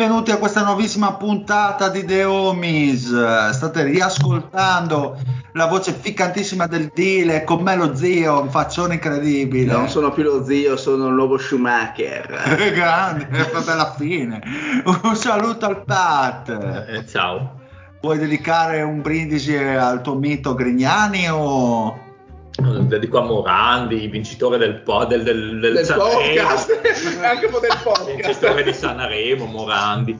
Benvenuti 0.00 0.30
a 0.30 0.38
questa 0.38 0.64
nuovissima 0.64 1.12
puntata 1.12 1.90
di 1.90 2.06
The 2.06 2.24
Homies. 2.24 3.50
State 3.50 3.82
riascoltando 3.82 5.18
la 5.52 5.66
voce 5.66 5.92
ficcantissima 5.92 6.66
del 6.66 6.90
Dile 6.94 7.44
con 7.44 7.60
me 7.60 7.76
lo 7.76 7.94
zio, 7.94 8.40
un 8.40 8.48
faccione 8.48 8.94
incredibile. 8.94 9.70
Non 9.70 9.90
sono 9.90 10.10
più 10.10 10.22
lo 10.22 10.42
zio, 10.42 10.78
sono 10.78 11.08
il 11.08 11.12
nuovo 11.12 11.36
Schumacher. 11.36 12.28
Grande, 12.72 13.28
alla 13.66 13.92
fine. 13.94 14.40
Un 15.02 15.14
saluto 15.16 15.66
al 15.66 15.84
Pat. 15.84 16.48
Eh, 16.88 17.06
ciao. 17.06 17.60
Vuoi 18.00 18.16
dedicare 18.16 18.80
un 18.80 19.02
brindisi 19.02 19.54
al 19.54 20.00
tuo 20.00 20.14
mito 20.14 20.54
Grignani 20.54 21.28
o... 21.28 22.08
Dedico 22.60 23.18
a 23.18 23.22
Morandi, 23.22 24.06
vincitore 24.08 24.58
del, 24.58 24.80
po- 24.82 25.04
del, 25.06 25.22
del, 25.22 25.58
del, 25.60 25.74
Del 25.74 25.86
podcast, 25.86 26.70
anche 27.24 27.46
un 27.46 27.52
po' 27.52 27.58
del 27.60 27.78
podcast. 27.82 28.14
Vincitore 28.26 28.62
di 28.62 28.72
Sanremo, 28.74 29.46
Morandi. 29.46 30.18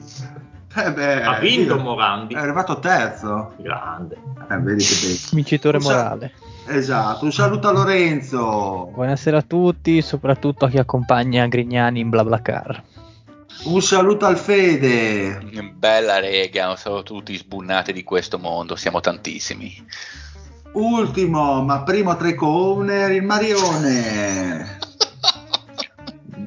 Eh 0.75 0.91
beh, 0.93 1.21
Ha 1.23 1.37
vinto 1.39 1.75
io- 1.75 1.81
Morandi. 1.81 2.33
È 2.33 2.37
arrivato 2.37 2.79
terzo. 2.79 3.53
Grande. 3.57 4.15
Eh, 4.49 4.57
vedi 4.57 4.83
che 4.83 4.95
bello. 5.01 5.17
Vincitore 5.33 5.77
Un 5.77 5.83
morale. 5.83 6.33
Esatto, 6.67 7.25
un 7.25 7.31
saluto 7.31 7.67
a 7.67 7.71
Lorenzo. 7.73 8.89
Buonasera 8.93 9.37
a 9.37 9.43
tutti, 9.43 10.01
soprattutto 10.01 10.65
a 10.65 10.69
chi 10.69 10.77
accompagna 10.77 11.45
Grignani 11.47 11.99
in 11.99 12.09
BlaBlaCar. 12.09 12.83
Un 13.65 13.81
saluto 13.81 14.25
al 14.25 14.37
Fede. 14.37 15.39
Bella 15.75 16.19
rega, 16.19 16.65
non 16.65 16.77
sono 16.77 17.03
tutti 17.03 17.35
sbunnati 17.35 17.93
di 17.93 18.03
questo 18.03 18.39
mondo, 18.39 18.75
siamo 18.75 18.99
tantissimi. 19.01 19.85
Ultimo, 20.73 21.63
ma 21.63 21.83
primo 21.83 22.15
tra 22.15 22.29
i 22.29 22.35
co-owner, 22.35 23.11
il 23.11 23.23
Marione. 23.23 24.79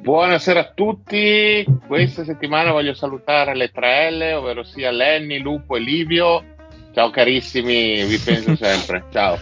Buonasera 0.01 0.61
a 0.61 0.73
tutti, 0.75 1.65
questa 1.87 2.25
settimana 2.25 2.73
voglio 2.73 2.95
salutare 2.95 3.55
le 3.55 3.71
3L, 3.75 4.35
ovvero 4.35 4.63
sia 4.65 4.91
Lenny, 4.91 5.39
Lupo 5.41 5.77
e 5.77 5.81
Livio. 5.81 6.43
Ciao 6.93 7.11
carissimi, 7.11 8.05
vi 8.05 8.19
penso 8.19 8.57
sempre. 8.63 9.05
Ciao. 9.11 9.39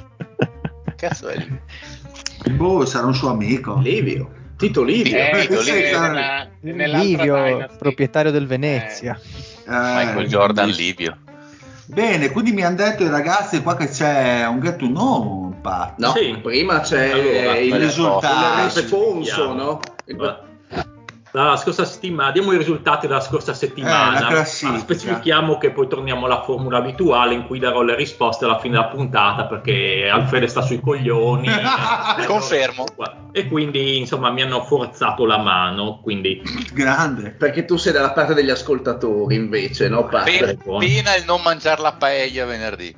Cazzo 0.97 1.28
è 1.28 1.37
lì? 1.37 1.60
Boh, 2.54 2.84
sarà 2.84 3.06
un 3.06 3.15
suo 3.15 3.31
amico. 3.31 3.78
Livio. 3.81 4.31
Tito 4.56 4.82
Livio. 4.82 5.16
Eh, 5.16 5.47
Tito 5.47 5.60
Livio. 5.62 6.00
nella- 6.60 6.98
Livio, 6.98 7.69
proprietario 7.78 8.31
del 8.31 8.47
Venezia. 8.47 9.19
Eh, 9.21 9.71
Michael 9.71 10.26
Jordan 10.28 10.69
Livio. 10.71 11.16
Bene, 11.87 12.31
quindi 12.31 12.53
mi 12.53 12.62
hanno 12.65 12.76
detto 12.76 13.03
i 13.03 13.09
ragazzi 13.09 13.60
qua 13.62 13.76
che 13.76 13.88
c'è 13.88 14.47
un 14.47 14.60
get 14.60 14.76
to 14.76 14.87
know, 14.87 15.53
Pat. 15.60 15.98
No, 15.98 16.12
Sì. 16.12 16.38
prima 16.43 16.81
c'è 16.81 17.10
Allora, 17.10 17.56
il, 17.59 17.75
risultato. 17.75 18.59
il 18.60 18.65
responso, 18.82 19.53
no? 19.53 19.81
Il- 20.04 20.15
Allora, 20.15 20.41
La 21.34 21.56
scorsa 21.56 21.87
settimana, 21.87 22.31
diamo 22.31 22.53
i 22.53 22.59
risultati 22.59 23.06
della 23.06 23.20
scorsa 23.20 23.53
Eh, 23.53 23.54
settimana. 23.54 24.20
la 24.20 24.26
classifica. 24.26 24.72
Ma 24.72 24.78
specifichiamo 24.78 25.56
che 25.56 25.70
poi 25.70 25.88
torniamo 25.88 26.26
alla 26.26 26.43
formula 26.43 26.76
abituale 26.76 27.32
in 27.32 27.47
cui 27.47 27.59
darò 27.59 27.81
le 27.81 27.94
risposte 27.97 28.44
alla 28.44 28.59
fine 28.59 28.75
della 28.76 28.88
puntata 28.88 29.47
perché 29.47 30.10
Alfredo 30.12 30.47
sta 30.47 30.60
sui 30.60 30.78
coglioni. 30.81 31.48
Confermo. 32.26 32.84
E 33.34 33.48
quindi 33.48 33.97
insomma 33.97 34.31
mi 34.31 34.42
hanno 34.42 34.62
forzato 34.62 35.25
la 35.25 35.38
mano. 35.38 36.00
Quindi 36.03 36.42
Grande. 36.75 37.31
Perché 37.31 37.65
tu 37.65 37.78
sei 37.78 37.91
dalla 37.94 38.12
parte 38.12 38.34
degli 38.34 38.50
ascoltatori 38.50 39.34
invece, 39.37 39.88
no? 39.88 40.06
Buono. 40.06 40.81
pena 40.84 41.16
il 41.16 41.25
non 41.25 41.41
mangiare 41.42 41.81
la 41.81 41.94
paella 41.94 42.44
venerdì. 42.44 42.94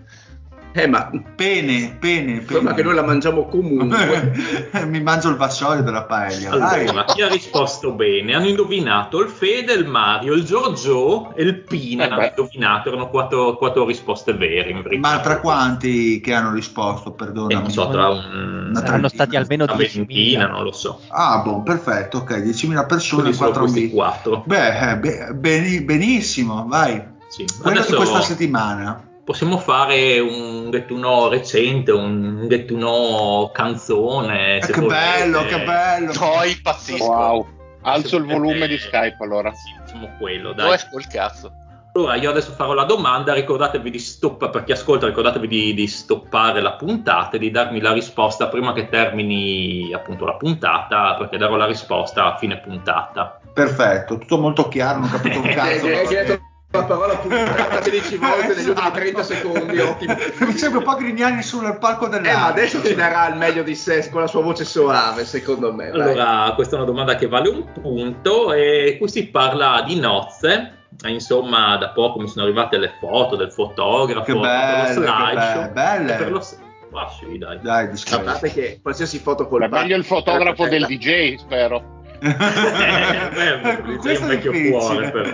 Eh, 0.77 0.89
ma 0.89 1.09
Pene, 1.37 1.97
pene, 2.01 2.41
pene. 2.41 2.75
che 2.75 2.83
noi 2.83 2.95
la 2.95 3.05
mangiamo 3.05 3.47
comunque. 3.47 4.33
mi 4.89 5.01
mangio 5.01 5.29
il 5.29 5.37
vassoio 5.37 5.83
della 5.83 6.03
paella. 6.03 6.51
Allora, 6.51 7.05
chi 7.05 7.23
ha 7.23 7.29
risposto 7.29 7.93
bene? 7.93 8.35
Hanno 8.35 8.49
indovinato 8.49 9.21
il 9.21 9.29
Fede, 9.29 9.73
il 9.75 9.87
Mario, 9.87 10.35
il 10.35 10.43
Giorgio 10.45 11.33
e 11.37 11.45
il 11.45 11.61
Pina. 11.61 12.09
Eh 12.09 12.11
hanno 12.11 12.25
indovinato, 12.25 12.89
erano 12.89 13.09
quattro, 13.09 13.55
quattro 13.57 13.87
risposte 13.87 14.33
vere. 14.35 14.71
In 14.71 14.83
verità. 14.83 15.09
Ma 15.09 15.21
tra 15.21 15.39
quanti 15.39 16.21
che 16.21 16.35
hanno 16.35 16.53
risposto, 16.53 17.11
Eh, 17.11 17.15
perdonami? 17.15 17.55
non 17.55 17.71
so, 17.71 17.89
tra 17.91 18.09
un, 18.09 18.71
Saranno 18.75 19.09
stati 19.09 19.37
almeno 19.37 19.63
una 19.65 19.75
ventina, 19.75 20.47
10.000. 20.47 20.51
non 20.51 20.65
lo 20.65 20.73
so. 20.73 21.01
Ah, 21.11 21.39
boh, 21.45 21.63
perfetto, 21.63 22.19
ok, 22.19 22.39
10.000 22.43 22.85
persone, 22.87 23.21
Quindi 23.23 23.37
sono 23.39 23.49
4 23.51 23.61
questi 23.63 23.79
amici. 23.79 23.95
quattro. 23.95 24.43
Beh, 24.45 24.91
eh, 24.91 24.97
be- 24.99 25.33
beni- 25.35 25.83
benissimo, 25.83 26.67
vai. 26.67 27.01
Sì. 27.29 27.45
Quello 27.63 27.79
Adesso 27.79 27.91
di 27.93 27.97
questa 27.97 28.21
settimana. 28.23 29.09
possiamo 29.25 29.57
fare 29.59 30.19
un 30.21 30.54
dettuno 30.79 31.29
recente, 31.29 31.93
un 31.93 32.47
dettuno 32.47 33.51
canzone. 33.53 34.61
Se 34.63 34.73
che 34.73 34.81
volete. 34.81 35.01
bello, 35.01 35.45
che 35.47 35.63
bello. 35.63 36.13
No, 36.13 36.45
impazzisco. 36.45 37.05
Wow. 37.05 37.47
Alzo 37.83 38.17
il 38.17 38.25
volume 38.25 38.67
di 38.67 38.79
Skype 38.79 39.17
allora. 39.21 39.53
Sì, 39.53 39.73
quello, 40.19 40.53
Dove 40.53 40.69
dai. 40.69 40.79
è 40.79 40.89
col 40.91 41.07
cazzo? 41.07 41.53
Allora, 41.97 42.17
io 42.17 42.31
adesso 42.31 42.51
farò 42.51 42.73
la 42.73 42.85
domanda, 42.85 43.35
ricordatevi 43.35 43.89
di 43.89 44.01
stoppare, 44.01 44.51
per 44.51 44.65
chi 44.65 44.73
ascolta, 44.73 45.07
ricordatevi 45.07 45.47
di, 45.47 45.75
di 45.75 45.87
stoppare 45.87 46.61
la 46.61 46.73
puntata 46.73 47.37
e 47.37 47.39
di 47.39 47.53
darmi 47.53 47.81
la 47.81 47.93
risposta 47.93 48.49
prima 48.49 48.73
che 48.73 48.89
termini 48.89 49.93
appunto 49.93 50.25
la 50.25 50.35
puntata, 50.35 51.15
perché 51.15 51.37
darò 51.37 51.55
la 51.55 51.67
risposta 51.67 52.35
a 52.35 52.37
fine 52.37 52.59
puntata. 52.59 53.39
Perfetto, 53.53 54.19
tutto 54.19 54.39
molto 54.39 54.67
chiaro, 54.67 55.01
non 55.01 55.09
ho 55.09 55.13
capito 55.13 55.39
un 55.39 55.47
cazzo. 55.55 55.87
Che 56.75 56.79
la 56.79 56.85
parola 56.85 57.17
puntata 57.17 57.79
13 57.79 58.17
volte 58.17 58.55
negli 58.55 58.69
ultimi 58.69 58.91
30 58.91 59.23
secondi, 59.23 59.79
ottimo. 59.79 60.17
Mi 60.41 60.53
sembra 60.57 60.79
un 60.81 60.85
po' 60.85 60.97
Grignani 60.97 61.43
sul 61.43 61.77
palco 61.79 62.07
Eh, 62.07 62.09
dell'arte. 62.11 62.39
ma 62.41 62.47
adesso 62.47 62.85
ci 62.85 62.95
darà 62.95 63.29
il 63.29 63.37
meglio 63.37 63.63
di 63.63 63.75
sé 63.77 64.09
con 64.11 64.21
la 64.21 64.27
sua 64.27 64.43
voce 64.43 64.65
soave, 64.65 65.25
secondo 65.25 65.73
me. 65.73 65.91
vai. 65.91 66.01
Allora, 66.01 66.53
questa 66.55 66.75
è 66.75 66.79
una 66.79 66.87
domanda 66.87 67.15
che 67.15 67.29
vale 67.29 67.49
un 67.49 67.65
punto 67.73 68.53
e 68.53 68.97
qui 68.99 69.09
si 69.09 69.29
parla 69.29 69.83
di 69.87 69.99
nozze. 70.01 70.79
E, 71.05 71.11
Insomma, 71.11 71.77
da 71.77 71.89
poco 71.91 72.21
mi 72.21 72.29
sono 72.29 72.45
arrivate 72.45 72.77
le 72.79 72.93
foto 73.01 73.37
del 73.37 73.51
fotografo, 73.53 74.21
Che 74.25 74.33
per 74.33 74.35
lo 74.35 74.41
belle, 74.41 74.87
che 74.87 74.93
slideshow. 74.93 75.63
be- 75.63 75.71
belle. 75.73 76.15
Per 76.15 76.31
lo 76.33 76.41
s- 76.41 76.59
Ah, 76.97 77.09
sì, 77.19 77.39
dai. 77.39 77.59
Dai. 77.61 77.89
Guardate 78.09 78.53
che 78.53 78.79
qualsiasi 78.81 79.19
foto 79.19 79.49
col 79.49 79.63
È 79.65 79.69
meglio 79.69 79.97
il 79.97 80.05
fotografo 80.05 80.69
del 80.69 80.87
DJ. 80.87 81.37
Spero. 81.39 82.03
Eh, 82.25 83.59
beh, 83.61 83.97
Questo 83.99 84.25
un 84.25 84.31
è 84.31 84.35
vecchio 84.37 84.51
difficile. 84.53 84.79
cuore, 84.79 85.11
però. 85.11 85.31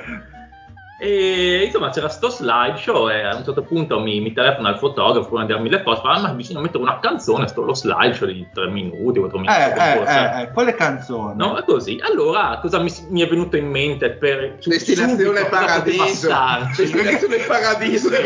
E 1.03 1.63
insomma 1.65 1.89
c'era 1.89 2.11
sto 2.11 2.29
slideshow 2.29 3.09
e 3.09 3.23
a 3.23 3.35
un 3.35 3.43
certo 3.43 3.63
punto 3.63 3.99
mi, 4.01 4.21
mi 4.21 4.35
telefona 4.35 4.69
il 4.69 4.77
fotografo 4.77 5.31
per 5.31 5.47
darmi 5.47 5.71
le 5.71 5.81
foto, 5.81 6.07
ah, 6.07 6.21
ma 6.21 6.29
bisogna 6.29 6.61
mettere 6.61 6.83
una 6.83 6.99
canzone, 7.01 7.49
sto 7.49 7.63
lo 7.63 7.73
slideshow 7.73 8.29
di 8.29 8.47
3 8.53 8.69
minuti, 8.69 9.19
4 9.19 9.39
minuti. 9.39 9.59
Eh, 9.59 9.65
eh, 9.65 9.97
forse. 9.97 10.13
eh, 10.13 10.43
eh, 10.43 10.51
quelle 10.51 10.75
canzoni. 10.75 11.37
No, 11.39 11.57
è 11.57 11.65
così. 11.65 11.99
Allora, 12.03 12.59
cosa 12.61 12.81
mi, 12.81 12.93
mi 13.09 13.23
è 13.23 13.29
venuto 13.29 13.57
in 13.57 13.69
mente 13.69 14.11
per 14.11 14.59
Destinazione 14.63 15.47
Paradiso. 15.47 16.29
Destinazione 16.77 17.37
Paradiso 17.47 18.11
di. 18.11 18.17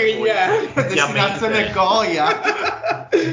Destinazione 0.75 1.71
Coia. 1.71 2.41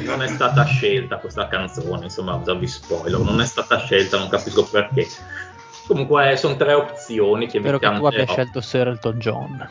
non 0.06 0.22
è 0.22 0.28
stata 0.28 0.64
scelta 0.66 1.18
questa 1.18 1.48
canzone, 1.48 2.04
insomma, 2.04 2.40
già 2.46 2.54
vi 2.54 2.68
spoiler, 2.68 3.20
non 3.20 3.42
è 3.42 3.46
stata 3.46 3.80
scelta, 3.80 4.20
non 4.20 4.30
capisco 4.30 4.66
perché. 4.66 5.08
Comunque 5.92 6.38
sono 6.38 6.56
tre 6.56 6.74
opzioni 6.74 7.48
che 7.48 7.60
Spero 7.60 7.78
vi 7.78 7.86
che 7.86 7.98
tu 7.98 8.06
abbia 8.06 8.26
scelto 8.26 8.62
Sir 8.62 8.88
Elton 8.88 9.20
John. 9.20 9.68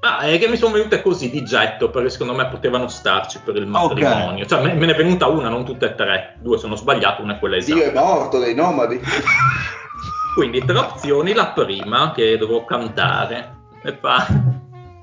Ma 0.00 0.18
è 0.18 0.38
che 0.38 0.46
mi 0.46 0.58
sono 0.58 0.74
venute 0.74 1.00
così 1.00 1.30
di 1.30 1.42
getto 1.42 1.88
perché 1.88 2.10
secondo 2.10 2.34
me 2.34 2.46
potevano 2.48 2.86
starci 2.86 3.40
per 3.42 3.56
il 3.56 3.66
matrimonio. 3.66 4.44
Cioè 4.44 4.62
me, 4.62 4.74
me 4.74 4.84
ne 4.84 4.92
è 4.92 4.94
venuta 4.94 5.26
una, 5.26 5.48
non 5.48 5.64
tutte 5.64 5.86
e 5.86 5.94
tre. 5.94 6.36
Due 6.40 6.58
sono 6.58 6.76
sbagliate, 6.76 7.22
una 7.22 7.36
è 7.36 7.38
quella 7.38 7.56
Dio 7.56 7.76
è 7.76 7.80
esatta. 7.86 7.98
morto 7.98 8.38
dei 8.38 8.54
nomadi. 8.54 9.00
Quindi 10.36 10.62
tre 10.62 10.76
opzioni, 10.76 11.32
la 11.32 11.46
prima 11.46 12.12
che 12.12 12.36
dovevo 12.36 12.66
cantare. 12.66 13.56
E 13.82 13.96
fa... 13.98 14.26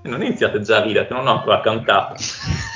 Non 0.03 0.21
iniziate 0.21 0.61
già 0.61 0.77
a 0.77 0.81
ridere, 0.81 1.07
che 1.07 1.13
non 1.15 1.25
ho 1.25 1.37
ancora 1.37 1.59
cantato. 1.61 2.13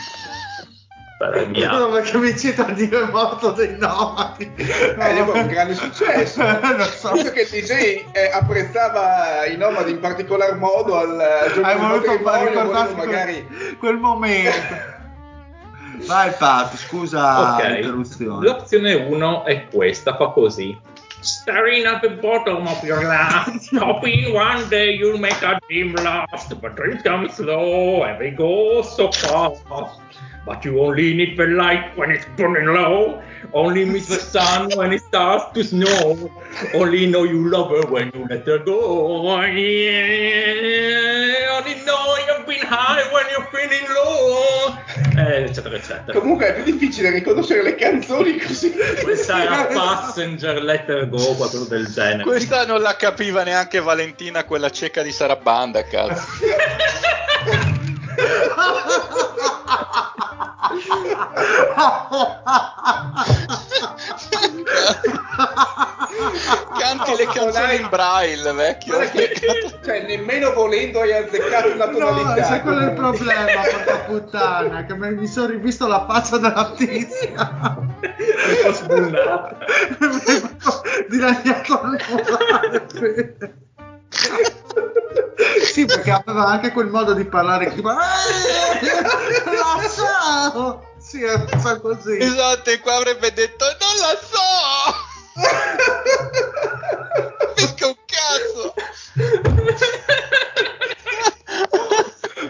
Mia- 1.47 1.71
No, 1.71 1.89
perché 1.89 2.17
mi 2.17 2.37
cita 2.37 2.63
Dio 2.63 3.05
è 3.07 3.11
morto 3.11 3.51
dei 3.51 3.75
nomadi. 3.77 4.49
Eh, 4.55 4.95
è 4.95 5.19
un 5.19 5.47
grande 5.47 5.73
successo. 5.73 6.41
Lo 6.77 6.83
so. 6.85 7.11
Visto 7.11 7.31
che 7.31 7.41
il 7.41 7.47
DJ 7.49 8.05
eh, 8.13 8.29
apprezzava 8.31 9.45
i 9.45 9.57
nomadi 9.57 9.91
in 9.91 9.99
particolar 9.99 10.55
modo 10.55 10.97
al 10.97 11.19
Hai 11.61 11.77
voluto 11.77 12.17
volevo 12.21 12.95
magari... 12.95 13.45
quel, 13.45 13.77
quel 13.77 13.97
momento. 13.97 14.97
Vai 16.07 16.31
Pat, 16.37 16.77
scusa 16.77 17.55
Ok, 17.55 17.63
l'interruzione. 17.67 18.45
l'opzione 18.45 18.93
1 18.93 19.43
è 19.43 19.67
questa, 19.67 20.15
fa 20.15 20.27
così. 20.27 20.79
Staring 21.19 21.85
at 21.85 21.99
the 21.99 22.11
bottom 22.11 22.65
of 22.65 22.81
your 22.81 23.01
glass, 23.01 23.67
hoping 23.77 24.33
one 24.33 24.65
day 24.69 24.95
you'll 24.95 25.19
make 25.19 25.43
a 25.43 25.59
dream 25.67 25.93
last, 26.01 26.55
but 26.61 26.75
dreams 26.75 27.01
come 27.03 27.27
slow 27.27 28.03
and 28.03 28.17
they 28.19 28.33
go 28.33 28.81
so 28.81 29.11
fast. 29.11 29.61
But 30.45 30.63
you 30.65 30.81
only 30.81 31.13
need 31.13 31.37
the 31.37 31.47
light 31.47 31.95
when 31.97 32.11
it's 32.11 32.25
burning 32.35 32.67
low, 32.67 33.21
only 33.53 33.85
miss 33.85 34.07
the 34.07 34.15
sun 34.15 34.69
when 34.75 34.91
it 34.93 35.01
starts 35.01 35.53
to 35.53 35.63
snow, 35.63 36.29
only 36.73 37.05
know 37.07 37.23
you 37.23 37.49
love 37.49 37.71
her 37.71 37.85
when 37.87 38.11
you 38.13 38.25
let 38.29 38.45
her 38.47 38.59
go. 38.59 39.41
Yeah, 39.45 40.59
only 41.59 41.75
know 41.85 42.15
you've 42.27 42.45
been 42.47 42.65
high 42.65 43.03
when 43.11 43.25
you're 43.31 43.47
feeling 43.51 43.85
low, 43.93 44.73
eh, 45.17 45.43
eccetera, 45.43 45.75
eccetera. 45.75 46.17
Comunque 46.17 46.47
è 46.47 46.53
più 46.61 46.63
difficile 46.63 47.09
riconoscere 47.11 47.61
le 47.61 47.75
canzoni 47.75 48.39
così. 48.39 48.73
Questa 49.03 49.43
era 49.43 49.65
Passenger 49.65 50.63
Letter 50.63 51.09
Go, 51.09 51.35
qualcosa 51.35 51.67
del 51.67 51.87
genere. 51.87 52.23
Questa 52.23 52.65
non 52.65 52.81
la 52.81 52.95
capiva 52.95 53.43
neanche 53.43 53.81
Valentina, 53.81 54.45
quella 54.45 54.69
cieca 54.69 55.01
di 55.01 55.11
Sarabanda, 55.11 55.83
cazzo. 55.83 56.27
Canti 66.79 67.15
le 67.15 67.25
canzoni 67.33 67.75
in 67.75 67.87
braille, 67.89 68.51
vecchio. 68.53 68.99
Cioè, 69.83 70.01
nemmeno 70.05 70.51
volendo 70.53 70.99
hai 70.99 71.13
azzeccato 71.13 71.71
una 71.73 71.85
No, 71.85 71.97
tonalità. 71.97 72.43
sai 72.43 72.61
qual 72.61 72.77
è 72.79 72.83
il 72.85 72.93
problema, 72.93 73.61
porca 73.71 73.97
puttana, 73.99 74.85
che 74.85 74.95
mi 74.95 75.13
mi 75.15 75.27
sono 75.27 75.47
rivisto 75.47 75.87
la 75.87 76.05
faccia 76.05 76.37
della 76.37 76.73
tizia. 76.75 77.77
Un 77.79 77.95
po' 78.63 78.73
sbullata. 78.73 79.57
Dilaniato 81.07 81.81
al 81.81 81.99
morale. 82.09 82.87
Sì, 85.63 85.85
perché 85.85 86.11
aveva 86.11 86.45
anche 86.45 86.71
quel 86.71 86.87
modo 86.87 87.13
di 87.13 87.25
parlare 87.25 87.71
fa 87.71 87.97
"Eh, 88.81 89.01
la 89.55 89.87
so!" 89.87 90.83
Sì, 90.97 91.21
fa 91.57 91.79
così. 91.79 92.17
Esatto, 92.19 92.69
e 92.69 92.79
qua 92.79 92.95
avrebbe 92.95 93.31
detto 93.33 93.65
non 93.65 93.95
la 93.99 94.17
so! 94.19 94.37
Mica 97.55 97.87
un 97.87 97.95
cazzo! 98.05 98.73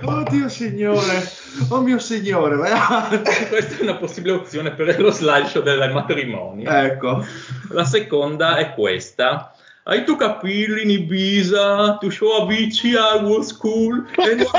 Oddio 0.02 0.50
signore, 0.50 1.32
oh 1.70 1.82
mio 1.82 2.00
signore, 2.00 2.56
vai 2.56 2.72
avanti. 2.72 3.48
Questa 3.48 3.78
è 3.78 3.82
una 3.82 3.96
possibile 3.96 4.34
opzione 4.36 4.72
per 4.72 5.00
lo 5.00 5.12
slideshow 5.12 5.62
del 5.62 5.92
matrimonio. 5.92 6.70
Ecco. 6.70 7.24
La 7.70 7.86
seconda 7.86 8.58
è 8.58 8.74
questa. 8.74 9.54
Hai 9.89 10.03
tu 10.06 10.15
capelli 10.15 10.83
in 10.83 10.91
Ibiza, 10.91 11.97
tu 11.97 12.12
show 12.12 12.44
Avicii, 12.44 12.94
I 12.94 13.24
was 13.24 13.57
cool. 13.57 14.06
E 14.19 14.36
non, 14.36 14.45
e 14.45 14.45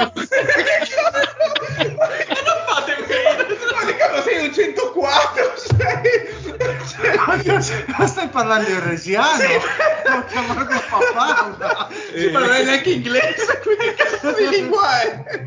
non 2.42 2.58
fate. 2.66 2.96
Ma 3.70 3.94
cavolo 3.96 4.22
sei 4.22 4.46
un 4.46 4.52
104? 4.52 5.52
Sei... 5.54 7.14
Ma 7.96 8.06
stai 8.08 8.26
parlando 8.26 8.70
in 8.70 8.82
resiano? 8.88 9.44
Non 10.08 10.24
chiamare 10.26 10.64
mio 10.64 10.82
papà. 10.90 11.88
Si 12.12 12.28
parla 12.30 12.62
neanche 12.64 12.90
inglese, 12.90 13.60
quindi 13.62 13.84
che 13.84 13.94
cazzo 13.94 14.32
di 14.32 14.48
lingua 14.48 15.00
è? 15.00 15.46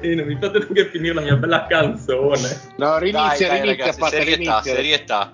E 0.00 0.14
non 0.14 0.26
mi 0.26 0.38
fate 0.40 0.60
neanche 0.60 0.88
finire 0.88 1.12
la 1.12 1.20
mia 1.20 1.36
bella 1.36 1.66
canzone. 1.66 2.58
No, 2.78 2.98
Dai, 2.98 3.00
rinizia, 3.00 3.48
dai, 3.48 3.60
rinizia, 3.60 3.84
ragazzi, 3.84 4.16
serietà, 4.16 4.34
rinizia. 4.62 4.74
serietà. 4.74 5.32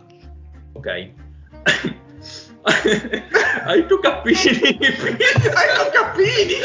Ok. 0.72 1.10
Hai 3.65 3.87
tu 3.87 3.99
Ibiza? 4.01 4.51
Hai 5.55 5.69
tu 5.77 5.85
capini? 5.93 6.57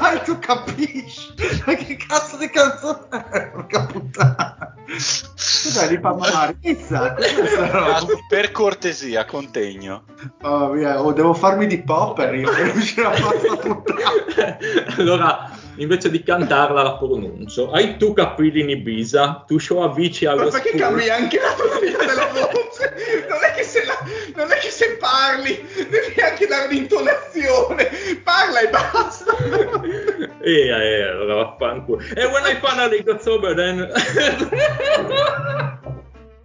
Ah, 0.00 0.18
tu 0.18 0.38
capisci? 0.38 1.34
Ma 1.64 1.74
che 1.74 1.96
cazzo 1.96 2.36
di 2.36 2.50
canzone 2.50 3.06
è? 3.30 3.48
Porca 3.48 3.86
puttana. 3.86 4.74
Cos'è 4.86 5.88
di 5.88 5.98
Pamma 5.98 6.54
Pizza? 6.60 7.14
Cos'è 7.14 7.46
sta 7.46 7.70
roba? 7.70 7.92
Cazzo, 7.92 8.18
Per 8.28 8.52
cortesia, 8.52 9.24
contegno. 9.24 10.04
Oh, 10.42 10.70
via, 10.70 11.02
oh, 11.02 11.12
devo 11.12 11.32
farmi 11.32 11.66
di 11.66 11.82
popper 11.82 12.34
io 12.34 12.50
per 12.50 12.70
riuscire 12.70 13.06
a 13.06 13.12
fare 13.12 13.38
sta 13.38 13.56
puttana. 13.56 14.58
allora, 14.98 15.50
invece 15.78 16.10
di 16.10 16.22
cantarla, 16.22 16.82
la 16.82 16.96
pronuncio. 16.96 17.70
Hai 17.70 17.96
tu 17.96 18.12
capelli 18.12 18.60
in 18.60 18.70
Ibiza? 18.70 19.44
Tu 19.46 19.58
show 19.58 19.80
Avicii, 19.82 20.28
I 20.28 20.34
Ma 20.34 20.46
perché 20.46 20.76
cambi 20.76 21.08
anche 21.08 21.40
la 21.40 21.54
tonalità 21.54 22.04
della 22.04 22.26
voce? 22.32 23.26
Non 23.28 23.38
è 23.42 23.52
che 23.54 23.62
se, 23.62 23.84
la- 23.84 24.04
non 24.36 24.50
è 24.50 24.56
che 24.56 24.70
se 24.70 24.96
parli 24.98 25.66
devi 25.88 26.20
anche 26.20 26.46
dare 26.46 26.68
l'intonazione. 26.68 27.90
Parla 28.22 28.60
e 28.60 28.68
basta. 28.68 29.36
E 30.40 30.68
eh, 30.68 31.02
allora 31.02 31.34
vaffanculo. 31.34 32.00
E 32.14 32.24
when 32.26 32.44
I 32.46 32.54
finally 32.62 33.02
got 33.02 33.20
sober 33.20 33.54
then... 33.54 33.78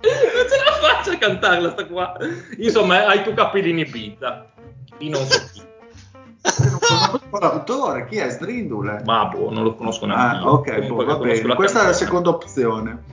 non 0.04 0.46
ce 0.50 0.58
la 0.58 0.72
faccio 0.82 1.12
a 1.12 1.18
cantarla 1.18 1.72
sta 1.72 1.86
qua. 1.86 2.18
Insomma, 2.58 3.06
hai 3.06 3.24
tu 3.24 3.34
capelli 3.34 3.70
in 3.70 3.80
Ibiza. 3.80 4.52
Io 4.98 5.10
non 5.10 5.26
so 5.26 5.42
chi. 5.54 5.62
Non 6.44 6.80
conosco 6.80 7.40
l'autore, 7.40 8.06
chi 8.08 8.18
è 8.18 8.30
Strindule? 8.30 9.02
Ma 9.06 9.26
boh, 9.26 9.50
non 9.52 9.64
lo 9.64 9.76
conosco 9.76 10.06
neanche 10.06 10.38
Ah, 10.38 10.52
ok, 10.52 10.88
boh, 10.88 11.06
va 11.06 11.16
bene. 11.16 11.56
Questa 11.56 11.82
è 11.82 11.86
la 11.86 11.94
seconda 11.94 12.30
opzione. 12.30 13.04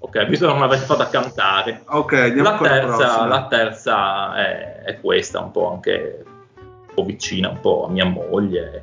Ok, 0.00 0.26
visto 0.26 0.46
che 0.46 0.52
non 0.52 0.60
l'avete 0.60 0.84
fatta 0.84 1.08
cantare. 1.08 1.82
Ok, 1.86 2.12
andiamo 2.12 2.50
La 2.50 2.58
terza, 2.58 3.26
la 3.26 3.46
terza 3.46 4.36
è, 4.36 4.82
è 4.82 5.00
questa, 5.00 5.40
un 5.40 5.50
po' 5.50 5.70
anche 5.72 6.24
un 6.56 6.94
po' 6.94 7.04
vicina 7.04 7.48
un 7.48 7.60
po' 7.60 7.86
a 7.86 7.90
mia 7.90 8.04
moglie. 8.04 8.82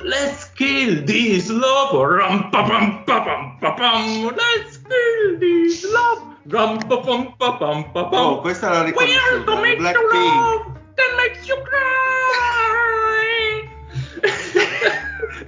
Let's 0.00 0.50
kill 0.54 1.04
this 1.04 1.50
love, 1.50 1.92
rum 1.92 2.48
pa 2.50 2.62
pam 2.62 3.04
pa 3.04 3.20
pam 3.20 3.58
pa 3.60 3.72
pam. 3.72 4.32
Let's 4.34 4.80
kill 4.80 5.38
this 5.38 5.84
love, 5.84 6.22
rum 6.48 6.78
pa 6.88 6.96
pam 6.96 7.36
pa 7.36 7.52
pam 7.58 7.92
pa 7.92 8.04
pam. 8.04 8.24
Oh, 8.24 8.40
questa 8.40 8.70
la 8.70 8.84
We 8.84 9.16
are 9.16 9.44
to 9.44 9.60
make 9.60 9.78
you 9.78 10.08
love 10.12 10.64
that 10.96 11.16
makes 11.16 11.46
you 11.46 11.56
cry. 11.62 12.59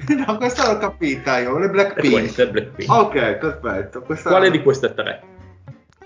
No, 0.09 0.37
questa 0.37 0.71
l'ho 0.71 0.79
capita 0.79 1.39
io, 1.39 1.59
le 1.59 1.69
Blackpink. 1.69 2.13
questa 2.13 2.43
è 2.43 2.49
Blackpink. 2.49 2.91
Ok, 2.91 3.33
perfetto. 3.35 4.03
Questa 4.03 4.31
Quale 4.31 4.51
di 4.51 4.63
queste 4.63 4.95
tre? 4.95 5.23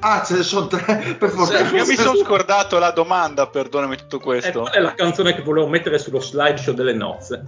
Ah, 0.00 0.22
ce 0.22 0.36
ne 0.36 0.42
sono 0.42 0.66
tre. 0.66 1.16
Per 1.18 1.30
fortuna. 1.30 1.58
Cioè, 1.58 1.78
io 1.78 1.86
mi 1.86 1.94
sono 1.94 2.16
scordato 2.16 2.78
la 2.78 2.90
domanda, 2.90 3.46
perdonami 3.46 3.96
tutto 3.96 4.18
questo. 4.20 4.60
qual 4.60 4.72
è 4.72 4.80
la 4.80 4.94
canzone 4.94 5.34
che 5.34 5.42
volevo 5.42 5.68
mettere 5.68 5.98
sullo 5.98 6.20
slideshow 6.20 6.74
delle 6.74 6.92
nozze? 6.92 7.42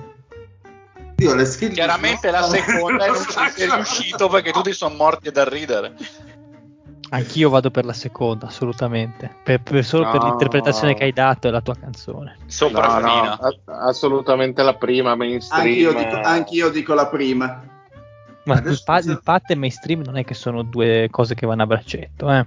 Io 1.19 1.35
le 1.35 1.45
skill 1.45 1.73
Chiaramente 1.73 2.31
la 2.31 2.43
seconda 2.43 3.07
e 3.07 3.09
non 3.11 3.25
ci 3.25 3.51
sei 3.55 3.71
riuscito 3.71 4.29
perché 4.29 4.53
tutti 4.53 4.73
sono 4.73 4.95
morti 4.95 5.31
dal 5.31 5.47
ridere. 5.47 5.95
Anch'io 7.11 7.49
vado 7.49 7.71
per 7.71 7.85
la 7.87 7.93
seconda, 7.95 8.47
assolutamente. 8.47 9.35
Per- 9.43 9.61
per- 9.63 9.85
solo 9.85 10.11
per 10.11 10.21
No. 10.21 10.27
l'interpretazione 10.29 10.95
che 10.95 11.05
hai 11.05 11.13
dato 11.13 11.49
e 11.49 11.51
la 11.51 11.61
tua 11.63 11.75
canzone. 11.75 12.37
No, 12.71 12.71
no, 12.71 13.23
a- 13.33 13.57
assolutamente 13.87 14.63
la 14.63 14.75
prima 14.75 15.15
mainstream. 15.15 15.67
Anch'io 15.67 15.93
dico, 15.95 16.21
anch'io 16.23 16.69
dico 16.71 16.95
la 16.95 17.07
prima. 17.07 17.63
Ma 18.45 18.55
Adesso 18.55 18.73
il, 18.73 18.83
pa- 18.85 18.99
il 18.99 19.21
pat 19.23 19.51
e 19.51 19.53
il 19.55 19.59
mainstream 19.59 20.03
non 20.03 20.17
è 20.17 20.25
che 20.25 20.35
sono 20.35 20.63
due 20.63 21.09
cose 21.11 21.35
che 21.35 21.47
vanno 21.47 21.63
a 21.63 21.67
braccetto, 21.67 22.31
eh. 22.31 22.47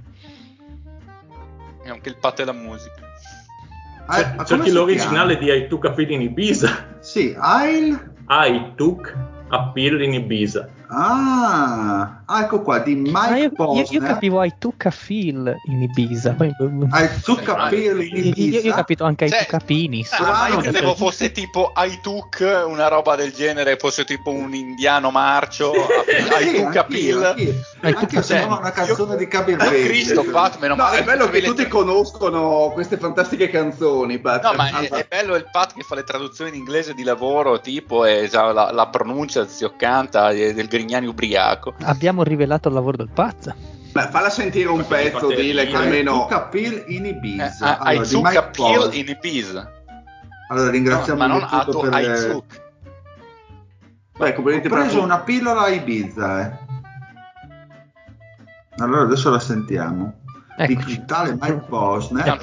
E 1.84 1.90
anche 1.90 2.10
il 2.10 2.18
patto 2.18 2.42
e 2.42 2.46
la 2.46 2.54
musica. 2.54 3.00
Ah, 4.06 4.34
come 4.34 4.46
Cerchi 4.46 4.70
si 4.70 4.72
l'originale 4.76 5.38
chiama? 5.38 5.56
di 5.58 5.64
I 5.66 5.68
took 5.68 5.86
a 5.86 5.92
pill 5.92 6.12
in 6.12 6.22
Ibiza. 6.22 6.96
Sì, 7.00 7.36
Ail. 7.38 8.14
I 8.30 8.74
took 8.76 9.16
a 9.50 9.70
pill 9.74 10.02
in 10.02 10.14
Ibiza. 10.14 10.70
Ah, 10.94 12.22
ah, 12.26 12.42
ecco 12.42 12.62
qua 12.62 12.80
di 12.80 12.96
Mike 12.96 13.12
Ma 13.12 13.30
io, 13.38 13.44
io, 13.44 13.52
Posner. 13.52 13.86
io 13.92 14.02
capivo 14.02 14.44
I 14.44 14.54
took 14.60 14.86
a 14.88 14.92
feel 14.92 15.56
in 15.68 15.82
Ibiza. 15.84 16.34
Poi, 16.34 16.54
Hai 16.90 17.08
zucca 17.22 17.56
per 17.70 17.74
in 17.74 17.80
io, 17.82 17.92
io- 18.02 18.02
io 18.02 18.30
ho 18.30 18.60
Ibiza. 18.60 18.76
capito 18.76 19.04
anche 19.06 19.26
I 19.26 19.30
Cioè, 19.30 19.40
took 19.46 19.54
a 19.54 19.60
penis. 19.66 20.12
Ah, 20.12 20.22
ma 20.24 20.48
io 20.50 20.58
credevo 20.58 20.94
fosse 20.96 21.32
tipo 21.32 21.72
I 21.78 22.00
took, 22.02 22.64
una 22.68 22.90
roba 22.90 23.16
del 23.16 23.32
genere, 23.32 23.78
fosse 23.78 24.04
tipo 24.04 24.32
un 24.32 24.54
indiano 24.54 25.12
marcio, 25.12 25.72
I 25.72 26.44
Sì, 26.44 26.56
took 26.62 26.76
a. 26.76 26.86
Hai 27.84 27.94
Anche 27.94 28.06
tocca- 28.08 28.22
sembrava 28.22 28.58
una 28.60 28.72
canzone 28.72 29.16
di 29.16 29.28
Kabir 29.28 29.56
Bey. 29.58 29.86
Cristo, 29.86 30.24
Pat, 30.26 30.60
meno 30.60 30.76
No, 30.76 30.84
male 30.84 31.00
è 31.00 31.04
bello 31.04 31.30
che 31.30 31.42
tutti 31.42 31.68
conoscono 31.68 32.70
queste 32.74 32.98
fantastiche 32.98 33.50
canzoni, 33.50 34.20
Pat. 34.20 34.44
No, 34.44 34.54
ma 34.54 34.70
è, 34.80 34.88
è 34.90 35.06
bello 35.10 35.36
il 35.36 35.48
Pat 35.50 35.74
che 35.74 35.82
fa 35.84 35.96
le 35.96 36.04
traduzioni 36.04 36.52
in 36.52 36.58
inglese 36.58 36.94
di 36.94 37.04
lavoro, 37.04 37.60
tipo 37.62 38.06
e 38.06 38.30
la, 38.32 38.72
la 38.72 38.88
pronuncia 38.90 39.48
zioccanta 39.48 40.32
del 40.32 40.68
Grignani 40.82 41.08
ubriaco. 41.08 41.74
Abbiamo 41.84 42.24
rivelato 42.24 42.68
il 42.68 42.74
lavoro 42.74 42.98
del 42.98 43.10
pazzo. 43.14 43.54
beh, 43.92 44.08
falla 44.10 44.30
sentire 44.30 44.70
un 44.70 44.86
pezzo, 44.88 45.20
fate- 45.30 45.36
dile 45.42 45.68
che 45.68 45.76
almeno... 45.76 46.28
pill 46.50 46.84
in 46.88 47.06
Eh, 47.06 47.10
Ibiza. 47.10 47.66
I 47.66 47.78
Allora, 47.98 48.06
Posner. 48.84 49.00
in 49.00 49.08
Ibiza. 49.10 49.72
Allora 50.50 50.66
No, 50.66 50.72
ringraziamo 50.72 51.20
ma 51.20 51.28
non 51.28 51.38
di 51.40 51.46
a 51.50 51.64
tutto 51.64 51.72
to- 51.72 51.90
per 51.90 51.92
took. 52.32 52.62
Beh, 54.18 54.30
Ho 54.30 54.34
complimenti 54.34 54.68
per 54.70 54.80
preso 54.80 54.98
la- 54.98 55.04
una 55.04 55.20
pillola 55.20 55.62
a 55.62 55.70
Ibiza, 55.70 56.42
eh. 56.42 56.70
Allora 58.78 59.02
adesso 59.04 59.30
la 59.30 59.40
sentiamo. 59.40 60.20
Ecco. 60.58 60.84
Di 60.84 61.04
tale 61.06 61.32
Mike 61.40 61.64
Posner. 61.68 62.26
È 62.26 62.38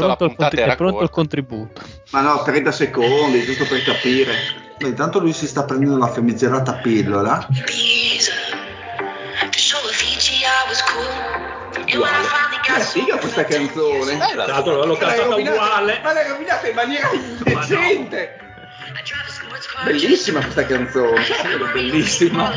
pronto 0.77 1.03
il 1.03 1.11
contributo. 1.11 1.83
Ma 2.13 2.21
no, 2.23 2.43
30 2.43 2.73
secondi, 2.73 3.43
giusto 3.45 3.65
per 3.67 3.83
capire. 3.83 4.33
Beh, 4.79 4.87
intanto 4.89 5.19
lui 5.19 5.33
si 5.33 5.47
sta 5.47 5.65
prendendo 5.65 5.99
la 5.99 6.07
famigerata 6.09 6.75
pillola. 6.75 7.47
È 12.65 12.81
figa 12.81 13.17
questa 13.19 13.45
canzone. 13.45 14.17
Bella. 14.17 14.45
Tra 14.45 14.53
l'altro 14.55 14.75
l'ho 14.75 14.81
Ma 14.81 14.87
l'hai 14.87 14.99
cantata 14.99 15.25
rovinata- 15.25 15.57
uguale. 15.57 16.01
Ma 16.03 16.13
l'hai 16.13 16.29
rovinata 16.29 16.69
in 16.69 16.75
maniera 16.75 17.11
indecente. 17.13 18.39
Bellissima 19.85 20.41
questa 20.41 20.65
canzone. 20.67 21.25
bellissima. 21.73 22.53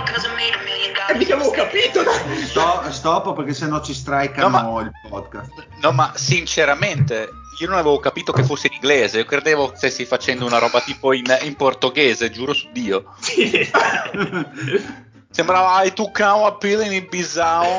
E 1.08 1.14
mica 1.16 1.36
avevo 1.36 1.52
capito. 1.52 2.04
Sto, 2.46 2.84
stop 2.90 3.36
perché 3.36 3.54
sennò 3.54 3.82
ci 3.82 3.94
strikano 3.94 4.50
No, 4.50 4.72
ma- 4.74 4.82
il 4.82 4.92
podcast. 5.10 5.52
No, 5.82 5.92
ma 5.92 6.12
sinceramente, 6.16 7.30
io 7.62 7.70
non 7.70 7.78
avevo 7.78 8.00
capito 8.00 8.32
che 8.32 8.44
fosse 8.44 8.68
in 8.68 8.74
inglese. 8.74 9.20
Io 9.20 9.26
credevo 9.26 9.74
stessi 9.76 10.06
facendo 10.06 10.46
una 10.46 10.58
roba 10.58 10.82
tipo 10.82 11.14
in, 11.14 11.26
in 11.44 11.56
portoghese, 11.56 12.32
giuro 12.32 12.54
su 12.54 12.68
Dio. 12.72 13.14
Sì. 13.20 13.70
Sembrava 15.30 15.84
I 15.84 15.94
took 15.94 16.20
a 16.20 16.52
pill 16.54 16.84
in 16.84 16.92
Ibiza. 16.92 17.62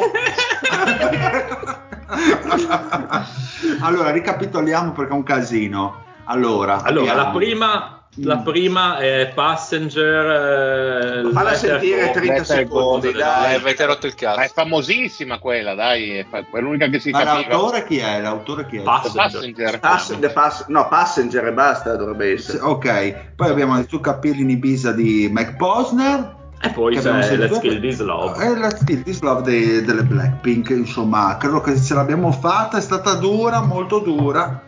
allora, 3.81 4.11
ricapitoliamo 4.11 4.93
perché 4.93 5.11
è 5.11 5.15
un 5.15 5.25
casino. 5.25 6.05
Allora, 6.25 6.83
Allora, 6.83 7.15
la 7.15 7.31
prima, 7.31 8.02
la 8.17 8.37
Mm. 8.37 8.43
prima 8.43 8.99
è 8.99 9.33
Passenger. 9.35 11.25
eh, 11.27 11.31
Falla 11.33 11.55
sentire 11.55 12.03
for- 12.05 12.13
30 12.13 12.33
Letter 12.33 12.47
secondi, 12.47 13.07
Gold, 13.13 13.17
dai. 13.19 13.53
Eh, 13.53 13.57
avete 13.57 13.85
rotto 13.87 14.07
il 14.07 14.15
Ma 14.21 14.33
è 14.33 14.35
cazzo. 14.37 14.53
famosissima 14.55 15.39
quella, 15.39 15.75
dai, 15.75 16.19
è, 16.19 16.27
fa- 16.29 16.39
è 16.53 16.61
l'unica 16.61 16.89
che 16.89 16.99
si 17.01 17.11
Ma 17.11 17.23
capiva. 17.25 17.49
l'autore 17.49 17.87
chi 17.87 17.97
è? 17.99 18.21
L'autore 18.21 18.67
chi 18.67 18.77
è? 18.77 18.83
Pass- 18.83 19.13
Passenger. 19.13 19.79
Pass- 19.81 20.19
the 20.19 20.29
pass- 20.31 20.67
no, 20.69 20.89
Passenger 20.89 21.47
e 21.47 21.53
basta 21.53 21.97
dovrebbe 21.97 22.27
Se- 22.39 22.53
essere. 22.53 22.63
Ok, 22.65 23.15
poi 23.37 23.49
abbiamo 23.49 23.79
il 23.79 23.87
Tu 23.87 24.01
capelli 24.01 24.43
in 24.43 24.51
Ibiza 24.51 24.93
di 24.93 25.29
Mike 25.33 25.55
Posner. 25.57 26.41
E 26.65 26.71
poi 26.71 26.97
c'è 26.97 27.37
Let's 27.37 27.59
Kill 27.59 27.81
This 27.81 27.99
Love. 28.01 28.45
E 28.45 28.57
Let's 28.57 28.85
Kill 28.85 29.03
This 29.03 29.21
Love 29.23 29.43
dei- 29.43 29.83
delle 29.85 30.05
Blackpink, 30.05 30.69
insomma, 30.71 31.37
credo 31.39 31.61
che 31.61 31.81
ce 31.81 31.95
l'abbiamo 31.95 32.31
fatta, 32.31 32.77
è 32.77 32.81
stata 32.81 33.15
dura, 33.15 33.63
molto 33.63 33.99
dura. 33.99 34.63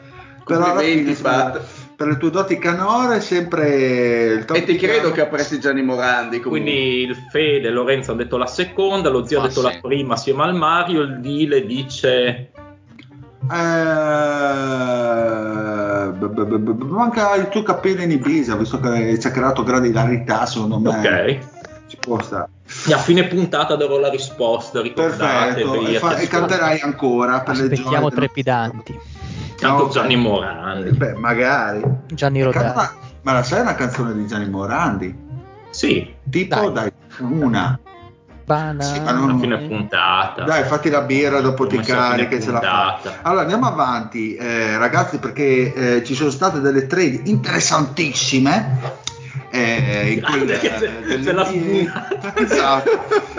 Però 0.45 0.59
alla 0.65 0.73
Complimenti, 0.75 1.15
fine. 1.15 1.61
Per 2.05 2.13
le 2.13 2.19
tue 2.19 2.31
doti 2.31 2.59
canore, 2.59 3.21
sempre 3.23 4.25
il 4.35 4.45
top 4.45 4.57
E 4.57 4.65
ti 4.65 4.77
credo 4.77 5.11
che 5.11 5.23
apprezzi 5.23 5.59
Gianni 5.59 5.83
Morandi. 5.83 6.41
Comunque. 6.41 6.51
Quindi 6.71 7.01
il 7.03 7.17
Fede, 7.31 7.71
Lorenzo 7.71 8.13
hanno 8.13 8.23
detto 8.23 8.37
la 8.37 8.47
seconda, 8.47 9.09
lo 9.09 9.25
zio 9.27 9.41
ha 9.41 9.45
Ah, 9.45 9.49
detto 9.49 9.61
sì. 9.61 9.67
la 9.67 9.79
prima 9.81 10.15
assieme 10.15 10.43
al 10.43 10.55
Mario, 10.55 11.01
il 11.03 11.21
Dile 11.21 11.65
dice 11.67 12.51
Eh, 13.47 16.09
b- 16.13 16.27
b- 16.29 16.45
b- 16.45 16.59
b- 16.73 16.83
manca 16.91 17.35
il 17.35 17.49
tuo 17.49 17.63
capello 17.63 18.03
in 18.03 18.11
Ibiza, 18.11 18.57
visto 18.57 18.79
che 18.81 19.19
ci 19.21 19.27
ha 19.27 19.31
creato 19.31 19.63
grande 19.63 19.89
ilarità, 19.89 20.47
secondo 20.47 20.79
me. 20.79 20.89
ok. 20.91 21.39
Ci 21.89 21.97
può 22.01 22.21
stare. 22.23 22.49
E 22.89 22.93
a 22.95 22.99
fine 22.99 23.25
puntata 23.27 23.77
darò 23.77 23.99
la 23.99 24.09
risposta, 24.09 24.81
ricordatevi. 24.81 25.63
Perfetto, 25.71 25.87
e, 25.87 25.99
fa- 25.99 26.17
e 26.17 26.27
canterai 26.27 26.81
ancora 26.81 27.41
per 27.41 27.57
le 27.57 27.63
Aspettiamo 27.65 27.91
gioie 27.91 27.99
dello- 28.01 28.11
trepidanti. 28.15 28.99
Tanto 29.57 29.85
No, 29.85 29.89
Gianni 29.91 30.15
beh. 30.17 30.21
Morandi. 30.21 30.91
Beh, 30.91 31.13
magari. 31.15 31.83
Gianni 32.09 32.43
Rodari. 32.43 32.65
canta- 32.65 32.95
Ma 33.23 33.33
la 33.33 33.43
sai 33.43 33.61
una 33.63 33.75
canzone 33.75 34.13
di 34.15 34.27
Gianni 34.27 34.49
Morandi? 34.51 35.23
Sì, 35.71 36.15
Tipo, 36.29 36.71
Dai. 36.71 36.93
dai, 37.19 37.27
una. 37.31 37.79
Bana- 38.45 38.83
Sì, 38.83 39.01
non- 39.01 39.31
a 39.31 39.39
fine 39.39 39.59
puntata. 39.67 40.43
Dai, 40.45 40.65
fatti 40.65 40.91
la 40.91 41.01
birra 41.01 41.41
dopo 41.41 41.67
ti 41.67 41.77
Come 41.77 41.87
se 41.87 41.93
a 41.93 42.11
fine 42.11 42.27
carichi, 42.29 42.43
ce 42.43 42.51
la 42.51 42.61
fai. 42.61 43.13
Allora 43.23 43.41
andiamo 43.43 43.67
avanti, 43.67 44.35
eh, 44.35 44.77
ragazzi, 44.77 45.19
perché 45.19 45.73
eh, 45.97 46.05
ci 46.05 46.15
sono 46.15 46.29
state 46.29 46.61
delle 46.61 46.87
trade 46.87 47.23
interessantissime. 47.25 49.03
Eh, 49.51 50.13
in 50.13 50.19
Grande, 50.21 50.39
quelle, 50.45 50.59
che 50.59 50.73
se- 50.79 51.01
delle 51.07 51.23
se 51.23 51.33
la 51.33 51.43
NBA. 51.51 51.51
sbuna. 51.51 52.09
esatto, 52.37 52.91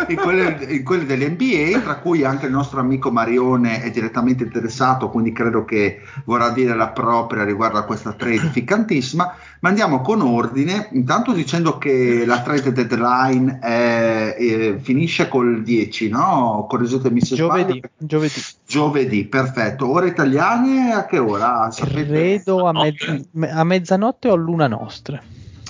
in 0.07 0.15
quelle, 0.17 0.57
in 0.69 0.83
quelle 0.83 1.05
dell'NBA, 1.05 1.79
tra 1.81 1.95
cui 1.97 2.23
anche 2.23 2.45
il 2.45 2.51
nostro 2.51 2.79
amico 2.79 3.11
Marione 3.11 3.81
è 3.81 3.89
direttamente 3.91 4.43
interessato, 4.43 5.09
quindi 5.09 5.31
credo 5.31 5.65
che 5.65 6.01
vorrà 6.25 6.49
dire 6.49 6.75
la 6.75 6.89
propria 6.89 7.43
riguardo 7.43 7.77
a 7.77 7.83
questa 7.83 8.13
trade 8.13 8.49
ficcantissima. 8.51 9.35
Ma 9.61 9.69
andiamo 9.69 10.01
con 10.01 10.21
ordine, 10.21 10.89
intanto 10.91 11.31
dicendo 11.31 11.77
che 11.77 12.23
la 12.25 12.41
trade 12.41 12.71
deadline 12.71 13.59
è- 13.59 14.35
eh, 14.37 14.79
finisce 14.81 15.27
col 15.27 15.63
10, 15.63 16.09
no? 16.09 16.65
Correggetemi 16.69 17.21
se 17.21 17.35
Giovedì, 17.35 17.63
sbaglio. 17.79 17.89
giovedì. 17.97 18.41
Giovedì, 18.67 19.25
perfetto. 19.25 19.89
Ore 19.89 20.07
italiane 20.09 20.91
a 20.93 21.05
che 21.05 21.17
ora? 21.19 21.69
Sapete? 21.71 22.05
Credo 22.05 22.65
a, 22.67 22.73
mezz- 22.73 23.25
a 23.49 23.63
mezzanotte 23.63 24.27
o 24.29 24.33
a 24.33 24.35
luna 24.37 24.67
nostra. 24.67 25.21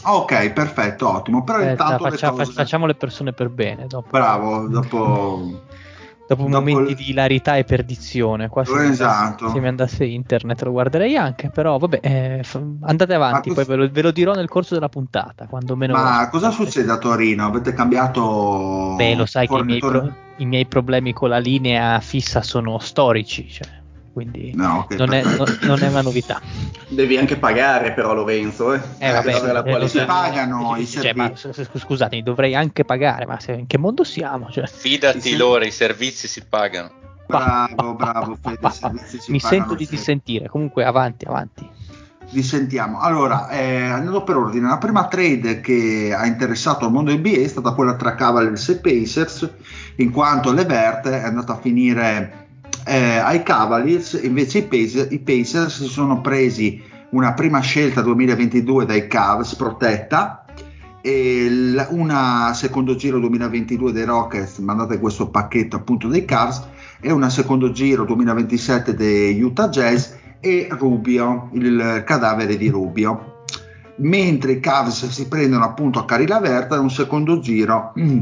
Ok, 0.05 0.51
perfetto, 0.51 1.09
ottimo. 1.09 1.43
Però 1.43 1.59
Eh, 1.59 1.71
intanto 1.71 2.03
le 2.05 2.11
faccia- 2.11 2.31
cose- 2.31 2.51
facciamo 2.51 2.85
le 2.85 2.95
persone 2.95 3.33
per 3.33 3.49
bene. 3.49 3.87
Dopo, 3.87 4.07
Bravo, 4.11 4.67
dopo... 4.67 5.61
dopo 6.27 6.47
momenti 6.47 6.91
il- 6.91 6.95
di 6.97 7.09
ilarità 7.11 7.55
e 7.57 7.63
perdizione. 7.63 8.47
Qua 8.49 8.65
se, 8.65 8.73
mi 8.75 8.87
Esatto. 8.89 9.15
andasse, 9.45 9.49
se 9.53 9.59
mi 9.59 9.67
andasse 9.67 10.05
internet 10.05 10.61
lo 10.63 10.71
guarderei 10.71 11.15
anche. 11.17 11.49
Però 11.49 11.77
vabbè, 11.77 11.99
eh, 12.01 12.39
f- 12.43 12.61
andate 12.81 13.13
avanti, 13.13 13.49
Ma 13.49 13.55
poi 13.55 13.65
cos- 13.65 13.67
ve 13.67 13.75
lo, 13.75 13.89
ve 13.91 14.01
lo 14.01 14.11
dirò 14.11 14.33
nel 14.33 14.47
corso 14.49 14.73
della 14.73 14.89
puntata. 14.89 15.45
Quando 15.47 15.75
meno 15.75 15.93
Ma 15.93 16.27
cosa 16.29 16.51
succede 16.51 16.91
a 16.91 16.97
Torino? 16.97 17.45
Avete 17.45 17.73
cambiato... 17.73 18.93
Beh, 18.97 19.15
lo 19.15 19.25
sai 19.25 19.47
che 19.47 19.55
i 19.57 19.63
miei, 19.63 19.79
pro- 19.79 20.13
i 20.37 20.45
miei 20.45 20.65
problemi 20.65 21.13
con 21.13 21.29
la 21.29 21.37
linea 21.39 21.99
fissa 21.99 22.41
sono 22.41 22.79
storici, 22.79 23.47
cioè, 23.49 23.67
quindi 24.15 24.53
No, 24.55 24.87
non, 24.91 25.13
è, 25.13 25.21
perfetto. 25.21 25.65
non- 25.67 25.83
è 25.83 25.87
una 25.89 26.01
novità. 26.01 26.39
Devi 26.87 27.17
anche 27.17 27.35
pagare 27.35 27.91
però 27.91 28.13
Lorenzo, 28.13 28.73
eh. 28.73 28.79
Eh, 28.99 29.11
vabbè, 29.11 29.81
eh, 29.83 29.87
si 29.89 29.99
pagano 30.05 30.77
i 30.77 30.87
cioè, 30.87 31.13
ma, 31.13 31.33
servizi. 31.35 31.79
scusatemi, 31.79 32.23
dovrei 32.23 32.55
anche 32.55 32.85
pagare, 32.85 33.25
ma 33.25 33.37
se- 33.41 33.51
in 33.51 33.67
che 33.67 33.77
mondo 33.77 34.05
siamo? 34.05 34.49
Cioè, 34.49 34.65
Fidati 34.67 35.19
Sì. 35.19 35.35
loro, 35.35 35.65
i 35.65 35.71
servizi 35.71 36.29
si 36.29 36.41
pagano. 36.47 36.91
Bravo, 37.27 37.95
bravo, 37.95 38.37
Fede, 38.41 38.65
i 38.67 38.71
servizi 38.71 39.19
si 39.19 39.31
mi 39.31 39.39
sento 39.41 39.75
di 39.75 39.85
dissentire. 39.89 40.47
Comunque, 40.47 40.85
avanti, 40.85 41.25
avanti. 41.25 41.67
Dissentiamo. 42.29 42.99
Allora, 43.01 43.49
eh, 43.49 43.81
andando 43.81 44.23
per 44.23 44.37
ordine, 44.37 44.67
la 44.67 44.77
prima 44.77 45.07
trade 45.07 45.59
che 45.61 46.13
ha 46.17 46.25
interessato 46.25 46.85
il 46.85 46.91
mondo 46.91 47.11
NBA 47.11 47.41
è 47.41 47.47
stata 47.47 47.71
quella 47.73 47.95
tra 47.95 48.15
Cavaliers 48.15 48.69
e 48.69 48.77
Pacers, 48.77 49.49
in 49.97 50.09
quanto 50.11 50.51
Levert 50.51 51.07
è 51.07 51.23
andato 51.23 51.51
a 51.51 51.57
finire 51.59 52.44
eh, 52.85 53.17
ai 53.17 53.41
Cavaliers, 53.43 54.19
invece 54.21 54.59
i 54.59 54.63
Pacers, 54.63 55.07
i 55.11 55.19
Pacers 55.19 55.81
si 55.81 55.87
sono 55.87 56.21
presi 56.21 56.81
una 57.09 57.33
prima 57.33 57.59
scelta 57.59 58.01
2022 58.01 58.85
dai 58.85 59.07
Cavs 59.07 59.55
protetta 59.55 60.45
e 61.01 61.49
l- 61.49 61.87
una 61.91 62.51
secondo 62.53 62.95
giro 62.95 63.19
2022 63.19 63.91
dei 63.91 64.05
Rockets, 64.05 64.57
mandate 64.59 64.99
questo 64.99 65.29
pacchetto 65.29 65.75
appunto 65.75 66.07
dei 66.07 66.25
Cavs, 66.25 66.67
e 66.99 67.11
una 67.11 67.29
secondo 67.29 67.71
giro 67.71 68.05
2027 68.05 68.95
dei 68.95 69.41
Utah 69.41 69.69
Jazz 69.69 70.11
e 70.39 70.67
Rubio, 70.69 71.49
il 71.53 72.03
cadavere 72.05 72.57
di 72.57 72.69
Rubio. 72.69 73.43
Mentre 73.97 74.53
i 74.53 74.59
Cavs 74.59 75.07
si 75.07 75.27
prendono 75.27 75.63
appunto 75.63 75.99
a 75.99 76.05
Cari 76.05 76.27
Laverta 76.27 76.79
un 76.79 76.91
secondo 76.91 77.39
giro 77.39 77.93
mm, 77.99 78.21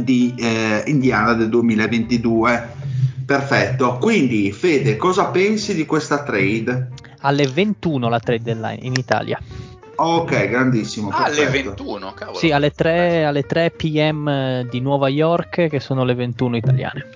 di 0.00 0.34
eh, 0.38 0.84
Indiana 0.86 1.32
del 1.34 1.48
2022. 1.48 2.83
Perfetto, 3.24 3.98
quindi 3.98 4.52
Fede, 4.52 4.96
cosa 4.96 5.26
pensi 5.26 5.74
di 5.74 5.86
questa 5.86 6.22
trade? 6.22 6.90
Alle 7.20 7.46
21 7.46 8.08
la 8.08 8.20
trade 8.20 8.42
deadline 8.42 8.80
in 8.82 8.92
Italia. 8.94 9.40
Ok, 9.96 10.48
grandissimo. 10.48 11.08
Ah, 11.10 11.24
alle 11.24 11.36
perfetto. 11.36 11.68
21, 11.84 12.14
cavolo. 12.14 12.38
Sì, 12.38 12.50
alle 12.50 12.70
3, 12.70 13.24
alle 13.24 13.42
3 13.42 13.70
p.m. 13.70 14.68
di 14.68 14.80
Nuova 14.80 15.08
York, 15.08 15.68
che 15.68 15.80
sono 15.80 16.04
le 16.04 16.14
21 16.14 16.56
italiane. 16.56 17.06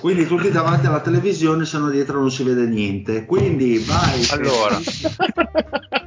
Quindi 0.00 0.26
tutti 0.26 0.50
davanti 0.50 0.86
alla 0.86 1.00
televisione, 1.00 1.64
se 1.64 1.78
no 1.78 1.90
dietro 1.90 2.18
non 2.18 2.30
si 2.30 2.42
vede 2.42 2.66
niente. 2.66 3.24
Quindi 3.26 3.78
vai. 3.78 4.26
Allora. 4.30 4.78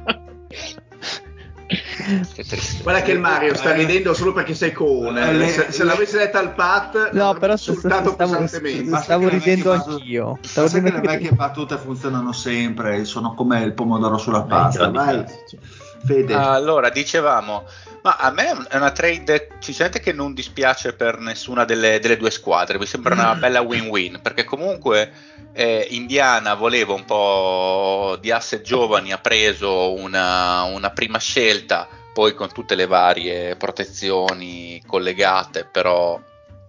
Che. 2.34 2.44
Guarda 2.82 3.02
che 3.02 3.12
il 3.12 3.20
Mario 3.20 3.54
sta 3.54 3.72
Eh. 3.74 3.76
ridendo 3.78 4.14
solo 4.14 4.32
perché 4.32 4.54
sei 4.54 4.72
coone. 4.72 5.28
Eh, 5.28 5.32
le- 5.34 5.48
se, 5.48 5.66
se 5.70 5.84
l'avesse 5.84 6.16
letta 6.18 6.38
al 6.40 6.54
Pat, 6.54 7.10
No, 7.12 7.34
però 7.34 7.52
insultato 7.52 8.10
st- 8.10 8.14
stavo, 8.14 8.36
pesantemente. 8.38 8.96
Stavo 9.02 9.28
ridendo 9.28 9.72
anch'io. 9.72 10.38
Stavo 10.42 10.68
Sai 10.68 10.82
che 10.82 10.88
le 10.90 10.94
ridendo 10.96 11.10
vecchie 11.12 11.32
battute 11.36 11.76
funzionano 11.78 12.32
sempre, 12.32 13.04
sono 13.04 13.34
come 13.34 13.62
il 13.62 13.72
pomodoro 13.72 14.18
sulla 14.18 14.42
pasta. 14.42 14.88
grandi 14.90 14.96
Vai, 14.98 15.24
classici. 15.24 15.58
Fede. 16.04 16.34
Allora, 16.34 16.90
dicevamo, 16.90 17.66
ma 18.02 18.16
a 18.16 18.30
me 18.30 18.66
è 18.68 18.76
una 18.76 18.90
trade 18.90 19.48
sinceramente 19.60 20.00
che 20.00 20.12
non 20.12 20.34
dispiace 20.34 20.92
per 20.94 21.18
nessuna 21.18 21.64
delle, 21.64 22.00
delle 22.00 22.16
due 22.16 22.30
squadre, 22.30 22.78
mi 22.78 22.86
sembra 22.86 23.14
una 23.14 23.34
bella 23.36 23.60
win-win, 23.60 24.20
perché 24.20 24.44
comunque 24.44 25.12
eh, 25.52 25.86
Indiana 25.90 26.54
voleva 26.54 26.92
un 26.94 27.04
po' 27.04 28.18
di 28.20 28.30
asset 28.30 28.62
giovani, 28.62 29.12
ha 29.12 29.18
preso 29.18 29.92
una, 29.94 30.62
una 30.62 30.90
prima 30.90 31.18
scelta, 31.18 31.88
poi 32.12 32.34
con 32.34 32.52
tutte 32.52 32.74
le 32.74 32.86
varie 32.86 33.56
protezioni 33.56 34.82
collegate, 34.86 35.64
però 35.70 36.20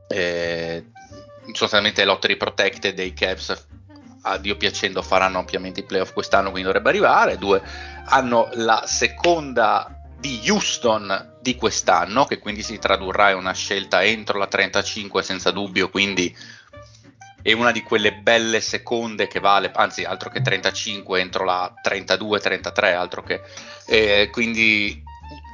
eh, 0.08 0.86
sostanzialmente 1.48 2.06
lottery 2.06 2.38
protected 2.38 2.94
dei 2.94 3.13
Cavs 3.13 3.68
a 4.25 4.38
Dio 4.38 4.56
piacendo 4.56 5.02
faranno 5.02 5.40
ampiamente 5.40 5.82
i 5.82 5.84
playoff 5.84 6.13
quest'anno 6.13 6.50
quindi 6.50 6.63
dovrebbe 6.63 6.90
arrivare 6.90 7.38
due 7.38 7.62
hanno 8.05 8.50
la 8.53 8.83
seconda 8.86 10.03
di 10.19 10.41
Houston 10.48 11.38
di 11.41 11.55
quest'anno 11.55 12.25
che 12.25 12.39
quindi 12.39 12.63
si 12.63 12.79
tradurrà 12.79 13.31
in 13.31 13.38
una 13.38 13.53
scelta 13.53 14.03
entro 14.03 14.38
la 14.38 14.48
35 14.48 15.22
senza 15.22 15.51
dubbio 15.51 15.89
quindi 15.89 16.33
è 17.41 17.51
una 17.51 17.72
di 17.72 17.83
quelle 17.83 18.13
belle 18.13 18.62
seconde 18.62 19.27
che 19.27 19.41
vale 19.41 19.69
anzi 19.75 20.05
altro 20.05 20.29
che 20.29 20.41
35 20.41 21.19
entro 21.19 21.43
la 21.43 21.74
32-33 21.83 22.95
altro 22.95 23.22
che 23.22 23.41
eh, 23.88 24.29
quindi 24.31 25.03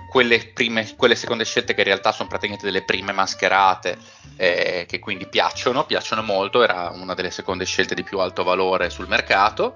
quelle, 0.09 0.51
prime, 0.53 0.95
quelle 0.95 1.15
seconde 1.15 1.45
scelte 1.45 1.73
che 1.73 1.81
in 1.81 1.87
realtà 1.87 2.11
sono 2.11 2.27
praticamente 2.27 2.65
delle 2.65 2.83
prime 2.83 3.11
mascherate 3.11 3.97
eh, 4.35 4.85
che 4.87 4.99
quindi 4.99 5.27
piacciono, 5.27 5.85
piacciono 5.85 6.23
molto, 6.23 6.63
era 6.63 6.89
una 6.89 7.13
delle 7.13 7.29
seconde 7.29 7.65
scelte 7.65 7.93
di 7.93 8.03
più 8.03 8.19
alto 8.19 8.43
valore 8.43 8.89
sul 8.89 9.07
mercato 9.07 9.75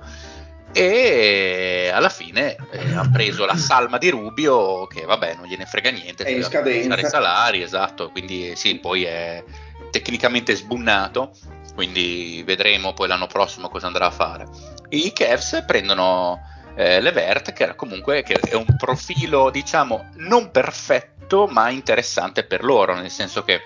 e 0.73 1.91
alla 1.93 2.09
fine 2.09 2.55
eh, 2.71 2.95
ha 2.95 3.07
preso 3.11 3.45
la 3.45 3.55
salma 3.55 3.97
di 3.97 4.09
Rubio 4.09 4.87
che 4.87 5.05
vabbè 5.05 5.35
non 5.35 5.45
gliene 5.45 5.65
frega 5.65 5.91
niente, 5.91 6.23
È 6.23 6.29
in 6.29 6.43
scadenza. 6.43 6.99
i 6.99 7.05
salari, 7.05 7.61
esatto, 7.61 8.09
quindi 8.09 8.55
sì, 8.55 8.79
poi 8.79 9.03
è 9.03 9.43
tecnicamente 9.91 10.55
sbunnato, 10.55 11.31
quindi 11.75 12.43
vedremo 12.45 12.93
poi 12.93 13.07
l'anno 13.07 13.27
prossimo 13.27 13.69
cosa 13.69 13.87
andrà 13.87 14.07
a 14.07 14.11
fare. 14.11 14.45
I 14.89 15.13
Cavs 15.13 15.63
prendono 15.65 16.41
eh, 16.75 16.99
Levert 16.99 17.53
che 17.53 17.63
era 17.63 17.75
comunque 17.75 18.23
che 18.23 18.33
è 18.33 18.55
un 18.55 18.65
profilo 18.77 19.51
diciamo 19.51 20.09
non 20.15 20.49
perfetto 20.49 21.47
ma 21.47 21.69
interessante 21.69 22.43
per 22.43 22.63
loro, 22.63 22.95
nel 22.95 23.11
senso 23.11 23.43
che 23.43 23.61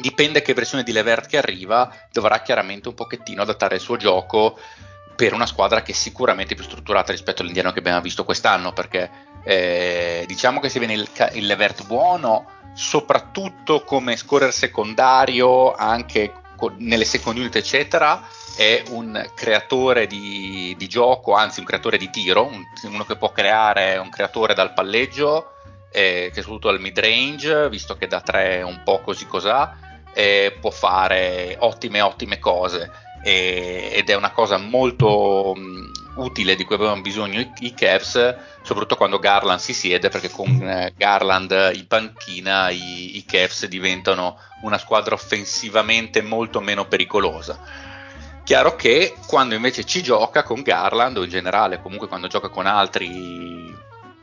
dipende 0.00 0.42
che 0.42 0.54
versione 0.54 0.82
di 0.82 0.92
Levert 0.92 1.28
che 1.28 1.38
arriva, 1.38 1.92
dovrà 2.10 2.40
chiaramente 2.40 2.88
un 2.88 2.94
pochettino 2.94 3.42
adattare 3.42 3.76
il 3.76 3.80
suo 3.80 3.96
gioco 3.96 4.58
per 5.22 5.34
una 5.34 5.46
squadra 5.46 5.82
che 5.82 5.92
è 5.92 5.94
sicuramente 5.94 6.56
più 6.56 6.64
strutturata 6.64 7.12
rispetto 7.12 7.42
all'indiano 7.42 7.70
che 7.70 7.78
abbiamo 7.78 8.00
visto 8.00 8.24
quest'anno, 8.24 8.72
perché 8.72 9.08
eh, 9.44 10.24
diciamo 10.26 10.58
che 10.58 10.68
se 10.68 10.80
viene 10.80 10.94
il, 10.94 11.08
il 11.34 11.46
Levert 11.46 11.86
buono, 11.86 12.46
soprattutto 12.74 13.84
come 13.84 14.16
scorer 14.16 14.52
secondario, 14.52 15.74
anche 15.74 16.32
co- 16.56 16.74
nelle 16.78 17.04
second 17.04 17.38
unit 17.38 17.54
eccetera, 17.54 18.20
è 18.56 18.82
un 18.88 19.30
creatore 19.32 20.08
di, 20.08 20.74
di 20.76 20.88
gioco, 20.88 21.34
anzi 21.34 21.60
un 21.60 21.66
creatore 21.66 21.98
di 21.98 22.10
tiro, 22.10 22.44
un- 22.44 22.64
uno 22.90 23.04
che 23.04 23.14
può 23.14 23.30
creare, 23.30 23.98
un 23.98 24.10
creatore 24.10 24.54
dal 24.54 24.72
palleggio, 24.72 25.52
eh, 25.92 26.32
che 26.34 26.40
soprattutto 26.40 26.68
al 26.68 26.80
mid 26.80 26.98
range, 26.98 27.68
visto 27.68 27.96
che 27.96 28.08
da 28.08 28.22
tre 28.22 28.56
è 28.56 28.62
un 28.62 28.82
po' 28.82 29.00
così 29.02 29.24
cos'ha, 29.28 30.00
eh, 30.14 30.56
può 30.60 30.70
fare 30.70 31.54
ottime 31.60 32.00
ottime 32.00 32.40
cose 32.40 33.10
e- 33.22 33.90
ed 33.94 34.10
è 34.10 34.14
una 34.14 34.30
cosa 34.30 34.56
molto 34.56 35.54
mh, 35.56 35.90
utile 36.16 36.54
di 36.54 36.64
cui 36.64 36.74
avevano 36.74 37.00
bisogno 37.00 37.40
i, 37.40 37.50
i 37.60 37.74
Cavs, 37.74 38.36
soprattutto 38.62 38.96
quando 38.96 39.18
Garland 39.18 39.60
si 39.60 39.72
siede, 39.72 40.08
perché 40.08 40.28
con 40.28 40.48
eh, 40.62 40.92
Garland 40.96 41.72
in 41.74 41.86
panchina 41.86 42.70
i, 42.70 43.16
i 43.16 43.24
Cavs 43.24 43.66
diventano 43.66 44.38
una 44.62 44.78
squadra 44.78 45.14
offensivamente 45.14 46.22
molto 46.22 46.60
meno 46.60 46.86
pericolosa. 46.86 47.58
Chiaro 48.44 48.74
che 48.74 49.14
quando 49.26 49.54
invece 49.54 49.84
ci 49.84 50.02
gioca 50.02 50.42
con 50.42 50.62
Garland 50.62 51.16
o 51.16 51.22
in 51.22 51.30
generale 51.30 51.80
comunque 51.80 52.08
quando 52.08 52.26
gioca 52.26 52.48
con 52.48 52.66
altri 52.66 53.72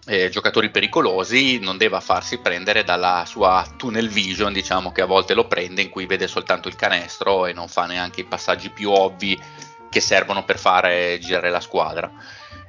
eh, 0.10 0.30
giocatori 0.30 0.72
pericolosi 0.72 1.60
non 1.60 1.78
deve 1.78 2.02
farsi 2.02 2.40
prendere 2.40 2.84
dalla 2.84 3.26
sua 3.28 3.64
tunnel 3.78 4.10
vision 4.10 4.52
diciamo 4.52 4.92
che 4.92 5.02
a 5.02 5.06
volte 5.06 5.36
lo 5.36 5.48
prende 5.48 5.84
in 5.84 5.90
cui 5.90 6.08
vede 6.08 6.28
soltanto 6.28 6.68
il 6.68 6.76
canestro 6.76 7.46
e 7.46 7.54
non 7.54 7.68
fa 7.68 7.86
neanche 7.86 8.22
i 8.22 8.26
passaggi 8.26 8.72
più 8.72 8.90
ovvi 8.90 9.40
che 9.88 10.02
servono 10.02 10.44
per 10.46 10.58
fare 10.58 11.20
girare 11.20 11.52
la 11.52 11.60
squadra. 11.60 12.12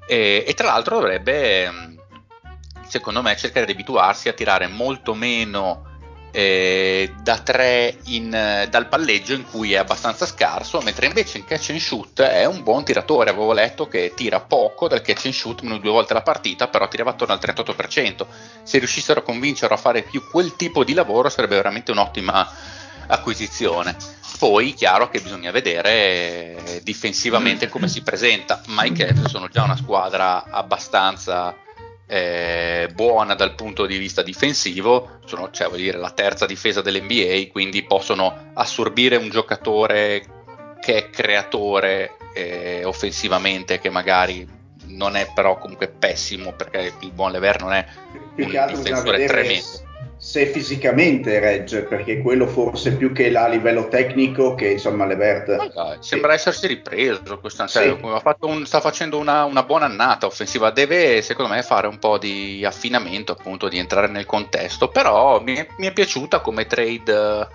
E, 0.07 0.45
e 0.47 0.55
tra 0.55 0.67
l'altro 0.67 0.97
dovrebbe 0.97 1.71
mh, 1.71 1.99
secondo 2.87 3.23
me 3.23 3.35
cercare 3.37 3.65
di 3.65 3.73
abituarsi 3.73 4.29
a 4.29 4.35
tirare 4.35 4.67
molto 4.67 5.15
meno 5.15 5.90
eh, 6.33 7.13
da 7.23 7.39
tre 7.39 7.99
in, 8.05 8.31
dal 8.31 8.89
palleggio 8.89 9.35
in 9.35 9.45
cui 9.45 9.73
è 9.73 9.77
abbastanza 9.77 10.27
scarso, 10.27 10.81
mentre 10.81 11.07
invece 11.07 11.39
in 11.39 11.45
catch 11.45 11.71
and 11.71 11.81
shoot 11.81 12.21
è 12.23 12.45
un 12.45 12.63
buon 12.63 12.85
tiratore. 12.85 13.31
Avevo 13.31 13.53
letto 13.53 13.89
che 13.89 14.13
tira 14.15 14.41
poco 14.41 14.89
dal 14.89 15.03
catch 15.03 15.27
and 15.27 15.35
shoot, 15.35 15.61
meno 15.63 15.79
due 15.79 15.91
volte 15.91 16.15
la 16.15 16.23
partita, 16.23 16.69
però 16.69 16.89
tirava 16.89 17.11
attorno 17.11 17.35
al 17.35 17.41
38%. 17.43 18.27
Se 18.63 18.79
riuscissero 18.79 19.21
a 19.21 19.23
convincerlo 19.23 19.75
a 19.75 19.79
fare 19.79 20.03
più 20.03 20.23
quel 20.31 20.57
tipo 20.57 20.85
di 20.85 20.95
lavoro 20.95 21.29
sarebbe 21.29 21.57
veramente 21.57 21.91
un'ottima 21.91 22.49
acquisizione. 23.07 23.97
Poi 24.39 24.73
chiaro 24.73 25.11
che 25.11 25.21
bisogna 25.21 25.51
vedere 25.51 25.91
eh, 26.65 26.81
difensivamente 26.83 27.69
come 27.69 27.89
si 27.89 28.03
presenta, 28.03 28.63
ma 28.69 28.85
i 28.85 28.93
Cavs 28.93 29.27
sono 29.27 29.49
già 29.49 29.65
una 29.65 29.77
squadra 29.77 30.45
abbastanza 30.45 31.55
eh, 32.11 32.89
buona 32.93 33.35
dal 33.37 33.55
punto 33.55 33.87
di 33.87 33.97
vista 33.97 34.23
difensivo, 34.23 35.21
sono 35.27 35.51
cioè, 35.53 35.69
voglio 35.69 35.83
dire, 35.83 35.99
la 35.99 36.11
terza 36.11 36.45
difesa 36.45 36.83
dell'NBA, 36.83 37.53
quindi 37.53 37.85
possono 37.85 38.51
assorbire 38.55 39.15
un 39.15 39.31
giocatore 39.31 40.25
che 40.81 40.97
è 40.97 41.11
creatore 41.11 42.17
eh, 42.35 42.83
offensivamente, 42.85 43.79
che 43.79 43.91
magari 43.91 44.45
non 44.87 45.15
è 45.15 45.31
però 45.33 45.57
comunque 45.57 45.87
pessimo, 45.87 46.53
perché 46.53 46.95
il 46.99 47.13
buon 47.13 47.31
Lever 47.31 47.61
non 47.61 47.75
è 47.75 47.87
più 48.35 48.47
un 48.47 48.67
difensore 48.75 49.27
tremendo. 49.27 49.89
Se 50.23 50.45
fisicamente 50.45 51.39
regge, 51.41 51.85
perché 51.85 52.21
quello 52.21 52.47
forse 52.47 52.93
più 52.95 53.11
che 53.11 53.31
là 53.31 53.45
a 53.45 53.49
livello 53.49 53.89
tecnico 53.89 54.55
che 54.55 54.69
insomma 54.69 55.07
Levert 55.07 55.73
Dai, 55.73 55.97
sembra 56.01 56.35
essersi 56.35 56.67
ripreso 56.67 57.39
quest'anno, 57.41 57.71
cioè, 57.71 57.97
Sì. 57.99 58.07
ha 58.07 58.21
fatto 58.21 58.47
un- 58.47 58.67
sta 58.67 58.81
facendo 58.83 59.17
una, 59.17 59.45
una 59.45 59.63
buona 59.63 59.87
annata 59.87 60.27
offensiva, 60.27 60.71
deve 60.73 61.23
secondo 61.23 61.55
me 61.55 61.63
fare 61.63 61.87
un 61.87 61.99
po' 61.99 62.19
di 62.19 62.63
affinamento 62.67 63.33
appunto, 63.33 63.69
di 63.69 63.79
entrare 63.79 64.09
nel 64.09 64.27
contesto, 64.27 64.89
però 64.89 65.41
mi 65.41 65.55
è, 65.55 65.67
mi 65.79 65.87
è 65.87 65.93
piaciuta 65.93 66.41
come 66.41 66.67
trade 66.67 67.49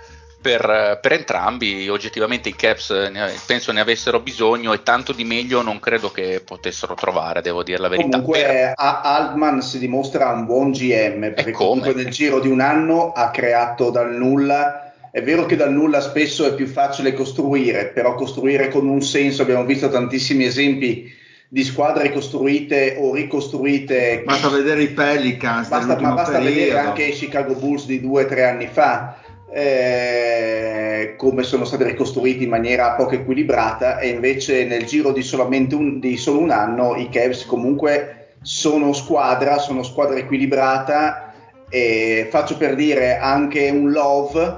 per, 0.45 0.99
per 1.01 1.11
entrambi, 1.13 1.89
oggettivamente 1.89 2.49
i 2.49 2.55
Caps 2.55 2.91
ne- 3.11 3.31
penso 3.47 3.71
ne 3.71 3.79
avessero 3.79 4.19
bisogno 4.19 4.73
e 4.73 4.83
tanto 4.83 5.11
di 5.11 5.23
meglio 5.23 5.63
non 5.63 5.79
credo 5.79 6.11
che 6.11 6.43
potessero 6.45 6.93
trovare, 6.93 7.41
devo 7.41 7.63
dire 7.63 7.79
la 7.79 7.87
verità. 7.87 8.19
Per- 8.19 8.25
Comunque 8.25 8.71
A- 8.75 9.01
Altman 9.01 9.63
si 9.63 9.79
dimostra 9.79 10.29
un 10.29 10.45
buon 10.45 10.69
GM 10.69 11.33
perché 11.33 11.49
comunque 11.49 11.93
nel 11.95 12.09
giro 12.09 12.39
di 12.39 12.47
un 12.47 12.59
anno 12.61 13.11
ha 13.11 13.31
creato 13.31 13.89
dal 13.89 14.13
nulla. 14.13 14.93
È 15.09 15.23
vero 15.23 15.47
che 15.47 15.55
dal 15.55 15.71
nulla 15.73 15.99
spesso 15.99 16.45
è 16.45 16.53
più 16.53 16.67
facile 16.67 17.13
costruire, 17.13 17.87
però 17.87 18.13
costruire 18.13 18.67
con 18.67 18.87
un 18.87 19.01
senso, 19.01 19.41
abbiamo 19.41 19.65
visto 19.65 19.89
tantissimi 19.89 20.43
esempi 20.45 21.11
di 21.47 21.63
squadre 21.63 22.11
costruite 22.11 22.97
o 22.99 23.15
ricostruite. 23.15 24.21
Basta 24.25 24.49
vedere 24.49 24.83
i 24.83 24.89
Pelicans 24.89 25.69
Basta- 25.69 25.99
ma 25.99 26.11
basta 26.11 26.33
periodo. 26.37 26.53
vedere 26.55 26.79
anche 26.79 27.03
i 27.03 27.13
Chicago 27.13 27.55
Bulls 27.55 27.85
di 27.85 27.99
due 28.01 28.25
o 28.25 28.27
tre 28.27 28.43
anni 28.43 28.67
fa, 28.71 29.15
eh, 29.51 31.15
come 31.17 31.43
sono 31.43 31.65
stati 31.65 31.83
ricostruiti 31.83 32.43
in 32.43 32.49
maniera 32.49 32.91
poco 32.91 33.15
equilibrata, 33.15 33.99
e 33.99 34.09
invece 34.09 34.65
nel 34.65 34.85
giro 34.85 35.11
di 35.11 35.21
solamente 35.21 35.75
un, 35.75 35.99
di 35.99 36.17
solo 36.17 36.39
un 36.39 36.51
anno 36.51 36.95
i 36.95 37.09
Cavs 37.09 37.45
comunque 37.45 38.35
sono 38.41 38.93
squadra, 38.93 39.57
sono 39.57 39.83
squadra 39.83 40.17
equilibrata. 40.17 41.33
E 41.67 42.27
faccio 42.29 42.57
per 42.57 42.75
dire 42.75 43.17
anche 43.17 43.69
un 43.69 43.89
Love 43.89 44.57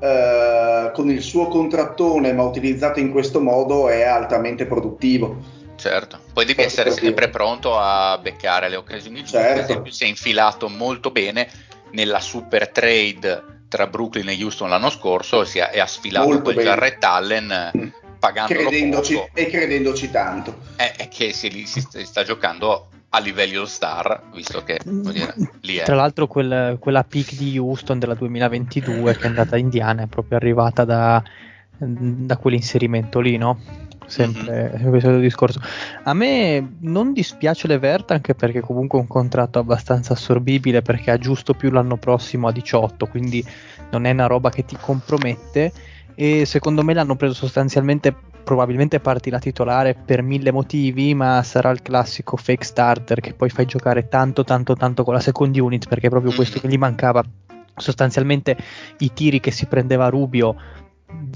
eh, 0.00 0.90
con 0.92 1.08
il 1.08 1.22
suo 1.22 1.46
contrattone, 1.46 2.32
ma 2.32 2.42
utilizzato 2.42 2.98
in 2.98 3.12
questo 3.12 3.40
modo, 3.40 3.88
è 3.88 4.02
altamente 4.02 4.66
produttivo. 4.66 5.36
certo. 5.76 6.18
Poi 6.32 6.44
devi 6.44 6.62
essere 6.62 6.90
sempre 6.90 7.28
pronto 7.28 7.78
a 7.78 8.18
beccare 8.18 8.68
le 8.68 8.76
occasioni 8.76 9.20
giuste. 9.20 9.38
Certo. 9.38 9.54
Per 9.54 9.62
esempio, 9.62 9.92
si 9.92 10.04
è 10.04 10.06
infilato 10.08 10.68
molto 10.68 11.10
bene 11.10 11.48
nella 11.92 12.20
super 12.20 12.68
trade 12.68 13.42
tra 13.70 13.86
Brooklyn 13.86 14.28
e 14.28 14.42
Houston 14.42 14.68
l'anno 14.68 14.90
scorso 14.90 15.42
e, 15.42 15.46
si 15.46 15.58
è, 15.60 15.70
e 15.72 15.78
ha 15.80 15.86
sfilato 15.86 16.26
Molto 16.26 16.42
quel 16.42 16.56
bene. 16.56 16.68
Jarrett 16.68 17.04
Allen 17.04 17.70
Mm. 17.78 17.88
pagandolo 18.18 18.68
credendoci, 18.68 19.14
poco. 19.14 19.28
e 19.32 19.46
credendoci 19.46 20.10
tanto. 20.10 20.58
È, 20.76 20.92
è 20.96 21.08
che 21.08 21.32
si, 21.32 21.64
si 21.66 21.80
sta, 21.80 21.98
si 21.98 22.04
sta 22.04 22.24
giocando 22.24 22.88
a 23.10 23.18
livello 23.20 23.64
star, 23.64 24.24
visto 24.34 24.62
che 24.64 24.78
dire, 24.84 25.34
lì 25.62 25.76
è. 25.76 25.84
Tra 25.84 25.94
l'altro 25.94 26.26
quel- 26.26 26.76
quella 26.80 27.04
pick 27.04 27.34
di 27.34 27.56
Houston 27.58 27.98
della 27.98 28.14
2022 28.14 29.14
che 29.16 29.22
è 29.22 29.26
andata 29.26 29.54
a 29.54 29.58
Indiana 29.58 30.02
è 30.02 30.06
proprio 30.06 30.36
arrivata 30.36 30.84
da, 30.84 31.22
da 31.78 32.36
quell'inserimento 32.36 33.20
lì, 33.20 33.36
no? 33.36 33.58
Sempre 34.10 34.70
sempre 34.76 34.96
il 34.96 35.02
solito 35.02 35.20
discorso. 35.20 35.60
A 36.02 36.12
me 36.14 36.76
non 36.80 37.12
dispiace 37.12 37.68
Levert 37.68 38.10
anche 38.10 38.34
perché 38.34 38.60
comunque 38.60 38.98
è 38.98 39.02
un 39.02 39.06
contratto 39.08 39.58
abbastanza 39.60 40.14
assorbibile 40.14 40.82
perché 40.82 41.10
ha 41.12 41.18
giusto 41.18 41.54
più 41.54 41.70
l'anno 41.70 41.96
prossimo 41.96 42.48
a 42.48 42.52
18, 42.52 43.06
quindi 43.06 43.44
non 43.90 44.06
è 44.06 44.10
una 44.10 44.26
roba 44.26 44.50
che 44.50 44.64
ti 44.64 44.76
compromette 44.80 45.72
e 46.14 46.44
secondo 46.44 46.82
me 46.82 46.92
l'hanno 46.92 47.14
preso 47.16 47.34
sostanzialmente 47.34 48.14
probabilmente 48.42 48.98
parti 49.00 49.30
la 49.30 49.38
titolare 49.38 49.94
per 49.94 50.22
mille 50.22 50.50
motivi 50.50 51.14
ma 51.14 51.42
sarà 51.44 51.70
il 51.70 51.82
classico 51.82 52.36
fake 52.36 52.64
starter 52.64 53.20
che 53.20 53.32
poi 53.34 53.48
fai 53.48 53.64
giocare 53.64 54.08
tanto 54.08 54.42
tanto 54.42 54.74
tanto 54.74 55.04
con 55.04 55.14
la 55.14 55.20
second 55.20 55.56
unit 55.56 55.86
perché 55.86 56.08
è 56.08 56.10
proprio 56.10 56.32
questo 56.32 56.56
Mhm. 56.56 56.62
che 56.62 56.68
gli 56.68 56.78
mancava 56.78 57.22
sostanzialmente 57.76 58.56
i 58.98 59.12
tiri 59.12 59.40
che 59.40 59.50
si 59.50 59.66
prendeva 59.66 60.08
Rubio 60.08 60.56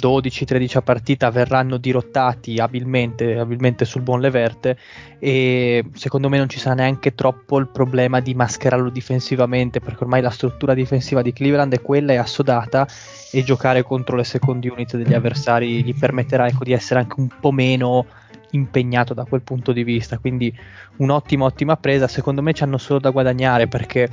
12-13 0.00 0.76
a 0.76 0.82
partita 0.82 1.30
verranno 1.30 1.76
dirottati 1.76 2.58
abilmente, 2.58 3.38
abilmente 3.38 3.84
sul 3.84 4.02
buon 4.02 4.20
Leverte 4.20 4.76
e 5.18 5.84
secondo 5.94 6.28
me 6.28 6.38
non 6.38 6.48
ci 6.48 6.58
sarà 6.58 6.74
neanche 6.74 7.14
troppo 7.14 7.58
il 7.58 7.68
problema 7.68 8.20
di 8.20 8.34
mascherarlo 8.34 8.90
difensivamente 8.90 9.80
perché 9.80 10.04
ormai 10.04 10.20
la 10.20 10.30
struttura 10.30 10.74
difensiva 10.74 11.22
di 11.22 11.32
Cleveland 11.32 11.72
è 11.72 11.80
quella, 11.80 12.12
è 12.12 12.16
assodata 12.16 12.86
e 13.32 13.42
giocare 13.42 13.82
contro 13.82 14.16
le 14.16 14.24
second 14.24 14.64
unit 14.64 14.96
degli 14.96 15.14
avversari 15.14 15.82
gli 15.82 15.94
permetterà 15.94 16.46
ecco, 16.46 16.64
di 16.64 16.72
essere 16.72 17.00
anche 17.00 17.18
un 17.18 17.28
po' 17.40 17.50
meno 17.50 18.06
impegnato 18.54 19.14
da 19.14 19.24
quel 19.24 19.42
punto 19.42 19.72
di 19.72 19.84
vista. 19.84 20.18
Quindi 20.18 20.56
un'ottima 20.96 21.44
ottima 21.44 21.76
presa. 21.76 22.08
Secondo 22.08 22.42
me 22.42 22.52
ci 22.52 22.62
hanno 22.62 22.78
solo 22.78 23.00
da 23.00 23.10
guadagnare 23.10 23.66
perché 23.68 24.08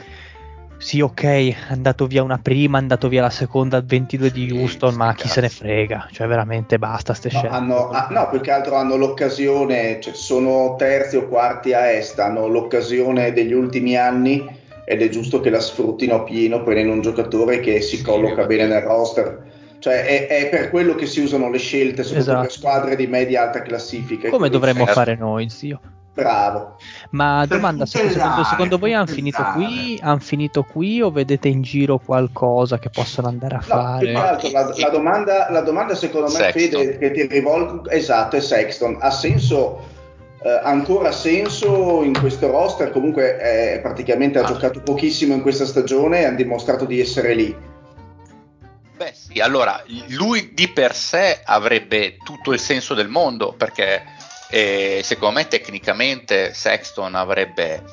sì 0.82 1.00
ok 1.00 1.24
è 1.24 1.56
andato 1.70 2.08
via 2.08 2.24
una 2.24 2.40
prima 2.40 2.78
è 2.80 2.82
andato 2.82 3.08
via 3.08 3.22
la 3.22 3.30
seconda 3.30 3.78
al 3.78 3.86
22 3.86 4.32
di 4.32 4.48
Sì, 4.50 4.58
Houston 4.58 4.96
ma 4.96 5.14
chi 5.14 5.28
se 5.28 5.40
ne 5.42 5.50
frega 5.50 6.08
cioè 6.12 6.26
veramente 6.28 6.80
basta 6.80 7.14
ste 7.14 7.30
No, 7.32 7.38
scelte 7.38 7.56
hanno- 7.56 7.90
ah, 7.90 8.08
no, 8.10 8.30
più 8.30 8.42
che 8.42 8.52
altro 8.52 8.76
hanno 8.76 8.96
l'occasione, 8.96 10.00
cioè 10.02 10.14
sono 10.14 10.76
terzi 10.78 11.18
o 11.18 11.28
quarti 11.28 11.74
a 11.74 11.92
est, 11.92 12.18
hanno 12.20 12.48
l'occasione 12.48 13.32
degli 13.32 13.54
ultimi 13.54 13.96
anni 13.96 14.44
ed 14.84 15.02
è 15.04 15.10
giusto 15.10 15.40
che 15.40 15.52
la 15.52 15.60
sfruttino 15.62 16.24
pieno 16.24 16.64
prendendo 16.64 16.94
un 16.94 17.02
giocatore 17.02 17.60
che 17.60 17.80
si 17.82 17.98
Sì, 17.98 18.04
colloca 18.04 18.46
bene 18.46 18.66
nel 18.66 18.82
roster. 18.82 19.50
Cioè 19.80 20.04
è, 20.06 20.28
è 20.28 20.50
per 20.50 20.70
quello 20.70 20.96
che 20.96 21.06
si 21.06 21.22
usano 21.22 21.50
le 21.50 21.58
scelte, 21.60 22.04
soprattutto 22.04 22.32
Esatto. 22.32 22.42
per 22.42 22.52
squadre 22.52 22.96
di 22.96 23.08
media 23.08 23.44
alta 23.44 23.62
classifica. 23.62 24.30
come 24.30 24.50
dovremmo 24.50 24.80
certo. 24.86 24.94
fare 24.94 25.16
noi 25.16 25.48
zio 25.50 25.80
Bravo. 26.14 26.76
ma 27.12 27.46
Per 27.48 27.56
domanda 27.58 27.86
secondo, 27.86 28.12
secondo- 28.14 28.34
puntellare, 28.34 28.44
secondo 28.50 28.78
voi 28.78 28.94
hanno 28.94 29.06
finito 29.08 29.44
qui 29.54 30.00
hanno 30.04 30.20
finito 30.20 30.64
qui 30.64 31.02
o 31.02 31.10
vedete 31.10 31.48
in 31.48 31.62
giro 31.62 32.00
qualcosa 32.00 32.80
che 32.80 32.90
possono 32.90 33.30
andare 33.30 33.56
a 33.56 33.58
No, 33.60 33.64
fare 33.64 34.14
altro 34.14 34.50
la, 34.52 34.74
la 34.78 34.90
domanda, 34.90 35.48
la 35.50 35.62
domanda 35.62 35.96
secondo 35.96 36.28
me, 36.28 36.34
Sexton. 36.34 36.82
Fede, 36.82 36.98
che 36.98 37.12
ti 37.12 37.28
rivolgo, 37.28 37.90
esatto, 37.90 38.36
è 38.36 38.42
Sexton. 38.42 38.98
Ha 39.00 39.10
senso, 39.10 39.80
eh, 40.44 40.60
ancora 40.64 41.14
senso 41.14 42.04
in 42.04 42.18
questo 42.20 42.52
roster? 42.52 42.92
Comunque 42.92 43.76
eh, 43.76 43.80
praticamente 43.80 44.38
ha 44.38 44.44
Ah. 44.44 44.48
giocato 44.48 44.82
pochissimo 44.82 45.34
in 45.34 45.42
questa 45.42 45.66
stagione 45.66 46.20
e 46.22 46.26
ha 46.26 46.32
dimostrato 46.32 46.84
di 46.84 47.00
essere 47.00 47.34
lì. 47.34 47.56
Beh, 48.98 49.14
sì, 49.14 49.40
allora 49.40 49.82
lui 50.10 50.52
di 50.54 50.68
per 50.68 50.94
sé 50.94 51.40
avrebbe 51.46 52.18
tutto 52.24 52.52
il 52.52 52.60
senso 52.60 52.94
del 52.94 53.08
mondo 53.08 53.54
perché 53.58 54.04
eh, 54.52 55.02
secondo 55.04 55.40
me 55.40 55.48
tecnicamente 55.48 56.54
Sexton 56.54 57.16
avrebbe 57.16 57.84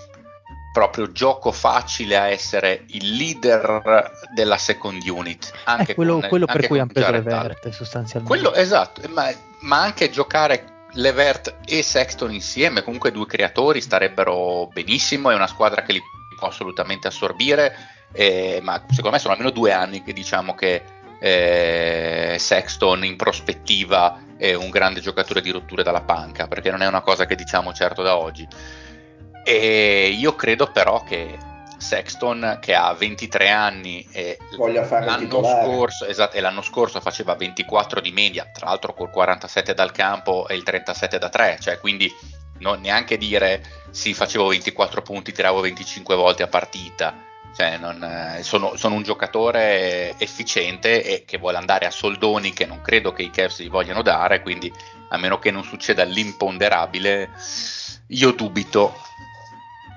proprio 0.73 1.11
gioco 1.11 1.51
facile 1.51 2.16
a 2.16 2.29
essere 2.29 2.85
il 2.88 3.16
leader 3.16 4.11
della 4.35 4.59
second 4.59 5.03
unit. 5.09 5.53
Anche 5.64 5.92
è 5.92 5.94
quello, 5.94 6.21
con- 6.21 6.29
quello 6.29 6.47
per 6.47 6.57
anche 6.57 6.68
cui 6.68 6.79
con 6.79 6.85
hanno 6.85 6.92
preso 6.92 7.11
le 7.11 7.16
Jared 7.18 7.33
Allen. 7.33 7.47
verte 7.49 7.73
sostanzialmente 7.73 8.35
Quello 8.35 8.55
esatto, 8.55 9.01
ma, 9.09 9.29
ma 9.61 9.83
anche 9.83 10.11
giocare 10.11 10.77
Levert 10.92 11.59
e 11.64 11.83
Sexton 11.83 12.33
insieme, 12.33 12.83
comunque 12.83 13.12
due 13.12 13.27
creatori 13.27 13.81
starebbero 13.81 14.68
benissimo, 14.73 15.31
è 15.31 15.35
una 15.35 15.47
squadra 15.47 15.83
che 15.83 15.92
li 15.92 16.03
può 16.38 16.49
assolutamente 16.49 17.09
assorbire, 17.09 17.75
eh, 18.12 18.61
ma 18.62 18.83
secondo 18.88 19.11
me 19.11 19.18
sono 19.18 19.35
almeno 19.35 19.51
due 19.51 19.73
anni 19.73 20.03
che 20.03 20.12
diciamo 20.12 20.55
che 20.55 20.83
eh, 21.20 22.37
Sexton 22.38 23.04
in 23.04 23.16
prospettiva 23.16 24.22
è 24.37 24.54
un 24.54 24.70
grande 24.70 25.00
giocatore 25.00 25.40
di 25.40 25.50
rotture 25.50 25.83
dalla 25.83 26.02
panca, 26.02 26.46
perché 26.46 26.70
non 26.70 26.83
è 26.83 26.87
una 26.87 27.00
cosa 27.00 27.26
che 27.26 27.35
diciamo 27.35 27.72
certo 27.72 28.02
da 28.02 28.16
oggi. 28.16 28.46
E 29.44 30.14
io 30.16 30.35
credo 30.35 30.70
però 30.70 31.02
che 31.02 31.37
Sexton 31.78 32.59
che 32.61 32.74
ha 32.74 32.92
23 32.92 33.48
anni 33.48 34.07
e 34.12 34.37
l'anno 34.57 35.42
scorso, 35.42 36.07
esatto, 36.07 36.37
e 36.37 36.40
l'anno 36.40 36.62
scorso 36.62 37.00
faceva 37.00 37.35
24 37.35 38.00
di 38.00 38.12
media, 38.12 38.50
tra 38.52 38.66
l'altro 38.66 38.92
col 38.94 39.11
47 39.11 39.74
dal 39.74 39.92
campo 39.92 40.46
e 40.48 40.54
il 40.54 40.62
37 40.62 41.18
da 41.18 41.28
3, 41.28 41.59
cioè 41.61 41.78
quindi 41.78 42.12
non 42.59 42.81
neanche 42.81 43.16
dire 43.16 43.62
sì 43.90 44.12
facevo 44.12 44.48
24 44.48 45.02
punti, 45.02 45.33
tiravo 45.33 45.61
25 45.61 46.14
volte 46.16 46.42
a 46.42 46.48
partita, 46.48 47.14
cioè 47.54 47.76
non, 47.78 48.02
eh, 48.02 48.42
sono, 48.42 48.76
sono 48.76 48.94
un 48.94 49.02
giocatore 49.02 50.14
efficiente 50.18 51.02
e 51.02 51.24
che 51.24 51.38
vuole 51.38 51.56
andare 51.56 51.87
a 51.87 51.90
soldoni 51.90 52.52
che 52.52 52.66
non 52.66 52.80
credo 52.80 53.12
che 53.12 53.22
i 53.22 53.30
Cavs 53.30 53.61
gli 53.61 53.68
vogliano 53.68 54.02
dare, 54.02 54.42
quindi 54.42 54.72
a 55.11 55.16
meno 55.16 55.38
che 55.38 55.50
non 55.50 55.64
succeda 55.64 56.04
l'imponderabile, 56.04 57.30
io 58.08 58.32
dubito 58.32 58.94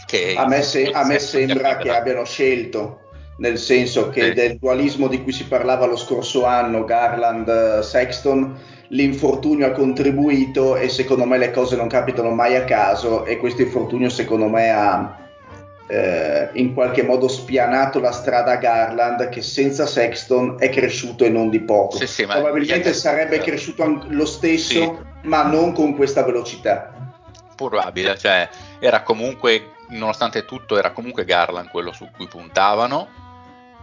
che... 0.07 0.33
A 0.37 0.47
me, 0.47 0.61
se- 0.61 0.91
a 0.91 1.05
me 1.05 1.19
sembra 1.19 1.77
che 1.77 1.89
abbiano 1.93 2.25
scelto, 2.25 3.09
nel 3.37 3.57
senso 3.57 4.09
che 4.09 4.29
Sì. 4.29 4.33
del 4.33 4.57
dualismo 4.57 5.07
di 5.07 5.21
cui 5.21 5.31
si 5.31 5.45
parlava 5.45 5.85
lo 5.85 5.97
scorso 5.97 6.45
anno, 6.45 6.85
Garland-Sexton, 6.85 8.59
l'infortunio 8.89 9.67
ha 9.67 9.71
contribuito 9.71 10.75
e 10.75 10.89
secondo 10.89 11.25
me 11.25 11.37
le 11.37 11.51
cose 11.51 11.75
non 11.75 11.87
capitano 11.87 12.31
mai 12.31 12.55
a 12.55 12.65
caso 12.65 13.25
e 13.25 13.37
questo 13.37 13.61
infortunio 13.61 14.09
secondo 14.09 14.49
me 14.49 14.69
ha 14.69 15.20
eh, 15.91 16.49
in 16.53 16.73
qualche 16.73 17.03
modo 17.03 17.27
spianato 17.27 17.99
la 17.99 18.13
strada 18.13 18.53
a 18.53 18.55
Garland 18.55 19.27
che 19.27 19.41
senza 19.41 19.85
Sexton 19.85 20.55
è 20.57 20.69
cresciuto 20.69 21.25
e 21.25 21.29
non 21.29 21.49
di 21.49 21.59
poco. 21.59 21.97
Sì, 21.97 22.07
sì, 22.07 22.25
Probabilmente 22.25 22.93
sarebbe 22.93 23.39
cresciuto 23.39 23.83
an- 23.83 24.05
lo 24.09 24.25
stesso, 24.25 24.69
Sì. 24.71 24.99
ma 25.23 25.43
non 25.43 25.73
con 25.73 25.95
questa 25.95 26.23
velocità. 26.23 26.93
probabile, 27.55 28.17
cioè 28.17 28.49
era 28.79 29.03
comunque, 29.03 29.73
nonostante 29.89 30.45
tutto, 30.45 30.79
era 30.79 30.91
comunque 30.93 31.25
Garland 31.25 31.69
quello 31.69 31.91
su 31.91 32.09
cui 32.15 32.27
puntavano. 32.27 33.07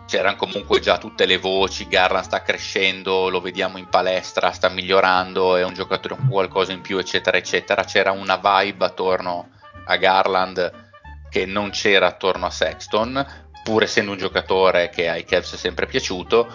C'erano 0.06 0.34
comunque 0.36 0.80
già 0.80 0.98
tutte 0.98 1.26
le 1.26 1.36
voci, 1.38 1.86
Garland 1.86 2.24
sta 2.24 2.42
crescendo, 2.42 3.28
lo 3.28 3.40
vediamo 3.40 3.78
in 3.78 3.86
palestra, 3.88 4.50
sta 4.50 4.68
migliorando, 4.68 5.54
è 5.56 5.62
un 5.62 5.74
giocatore 5.74 6.16
un 6.18 6.26
qualcosa 6.28 6.72
in 6.72 6.80
più, 6.80 6.98
eccetera, 6.98 7.36
eccetera. 7.36 7.84
C'era 7.84 8.10
una 8.10 8.40
vibe 8.42 8.84
attorno 8.86 9.50
a 9.84 9.96
Garland 9.96 10.87
che 11.30 11.46
non 11.46 11.70
c'era 11.70 12.06
attorno 12.06 12.46
a 12.46 12.50
Sexton, 12.50 13.26
pur 13.62 13.82
essendo 13.82 14.12
un 14.12 14.18
giocatore 14.18 14.88
che 14.88 15.08
ai 15.08 15.24
Cavs 15.24 15.54
è 15.54 15.56
sempre 15.56 15.86
piaciuto, 15.86 16.46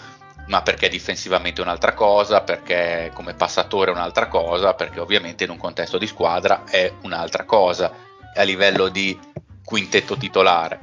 ma 0.47 0.61
perché 0.61 0.89
difensivamente 0.89 1.61
è 1.61 1.63
un'altra 1.63 1.93
cosa, 1.93 2.41
perché 2.41 3.11
come 3.13 3.33
passatore 3.33 3.91
è 3.91 3.93
un'altra 3.93 4.27
cosa, 4.27 4.73
perché 4.73 4.99
ovviamente 4.99 5.43
in 5.43 5.51
un 5.51 5.57
contesto 5.57 5.97
di 5.97 6.07
squadra 6.07 6.63
è 6.65 6.91
un'altra 7.03 7.45
cosa 7.45 7.91
a 8.35 8.41
livello 8.43 8.89
di 8.89 9.17
quintetto 9.63 10.17
titolare. 10.17 10.79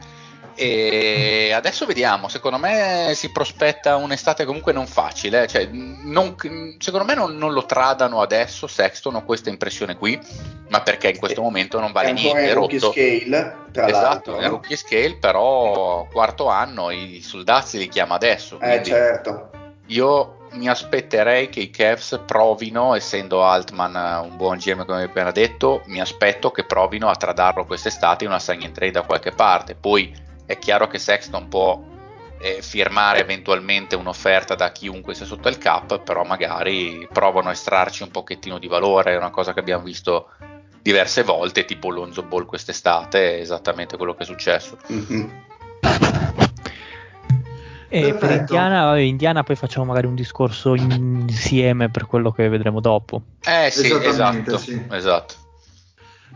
E 0.55 1.53
adesso 1.55 1.87
vediamo, 1.87 2.29
secondo 2.29 2.59
me 2.59 3.13
si 3.15 3.31
prospetta 3.31 3.97
un'estate 3.97 4.45
comunque 4.45 4.73
non 4.73 4.87
facile, 4.87 5.47
cioè, 5.47 5.69
non- 5.71 6.37
secondo 6.79 7.07
me 7.07 7.15
non, 7.15 7.37
non 7.37 7.53
lo 7.53 7.65
tradano 7.67 8.21
adesso 8.21 8.67
Sexton 8.67 9.15
ho 9.17 9.25
questa 9.25 9.49
impressione 9.49 9.97
qui, 9.97 10.19
ma 10.69 10.83
perché 10.83 11.09
in 11.11 11.19
questo 11.19 11.43
momento 11.43 11.81
non 11.81 11.93
vale 11.93 12.11
è 12.11 12.13
niente, 12.13 12.51
è 12.51 12.53
rookie 12.53 12.79
rotto. 12.79 12.93
scale, 12.93 13.57
tra 13.73 13.89
Esatto, 13.89 14.39
è 14.39 14.49
rookie 14.49 14.77
scale, 14.77 15.17
però 15.17 16.07
quarto 16.11 16.49
anno 16.49 16.91
i 16.91 17.21
soldati 17.23 17.79
li 17.79 17.89
chiama 17.89 18.15
adesso. 18.15 18.59
Eh 18.61 18.83
certo. 18.83 19.51
Io 19.87 20.37
mi 20.53 20.69
aspetterei 20.69 21.49
che 21.49 21.61
i 21.61 21.71
Cavs 21.71 22.21
provino, 22.27 22.95
essendo 22.95 23.45
Altman 23.45 23.95
eh, 23.95 24.27
un 24.29 24.37
buon 24.37 24.59
GM 24.59 24.85
come 24.85 24.99
hai 24.99 25.05
appena 25.05 25.31
detto, 25.31 25.83
mi 25.87 26.01
aspetto 26.01 26.51
che 26.51 26.65
provino 26.65 27.09
a 27.09 27.15
tradarlo 27.15 27.65
quest'estate 27.65 28.25
in 28.25 28.31
una 28.31 28.41
sign 28.41 28.63
and 28.65 28.73
trade 28.73 28.93
da 28.93 29.03
qualche 29.03 29.31
parte. 29.31 29.75
Poi 29.75 30.13
è 30.51 30.59
chiaro 30.59 30.89
che 30.89 30.99
Sexton 30.99 31.47
può 31.47 31.81
eh, 32.41 32.61
firmare 32.61 33.21
eventualmente 33.21 33.95
un'offerta 33.95 34.57
da 34.57 34.73
chiunque 34.73 35.15
sia 35.15 35.25
sotto 35.25 35.49
il 35.49 35.59
cap, 35.59 36.01
però 36.01 36.25
magari 36.25 37.07
provano 37.13 37.51
a 37.51 37.53
estrarci 37.53 38.03
un 38.03 38.11
pochettino 38.11 38.59
di 38.59 38.67
valore, 38.67 39.13
è 39.13 39.17
una 39.17 39.31
cosa 39.31 39.53
che 39.53 39.61
abbiamo 39.61 39.85
visto 39.85 40.31
diverse 40.83 41.23
volte, 41.23 41.65
tipo 41.65 41.89
Lonzo 41.91 42.25
Ball 42.25 42.47
quest'estate, 42.47 43.37
è 43.37 43.41
esattamente 43.41 43.97
quello 43.97 44.15
che 44.15 44.25
è 44.25 44.27
successo. 44.27 44.77
Mhm. 44.89 45.45
E 47.93 48.15
per. 48.15 48.31
Indiana, 48.31 48.85
vabbè, 48.87 49.01
Indiana 49.01 49.43
poi 49.45 49.55
facciamo 49.55 49.85
magari 49.85 50.07
un 50.07 50.17
discorso 50.17 50.75
insieme 50.75 51.91
per 51.91 52.07
quello 52.07 52.33
che 52.33 52.49
vedremo 52.49 52.81
dopo. 52.81 53.23
Eh 53.45 53.71
sì, 53.71 53.93
esatto, 53.93 54.59
sì. 54.59 54.85
esatto. 54.91 55.35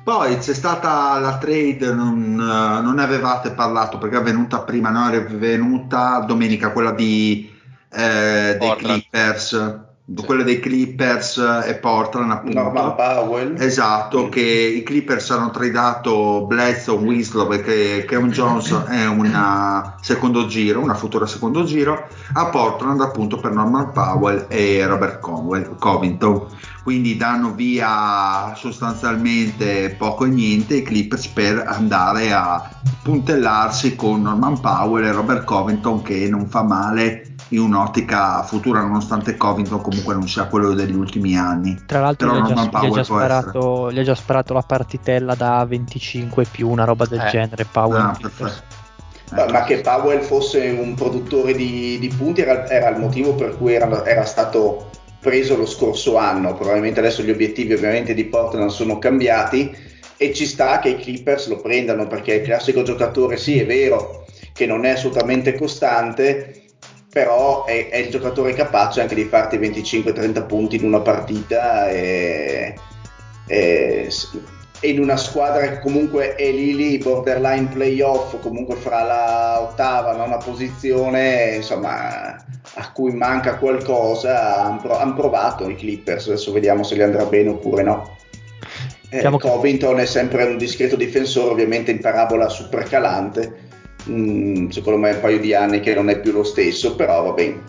Poi 0.02 0.37
c'è 0.38 0.52
stata 0.52 1.18
la 1.18 1.38
trade, 1.38 1.92
non, 1.92 2.38
eh, 2.38 2.83
non 2.83 2.94
ne 2.94 3.02
avevate 3.02 3.52
parlato 3.52 3.96
perché 3.98 4.18
è 4.18 4.22
venuta 4.22 4.61
prima, 4.61 4.90
no? 4.90 5.09
È 5.09 5.24
venuta 5.24 6.22
domenica 6.26 6.72
quella 6.72 6.90
di, 6.90 7.50
eh, 7.90 8.57
dei. 8.59 8.76
Clippers, 8.76 9.80
quella 10.26 10.42
dei 10.42 10.61
Clippers 10.61 11.38
e 11.64 11.76
Portland 11.76 12.30
appunto. 12.30 12.62
Norman 12.62 12.94
Powell. 12.94 13.54
Esatto, 13.59 14.28
che 14.28 14.42
i 14.42 14.83
Clippers 14.83 15.30
hanno 15.30 15.50
tradato 15.50 16.44
Bledsoe, 16.46 16.98
Winslow 16.98 17.48
perché 17.48 18.04
Kevin 18.07 18.30
Jones 18.30 18.70
è 18.87 19.07
una 19.07 19.96
secondo 20.02 20.46
giro, 20.46 20.80
una 20.80 20.94
futura 20.94 21.24
secondo 21.24 21.64
giro, 21.64 22.09
a 22.35 22.46
Portland 22.46 23.00
appunto 23.00 23.38
per 23.38 23.52
Norman 23.52 23.92
Powell 23.92 24.44
e 24.48 24.85
Robert 24.87 25.20
Conwell, 25.20 25.78
Covington. 25.78 26.46
Quindi 26.85 27.16
danno 27.16 27.55
via 27.55 28.53
sostanzialmente 28.57 29.94
poco 29.97 30.27
e 30.27 30.29
niente 30.29 30.77
i 30.77 30.83
Clippers 30.83 31.29
per 31.29 31.64
andare 31.66 32.31
a 32.31 32.70
puntellarsi 33.03 33.97
con 33.97 34.20
Norman 34.20 34.61
Powell 34.61 35.07
e 35.07 35.12
Robert 35.12 35.44
Covington 35.44 36.03
che 36.03 36.29
non 36.29 36.47
fa 36.47 36.62
male 36.62 37.35
in 37.49 37.61
un'ottica 37.61 38.42
futura 38.42 38.83
nonostante 38.83 39.38
Covington 39.38 39.81
comunque 39.81 40.12
non 40.12 40.29
sia 40.29 40.44
quello 40.44 40.75
degli 40.75 40.94
ultimi 40.94 41.38
anni. 41.38 41.81
Tra 41.87 42.01
l'altro 42.01 42.31
Però 42.31 42.40
gli 42.40 42.51
ha, 42.51 42.55
già, 42.55 42.62
Norman 42.62 42.90
gli 42.90 42.99
ha 42.99 43.05
sparato, 43.05 43.90
gli 43.90 43.99
ha 43.99 44.03
già 44.03 44.14
sparato 44.14 44.53
la 44.53 44.62
partitella 44.62 45.35
da 45.35 45.64
25 45.64 46.44
più, 46.51 46.68
una 46.68 46.85
roba 46.85 47.07
del 47.07 47.20
Eh. 47.20 47.31
genere. 47.31 47.64
Powell. 47.64 48.12
Ah, 49.31 49.51
ma 49.51 49.64
che 49.64 49.81
Powell 49.81 50.20
fosse 50.20 50.68
un 50.79 50.94
produttore 50.94 51.55
di, 51.55 51.99
di 51.99 52.09
punti 52.09 52.42
era, 52.42 52.68
era 52.68 52.90
il 52.90 52.99
motivo 53.01 53.35
per 53.35 53.57
cui 53.57 53.73
era, 53.73 54.05
era 54.05 54.25
stato 54.27 54.90
preso 55.25 55.57
lo 55.57 55.65
scorso 55.65 56.17
anno. 56.17 56.55
Probabilmente 56.55 57.01
adesso 57.01 57.23
gli 57.23 57.31
obiettivi 57.31 57.73
ovviamente 57.73 58.13
di 58.13 58.27
Portland 58.27 58.69
sono 58.69 58.99
cambiati 58.99 59.75
e 60.19 60.33
ci 60.35 60.45
sta 60.45 60.79
che 60.79 60.91
i 60.91 60.99
Clippers 60.99 61.49
lo 61.49 61.61
prendano 61.61 62.07
perché 62.07 62.35
il 62.35 62.43
classico 62.43 62.83
giocatore, 62.83 63.39
sì 63.39 63.59
è 63.59 63.67
vero 63.67 64.27
che 64.53 64.67
non 64.67 64.85
è 64.85 64.91
assolutamente 64.91 65.55
costante, 65.55 66.67
però 67.11 67.65
è, 67.65 67.89
è 67.89 67.97
il 67.97 68.11
giocatore 68.11 68.53
capace 68.53 69.01
anche 69.01 69.15
di 69.15 69.25
farti 69.25 69.57
25-30 69.57 70.47
punti 70.47 70.77
in 70.77 70.85
una 70.85 71.01
partita 71.01 71.89
e- 71.89 72.75
e 73.47 74.09
in 74.88 75.01
una 75.01 75.16
squadra 75.16 75.68
che 75.68 75.79
comunque 75.81 76.35
è 76.35 76.51
lì 76.51 76.75
lì, 76.75 76.99
borderline 76.99 77.68
playoff, 77.73 78.38
comunque 78.40 78.77
fra 78.77 79.03
la 79.03 79.61
ottava 79.62 80.14
nona 80.16 80.37
posizione, 80.37 81.57
insomma, 81.57 82.35
a 82.75 82.92
cui 82.92 83.12
manca 83.12 83.57
qualcosa, 83.57 84.64
hanno 84.64 84.81
pro- 84.81 84.99
han 84.99 85.14
provato 85.14 85.68
i 85.68 85.77
Clippers, 85.77 86.27
adesso 86.27 86.53
vediamo 86.53 86.83
se 86.83 86.97
gli 86.97 87.03
andrà 87.03 87.25
bene 87.25 87.51
oppure 87.51 87.83
no. 87.83 88.16
Eh, 89.11 89.16
Diciamo 89.16 89.37
che- 89.38 89.49
Covington 89.49 90.01
è 90.01 90.07
sempre 90.07 90.44
un 90.44 90.59
discreto 90.59 90.97
difensore, 90.97 91.51
ovviamente 91.51 91.90
in 91.90 92.01
parabola 92.01 92.49
super 92.49 92.85
calante, 92.88 93.73
Mm, 94.11 94.68
secondo 94.68 94.99
me 94.99 95.11
è 95.11 95.14
un 95.14 95.20
paio 95.20 95.38
di 95.38 95.55
anni 95.55 95.81
che 95.81 95.94
non 95.94 96.11
è 96.11 96.20
più 96.20 96.33
lo 96.33 96.44
stesso, 96.44 96.94
però 96.94 97.23
va 97.23 97.33
bene. 97.33 97.62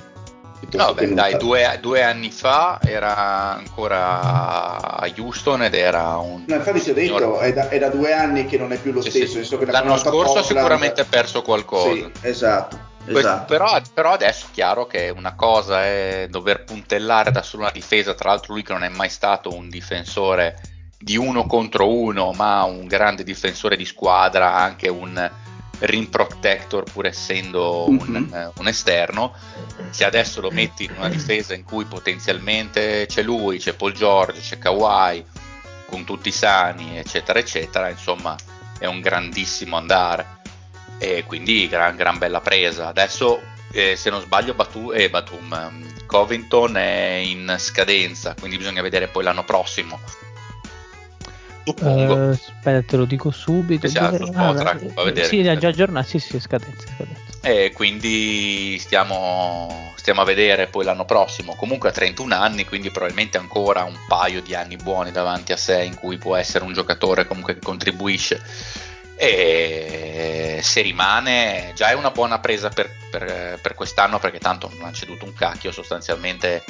No, 0.71 0.93
beh, 0.93 1.13
dai, 1.13 1.37
due, 1.37 1.77
due 1.81 2.03
anni 2.03 2.31
fa 2.31 2.79
era 2.81 3.15
ancora 3.55 4.99
a 4.99 5.11
Houston 5.17 5.63
ed 5.63 5.73
era 5.73 6.17
un... 6.17 6.43
No, 6.47 6.55
infatti 6.55 6.81
ti 6.81 6.89
ho 6.89 6.93
detto, 6.93 7.39
è 7.39 7.53
da, 7.53 7.69
è 7.69 7.79
da 7.79 7.89
due 7.89 8.13
anni 8.13 8.45
che 8.45 8.57
non 8.57 8.71
è 8.71 8.77
più 8.77 8.91
lo 8.91 9.01
Sì, 9.01 9.09
stesso. 9.09 9.43
sì. 9.43 9.65
L'anno 9.65 9.97
scorso 9.97 10.39
ha 10.39 10.43
sicuramente 10.43 11.05
perso 11.05 11.41
qualcosa. 11.41 11.91
Sì, 11.91 12.11
esatto. 12.21 12.93
Esatto. 13.07 13.45
Però, 13.45 13.79
però 13.93 14.11
adesso 14.13 14.47
è 14.47 14.49
chiaro 14.51 14.87
che 14.87 15.13
una 15.15 15.35
cosa 15.35 15.83
è 15.83 16.25
dover 16.29 16.63
puntellare 16.63 17.31
da 17.31 17.43
solo 17.43 17.63
una 17.63 17.71
difesa, 17.71 18.15
tra 18.15 18.29
l'altro 18.29 18.53
lui 18.53 18.63
che 18.63 18.73
non 18.73 18.83
è 18.83 18.89
mai 18.89 19.09
stato 19.09 19.53
un 19.53 19.69
difensore 19.69 20.59
di 20.97 21.15
uno 21.15 21.45
contro 21.45 21.87
uno, 21.87 22.31
ma 22.31 22.63
un 22.63 22.87
grande 22.87 23.23
difensore 23.23 23.77
di 23.77 23.85
squadra, 23.85 24.55
anche 24.55 24.89
un 24.89 25.29
rim 25.79 26.05
protector 26.07 26.83
pur 26.83 27.05
essendo 27.05 27.87
un, 27.89 27.97
Mhm. 27.97 28.33
eh, 28.33 28.51
un 28.57 28.67
esterno. 28.67 29.33
Se 29.89 30.05
adesso 30.05 30.41
lo 30.41 30.51
metti 30.51 30.85
in 30.85 30.91
una 30.97 31.09
difesa 31.09 31.53
in 31.53 31.63
cui 31.63 31.85
potenzialmente 31.85 33.05
c'è 33.07 33.21
lui, 33.21 33.59
c'è 33.59 33.73
Paul 33.73 33.93
George, 33.93 34.39
c'è 34.39 34.57
Kawhi, 34.57 35.23
con 35.87 36.03
tutti 36.03 36.31
sani, 36.31 36.97
eccetera, 36.97 37.39
eccetera, 37.39 37.89
insomma 37.89 38.35
è 38.77 38.85
un 38.87 38.99
grandissimo 38.99 39.77
andare 39.77 40.25
e 40.97 41.23
quindi 41.25 41.67
gran, 41.67 41.95
gran 41.95 42.17
bella 42.17 42.41
presa. 42.41 42.87
Adesso, 42.87 43.41
eh, 43.71 43.95
se 43.95 44.09
non 44.09 44.21
sbaglio, 44.21 44.53
Batu, 44.53 44.91
eh, 44.91 45.09
Batum, 45.09 45.53
ehm, 45.53 46.05
Covington 46.05 46.77
è 46.77 47.21
in 47.23 47.55
scadenza, 47.57 48.33
quindi 48.37 48.57
bisogna 48.57 48.81
vedere 48.81 49.07
poi 49.07 49.23
l'anno 49.23 49.43
prossimo. 49.43 49.99
Suppongo. 51.65 52.15
Eh, 52.15 52.29
aspetta, 52.29 52.81
te 52.87 52.95
lo 52.97 53.05
dico 53.05 53.31
subito. 53.31 53.87
Altro 53.87 54.25
Dove- 54.25 54.31
Spotrack, 54.31 54.81
eh, 54.83 54.89
fa 54.89 55.03
vedere. 55.03 55.27
Sì, 55.27 55.39
è 55.39 55.57
già 55.57 55.67
aggiornato. 55.69 56.07
Sì, 56.07 56.19
sì, 56.19 56.39
scadenza, 56.39 56.85
scadenza. 56.95 57.23
E 57.41 57.71
quindi 57.73 58.77
stiamo, 58.79 59.93
stiamo 59.95 60.21
a 60.21 60.25
vedere 60.25 60.67
poi 60.67 60.83
l'anno 60.83 61.05
prossimo. 61.05 61.55
Comunque 61.55 61.89
ha 61.89 61.91
31 61.91 62.33
anni, 62.33 62.65
quindi 62.65 62.89
probabilmente 62.89 63.37
ancora 63.37 63.83
un 63.83 63.95
paio 64.07 64.41
di 64.41 64.55
anni 64.55 64.77
buoni 64.77 65.11
davanti 65.11 65.51
a 65.51 65.57
sé 65.57 65.83
in 65.83 65.95
cui 65.95 66.17
può 66.17 66.35
essere 66.35 66.63
un 66.63 66.73
giocatore 66.73 67.25
comunque 67.27 67.53
che 67.55 67.59
contribuisce. 67.59 68.41
E 69.17 70.59
se 70.61 70.81
rimane, 70.81 71.71
già 71.75 71.89
è 71.89 71.93
una 71.93 72.11
buona 72.11 72.39
presa 72.39 72.69
per, 72.69 72.89
per- 73.09 73.59
per 73.61 73.73
quest'anno 73.73 74.19
perché 74.19 74.39
tanto 74.39 74.69
non 74.73 74.83
hanno 74.83 74.93
ceduto 74.93 75.25
un 75.25 75.33
cacchio. 75.33 75.71
Sostanzialmente 75.71 76.63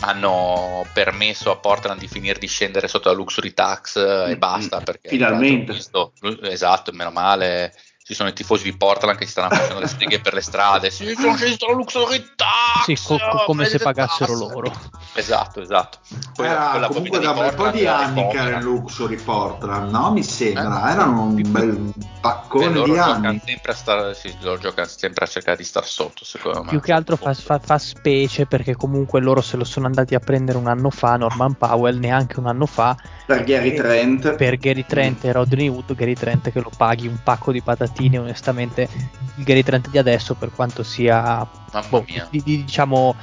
hanno 0.00 0.82
permesso 0.92 1.50
a 1.50 1.56
Portland 1.58 2.00
di 2.00 2.08
finire 2.08 2.38
di 2.38 2.46
scendere 2.46 2.88
sotto 2.88 3.08
la 3.08 3.14
luxury 3.14 3.52
tax 3.52 3.96
e 3.96 4.34
Mm, 4.36 4.38
basta. 4.38 4.80
Perché 4.80 5.08
finalmente. 5.08 5.72
visto- 5.72 6.12
esatto, 6.42 6.92
meno 6.92 7.10
male. 7.10 7.74
Ci 8.10 8.16
sono 8.16 8.30
i 8.30 8.32
tifosi 8.32 8.64
di 8.64 8.76
Portland 8.76 9.16
che 9.16 9.24
si 9.24 9.30
stanno 9.30 9.50
facendo 9.50 9.78
le 9.78 9.86
streghe 9.86 10.18
per 10.18 10.34
le 10.34 10.40
strade. 10.40 10.90
Sì, 10.90 11.14
sono 11.16 11.36
sceso 11.36 11.68
la 11.68 11.74
luxury 11.74 12.30
tax. 12.34 12.82
Sì, 12.82 12.96
co- 13.00 13.16
co- 13.18 13.44
come 13.44 13.66
se 13.66 13.78
pagassero 13.78 14.32
tasse. 14.36 14.52
loro. 14.52 14.72
Esatto, 15.12 15.60
esatto. 15.60 15.98
Poi- 16.34 16.46
Era 16.46 16.88
comunque 16.88 17.20
da 17.20 17.30
un 17.30 17.38
bel 17.38 17.54
po' 17.54 17.68
di 17.68 17.86
anni 17.86 18.26
che 18.28 18.36
era 18.36 18.56
in 18.56 18.62
Luxury 18.64 19.14
Portland, 19.14 19.92
no? 19.92 20.10
Mi 20.10 20.24
sembra, 20.24 20.88
Eh? 20.88 20.92
erano 20.92 21.22
un 21.22 21.52
bel 21.52 21.92
paccone 22.20 22.72
loro 22.72 22.84
di 22.86 22.90
giocano 22.98 23.28
anni. 23.28 23.42
sempre 23.44 23.70
a, 23.70 23.74
star, 23.76 24.16
sì, 24.16 24.34
loro 24.40 24.58
giocano 24.58 24.88
sempre 24.88 25.24
a 25.24 25.28
cercare 25.28 25.56
di 25.56 25.64
star 25.64 25.84
sotto, 25.86 26.24
secondo 26.24 26.64
me. 26.64 26.68
Più 26.70 26.80
che 26.80 26.92
altro 26.92 27.14
fa, 27.14 27.32
fa- 27.34 27.60
fa 27.60 27.78
specie 27.78 28.46
perché 28.46 28.74
comunque 28.74 29.20
loro 29.20 29.40
se 29.40 29.56
lo 29.56 29.62
sono 29.64 29.86
andati 29.86 30.16
a 30.16 30.18
prendere 30.18 30.58
un 30.58 30.66
anno 30.66 30.90
fa, 30.90 31.16
Norman 31.16 31.54
Powell 31.54 31.96
neanche 32.00 32.40
un 32.40 32.46
anno 32.48 32.66
fa, 32.66 32.96
Per 33.26 33.44
Gary 33.44 33.74
Trent. 33.74 34.34
per 34.34 34.56
Gary 34.56 34.84
Trent 34.84 35.24
e 35.26 35.30
Rodney 35.32 35.68
Hood, 35.68 35.94
Gary 35.94 36.14
Trent 36.14 36.50
che 36.50 36.60
lo 36.60 36.70
paghi 36.76 37.06
un 37.06 37.18
pacco 37.22 37.52
di 37.52 37.62
patatine, 37.62 37.98
onestamente 38.08 38.88
il 39.36 39.44
Gary 39.44 39.62
Trent 39.62 39.88
di 39.90 39.98
adesso 39.98 40.34
per 40.34 40.50
quanto 40.50 40.82
sia 40.82 41.46
boh, 41.88 42.04
di- 42.30 42.42
di- 42.42 42.64
diciamo 42.64 43.14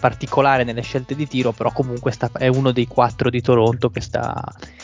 particolare 0.00 0.62
nelle 0.64 0.82
scelte 0.82 1.14
di 1.16 1.26
tiro, 1.26 1.52
però 1.52 1.72
comunque 1.72 2.12
sta- 2.12 2.30
è 2.32 2.46
uno 2.46 2.70
dei 2.70 2.86
quattro 2.86 3.30
di 3.30 3.40
Toronto 3.40 3.90
che 3.90 4.00
sta, 4.00 4.32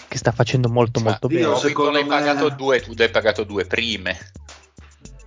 che 0.09 0.19
sta 0.19 0.33
facendo 0.33 0.69
molto 0.69 0.99
Cioè, 0.99 1.09
molto 1.09 1.29
io 1.29 1.37
bene. 1.39 1.49
Io 1.51 1.57
secondo 1.57 1.99
hai 1.99 2.03
me- 2.05 2.09
pagato 2.09 2.49
due, 2.49 2.81
tu 2.81 2.95
hai 2.99 3.11
pagato 3.11 3.45
due 3.45 3.65
prime. 3.65 4.19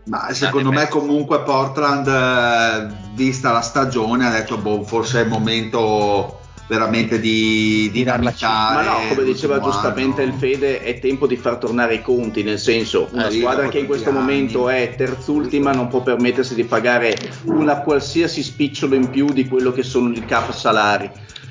Ma 0.06 0.32
secondo 0.34 0.72
me 0.72 0.88
comunque 0.88 1.42
Portland, 1.42 2.08
eh, 2.08 2.96
vista 3.14 3.52
la 3.52 3.62
stagione, 3.62 4.26
ha 4.26 4.32
detto, 4.32 4.58
boh, 4.58 4.84
forse 4.84 5.20
è 5.20 5.24
il 5.24 5.30
momento 5.30 6.40
veramente 6.68 7.20
di 7.20 7.90
Di 7.92 8.04
darla 8.04 8.32
dinamitare. 8.32 8.76
Ma 8.76 8.92
no, 8.92 9.08
come 9.10 9.24
diceva 9.24 9.60
giustamente 9.60 10.22
anno. 10.22 10.32
il 10.34 10.38
Fede, 10.38 10.82
è 10.82 11.00
tempo 11.00 11.26
di 11.28 11.38
far 11.38 11.58
tornare 11.58 11.96
i 11.96 12.02
conti, 12.02 12.44
nel 12.44 12.60
senso, 12.60 13.08
una 13.12 13.28
Eh 13.28 13.32
squadra 13.32 13.70
che 13.70 13.80
in 13.80 13.86
questo 13.86 14.10
tanti 14.12 14.20
momento 14.20 14.68
anni. 14.68 14.84
è 14.84 14.96
terzultima 14.96 15.72
non 15.72 15.88
può 15.88 16.02
permettersi 16.04 16.56
di 16.56 16.66
pagare 16.66 17.16
una 17.46 17.82
qualsiasi 17.82 18.44
spicciolo 18.44 18.96
in 18.96 19.10
più 19.10 19.28
di 19.32 19.48
quello 19.48 19.72
che 19.72 19.84
sono 19.84 20.12
i 20.12 20.26
cap 20.26 20.52
salari. 20.52 21.10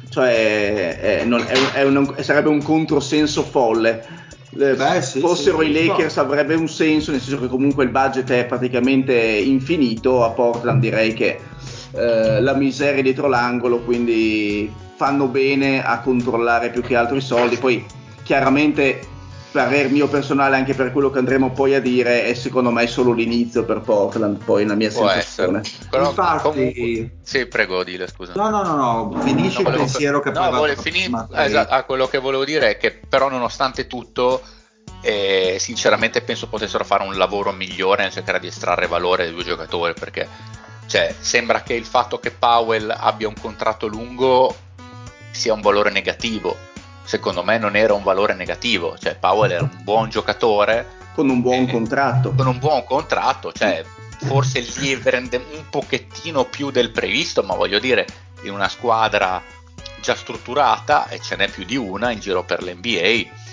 Cioè, 0.08 0.98
è- 0.98 1.24
non- 1.24 1.44
è 1.46 1.56
un- 1.58 1.70
è 1.72 1.82
un- 1.82 2.14
sarebbe 2.20 2.48
un 2.48 2.62
controsenso 2.62 3.42
folle. 3.42 4.24
Eh, 4.58 4.74
Beh, 4.74 5.02
sì, 5.02 5.20
fossero 5.20 5.60
sì, 5.60 5.68
i 5.70 5.74
sì. 5.74 5.86
Lakers 5.86 6.16
avrebbe 6.16 6.54
un 6.54 6.68
senso, 6.68 7.10
nel 7.10 7.20
senso 7.20 7.38
che 7.40 7.48
comunque 7.48 7.84
il 7.84 7.90
budget 7.90 8.30
è 8.30 8.46
praticamente 8.46 9.12
infinito, 9.12 10.24
a 10.24 10.30
Portland 10.30 10.80
direi 10.80 11.12
che 11.12 11.38
eh, 11.96 12.40
la 12.40 12.54
miseria 12.54 13.02
dietro 13.02 13.26
l'angolo, 13.28 13.80
quindi 13.80 14.72
fanno 14.96 15.26
bene 15.26 15.84
a 15.84 16.00
controllare 16.00 16.70
più 16.70 16.82
che 16.82 16.96
altro 16.96 17.16
i 17.16 17.20
soldi. 17.20 17.56
Poi 17.56 17.84
chiaramente 18.22 19.08
parer 19.52 19.88
mio 19.90 20.06
personale 20.06 20.56
anche 20.56 20.74
per 20.74 20.92
quello 20.92 21.08
che 21.10 21.18
andremo 21.18 21.50
poi 21.50 21.74
a 21.74 21.80
dire 21.80 22.24
è 22.26 22.34
secondo 22.34 22.70
me 22.70 22.86
solo 22.86 23.12
l'inizio 23.12 23.64
per 23.64 23.80
Portland 23.80 24.44
poi 24.44 24.66
la 24.66 24.74
mia 24.74 24.90
Può 24.90 25.08
sensazione 25.08 25.60
essere. 25.60 25.86
Però 25.88 26.08
Infatti- 26.10 26.42
comunque- 26.42 27.10
Sì, 27.22 27.46
prego, 27.46 27.82
dile, 27.82 28.06
scusa. 28.06 28.32
No, 28.36 28.50
no, 28.50 28.62
no, 28.62 28.76
no, 28.76 29.20
finisci 29.22 29.54
No, 29.54 29.58
il 29.60 29.64
volevo- 29.64 29.82
pensiero 29.84 30.20
che 30.20 30.30
no, 30.30 30.40
poi 30.40 30.50
vole- 30.58 30.74
vado- 30.74 30.82
fini- 30.82 31.08
ma- 31.08 31.26
esatto, 31.32 31.72
ah, 31.72 31.84
quello 31.84 32.06
che 32.06 32.18
volevo 32.18 32.44
dire 32.44 32.70
è 32.70 32.76
che 32.76 32.90
però 33.08 33.30
nonostante 33.30 33.86
tutto 33.86 34.42
eh, 35.02 35.56
sinceramente 35.58 36.20
penso 36.20 36.48
potessero 36.48 36.84
fare 36.84 37.04
un 37.04 37.16
lavoro 37.16 37.52
migliore 37.52 38.02
nel 38.02 38.12
cercare 38.12 38.40
di 38.40 38.48
estrarre 38.48 38.86
valore 38.88 39.24
dai 39.24 39.32
due 39.32 39.44
giocatori 39.44 39.94
perché 39.98 40.26
cioè, 40.86 41.14
sembra 41.18 41.62
che 41.62 41.74
il 41.74 41.84
fatto 41.84 42.18
che 42.18 42.30
Powell 42.30 42.94
abbia 42.96 43.28
un 43.28 43.34
contratto 43.40 43.86
lungo 43.86 44.54
sia 45.30 45.52
un 45.52 45.60
valore 45.60 45.90
negativo. 45.90 46.56
Secondo 47.04 47.42
me 47.44 47.58
non 47.58 47.76
era 47.76 47.94
un 47.94 48.02
valore 48.02 48.34
negativo. 48.34 48.96
Cioè 48.98 49.16
Powell 49.16 49.50
era 49.52 49.62
un 49.62 49.78
buon 49.82 50.08
giocatore. 50.10 50.86
Con 51.14 51.28
un 51.28 51.40
buon 51.40 51.62
Eh, 51.62 51.70
contratto. 51.70 52.32
con 52.34 52.46
un 52.46 52.58
buon 52.58 52.84
contratto, 52.84 53.52
cioè 53.52 53.84
forse 54.24 54.60
lievere 54.78 55.18
un 55.18 55.64
pochettino 55.70 56.44
più 56.44 56.70
del 56.70 56.90
previsto, 56.90 57.42
ma 57.42 57.54
voglio 57.54 57.78
dire, 57.78 58.06
in 58.42 58.52
una 58.52 58.68
squadra 58.68 59.42
già 60.00 60.14
strutturata 60.14 61.08
e 61.08 61.20
ce 61.20 61.36
n'è 61.36 61.48
più 61.48 61.64
di 61.64 61.76
una 61.76 62.10
in 62.10 62.18
giro 62.20 62.44
per 62.44 62.62
l'NBA. 62.62 63.44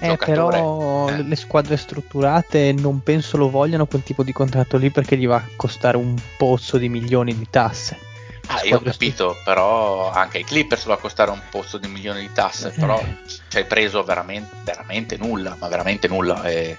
Eh, 0.00 0.16
però 0.16 1.08
eh. 1.08 1.22
le 1.22 1.36
squadre 1.36 1.76
strutturate 1.76 2.72
non 2.72 3.00
penso 3.02 3.36
lo 3.36 3.50
vogliano 3.50 3.86
quel 3.86 4.02
tipo 4.02 4.22
di 4.22 4.32
contratto 4.32 4.76
lì 4.76 4.90
perché 4.90 5.16
gli 5.16 5.26
va 5.26 5.36
a 5.36 5.48
costare 5.56 5.96
un 5.96 6.14
pozzo 6.36 6.78
di 6.78 6.88
milioni 6.88 7.36
di 7.36 7.46
tasse. 7.48 7.98
Ah, 8.46 8.62
io 8.64 8.78
ho 8.78 8.80
capito, 8.80 9.40
però 9.44 10.10
anche 10.10 10.38
ai 10.38 10.44
Clippers 10.44 10.86
va 10.86 10.94
a 10.94 10.98
costare 10.98 11.30
un 11.30 11.40
pozzo 11.48 11.78
di 11.78 11.86
milioni 11.86 12.20
di 12.20 12.32
tasse, 12.32 12.68
Eh. 12.68 12.72
però 12.72 13.00
ci 13.24 13.56
hai 13.56 13.64
preso 13.64 14.02
veramente, 14.02 14.56
veramente 14.64 15.16
nulla, 15.16 15.56
ma 15.60 15.68
veramente 15.68 16.08
nulla. 16.08 16.42
E- 16.42 16.76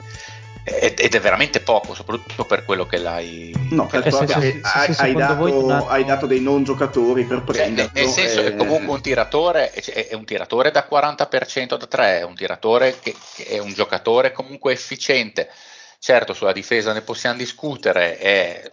ed 0.63 1.15
è 1.15 1.19
veramente 1.19 1.59
poco, 1.59 1.95
soprattutto 1.95 2.45
per 2.45 2.65
quello 2.65 2.85
che 2.85 2.97
l'hai. 2.97 3.51
no 3.71 3.87
per 3.87 4.03
se- 4.03 4.09
quello 4.09 4.27
se- 4.27 4.33
che 4.33 4.41
se- 4.41 4.59
hai, 4.61 4.93
se 4.93 5.01
hai 5.01 5.13
dato, 5.13 5.49
Donato- 5.49 5.87
hai 5.87 6.05
dato 6.05 6.27
dei 6.27 6.39
non 6.39 6.63
giocatori 6.63 7.23
per 7.25 7.43
Cioè, 7.51 7.69
nel, 7.69 7.89
senso 8.07 8.41
eh, 8.41 8.47
è 8.47 8.55
comunque 8.55 8.93
un 8.93 9.01
tiratore, 9.01 9.71
è, 9.71 10.07
è 10.09 10.13
un 10.13 10.25
tiratore 10.25 10.69
da 10.69 10.85
40% 10.89 11.77
da 11.77 11.87
3, 11.87 12.19
è 12.19 12.23
un 12.23 12.35
tiratore 12.35 12.99
che, 12.99 13.15
che 13.35 13.45
è 13.45 13.57
un 13.57 13.73
giocatore 13.73 14.31
comunque 14.31 14.73
efficiente. 14.73 15.49
Certo, 15.97 16.33
sulla 16.33 16.51
difesa 16.51 16.93
ne 16.93 17.01
possiamo 17.01 17.37
discutere, 17.37 18.17
è 18.17 18.69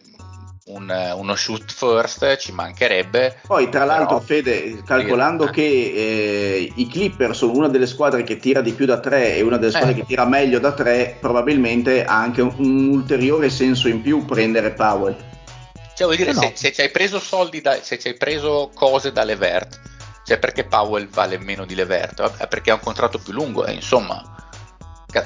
un- 0.68 1.12
uno 1.16 1.35
shoot 1.35 1.72
first, 1.72 2.37
ci 2.37 2.52
mancherebbe. 2.52 3.38
Poi, 3.46 3.68
tra 3.68 3.85
l'altro, 3.85 4.18
Però- 4.18 4.20
Fede, 4.20 4.83
calcolando 4.85 5.48
Eh. 5.48 5.50
che 5.50 5.62
eh, 5.62 6.72
i 6.74 6.87
Clippers 6.88 7.37
sono 7.38 7.52
una 7.52 7.68
delle 7.68 7.87
squadre 7.87 8.22
che 8.22 8.37
tira 8.38 8.61
di 8.61 8.72
più 8.72 8.87
da 8.87 8.98
tre 9.00 9.35
e 9.37 9.42
una 9.42 9.57
delle 9.57 9.72
squadre 9.72 9.92
Eh. 9.92 9.96
che 9.96 10.04
tira 10.07 10.24
meglio 10.26 10.59
da 10.59 10.72
tre, 10.72 11.16
probabilmente 11.20 12.04
ha 12.04 12.16
anche 12.16 12.42
un, 12.42 12.54
un 12.59 12.88
ulteriore 12.88 13.50
senso 13.50 13.88
in 13.88 14.02
più 14.02 14.24
prendere 14.24 14.70
Powell. 14.72 15.16
Cioè, 15.94 16.07
vuol 16.07 16.16
dire, 16.16 16.31
Eh 16.31 16.35
no. 16.35 16.40
se, 16.40 16.52
se 16.54 16.72
ci 16.72 16.81
hai 16.83 16.90
preso 16.90 17.18
soldi, 17.18 17.61
da, 17.61 17.78
se 17.83 17.98
ci 17.98 18.09
hai 18.09 18.16
preso 18.16 18.70
cose 18.72 19.11
da 19.11 19.24
Levert, 19.24 19.81
cioè 20.24 20.38
perché 20.38 20.64
Powell 20.64 21.09
vale 21.09 21.38
meno 21.38 21.64
di 21.64 21.74
Levert? 21.74 22.20
Vabbè, 22.20 22.46
perché 22.46 22.70
ha 22.70 22.74
un 22.74 22.81
contratto 22.81 23.18
più 23.18 23.33
lungo, 23.33 23.64
e 23.64 23.72
insomma. 23.72 24.22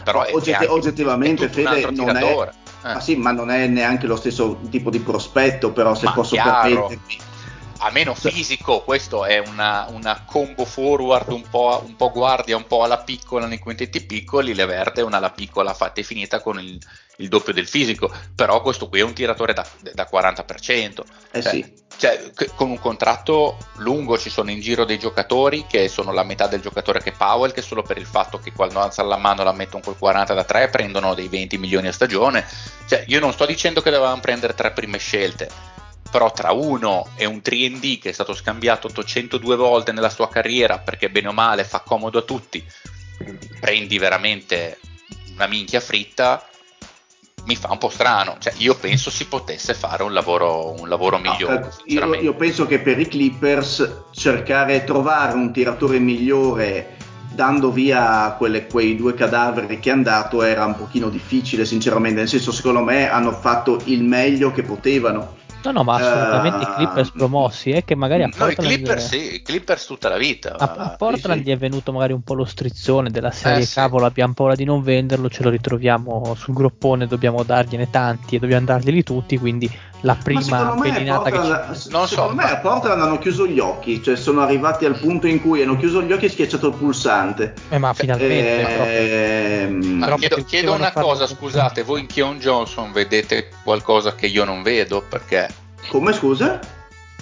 Però 0.04 0.22
è- 0.24 0.32
Ogget- 0.32 0.48
è 0.54 0.58
anche- 0.60 0.66
oggettivamente, 0.68 1.46
è 1.46 1.48
Fede, 1.50 1.90
non 1.90 2.16
è-. 2.16 2.22
Eh. 2.22 2.50
Ma 2.82 3.00
sì, 3.00 3.16
ma 3.16 3.30
non 3.32 3.50
è 3.50 3.66
neanche 3.66 4.06
lo 4.06 4.16
stesso 4.16 4.58
tipo 4.70 4.90
di 4.90 4.98
prospetto, 5.00 5.72
però 5.72 5.94
se 5.94 6.06
Ma 6.06 6.12
posso 6.12 6.34
chiaro. 6.34 6.86
permettermi. 6.86 7.18
a 7.78 7.90
meno 7.90 8.14
fisico, 8.14 8.82
questo 8.82 9.24
è 9.24 9.38
una, 9.38 9.86
una 9.90 10.22
combo 10.24 10.64
forward 10.64 11.30
un 11.32 11.42
po', 11.48 11.82
un 11.84 11.96
po' 11.96 12.10
guardia, 12.10 12.56
un 12.56 12.66
po' 12.66 12.84
alla 12.84 12.98
piccola 12.98 13.46
nei 13.46 13.58
quintetti 13.58 14.00
piccoli, 14.02 14.54
Levert 14.54 14.98
è 14.98 15.02
una 15.02 15.16
alla 15.16 15.30
piccola 15.30 15.74
fatta 15.74 16.00
e 16.00 16.04
finita 16.04 16.40
con 16.40 16.60
il, 16.60 16.78
il 17.16 17.28
doppio 17.28 17.52
del 17.52 17.66
fisico, 17.66 18.12
però 18.34 18.60
questo 18.62 18.88
qui 18.88 19.00
è 19.00 19.02
un 19.02 19.12
tiratore 19.14 19.52
da, 19.52 19.66
da 19.94 20.08
40%, 20.10 21.02
Eh 21.32 21.42
cioè, 21.42 21.52
sì. 21.52 21.81
Cioè, 22.02 22.32
con 22.56 22.68
un 22.68 22.80
contratto 22.80 23.56
lungo 23.76 24.18
ci 24.18 24.28
sono 24.28 24.50
in 24.50 24.58
giro 24.58 24.84
dei 24.84 24.98
giocatori 24.98 25.66
che 25.68 25.86
sono 25.86 26.10
la 26.10 26.24
metà 26.24 26.48
del 26.48 26.60
giocatore 26.60 27.00
che 27.00 27.12
Powell, 27.12 27.52
che 27.52 27.62
solo 27.62 27.82
per 27.82 27.96
il 27.96 28.06
fatto 28.06 28.40
che 28.40 28.50
quando 28.52 28.80
alzano 28.80 29.08
la 29.08 29.18
mano 29.18 29.44
la 29.44 29.52
mettono 29.52 29.84
col 29.84 29.96
40 29.96 30.34
da 30.34 30.42
3 30.42 30.68
prendono 30.68 31.14
dei 31.14 31.28
20 31.28 31.58
milioni 31.58 31.86
a 31.86 31.92
stagione, 31.92 32.44
cioè, 32.88 33.04
io 33.06 33.20
non 33.20 33.32
sto 33.32 33.46
dicendo 33.46 33.80
che 33.82 33.90
dovevamo 33.90 34.20
prendere 34.20 34.52
tre 34.52 34.72
prime 34.72 34.98
scelte, 34.98 35.48
però 36.10 36.32
tra 36.32 36.50
uno 36.50 37.06
e 37.14 37.24
un 37.24 37.36
3D 37.36 38.00
che 38.00 38.08
è 38.08 38.12
stato 38.12 38.34
scambiato 38.34 38.88
802 38.88 39.54
volte 39.54 39.92
nella 39.92 40.10
sua 40.10 40.28
carriera 40.28 40.78
perché 40.78 41.08
bene 41.08 41.28
o 41.28 41.32
male 41.32 41.62
fa 41.62 41.84
comodo 41.86 42.18
a 42.18 42.22
tutti, 42.22 42.66
prendi 43.60 43.98
veramente 43.98 44.80
una 45.34 45.46
minchia 45.46 45.78
fritta, 45.78 46.48
mi 47.44 47.56
fa 47.56 47.68
un 47.70 47.78
po' 47.78 47.88
strano. 47.88 48.36
Cioè, 48.38 48.54
io 48.58 48.74
penso 48.74 49.10
si 49.10 49.26
potesse 49.26 49.74
fare 49.74 50.02
un 50.02 50.12
lavoro, 50.12 50.74
un 50.78 50.88
lavoro 50.88 51.18
No, 51.18 51.30
migliore. 51.32 51.54
cal- 51.60 51.64
io, 51.64 51.72
sinceramente. 51.86 52.24
io 52.24 52.34
penso 52.34 52.66
che 52.66 52.78
per 52.80 52.98
i 52.98 53.08
Clippers 53.08 54.02
cercare 54.12 54.84
trovare 54.84 55.34
un 55.34 55.52
tiratore 55.52 55.98
migliore 55.98 56.96
dando 57.32 57.70
via 57.72 58.34
quelle- 58.36 58.66
quei 58.66 58.94
due 58.94 59.14
cadaveri 59.14 59.78
che 59.80 59.90
hanno 59.90 60.02
dato 60.02 60.42
era 60.42 60.66
un 60.66 60.76
pochino 60.76 61.08
difficile 61.08 61.64
sinceramente 61.64 62.18
nel 62.18 62.28
senso 62.28 62.52
secondo 62.52 62.82
me 62.82 63.08
hanno 63.08 63.32
fatto 63.32 63.80
il 63.84 64.02
meglio 64.04 64.52
che 64.52 64.62
potevano 64.62 65.36
No, 65.64 65.70
no, 65.70 65.84
ma 65.84 65.94
assolutamente 65.96 66.64
Eh, 66.64 66.64
i 66.64 66.68
Clippers 66.68 67.10
promossi, 67.12 67.70
è 67.70 67.84
che 67.84 67.94
magari 67.94 68.22
a 68.24 68.30
No, 68.34 68.48
i 68.48 68.54
Portland, 68.54 68.70
Clippers 68.74 69.06
sì, 69.08 69.34
i 69.36 69.42
Clippers 69.42 69.86
tutta 69.86 70.08
la 70.08 70.16
vita. 70.16 70.56
a, 70.58 70.74
a 70.76 70.90
Portland 70.96 71.42
sì. 71.42 71.46
gli 71.46 71.50
è 71.50 71.56
venuto 71.56 71.92
magari 71.92 72.12
un 72.12 72.22
po' 72.22 72.34
lo 72.34 72.44
strizzone 72.44 73.10
della 73.10 73.30
serie 73.30 73.62
Eh, 73.62 73.66
sì. 73.66 73.74
cavolo, 73.74 74.06
abbiamo 74.06 74.32
paura 74.34 74.54
di 74.54 74.64
non 74.64 74.82
venderlo, 74.82 75.28
ce 75.28 75.42
lo 75.42 75.50
ritroviamo 75.50 76.34
sul 76.36 76.54
groppone, 76.54 77.06
dobbiamo 77.06 77.42
dargliene 77.44 77.90
tanti 77.90 78.36
e 78.36 78.38
dobbiamo 78.38 78.66
darglieli 78.66 79.02
tutti, 79.02 79.38
quindi 79.38 79.70
la 80.04 80.18
Ma 80.22 80.22
prima 80.22 80.74
me, 80.74 80.90
pedinata 80.90 81.30
che 81.30 81.40
ci... 81.40 81.48
Portland, 81.48 81.86
Non 81.90 82.08
so, 82.08 82.14
secondo 82.14 82.34
me 82.34 82.42
ma- 82.44 82.50
a 82.50 82.58
Portland 82.58 83.00
hanno 83.02 83.18
chiuso 83.18 83.46
gli 83.46 83.60
occhi 83.60 84.02
cioè 84.02 84.16
sono 84.16 84.40
arrivati 84.40 84.84
al 84.84 84.98
punto 84.98 85.28
in 85.28 85.40
cui 85.40 85.62
hanno 85.62 85.76
chiuso 85.76 86.02
gli 86.02 86.10
occhi 86.12 86.24
e 86.24 86.28
schiacciato 86.28 86.68
il 86.68 86.74
pulsante 86.74 87.54
Eh, 87.68 87.78
ma 87.78 87.92
finalmente 87.92 88.62
proprio. 88.74 88.86
Ehm, 88.86 89.84
Ma 89.98 90.04
Però 90.06 90.16
chiedo, 90.16 90.44
chiedo 90.44 90.72
una 90.74 90.92
cosa, 90.92 91.26
scusate, 91.26 91.82
voi 91.82 92.00
in 92.00 92.06
Keon 92.06 92.38
Johnson 92.38 92.90
vedete 92.92 93.48
qualcosa 93.62 94.14
che 94.14 94.26
io 94.26 94.44
non 94.44 94.62
vedo? 94.62 95.02
Perché, 95.08 95.48
come 95.88 96.12
scusa? 96.12 96.60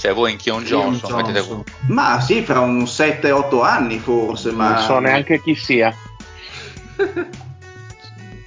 cioè, 0.01 0.15
voi 0.15 0.33
in 0.33 0.39
Keon 0.39 0.65
Keon 0.65 0.93
Johnson, 0.93 1.23
Johnson. 1.23 1.65
Ma 1.89 2.21
sì, 2.21 2.43
fra 2.43 2.61
un 2.61 2.85
7-8 2.85 3.63
anni 3.63 3.99
forse, 3.99 4.51
ma... 4.51 4.73
Non 4.73 4.83
so 4.83 4.99
neanche 4.99 5.43
chi 5.43 5.55
sia. 5.55 5.95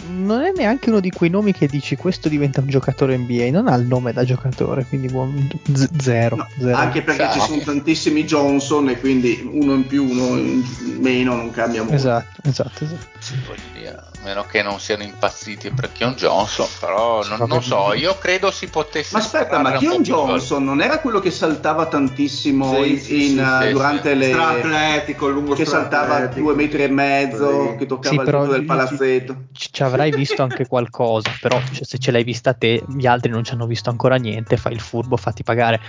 Non 0.05 0.41
è 0.41 0.51
neanche 0.55 0.89
uno 0.89 0.99
di 0.99 1.11
quei 1.11 1.29
nomi 1.29 1.53
che 1.53 1.67
dici 1.69 1.95
questo 1.95 2.27
diventa 2.27 2.59
un 2.59 2.67
giocatore 2.67 3.17
NBA, 3.17 3.49
non 3.51 3.67
ha 3.67 3.75
il 3.75 3.85
nome 3.87 4.11
da 4.11 4.23
giocatore, 4.25 4.85
quindi 4.85 5.07
buon, 5.07 5.47
z- 5.73 5.89
zero, 5.97 6.35
No, 6.35 6.49
zero. 6.57 6.75
anche 6.75 7.01
perché 7.03 7.29
ci 7.31 7.39
Sì. 7.39 7.45
sono 7.47 7.61
tantissimi 7.61 8.23
Johnson 8.25 8.89
e 8.89 8.99
quindi 8.99 9.39
uno 9.49 9.73
in 9.75 9.87
più, 9.87 10.03
uno 10.09 10.37
in 10.37 10.61
meno 10.99 11.35
non 11.35 11.51
cambia 11.51 11.81
molto. 11.81 11.95
Esatto, 11.95 12.41
esatto, 12.43 12.83
esatto. 12.83 13.11
voglio 13.47 13.61
dire, 13.71 13.89
a 13.89 14.11
meno 14.23 14.43
che 14.43 14.61
non 14.61 14.79
siano 14.81 15.03
impazziti 15.03 15.71
per 15.71 15.91
Keon 15.93 16.13
Johnson, 16.15 16.67
però 16.79 17.23
non, 17.23 17.37
Sì, 17.39 17.45
non 17.47 17.63
so, 17.63 17.93
io 17.93 18.17
credo 18.17 18.51
si 18.51 18.67
potesse 18.67 19.15
Ma 19.15 19.19
aspetta, 19.19 19.59
ma 19.59 19.71
po' 19.71 19.77
Keon 19.79 20.01
più. 20.01 20.13
Johnson 20.13 20.63
non 20.65 20.81
era 20.81 20.99
quello 20.99 21.19
che 21.19 21.31
saltava 21.31 21.85
tantissimo 21.85 22.73
Sì, 22.83 22.89
in- 22.91 22.99
sì, 22.99 23.25
in, 23.31 23.37
sì, 23.37 23.39
uh, 23.39 23.65
sì, 23.67 23.71
durante 23.71 24.11
sì. 24.11 24.17
le... 24.17 24.27
Stra-atletico, 24.27 25.27
lungo 25.29 25.53
che 25.55 25.63
saltava 25.65 26.27
due 26.27 26.53
metri 26.55 26.83
e 26.83 26.87
mezzo, 26.89 27.69
Sì. 27.71 27.77
che 27.77 27.85
toccava 27.85 28.09
Sì, 28.09 28.15
il 28.19 28.25
però 28.25 28.37
fondo 28.39 28.51
del 28.51 28.61
ci- 28.61 28.67
palazzetto. 28.67 29.35
ci, 29.53 29.67
ci 29.71 29.83
avrai 29.93 30.11
visto 30.11 30.41
anche 30.41 30.67
qualcosa, 30.67 31.31
però 31.39 31.61
cioè, 31.71 31.85
se 31.85 31.97
ce 31.97 32.11
l'hai 32.11 32.23
vista 32.23 32.53
te, 32.53 32.83
gli 32.87 33.05
altri 33.05 33.31
non 33.31 33.43
ci 33.43 33.53
hanno 33.53 33.67
visto 33.67 33.89
ancora 33.89 34.15
niente, 34.15 34.57
fai 34.57 34.73
il 34.73 34.79
furbo, 34.79 35.15
fatti 35.17 35.43
pagare. 35.43 35.79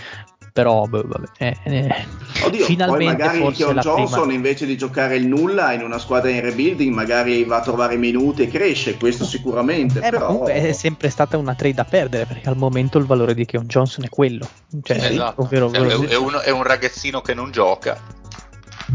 Però, 0.53 0.85
beh, 0.87 1.03
vabbè, 1.05 1.27
eh, 1.39 1.57
eh, 1.65 2.07
Oddio, 2.45 2.59
poi 2.59 2.65
finalmente 2.65 3.25
magari 3.25 3.39
forse 3.41 3.65
Keon 3.65 3.75
la 3.75 3.81
Johnson 3.81 4.21
prima... 4.21 4.35
invece 4.35 4.67
di 4.67 4.77
giocare 4.77 5.17
il 5.17 5.27
nulla 5.27 5.73
in 5.73 5.83
una 5.83 5.99
squadra 5.99 6.31
in 6.31 6.43
rebuilding 6.43 6.95
magari 6.95 7.43
va 7.43 7.57
a 7.57 7.61
trovare 7.61 7.97
minuti 7.97 8.43
e 8.43 8.49
cresce, 8.49 8.97
questo 8.97 9.25
sicuramente. 9.25 9.99
Eh, 9.99 10.11
però... 10.11 10.27
comunque 10.27 10.53
è 10.53 10.73
sempre 10.73 11.11
stata 11.11 11.37
una 11.39 11.57
trade 11.57 11.75
da 11.75 11.85
perdere 11.85 12.27
perché 12.27 12.49
al 12.49 12.57
momento 12.57 12.99
il 12.99 13.05
valore 13.05 13.35
di 13.35 13.45
Keon 13.45 13.67
Johnson 13.67 14.05
è 14.05 14.09
quello, 14.09 14.47
cioè, 14.85 15.01
Sì, 15.01 15.13
Esatto, 15.15 15.41
ovvero, 15.43 15.73
cioè, 15.73 15.81
ovvero- 15.81 16.03
è, 16.03 16.09
è 16.11 16.17
uno- 16.17 16.41
è 16.41 16.51
un 16.51 16.63
ragazzino 16.63 17.21
che 17.21 17.35
non 17.35 17.51
gioca, 17.51 18.01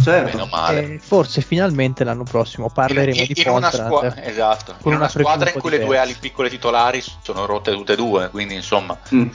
certo. 0.02 0.36
meno 0.38 0.48
male. 0.52 0.94
eh, 0.94 1.00
forse 1.00 1.42
finalmente 1.42 2.04
l'anno 2.04 2.24
prossimo 2.24 2.70
parleremo 2.70 3.16
in, 3.22 3.26
in- 3.28 3.34
di 3.34 3.44
Portland. 3.44 3.74
squa- 3.74 4.24
esatto, 4.24 4.72
con 4.82 4.92
in 4.92 4.98
una 4.98 4.98
una 4.98 5.08
squadra 5.10 5.52
in 5.52 5.60
cui 5.60 5.70
le 5.70 5.78
due 5.78 5.86
diversa. 5.86 6.04
ali 6.04 6.16
piccole 6.20 6.50
titolari 6.50 7.04
sono 7.22 7.46
rotte 7.46 7.72
tutte 7.74 7.94
e 7.94 7.96
due, 7.96 8.30
quindi 8.30 8.56
insomma, 8.56 8.98
Mm. 9.14 9.28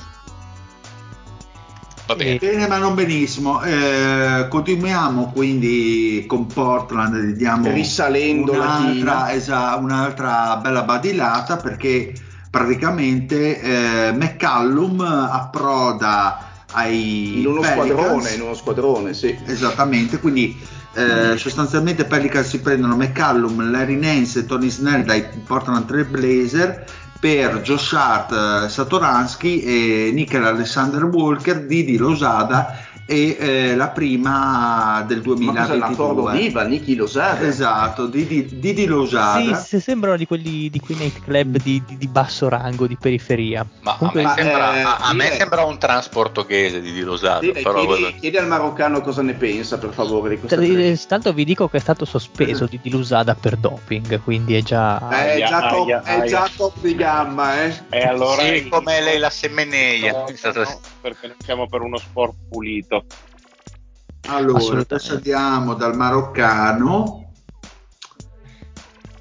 va 2.07 2.15
bene. 2.17 2.31
E- 2.35 2.39
Bene, 2.39 2.67
ma 2.69 2.77
non 2.79 2.95
benissimo. 2.95 3.63
Eh, 3.63 4.47
continuiamo 4.49 5.31
quindi 5.33 6.25
con 6.29 6.47
Portland, 6.47 7.33
diamo 7.33 7.71
Risalendo 7.71 8.53
la 8.53 8.59
un'altra, 8.79 9.33
esa- 9.33 9.75
un'altra 9.77 10.57
bella 10.57 10.83
badilata 10.83 11.57
perché 11.57 12.13
praticamente 12.51 13.61
eh, 13.61 14.13
McCallum 14.13 15.01
approda 15.01 16.53
ai 16.75 17.41
In 17.41 17.47
uno 17.47 17.61
Pelicans. 17.61 17.91
squadrone, 17.91 18.31
in 18.31 18.41
uno 18.43 18.55
squadrone, 18.55 19.15
sì. 19.15 19.39
Esattamente, 19.47 20.19
quindi 20.19 20.57
eh, 20.95 21.37
sostanzialmente 21.37 22.05
Pelicans 22.05 22.49
si 22.49 22.61
prendono 22.61 22.97
McCallum, 22.97 23.71
Larry 23.71 23.97
Nance 23.97 24.41
e 24.41 24.47
Tony 24.47 24.71
Snell 24.71 25.05
dai 25.05 25.25
Portland 25.45 25.87
Trail 25.87 26.07
Blazer 26.07 26.85
per 27.19 27.63
Josh 27.63 27.93
Hart, 27.95 28.65
eh, 28.65 28.69
Satoransky 28.69 29.61
e 29.61 30.11
Nickel 30.13 30.45
Alexander 30.45 31.05
Walker, 31.05 31.65
Didi 31.65 31.97
Losada 31.97 32.79
e 33.07 33.37
eh, 33.39 33.75
la 33.77 33.89
prima 33.89 35.05
del 35.07 35.19
Ma 35.25 35.25
cos'è 35.63 35.77
la 35.77 35.87
2022 35.89 35.95
Forno 35.95 36.31
Viva, 36.31 36.63
Niki 36.63 36.95
Losada? 36.95 37.47
esatto 37.47 38.07
Didi, 38.07 38.59
Didi 38.59 38.87
Losada 38.87 39.55
Sì, 39.57 39.67
se 39.67 39.81
sembrano 39.81 40.17
di 40.17 40.27
quelli 40.27 40.71
di 40.71 40.81
quei 40.81 40.97
nightclub 40.97 41.59
di, 41.63 41.83
di- 41.87 41.97
di 41.99 42.09
basso 42.09 42.49
rango, 42.49 42.87
di 42.87 42.97
periferia. 42.97 43.67
Ma 43.83 43.93
a 43.93 43.97
Comunque- 43.97 44.23
me, 44.23 44.27
Ma, 44.29 44.35
sembra, 44.35 44.77
eh, 44.77 44.81
a- 44.83 44.97
a 44.97 45.13
me 45.13 45.31
sembra 45.33 45.65
un 45.65 45.79
transportoghese 45.79 46.81
di 46.81 46.93
Dilosato. 46.93 47.41
Chiedi, 47.41 47.63
però 47.63 47.85
chiedi- 47.85 48.15
chiedi 48.21 48.37
al 48.39 48.47
maroccano 48.47 49.01
cosa 49.01 49.23
ne 49.23 49.35
pensa, 49.35 49.77
per 49.79 49.93
favore, 49.93 50.31
di 50.31 50.39
questa 50.39 50.57
Tra- 50.57 50.65
trade. 50.65 50.91
eh, 50.91 50.99
Tanto 51.07 51.33
vi 51.33 51.45
dico 51.45 51.69
che 51.69 51.77
è 51.77 51.81
stato 51.81 52.05
sospeso 52.05 52.67
di, 52.67 52.79
di 52.83 52.91
Lusada 52.91 53.35
per 53.35 53.57
doping, 53.57 54.21
quindi 54.23 54.55
è 54.57 54.63
già... 54.63 55.09
È 55.11 55.15
Aia, 55.35 55.47
già, 55.49 55.69
top, 55.69 55.87
aia, 55.89 56.03
è 56.03 56.27
già 56.27 56.49
top 56.57 56.75
di 56.81 56.95
gamma, 56.95 57.63
eh. 57.65 57.75
E 57.91 58.03
allora 58.03 58.43
sì, 58.43 58.67
come 58.69 59.01
lei 59.03 59.19
la 59.19 59.31
semeneia. 59.31 60.13
No, 60.13 60.25
no, 60.53 60.81
perché 61.05 61.27
noi 61.27 61.37
siamo 61.41 61.67
per 61.67 61.83
uno 61.83 61.99
sport 61.99 62.35
pulito. 62.49 63.05
allora 64.29 64.87
andiamo 65.11 65.75
dal 65.75 65.95
maroccano 65.95 67.24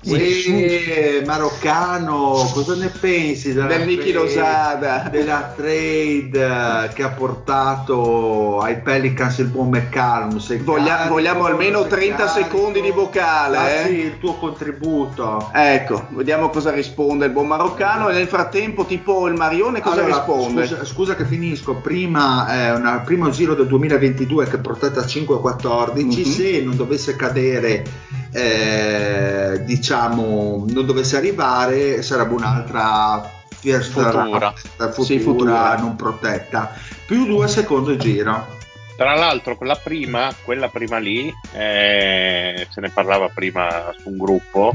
Sì, 0.04 1.22
maroccano 1.26 2.50
cosa 2.54 2.76
ne 2.76 2.88
pensi 2.90 3.54
della 3.54 3.68
Del 3.68 3.86
Niki 3.88 4.12
Losada. 4.12 5.08
della 5.10 5.54
trade 5.56 6.30
eh, 6.34 6.94
che 6.94 7.04
ha 7.04 7.10
portato 7.10 8.60
ai 8.60 8.80
Pelicans 8.82 9.38
il 9.38 9.46
buon 9.48 9.70
McCallum 9.70 10.42
Voglia- 10.64 11.08
vogliamo 11.08 11.46
almeno 11.46 11.82
Sei 11.82 11.90
30 11.90 12.26
carico? 12.26 12.40
secondi 12.50 12.82
di 12.82 12.92
vocale, 12.92 13.56
Dacci 13.58 14.02
eh? 14.02 14.06
il 14.06 14.20
tuo 14.20 14.34
contributo 14.36 15.50
Ecco, 15.54 16.08
vediamo 16.10 16.50
cosa 16.50 16.72
risponde 16.72 17.26
il 17.28 17.32
buon 17.32 17.48
maroccano 17.48 18.10
e 18.10 18.14
nel 18.14 18.28
frattempo 18.28 18.84
tipo 18.86 19.28
il 19.28 19.36
Marione 19.36 19.80
cosa 19.82 20.02
Allora, 20.04 20.16
risponde? 20.26 20.66
Scusa, 20.68 20.86
scusa 20.86 21.16
che 21.16 21.26
finisco, 21.26 21.76
prima 21.76 22.48
eh, 22.68 22.72
una- 22.72 23.00
primo 23.06 23.30
giro 23.30 23.54
del 23.56 23.68
2022 23.68 24.46
che 24.48 24.56
è 24.58 24.60
portata 24.60 25.00
a 25.02 25.06
5-14, 25.06 26.04
Mhm. 26.20 26.24
se 26.32 26.62
non 26.62 26.76
dovesse 26.76 27.16
cadere, 27.16 27.84
eh, 28.32 29.62
diciamo, 29.64 29.92
non 30.14 30.86
dovesse 30.86 31.18
arrivare, 31.18 32.02
sarebbe 32.02 32.34
un'altra 32.34 33.30
fiesta 33.60 34.12
Futura. 34.12 34.54
futura, 34.54 34.92
Sì, 35.04 35.20
futura. 35.20 35.76
non 35.78 35.96
protetta, 35.96 36.74
più 37.06 37.26
due 37.26 37.48
secondo 37.48 37.96
giro. 37.96 38.62
Tra 38.96 39.16
l'altro, 39.16 39.56
quella 39.58 39.76
prima, 39.76 40.32
quella 40.44 40.68
prima 40.70 40.98
lì, 41.00 41.34
eh, 41.54 42.68
se 42.70 42.80
ne 42.82 42.90
parlava 42.90 43.30
prima 43.30 43.92
su 43.98 44.10
un 44.10 44.18
gruppo, 44.18 44.74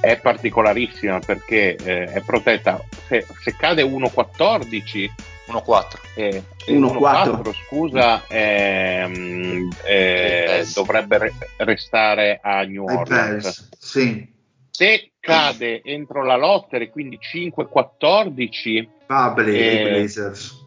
è 0.00 0.16
particolarissima 0.18 1.20
perché 1.20 1.76
eh, 1.76 2.04
è 2.12 2.20
protetta. 2.22 2.82
Se, 3.06 3.24
se 3.40 3.54
cade 3.56 3.82
1-14, 3.84 5.08
1-4. 5.46 5.82
eh, 6.16 6.42
1-4. 6.66 6.74
1-4, 6.98 7.52
scusa, 7.66 8.22
ehm, 8.26 9.68
eh, 9.84 10.66
dovrebbe 10.74 11.18
re- 11.18 11.32
restare 11.58 12.40
a 12.42 12.62
New 12.62 12.84
Orleans. 12.84 13.68
Sì, 13.78 14.26
Se 14.74 15.12
cade 15.20 15.82
entro 15.84 16.24
la 16.24 16.36
lottery, 16.36 16.88
quindi 16.88 17.18
5-14, 17.20 18.88
Fabri 19.06 19.54
Eh, 19.54 19.74
i 19.74 19.82
Blazers. 19.90 20.60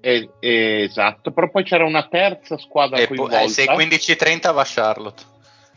eh, 0.00 0.30
eh, 0.40 0.82
esatto, 0.84 1.30
però 1.32 1.50
poi 1.50 1.62
c'era 1.62 1.84
una 1.84 2.08
terza 2.08 2.56
squadra 2.56 2.96
E 2.96 3.06
coinvolta. 3.06 3.42
eh, 3.42 3.48
se 3.48 3.66
15-30 3.66 4.52
va 4.54 4.62
Charlotte. 4.64 5.22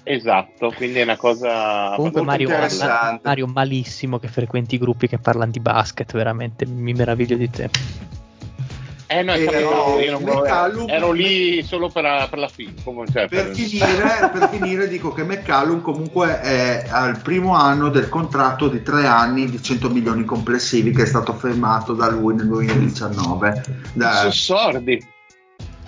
Esatto, 0.03 0.71
quindi 0.71 0.99
è 0.99 1.03
una 1.03 1.17
cosa 1.17 1.93
Comunque 1.95 2.21
molto 2.23 2.47
Mario, 2.47 3.19
Mario 3.21 3.47
malissimo 3.47 4.17
che 4.17 4.29
frequenti 4.29 4.75
i 4.75 4.79
gruppi 4.79 5.07
che 5.07 5.19
parlano 5.19 5.51
di 5.51 5.59
basket, 5.59 6.11
veramente 6.13 6.65
mi 6.65 6.93
meraviglio 6.93 7.35
di 7.35 7.49
te. 7.49 7.69
Eh 9.13 9.23
no, 9.23 9.33
Eh, 9.33 9.43
capito, 9.43 9.69
no, 9.69 9.99
io 9.99 10.11
non 10.11 10.23
McCallum- 10.23 10.89
ero 10.89 11.11
lì 11.11 11.61
solo 11.63 11.89
per, 11.89 12.27
per 12.29 12.39
la 12.39 12.47
fine. 12.47 12.73
Cioè, 12.81 13.27
Per 13.27 13.27
per- 13.27 13.53
finire, 13.53 14.29
per 14.31 14.49
finire 14.49 14.87
dico 14.87 15.11
che 15.11 15.23
McCallum 15.23 15.81
comunque 15.81 16.39
è 16.39 16.85
al 16.89 17.19
primo 17.21 17.53
anno 17.53 17.89
del 17.89 18.07
contratto 18.07 18.69
di 18.69 18.81
tre 18.81 19.05
anni 19.05 19.49
di 19.49 19.61
100 19.61 19.89
milioni 19.89 20.23
complessivi 20.23 20.91
che 20.91 21.03
è 21.03 21.05
stato 21.05 21.33
fermato 21.33 21.91
da 21.93 22.09
lui 22.09 22.35
nel 22.35 22.47
2019. 22.47 23.63
Da- 23.93 24.13
Sono 24.13 24.31
sordi. 24.31 25.05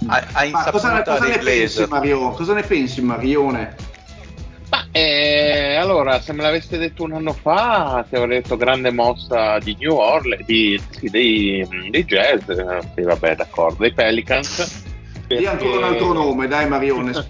A, 0.08 0.22
a 0.34 0.50
Ma 0.50 0.70
cosa, 0.70 1.02
cosa 1.04 1.26
ne 1.28 1.38
pensi. 1.38 1.86
Mario? 1.88 2.32
Cosa 2.32 2.54
ne 2.54 2.64
pensi 2.64 3.02
Marione? 3.02 3.76
Ma 4.74 4.88
eh, 4.92 5.76
allora, 5.76 6.20
se 6.20 6.34
me 6.34 6.42
l'aveste 6.42 6.80
detto 6.80 7.04
un 7.04 7.14
anno 7.14 7.34
fa, 7.34 8.04
ti 8.10 8.16
avrei 8.16 8.42
detto 8.42 8.58
grande 8.58 8.92
mossa 8.92 9.60
di 9.60 9.78
New 9.80 9.94
Orleans, 9.94 10.44
di, 10.46 10.82
sì, 10.90 11.10
dei, 11.10 11.64
dei 11.92 12.04
Jazz, 12.06 12.50
eh, 12.50 12.80
sì, 12.96 13.04
vabbè, 13.04 13.36
d'accordo, 13.36 13.84
dei 13.84 13.94
Pelicans. 13.94 14.84
Dì 15.28 15.46
ancora 15.46 15.78
un 15.78 15.84
altro 15.84 16.14
nome, 16.14 16.48
dai 16.48 16.68
Marione. 16.68 17.12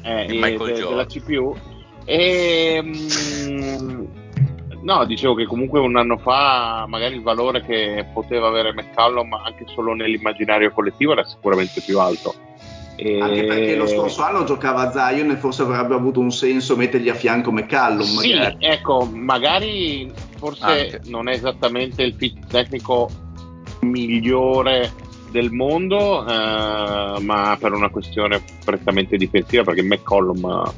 eh, 0.00 0.24
Di 0.26 0.36
e 0.36 0.40
Michael 0.40 0.56
de- 0.56 0.78
Jordan. 0.78 0.88
della 0.88 1.04
CPU. 1.04 1.54
E, 2.06 2.80
mm, 2.82 4.04
no, 4.84 5.04
dicevo 5.04 5.34
che 5.34 5.44
comunque 5.44 5.80
un 5.80 5.98
anno 5.98 6.16
fa 6.16 6.86
magari 6.88 7.16
il 7.16 7.22
valore 7.22 7.62
che 7.62 8.06
poteva 8.14 8.48
avere 8.48 8.72
McCallum 8.72 9.34
anche 9.34 9.66
solo 9.66 9.92
nell'immaginario 9.92 10.72
collettivo 10.72 11.12
era 11.12 11.24
sicuramente 11.24 11.82
più 11.82 11.98
alto. 11.98 12.34
E- 12.96 13.20
Anche 13.20 13.44
perché 13.44 13.76
lo 13.76 13.86
scorso 13.86 14.22
anno 14.22 14.44
giocava 14.44 14.90
Zion 14.90 15.30
e 15.30 15.36
forse 15.36 15.62
avrebbe 15.62 15.94
avuto 15.94 16.20
un 16.20 16.32
senso 16.32 16.76
mettergli 16.76 17.10
a 17.10 17.14
fianco 17.14 17.52
McCallum. 17.52 18.06
Sì, 18.06 18.34
magari. 18.34 18.56
ecco, 18.60 19.08
magari 19.12 20.10
forse 20.38 20.64
Anche. 20.64 21.00
non 21.06 21.28
è 21.28 21.32
esattamente 21.34 22.02
il 22.02 22.14
fit 22.14 22.46
tecnico 22.46 23.08
migliore 23.80 24.92
del 25.30 25.50
mondo, 25.50 26.26
eh, 26.26 27.20
ma 27.20 27.56
per 27.60 27.72
una 27.72 27.90
questione 27.90 28.42
prettamente 28.64 29.16
difensiva, 29.16 29.64
perché 29.64 29.82
McCollum 29.82 30.72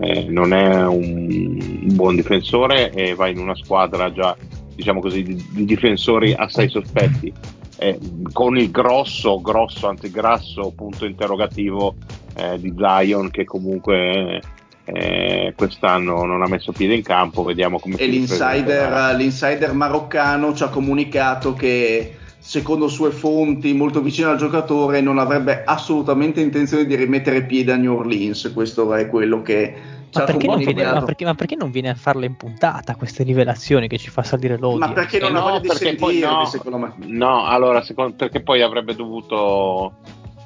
eh, 0.00 0.26
non 0.28 0.52
è 0.52 0.86
un 0.86 1.58
buon 1.94 2.14
difensore 2.14 2.92
e 2.92 3.14
va 3.14 3.26
in 3.28 3.38
una 3.38 3.56
squadra 3.56 4.12
già, 4.12 4.36
diciamo 4.74 5.00
così, 5.00 5.22
di, 5.22 5.44
di 5.50 5.64
difensori 5.64 6.32
assai 6.34 6.68
sospetti. 6.68 7.32
Eh, 7.78 7.98
con 8.32 8.58
il 8.58 8.70
grosso, 8.70 9.40
grosso, 9.40 9.88
anzi 9.88 10.10
grasso 10.10 10.72
punto 10.74 11.04
interrogativo 11.06 11.94
eh, 12.34 12.58
di 12.58 12.74
Zion 12.76 13.30
che 13.30 13.44
comunque 13.44 14.40
eh, 14.84 15.52
quest'anno 15.56 16.24
non 16.24 16.42
ha 16.42 16.48
messo 16.48 16.72
piede 16.72 16.94
in 16.94 17.02
campo, 17.02 17.44
vediamo 17.44 17.78
come 17.78 17.94
E 17.94 18.04
si 18.04 18.10
l'insider, 18.10 18.54
ripresenterà. 18.54 19.12
l'insider 19.12 19.72
maroccano 19.74 20.54
ci 20.54 20.62
ha 20.62 20.68
comunicato 20.68 21.54
che 21.54 22.16
secondo 22.38 22.88
sue 22.88 23.10
fonti 23.10 23.74
molto 23.74 24.00
vicine 24.00 24.28
al 24.28 24.38
giocatore 24.38 25.00
non 25.00 25.18
avrebbe 25.18 25.62
assolutamente 25.64 26.40
intenzione 26.40 26.86
di 26.86 26.94
rimettere 26.96 27.44
piede 27.44 27.72
a 27.72 27.76
New 27.76 27.96
Orleans. 27.96 28.50
Questo 28.54 28.94
è 28.94 29.08
quello 29.08 29.42
che 29.42 29.74
Ma 30.12 30.24
perché, 30.24 30.46
non 30.46 30.56
viene, 30.58 30.84
ma, 30.84 31.02
perché, 31.02 31.24
ma 31.24 31.34
perché 31.34 31.54
non 31.54 31.70
viene 31.70 31.90
a 31.90 31.94
farle 31.94 32.26
in 32.26 32.36
puntata 32.36 32.94
queste 32.96 33.22
rivelazioni 33.24 33.88
che 33.88 33.98
ci 33.98 34.08
fa 34.10 34.22
salire 34.22 34.56
l'odio? 34.56 34.78
Ma 34.78 34.92
perché 34.92 35.18
non 35.18 35.34
Eh 35.34 35.36
ha 35.36 35.40
no, 35.40 35.44
voglia 35.46 35.58
di 35.60 35.68
perché 35.68 35.94
poi 35.96 36.18
no. 36.20 36.44
secondo 36.46 36.78
me. 36.78 36.92
No, 37.06 37.44
allora, 37.44 37.82
secondo- 37.82 38.14
perché 38.16 38.40
poi 38.42 38.62
avrebbe 38.62 38.94
dovuto 38.94 39.92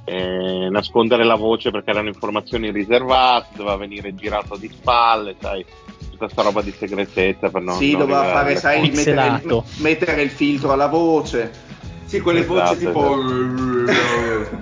eh, 0.04 0.68
nascondere 0.68 1.24
la 1.24 1.36
voce 1.36 1.70
perché 1.70 1.90
erano 1.90 2.08
informazioni 2.08 2.72
riservate, 2.72 3.48
doveva 3.56 3.76
venire 3.76 4.14
girato 4.16 4.56
di 4.56 4.68
spalle, 4.68 5.36
sai, 5.40 5.64
tutta 6.10 6.28
sta 6.28 6.42
roba 6.42 6.60
di 6.60 6.74
segretezza 6.76 7.48
per 7.48 7.62
non 7.62 7.76
sì, 7.76 7.92
non 7.92 8.00
doveva 8.00 8.24
fare, 8.24 8.56
sai, 8.56 8.80
mettere, 8.80 8.96
Pixelato. 8.96 9.64
mettere 9.76 10.22
il 10.22 10.30
filtro 10.30 10.72
alla 10.72 10.88
voce. 10.88 11.70
Sì, 12.04 12.20
quelle 12.20 12.40
Esatto, 12.40 12.74
voci 12.74 12.78
tipo... 12.78 13.22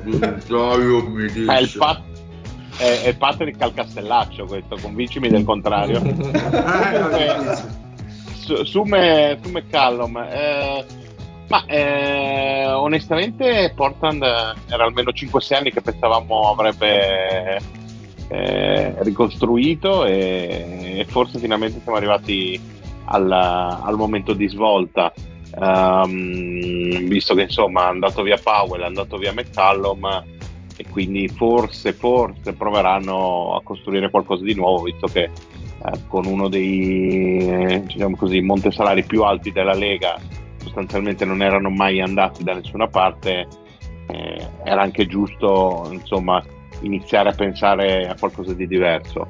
Dice... 0.04 0.38
Eh, 1.50 1.60
il 1.62 1.72
pat- 1.76 2.09
è, 2.80 3.02
è 3.02 3.14
Patrick 3.14 3.60
al 3.60 3.74
castellaccio 3.74 4.46
questo, 4.46 4.78
convincimi 4.80 5.28
del 5.28 5.44
contrario. 5.44 6.00
Difficile. 6.00 7.58
su, 8.38 8.64
su, 8.64 8.82
me, 8.82 9.38
su 9.42 9.50
McCallum, 9.50 10.16
eh, 10.16 10.84
ma 11.48 11.64
eh, 11.66 12.66
onestamente 12.72 13.72
Portland 13.74 14.22
era 14.22 14.84
almeno 14.84 15.10
5-6 15.10 15.54
anni 15.54 15.70
che 15.70 15.82
pensavamo 15.82 16.50
avrebbe 16.50 17.60
eh, 18.28 18.94
ricostruito 19.02 20.06
e, 20.06 20.94
e 20.98 21.04
forse 21.06 21.38
finalmente 21.38 21.80
siamo 21.82 21.98
arrivati 21.98 22.58
al, 23.04 23.30
al 23.30 23.96
momento 23.96 24.32
di 24.32 24.48
svolta. 24.48 25.12
Ehm, 25.52 27.08
visto 27.08 27.34
che 27.34 27.42
insomma 27.42 27.86
è 27.86 27.88
andato 27.88 28.22
via 28.22 28.38
Powell, 28.42 28.82
è 28.82 28.86
andato 28.86 29.18
via 29.18 29.32
McCallum 29.32 30.38
e 30.80 30.84
quindi 30.88 31.28
forse, 31.28 31.92
forse 31.92 32.54
proveranno 32.54 33.54
a 33.54 33.62
costruire 33.62 34.08
qualcosa 34.08 34.44
di 34.44 34.54
nuovo, 34.54 34.84
visto 34.84 35.06
che 35.08 35.24
eh, 35.24 35.30
con 36.08 36.24
uno 36.24 36.48
dei 36.48 37.82
diciamo 37.84 38.16
così, 38.16 38.40
montesalari 38.40 39.04
più 39.04 39.22
alti 39.22 39.52
della 39.52 39.74
Lega 39.74 40.18
sostanzialmente 40.56 41.26
non 41.26 41.42
erano 41.42 41.68
mai 41.68 42.00
andati 42.00 42.42
da 42.42 42.54
nessuna 42.54 42.86
parte, 42.88 43.46
eh, 44.06 44.48
era 44.64 44.80
anche 44.80 45.06
giusto 45.06 45.86
insomma 45.90 46.42
iniziare 46.80 47.28
a 47.28 47.34
pensare 47.34 48.08
a 48.08 48.16
qualcosa 48.18 48.54
di 48.54 48.66
diverso. 48.66 49.28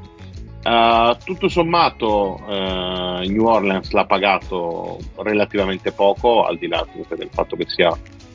Uh, 0.62 1.16
tutto 1.24 1.48
sommato 1.48 2.38
uh, 2.46 3.26
New 3.26 3.46
Orleans 3.46 3.90
l'ha 3.92 4.05
pagato 4.05 4.98
relativamente 5.16 5.90
poco, 5.90 6.44
al 6.44 6.59
di 6.59 6.68
là 6.68 6.86
del 6.92 7.30
fatto 7.32 7.57
che 7.57 7.64
sia 7.66 7.90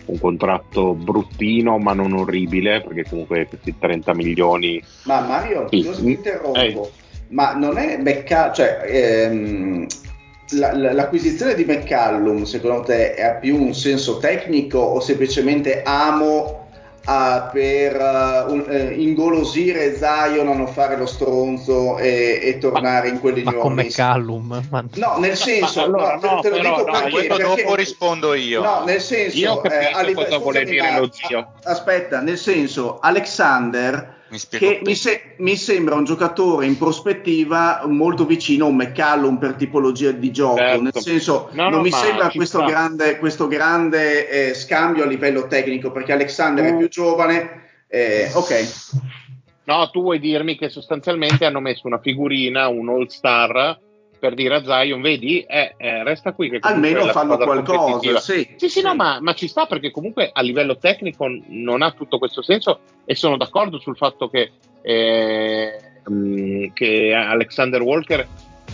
un 0.05 0.19
contratto 0.19 0.93
bruttino 0.93 1.77
ma 1.77 1.93
non 1.93 2.13
orribile, 2.13 2.81
perché 2.81 3.05
comunque 3.09 3.47
questi 3.47 3.75
30 3.77 4.13
milioni... 4.13 4.81
Ma 5.03 5.21
Mario, 5.21 5.67
Sì. 5.69 5.81
scusa, 5.83 6.01
ti 6.01 6.11
interrompo, 6.11 6.59
Eh. 6.59 6.89
ma 7.29 7.53
non 7.53 7.77
è 7.77 7.97
Mecca, 7.97 8.51
cioè 8.51 8.81
ehm, 8.85 9.85
la- 10.51 10.75
la- 10.77 10.93
l'acquisizione 10.93 11.55
di 11.55 11.65
McCallum 11.65 12.43
secondo 12.43 12.81
te 12.81 13.15
ha 13.15 13.31
più 13.31 13.59
un 13.59 13.73
senso 13.73 14.19
tecnico 14.19 14.77
o 14.77 14.99
semplicemente 14.99 15.81
amo 15.83 16.64
a- 17.05 17.49
per 17.53 17.95
eh, 17.95 18.51
un- 18.51 18.65
eh, 18.67 18.93
ingolosire 18.97 19.95
Zion 19.95 20.47
a 20.47 20.53
non 20.53 20.67
fare 20.67 20.97
lo 20.97 21.05
stronzo 21.05 21.97
e, 21.97 22.39
e 22.41 22.57
tornare 22.57 23.09
in 23.09 23.19
quelli 23.19 23.43
Ma 23.43 23.51
New 23.51 23.59
Orleans? 23.61 23.97
McCallum, 23.97 24.67
ma- 24.69 24.83
No, 24.95 25.17
nel 25.19 25.35
senso, 25.35 25.83
allora, 25.85 26.13
no, 26.15 26.19
te, 26.19 26.27
no, 26.27 26.39
te 26.41 26.49
lo 26.49 26.55
però, 26.57 26.75
dico 26.77 26.85
no, 26.91 26.99
perché, 26.99 27.27
perché- 27.27 27.61
dopo 27.63 27.75
rispondo 27.75 28.33
io. 28.33 28.61
No, 28.61 28.83
nel 28.85 29.01
senso, 29.01 29.37
Io 29.37 29.51
ho 29.53 29.61
capito 29.61 29.99
eh, 29.99 30.11
a 30.11 30.13
cosa 30.13 30.37
vuole 30.37 30.63
dire 30.65 30.91
ma- 30.91 30.99
lo 30.99 31.09
zio. 31.11 31.47
Aspetta, 31.63 32.21
nel 32.21 32.37
senso, 32.37 32.99
Alexander 32.99 34.13
Mi 34.27 34.39
spiego 34.39 34.65
che 34.67 34.81
mi, 34.83 34.95
se- 34.95 35.35
mi 35.37 35.55
sembra 35.55 35.93
un 35.95 36.03
giocatore 36.03 36.65
in 36.65 36.77
prospettiva 36.77 37.83
molto 37.85 38.25
vicino 38.25 38.65
a 38.65 38.69
un 38.69 38.75
McCallum 38.75 39.37
per 39.37 39.53
tipologia 39.53 40.11
di 40.11 40.31
gioco, 40.31 40.57
Certo. 40.57 40.81
nel 40.81 40.93
senso 40.95 41.49
No, 41.51 41.63
non 41.63 41.71
no, 41.73 41.81
mi 41.81 41.91
sembra 41.91 42.31
questo 42.31 42.57
sta. 42.59 42.67
grande, 42.67 43.17
questo 43.19 43.47
grande 43.47 44.27
eh, 44.49 44.53
scambio 44.55 45.03
a 45.03 45.07
livello 45.07 45.45
tecnico 45.47 45.91
perché 45.91 46.13
Alexander 46.13 46.65
è 46.65 46.69
Tu- 46.71 46.77
più 46.77 46.87
giovane. 46.89 47.63
eh, 47.87 48.29
ok, 48.33 48.93
No, 49.67 49.89
tu 49.89 50.01
vuoi 50.01 50.19
dirmi 50.19 50.57
che 50.57 50.69
sostanzialmente 50.69 51.43
hanno 51.45 51.59
messo 51.59 51.87
una 51.87 51.99
figurina, 51.99 52.67
un 52.67 52.87
all 52.89 53.07
star, 53.07 53.79
per 54.19 54.33
dire 54.33 54.55
a 54.55 54.63
Zion, 54.63 55.01
vedi, 55.01 55.41
eh, 55.41 55.75
eh, 55.77 56.03
resta 56.03 56.33
qui 56.33 56.49
che 56.49 56.59
almeno 56.61 57.05
fanno 57.07 57.37
qualcosa. 57.37 57.77
competitiva. 57.77 58.19
Sì, 58.19 58.55
Sì, 58.55 58.69
sì, 58.69 58.81
no, 58.81 58.95
ma, 58.95 59.19
ma 59.21 59.33
ci 59.33 59.47
sta 59.47 59.65
perché 59.65 59.91
comunque 59.91 60.29
a 60.31 60.41
livello 60.41 60.77
tecnico 60.77 61.27
non 61.47 61.81
ha 61.81 61.91
tutto 61.91 62.17
questo 62.17 62.41
senso 62.41 62.79
e 63.05 63.15
sono 63.15 63.37
d'accordo 63.37 63.79
sul 63.79 63.97
fatto 63.97 64.29
che, 64.29 64.51
eh, 64.81 65.79
mh, 66.07 66.67
che 66.73 67.13
Alexander 67.13 67.81
Walker 67.81 68.27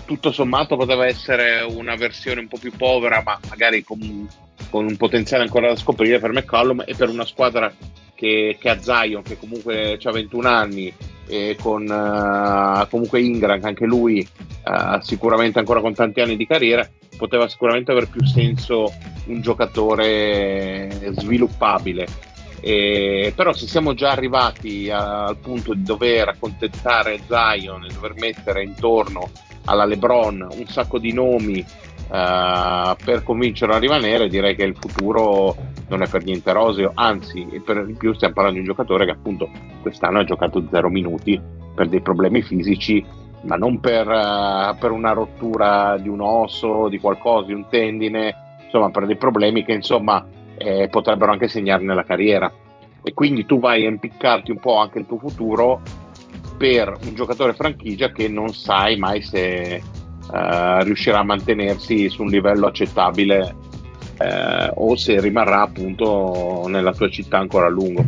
tutto 0.05 0.31
sommato 0.31 0.75
poteva 0.75 1.05
essere 1.05 1.61
una 1.61 1.95
versione 1.95 2.41
un 2.41 2.47
po' 2.47 2.57
più 2.57 2.71
povera, 2.75 3.21
ma 3.23 3.39
magari 3.49 3.83
con, 3.83 4.27
con 4.69 4.85
un 4.85 4.97
potenziale 4.97 5.43
ancora 5.43 5.69
da 5.69 5.75
scoprire 5.75 6.19
per 6.19 6.31
McCollum 6.31 6.83
e 6.85 6.95
per 6.95 7.09
una 7.09 7.25
squadra 7.25 7.71
che, 8.21 8.55
che 8.59 8.69
ha 8.69 8.79
Zion, 8.79 9.23
che 9.23 9.35
comunque 9.39 9.97
ha 9.99 10.11
21 10.11 10.47
anni, 10.47 10.93
e 11.27 11.57
con 11.59 11.83
eh, 11.87 12.87
comunque 12.87 13.19
Ingram, 13.19 13.59
che 13.59 13.65
anche 13.65 13.85
lui 13.87 14.19
eh, 14.19 14.99
sicuramente 15.01 15.57
ancora 15.57 15.81
con 15.81 15.95
tanti 15.95 16.21
anni 16.21 16.37
di 16.37 16.45
carriera, 16.45 16.87
poteva 17.17 17.47
sicuramente 17.47 17.89
avere 17.89 18.05
più 18.05 18.23
senso 18.23 18.93
un 19.25 19.41
giocatore 19.41 21.13
sviluppabile. 21.17 22.05
E- 22.59 23.33
però 23.35 23.53
se 23.53 23.65
siamo 23.65 23.95
già 23.95 24.11
arrivati 24.11 24.91
a- 24.91 25.25
al 25.25 25.37
punto 25.37 25.73
di 25.73 25.81
dover 25.81 26.27
accontentare 26.29 27.21
Zion 27.27 27.85
e 27.85 27.91
dover 27.91 28.13
mettere 28.19 28.61
intorno 28.61 29.31
alla 29.65 29.85
LeBron 29.85 30.47
un 30.51 30.67
sacco 30.67 30.99
di 30.99 31.11
nomi 31.11 31.65
eh, 32.11 32.95
per 33.03 33.23
convincerlo 33.23 33.73
a 33.73 33.79
rimanere, 33.79 34.27
direi 34.27 34.55
che 34.55 34.63
il 34.63 34.75
futuro 34.77 35.55
non 35.87 36.01
è 36.01 36.09
per 36.09 36.23
niente 36.23 36.51
roseo, 36.51 36.91
anzi, 36.93 37.47
per 37.63 37.85
di 37.85 37.93
più 37.93 38.13
stiamo 38.13 38.33
parlando 38.33 38.59
di 38.59 38.67
un 38.67 38.73
giocatore 38.73 39.05
che 39.05 39.11
appunto 39.11 39.49
quest'anno 39.81 40.19
ha 40.19 40.23
giocato 40.25 40.63
zero 40.69 40.89
minuti 40.89 41.39
per 41.73 41.87
dei 41.87 42.01
problemi 42.01 42.41
fisici, 42.41 43.03
ma 43.43 43.55
non 43.55 43.79
per, 43.79 44.09
eh, 44.09 44.75
per 44.77 44.91
una 44.91 45.13
rottura 45.13 45.97
di 45.97 46.09
un 46.09 46.19
osso, 46.19 46.89
di 46.89 46.99
qualcosa, 46.99 47.47
di 47.47 47.53
un 47.53 47.67
tendine, 47.69 48.35
insomma 48.65 48.89
per 48.89 49.05
dei 49.05 49.17
problemi 49.17 49.63
che 49.63 49.73
insomma 49.73 50.25
eh, 50.57 50.89
potrebbero 50.89 51.31
anche 51.31 51.47
segnarne 51.47 51.93
la 51.93 52.03
carriera. 52.03 52.51
E 53.03 53.13
quindi 53.13 53.45
tu 53.45 53.59
vai 53.59 53.85
a 53.85 53.89
impiccarti 53.89 54.51
un 54.51 54.59
po' 54.59 54.75
anche 54.77 54.99
il 54.99 55.07
tuo 55.07 55.17
futuro 55.17 55.81
per 56.57 56.95
un 57.05 57.15
giocatore 57.15 57.53
franchigia 57.53 58.11
che 58.11 58.27
non 58.27 58.49
sai 58.49 58.95
mai 58.97 59.21
se 59.21 59.81
eh, 60.33 60.83
riuscirà 60.83 61.19
a 61.19 61.23
mantenersi 61.23 62.09
su 62.09 62.21
un 62.23 62.29
livello 62.29 62.67
accettabile 62.67 63.55
eh, 64.17 64.71
o 64.75 64.95
se 64.95 65.19
rimarrà 65.19 65.61
appunto 65.61 66.65
nella 66.67 66.93
tua 66.93 67.09
città 67.09 67.37
ancora 67.37 67.67
a 67.67 67.69
lungo. 67.69 68.05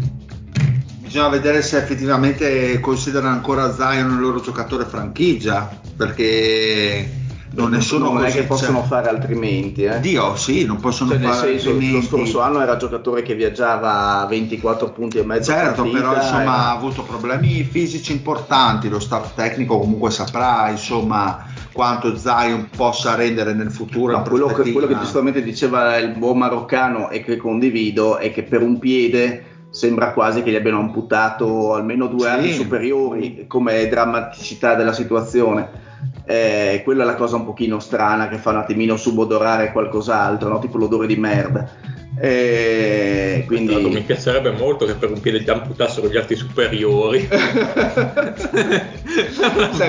Bisogna 0.99 1.27
vedere 1.29 1.61
se 1.61 1.77
effettivamente 1.77 2.79
considerano 2.79 3.33
ancora 3.33 3.71
Zion 3.73 4.11
il 4.11 4.19
loro 4.19 4.41
giocatore 4.41 4.85
franchigia, 4.85 5.69
perché 5.95 7.21
non 7.51 7.69
ne 7.69 7.81
sono 7.81 8.05
non 8.13 8.21
è 8.23 8.25
così 8.25 8.37
che 8.39 8.43
possono 8.45 8.77
cer- 8.79 8.87
fare 8.87 9.09
altrimenti. 9.09 9.83
Eh. 9.83 9.99
Dio, 9.99 10.35
sì, 10.35 10.65
non 10.65 10.79
possono 10.79 11.11
Cioè, 11.11 11.19
fare 11.19 11.35
senso, 11.49 11.69
lo 11.69 11.75
altrimenti. 11.75 12.07
scorso 12.07 12.41
anno 12.41 12.61
era 12.61 12.77
giocatore 12.77 13.21
che 13.21 13.35
viaggiava 13.35 14.21
a 14.21 14.25
24 14.25 14.91
punti 14.91 15.19
e 15.19 15.23
mezzo 15.23 15.51
Certo, 15.51 15.83
partita, 15.83 15.99
però 15.99 16.15
insomma 16.15 16.41
era- 16.41 16.51
ha 16.51 16.71
avuto 16.71 17.03
problemi 17.03 17.63
fisici 17.63 18.11
importanti, 18.11 18.89
lo 18.89 18.99
staff 18.99 19.35
tecnico 19.35 19.77
comunque 19.77 20.09
saprà 20.09 20.69
insomma 20.71 21.45
quanto 21.73 22.15
Zion 22.15 22.69
possa 22.75 23.15
rendere 23.15 23.53
nel 23.53 23.71
futuro. 23.71 24.13
No, 24.15 24.21
quello, 24.21 24.47
che, 24.47 24.71
quello 24.71 24.87
che 24.87 24.97
giustamente 24.97 25.41
diceva 25.41 25.97
il 25.97 26.13
buon 26.15 26.37
maroccano 26.37 27.09
e 27.09 27.23
che 27.23 27.35
condivido 27.37 28.17
è 28.17 28.31
che 28.31 28.43
per 28.43 28.61
un 28.61 28.79
piede 28.79 29.51
sembra 29.71 30.13
quasi 30.13 30.43
che 30.43 30.51
gli 30.51 30.55
abbiano 30.55 30.79
amputato 30.79 31.73
almeno 31.73 32.05
due 32.05 32.27
Sì. 32.27 32.27
anni 32.27 32.53
superiori 32.53 33.45
come 33.47 33.87
drammaticità 33.87 34.75
della 34.75 34.93
situazione. 34.93 35.91
Eh, 36.25 36.81
quella 36.83 37.03
è 37.03 37.05
la 37.05 37.15
cosa 37.15 37.37
un 37.37 37.45
pochino 37.45 37.79
strana 37.79 38.27
che 38.29 38.37
fa 38.37 38.51
un 38.51 38.57
attimino 38.57 38.95
subodorare 38.95 39.71
qualcos'altro, 39.71 40.49
no? 40.49 40.59
tipo 40.59 40.77
l'odore 40.77 41.07
di 41.07 41.15
merda. 41.15 41.67
Tra 42.15 43.73
l'altro 43.73 43.89
mi 43.89 43.95
quindi 43.95 44.01
piacerebbe 44.01 44.51
molto 44.51 44.85
che 44.85 44.93
per 44.93 45.11
un 45.11 45.19
piede 45.19 45.43
ti 45.43 45.49
amputassero 45.49 46.07
gli 46.07 46.17
arti 46.17 46.35
superiori. 46.35 47.27
sarebbe, 47.31 48.85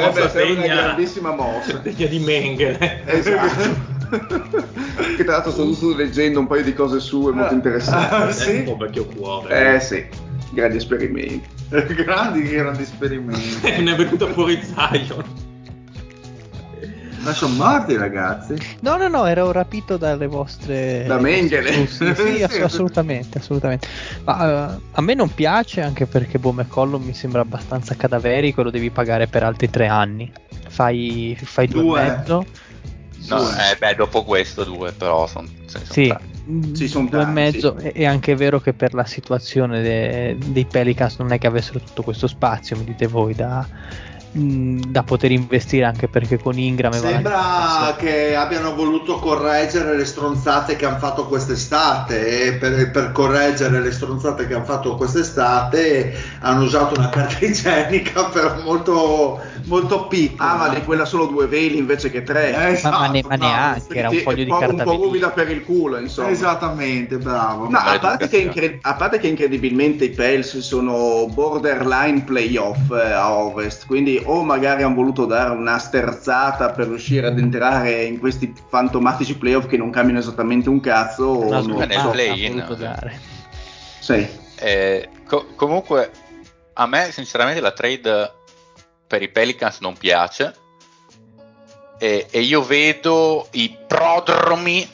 Mossa 0.07 0.29
sarebbe 0.29 0.53
una 0.53 0.67
grandissima 0.67 1.35
mossa. 1.35 1.79
degna 1.79 2.07
di 2.07 2.19
Mengele. 2.19 3.03
Esatto. 3.05 3.93
che 5.17 5.25
tra 5.25 5.35
l'altro 5.35 5.51
sto 5.51 5.65
giusto 5.65 5.95
leggendo 5.95 6.41
un 6.41 6.47
paio 6.47 6.63
di 6.63 6.73
cose 6.73 7.01
sue 7.01 7.33
molto 7.33 7.55
interessanti. 7.55 8.15
Ah, 8.15 8.33
sì? 8.33 8.59
un 8.59 8.65
po' 8.65 8.77
vecchio 8.77 9.07
cuore. 9.07 9.77
Eh 9.77 9.81
sì, 9.81 10.05
grandi 10.51 10.77
esperimenti. 10.77 11.49
grandi, 12.05 12.49
grandi 12.49 12.83
esperimenti. 12.83 13.83
ne 13.83 13.93
è 13.93 13.97
venuto 13.97 14.29
fuori 14.29 14.61
Zion. 14.63 15.44
Ma 17.25 17.33
sono 17.33 17.55
morti 17.55 17.97
ragazzi. 17.97 18.55
No, 18.81 18.97
no, 18.99 19.09
no, 19.09 19.25
ero 19.25 19.51
rapito 19.51 19.97
dalle 19.97 20.27
vostre... 20.27 21.05
Da 21.07 21.19
Mengele. 21.19 21.87
Sì, 21.87 22.15
sì, 22.15 22.43
ass- 22.45 22.55
Sì. 22.55 22.61
assolutamente, 22.61 23.39
assolutamente. 23.39 23.89
Ma 24.25 24.75
eh, 24.75 24.81
a 24.93 25.01
me 25.01 25.15
non 25.15 25.33
piace 25.33 25.81
anche 25.81 26.07
perché 26.07 26.39
Boh 26.39 26.53
McCollum 26.53 27.03
mi 27.03 27.15
sembra 27.15 27.41
abbastanza 27.41 27.95
cadaverico 27.97 28.61
e 28.61 28.65
lo 28.65 28.71
devi 28.71 28.91
pagare 28.91 29.27
per 29.27 29.43
altri 29.43 29.71
tre 29.71 29.87
anni. 29.87 30.31
Fai, 30.69 31.37
fai 31.41 31.67
due, 31.67 31.83
Due. 31.83 32.01
e 32.01 32.11
mezzo. 32.11 32.47
No, 33.29 33.49
eh, 33.49 33.77
beh, 33.79 33.95
dopo 33.95 34.23
questo 34.23 34.65
due, 34.65 34.93
però 34.93 35.27
sono 35.27 35.49
Sì, 35.67 36.15
mm, 36.51 36.75
Sì, 36.75 36.89
son 36.89 37.09
due 37.09 37.23
e 37.23 37.27
mezzo. 37.27 37.79
sì. 37.79 37.87
È, 37.87 37.93
è 37.93 38.05
anche 38.05 38.35
vero 38.37 38.61
che 38.61 38.75
per 38.75 38.93
la 38.93 39.07
situazione 39.07 39.81
de- 39.81 40.37
dei 40.45 40.67
Pelicans 40.67 41.17
non 41.19 41.33
è 41.33 41.39
che 41.39 41.47
avessero 41.47 41.79
tutto 41.81 42.03
questo 42.03 42.27
spazio, 42.27 42.77
mi 42.77 42.85
dite 42.85 43.07
voi, 43.07 43.35
da, 43.35 43.67
da 44.37 45.05
poter 45.05 45.31
investire 45.31 45.85
anche 45.85 46.09
perché 46.09 46.41
con 46.41 46.59
Ingram 46.59 46.93
e 46.93 46.99
Sembra 46.99 47.95
che 47.97 48.35
abbiano 48.35 48.75
voluto 48.75 49.21
correggere 49.21 49.97
le 49.97 50.05
stronzate 50.05 50.75
che 50.75 50.85
hanno 50.87 50.99
fatto 50.99 51.27
quest'estate 51.27 52.47
e 52.47 52.53
per, 52.55 52.91
per 52.91 53.13
correggere 53.13 53.81
le 53.81 53.93
stronzate 53.93 54.49
che 54.49 54.55
hanno 54.55 54.65
fatto 54.65 54.97
quest'estate 54.97 56.17
hanno 56.41 56.65
usato 56.65 56.99
una 56.99 57.11
carta 57.11 57.37
igienica 57.47 58.25
però 58.25 58.61
molto, 58.63 59.41
molto 59.67 60.09
piccola. 60.09 60.51
Ah, 60.51 60.57
ma 60.57 60.69
di 60.69 60.83
quella 60.83 61.05
solo 61.05 61.27
due 61.27 61.47
veli 61.47 61.79
invece 61.79 62.11
che 62.11 62.25
tre. 62.25 62.55
Eh, 62.55 62.73
esatto, 62.73 62.99
ma 62.99 63.07
ne- 63.09 63.23
ma 63.29 63.37
neanche, 63.37 63.95
era 63.95 64.09
un 64.09 64.17
foglio 64.17 64.43
di 64.43 64.51
po', 64.51 64.59
carta 64.59 64.75
un 64.75 64.83
po' 64.83 65.03
ruvida 65.05 65.31
per 65.31 65.49
il 65.49 65.63
culo, 65.63 65.99
insomma. 65.99 66.31
Esattamente, 66.31 67.19
bravo. 67.19 67.69
No, 67.71 67.79
a 67.79 67.99
parte, 68.01 68.27
che 68.27 68.37
Maleducazione. 68.37 68.45
incre- 68.45 68.79
a 68.83 68.95
parte 68.95 69.19
che 69.21 69.29
incredibilmente 69.29 70.05
i 70.07 70.11
Pels 70.11 70.59
sono 70.59 71.27
borderline 71.33 72.23
playoff 72.23 72.91
eh, 72.91 73.13
a 73.13 73.33
ovest, 73.33 73.87
quindi 73.87 74.23
o 74.25 74.43
magari 74.43 74.83
hanno 74.83 74.95
voluto 74.95 75.25
dare 75.27 75.51
una 75.51 75.79
sterzata 75.79 76.71
per 76.71 76.89
riuscire 76.89 77.27
ad 77.27 77.39
entrare 77.39 78.05
in 78.05 78.19
questi 78.19 78.53
fantomatici 78.69 79.37
playoff 79.37 79.67
che 79.67 79.77
non 79.77 79.91
cambiano 79.91 80.19
esattamente 80.21 80.69
un 80.69 80.81
cazzo, 80.81 81.25
o 81.25 81.47
Una 81.47 81.61
non 81.61 81.77
nel 81.87 82.01
so. 82.01 82.11
play-in, 82.11 82.65
sì. 82.69 82.77
dare. 82.77 83.21
Sì. 84.01 84.27
Eh, 84.57 85.09
co- 85.27 85.47
comunque, 85.57 86.11
a 86.75 86.87
me 86.87 87.11
sinceramente 87.13 87.61
la 87.61 87.73
trade 87.73 88.33
per 89.07 89.23
i 89.23 89.29
Pelicans 89.29 89.79
non 89.81 89.97
piace 89.97 90.55
e, 91.99 92.27
e 92.31 92.41
io 92.41 92.63
vedo 92.63 93.49
i 93.53 93.77
prodromi 93.87 94.89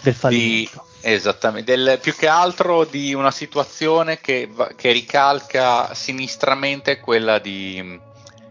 Del 0.00 0.12
di, 0.12 0.18
fallimento. 0.18 0.86
Esattamente, 1.04 1.74
del- 1.74 1.98
più 2.00 2.14
che 2.14 2.28
altro 2.28 2.84
di 2.84 3.12
una 3.12 3.32
situazione 3.32 4.20
che, 4.20 4.48
che 4.76 4.92
ricalca 4.92 5.92
sinistramente 5.94 7.00
quella 7.00 7.38
di 7.40 7.98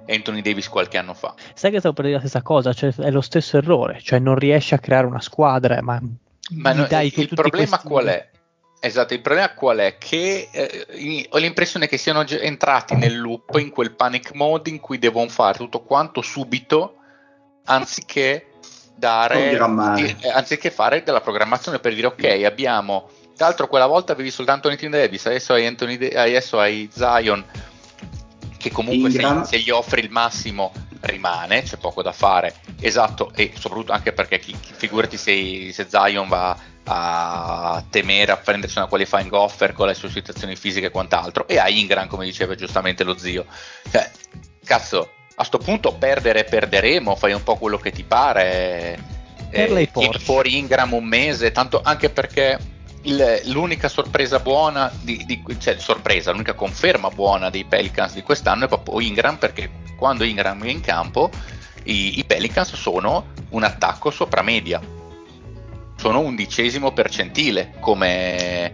Anthony 0.07 0.41
Davis 0.41 0.67
qualche 0.67 0.97
anno 0.97 1.13
fa. 1.13 1.33
Sai 1.53 1.71
che 1.71 1.79
stavo 1.79 1.93
per 1.93 2.05
dire 2.05 2.17
la 2.17 2.21
stessa 2.25 2.41
cosa, 2.41 2.73
cioè 2.73 2.93
è 2.95 3.11
lo 3.11 3.21
stesso 3.21 3.57
errore, 3.57 3.99
cioè 4.01 4.19
non 4.19 4.35
riesci 4.35 4.73
a 4.73 4.79
creare 4.79 5.05
una 5.07 5.21
squadra, 5.21 5.81
ma, 5.81 5.99
Ma 6.51 6.73
no- 6.73 6.85
dai 6.87 7.07
il 7.07 7.13
tutti 7.13 7.35
problema 7.35 7.69
questi- 7.69 7.87
qual 7.87 8.05
è? 8.07 8.29
Esatto, 8.83 9.13
il 9.13 9.21
problema 9.21 9.53
qual 9.53 9.77
è? 9.77 9.97
Che 9.99 10.49
eh, 10.51 11.27
ho 11.29 11.37
l'impressione 11.37 11.87
che 11.87 11.97
siano 11.97 12.25
entrati 12.27 12.95
nel 12.95 13.19
loop, 13.19 13.55
in 13.59 13.69
quel 13.69 13.91
panic 13.95 14.33
mode 14.33 14.69
in 14.71 14.79
cui 14.79 14.97
devono 14.97 15.29
fare 15.29 15.57
tutto 15.59 15.81
quanto 15.81 16.21
subito, 16.21 16.95
anziché 17.65 18.47
dare, 18.95 19.57
di- 19.95 20.15
eh, 20.21 20.29
anziché 20.29 20.71
fare 20.71 21.03
della 21.03 21.21
programmazione 21.21 21.79
per 21.79 21.93
dire 21.93 22.07
ok, 22.07 22.43
abbiamo, 22.43 23.07
tra 23.35 23.45
l'altro 23.47 23.67
quella 23.67 23.85
volta 23.87 24.13
avevi 24.13 24.31
soltanto 24.31 24.67
Anthony 24.67 24.89
Davis, 24.91 25.25
adesso 25.27 25.53
hai, 25.53 25.65
Anthony 25.65 25.97
Da- 25.97 26.21
adesso 26.23 26.59
hai 26.59 26.89
Zion, 26.91 27.43
che 28.62 28.72
comunque 28.72 29.09
se, 29.09 29.22
se 29.43 29.59
gli 29.59 29.70
offri 29.70 30.01
il 30.01 30.12
massimo 30.12 30.72
rimane, 31.01 31.64
c'è 31.64 31.78
poco 31.78 32.01
da 32.01 32.12
fare, 32.12 32.53
esatto, 32.80 33.32
e 33.36 33.51
soprattutto 33.57 33.91
anche 33.91 34.14
perché 34.14 34.39
chi, 34.39 34.55
chi- 34.59 34.74
figurati 34.74 35.18
se, 35.18 35.72
se 35.74 35.88
Zion 35.89 36.28
va 36.28 36.55
a 36.84 37.84
temere 37.89 38.32
a 38.32 38.38
prendersi 38.38 38.78
una 38.78 38.88
qualifying 38.88 39.32
offer 39.34 39.74
con 39.74 39.88
le 39.88 39.93
sue 39.93 40.09
situazioni 40.09 40.55
fisiche 40.55 40.88
e 40.88 40.91
quant'altro, 40.91 41.47
e 41.47 41.57
a 41.57 41.68
Ingram, 41.70 42.07
come 42.07 42.26
diceva 42.26 42.55
giustamente 42.55 43.03
lo 43.03 43.18
zio. 43.18 43.45
Cioè, 43.89 44.09
cazzo, 44.64 45.12
a 45.36 45.43
sto 45.43 45.57
punto 45.57 45.93
perdere 45.93 46.43
perderemo, 46.43 47.16
fai 47.16 47.34
un 47.34 47.43
po' 47.43 47.57
quello 47.57 47.78
che 47.78 47.91
ti 47.91 48.03
pare. 48.03 49.20
Per 49.49 49.70
Eh, 49.78 50.20
fuori 50.20 50.57
Ingram 50.57 50.93
un 50.93 51.03
mese, 51.03 51.51
tanto 51.51 51.82
anche 51.84 52.09
perché 52.09 52.57
il- 53.03 53.41
l'unica 53.45 53.87
sorpresa 53.89 54.39
buona, 54.39 54.91
di, 55.01 55.23
di- 55.25 55.43
cioè 55.59 55.77
sorpresa, 55.79 56.31
l'unica 56.31 56.53
conferma 56.53 57.09
buona 57.09 57.49
dei 57.49 57.65
Pelicans 57.65 58.13
di 58.13 58.21
quest'anno 58.21 58.65
è 58.65 58.67
proprio 58.67 58.99
Ingram, 58.99 59.37
perché 59.37 59.69
quando 59.97 60.23
Ingram 60.23 60.63
è 60.63 60.69
in 60.69 60.81
campo 60.81 61.29
i, 61.83 62.19
i 62.19 62.23
Pelicans 62.25 62.73
sono 62.75 63.27
un 63.49 63.63
attacco 63.63 64.11
sopra 64.11 64.41
media, 64.41 64.79
sono 65.95 66.19
undicesimo 66.19 66.91
percentile 66.91 67.73
come, 67.79 68.73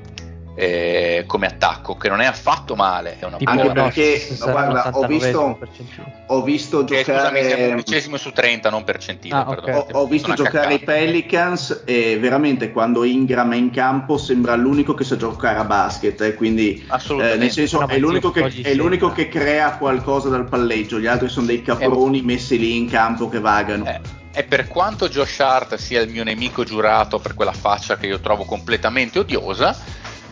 eh, 0.59 1.23
come 1.27 1.45
attacco, 1.45 1.95
che 1.97 2.09
non 2.09 2.19
è 2.19 2.25
affatto 2.25 2.75
male, 2.75 3.19
è 3.19 3.25
una 3.25 3.37
Tipo, 3.37 3.51
Anche 3.51 3.71
perché, 3.71 4.17
se 4.17 4.49
guarda, 4.49 4.89
ho 4.91 5.05
visto- 5.05 5.27
89 5.27 5.55
percentile. 5.59 6.23
Ho 6.29 6.41
visto 6.41 6.83
che, 6.83 7.03
scusami, 7.03 7.43
siamo 7.43 7.49
giocare... 7.49 7.67
undicesimo 7.67 8.17
su 8.17 8.31
30, 8.31 8.69
non 8.71 8.83
percentile. 8.83 9.35
Ah, 9.35 9.45
perdono. 9.45 9.77
ok. 9.77 9.93
Ho, 9.93 9.99
ho 9.99 10.07
visto 10.07 10.33
giocare 10.33 10.73
i. 10.73 10.79
Pelicans 10.79 11.83
e 11.85 12.17
veramente 12.17 12.71
quando 12.71 13.03
Ingram 13.03 13.53
è 13.53 13.55
in 13.55 13.69
campo 13.69 14.17
sembra 14.17 14.55
l'unico 14.55 14.95
che 14.95 15.03
sa 15.03 15.15
giocare 15.15 15.59
a 15.59 15.63
basket, 15.63 16.19
eh, 16.21 16.33
quindi 16.33 16.83
eh, 16.89 17.35
nel 17.37 17.51
senso 17.51 17.79
No, 17.79 17.85
è 17.85 17.99
l'unico, 17.99 18.31
che, 18.31 18.51
è 18.63 18.73
l'unico 18.73 19.11
che 19.11 19.27
crea 19.27 19.77
qualcosa 19.77 20.29
dal 20.29 20.49
palleggio, 20.49 20.99
gli 20.99 21.05
altri 21.05 21.29
sono 21.29 21.45
dei 21.45 21.61
caproni 21.61 22.23
messi 22.23 22.57
lì 22.57 22.75
in 22.75 22.89
campo 22.89 23.29
che 23.29 23.39
vagano. 23.39 23.85
Eh, 23.85 23.99
e 24.37 24.43
per 24.43 24.67
quanto 24.67 25.07
Josh 25.09 25.39
Hart 25.39 25.75
sia 25.75 26.01
il 26.01 26.09
mio 26.09 26.23
nemico 26.23 26.63
giurato 26.63 27.17
per 27.17 27.33
quella 27.33 27.53
faccia 27.53 27.97
che 27.97 28.05
io 28.05 28.19
trovo 28.19 28.43
completamente 28.43 29.17
odiosa, 29.17 29.75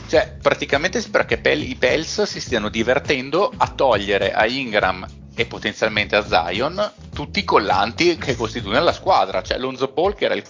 cioè 0.08 0.36
praticamente 0.42 1.02
sembra 1.02 1.26
che 1.26 1.38
Pel- 1.38 1.68
i 1.68 1.76
Pels 1.76 2.24
si 2.24 2.40
stiano 2.40 2.70
divertendo 2.70 3.52
a 3.56 3.68
togliere 3.68 4.34
a 4.34 4.46
Ingram 4.46 5.06
e 5.36 5.46
potenzialmente 5.46 6.16
a 6.16 6.26
Zion 6.26 6.92
tutti 7.14 7.40
i 7.40 7.44
collanti 7.44 8.18
che 8.18 8.36
costituiscono 8.36 8.84
la 8.84 8.94
squadra, 8.94 9.42
cioè 9.42 9.58
Lonzo 9.58 9.88
Ball 9.88 10.16
che 10.16 10.26
era 10.26 10.34
il- 10.34 10.44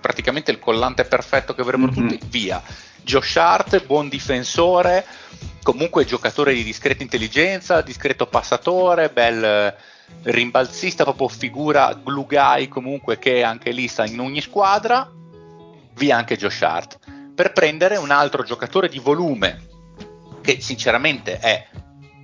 praticamente 0.00 0.50
il 0.50 0.58
collante 0.58 1.04
perfetto 1.04 1.54
che 1.54 1.60
avrebbero 1.60 1.92
Mhm. 1.92 2.08
tutti, 2.08 2.20
via. 2.28 2.62
Josh 3.02 3.36
Hart, 3.36 3.84
buon 3.84 4.08
difensore, 4.08 5.04
comunque 5.62 6.04
giocatore 6.04 6.54
di 6.54 6.62
discreta 6.62 7.02
intelligenza, 7.02 7.80
discreto 7.82 8.26
passatore, 8.26 9.08
bel 9.10 9.42
eh, 9.44 9.74
rimbalzista, 10.24 11.04
proprio 11.04 11.28
figura 11.28 11.92
glue 12.02 12.26
guy 12.28 12.68
comunque 12.68 13.18
che 13.18 13.42
anche 13.42 13.70
lì 13.72 13.88
sta 13.88 14.04
in 14.06 14.20
ogni 14.20 14.40
squadra, 14.40 15.10
via 15.94 16.16
anche 16.16 16.36
Josh 16.36 16.62
Hart, 16.62 16.98
per 17.34 17.52
prendere 17.52 17.96
un 17.96 18.10
altro 18.10 18.42
giocatore 18.42 18.88
di 18.88 18.98
volume 18.98 19.68
che 20.40 20.60
sinceramente 20.60 21.38
è 21.38 21.66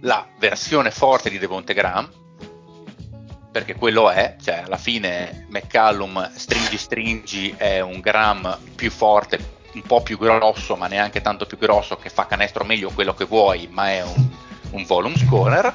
la 0.02 0.26
versione 0.38 0.90
forte 0.90 1.30
di 1.30 1.38
Devonte 1.38 1.74
Graham, 1.74 2.10
perché 3.50 3.74
quello 3.74 4.10
è, 4.10 4.36
cioè 4.40 4.62
alla 4.66 4.76
fine 4.76 5.46
McCallum 5.48 6.30
stringi 6.34 6.76
stringi 6.76 7.54
è 7.56 7.80
un 7.80 8.00
Graham 8.00 8.58
più 8.74 8.90
forte, 8.90 9.56
un 9.72 9.82
po' 9.82 10.02
più 10.02 10.18
grosso, 10.18 10.76
ma 10.76 10.86
neanche 10.86 11.20
tanto 11.20 11.46
più 11.46 11.56
grosso, 11.56 11.96
che 11.96 12.10
fa 12.10 12.26
canestro 12.26 12.64
meglio 12.64 12.90
quello 12.90 13.14
che 13.14 13.24
vuoi, 13.24 13.68
ma 13.70 13.90
è 13.90 14.02
un, 14.02 14.28
un 14.70 14.84
volume 14.84 15.16
scorer 15.16 15.74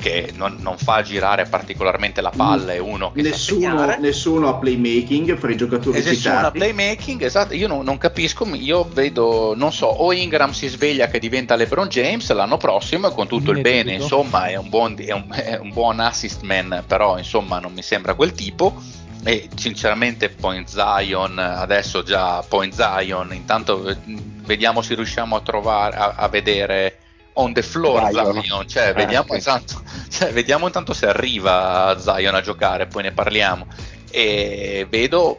che 0.00 0.32
non, 0.34 0.56
non 0.60 0.76
fa 0.78 1.02
girare 1.02 1.44
particolarmente 1.44 2.20
la 2.20 2.32
palla, 2.34 2.72
è 2.72 2.78
uno 2.78 3.12
che 3.12 3.22
Nessuno, 3.22 3.96
nessuno 3.98 4.48
ha 4.48 4.54
playmaking 4.54 5.36
fra 5.36 5.50
i 5.50 5.56
giocatori 5.56 5.98
E 5.98 6.02
nessuno 6.02 6.38
ha 6.38 6.50
playmaking, 6.50 7.22
esatto, 7.22 7.54
io 7.54 7.68
non, 7.68 7.84
non 7.84 7.98
capisco, 7.98 8.44
io 8.54 8.88
vedo, 8.92 9.54
non 9.54 9.72
so, 9.72 9.86
o 9.86 10.12
Ingram 10.12 10.50
si 10.52 10.66
sveglia 10.66 11.06
che 11.08 11.18
diventa 11.18 11.54
LeBron 11.54 11.88
James 11.88 12.32
l'anno 12.32 12.56
prossimo 12.56 13.08
e 13.08 13.14
con 13.14 13.28
tutto 13.28 13.50
il 13.50 13.58
Ne 13.58 13.62
bene, 13.62 13.92
insomma, 13.94 14.46
è 14.46 14.56
un, 14.56 14.68
buon, 14.68 14.96
è, 14.98 15.12
un, 15.12 15.26
è 15.30 15.58
un 15.60 15.70
buon 15.70 16.00
assist 16.00 16.40
man, 16.42 16.82
però 16.86 17.18
insomma 17.18 17.58
non 17.60 17.72
mi 17.72 17.82
sembra 17.82 18.14
quel 18.14 18.32
tipo. 18.32 18.82
E 19.22 19.50
sinceramente 19.54 20.30
Point 20.30 20.66
Zion, 20.66 21.38
adesso 21.38 22.02
già 22.02 22.42
Point 22.48 22.72
Zion, 22.72 23.34
intanto 23.34 23.86
eh, 23.86 23.96
vediamo 24.06 24.80
se 24.80 24.94
riusciamo 24.94 25.36
a 25.36 25.40
trovare, 25.42 25.94
a, 25.94 26.14
a 26.16 26.28
vedere 26.28 26.96
on 27.34 27.52
the 27.52 27.62
floor 27.62 28.10
Zion. 28.10 28.42
Zion, 28.42 28.68
cioè, 28.68 28.88
Ah, 28.88 28.92
vediamo, 28.92 29.26
ok. 29.28 29.36
intanto, 29.36 29.82
cioè, 30.10 30.32
vediamo 30.32 30.66
intanto 30.66 30.92
se 30.92 31.06
arriva 31.06 31.96
Zion 31.98 32.34
a 32.34 32.40
giocare, 32.40 32.86
poi 32.86 33.04
ne 33.04 33.12
parliamo 33.12 33.66
e 34.10 34.86
vedo 34.90 35.38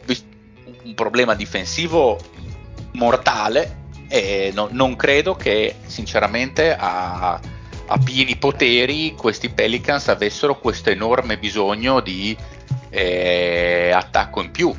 un 0.84 0.94
problema 0.94 1.34
difensivo 1.34 2.18
mortale 2.92 3.80
e 4.08 4.50
no- 4.54 4.68
non 4.70 4.96
credo 4.96 5.34
che 5.34 5.76
sinceramente 5.86 6.74
a, 6.76 7.38
a 7.86 7.98
pieni 8.02 8.36
poteri 8.36 9.14
questi 9.16 9.48
Pelicans 9.50 10.08
avessero 10.08 10.58
questo 10.58 10.90
enorme 10.90 11.38
bisogno 11.38 12.00
di 12.00 12.36
eh, 12.90 13.90
attacco 13.94 14.42
in 14.42 14.50
più 14.50 14.74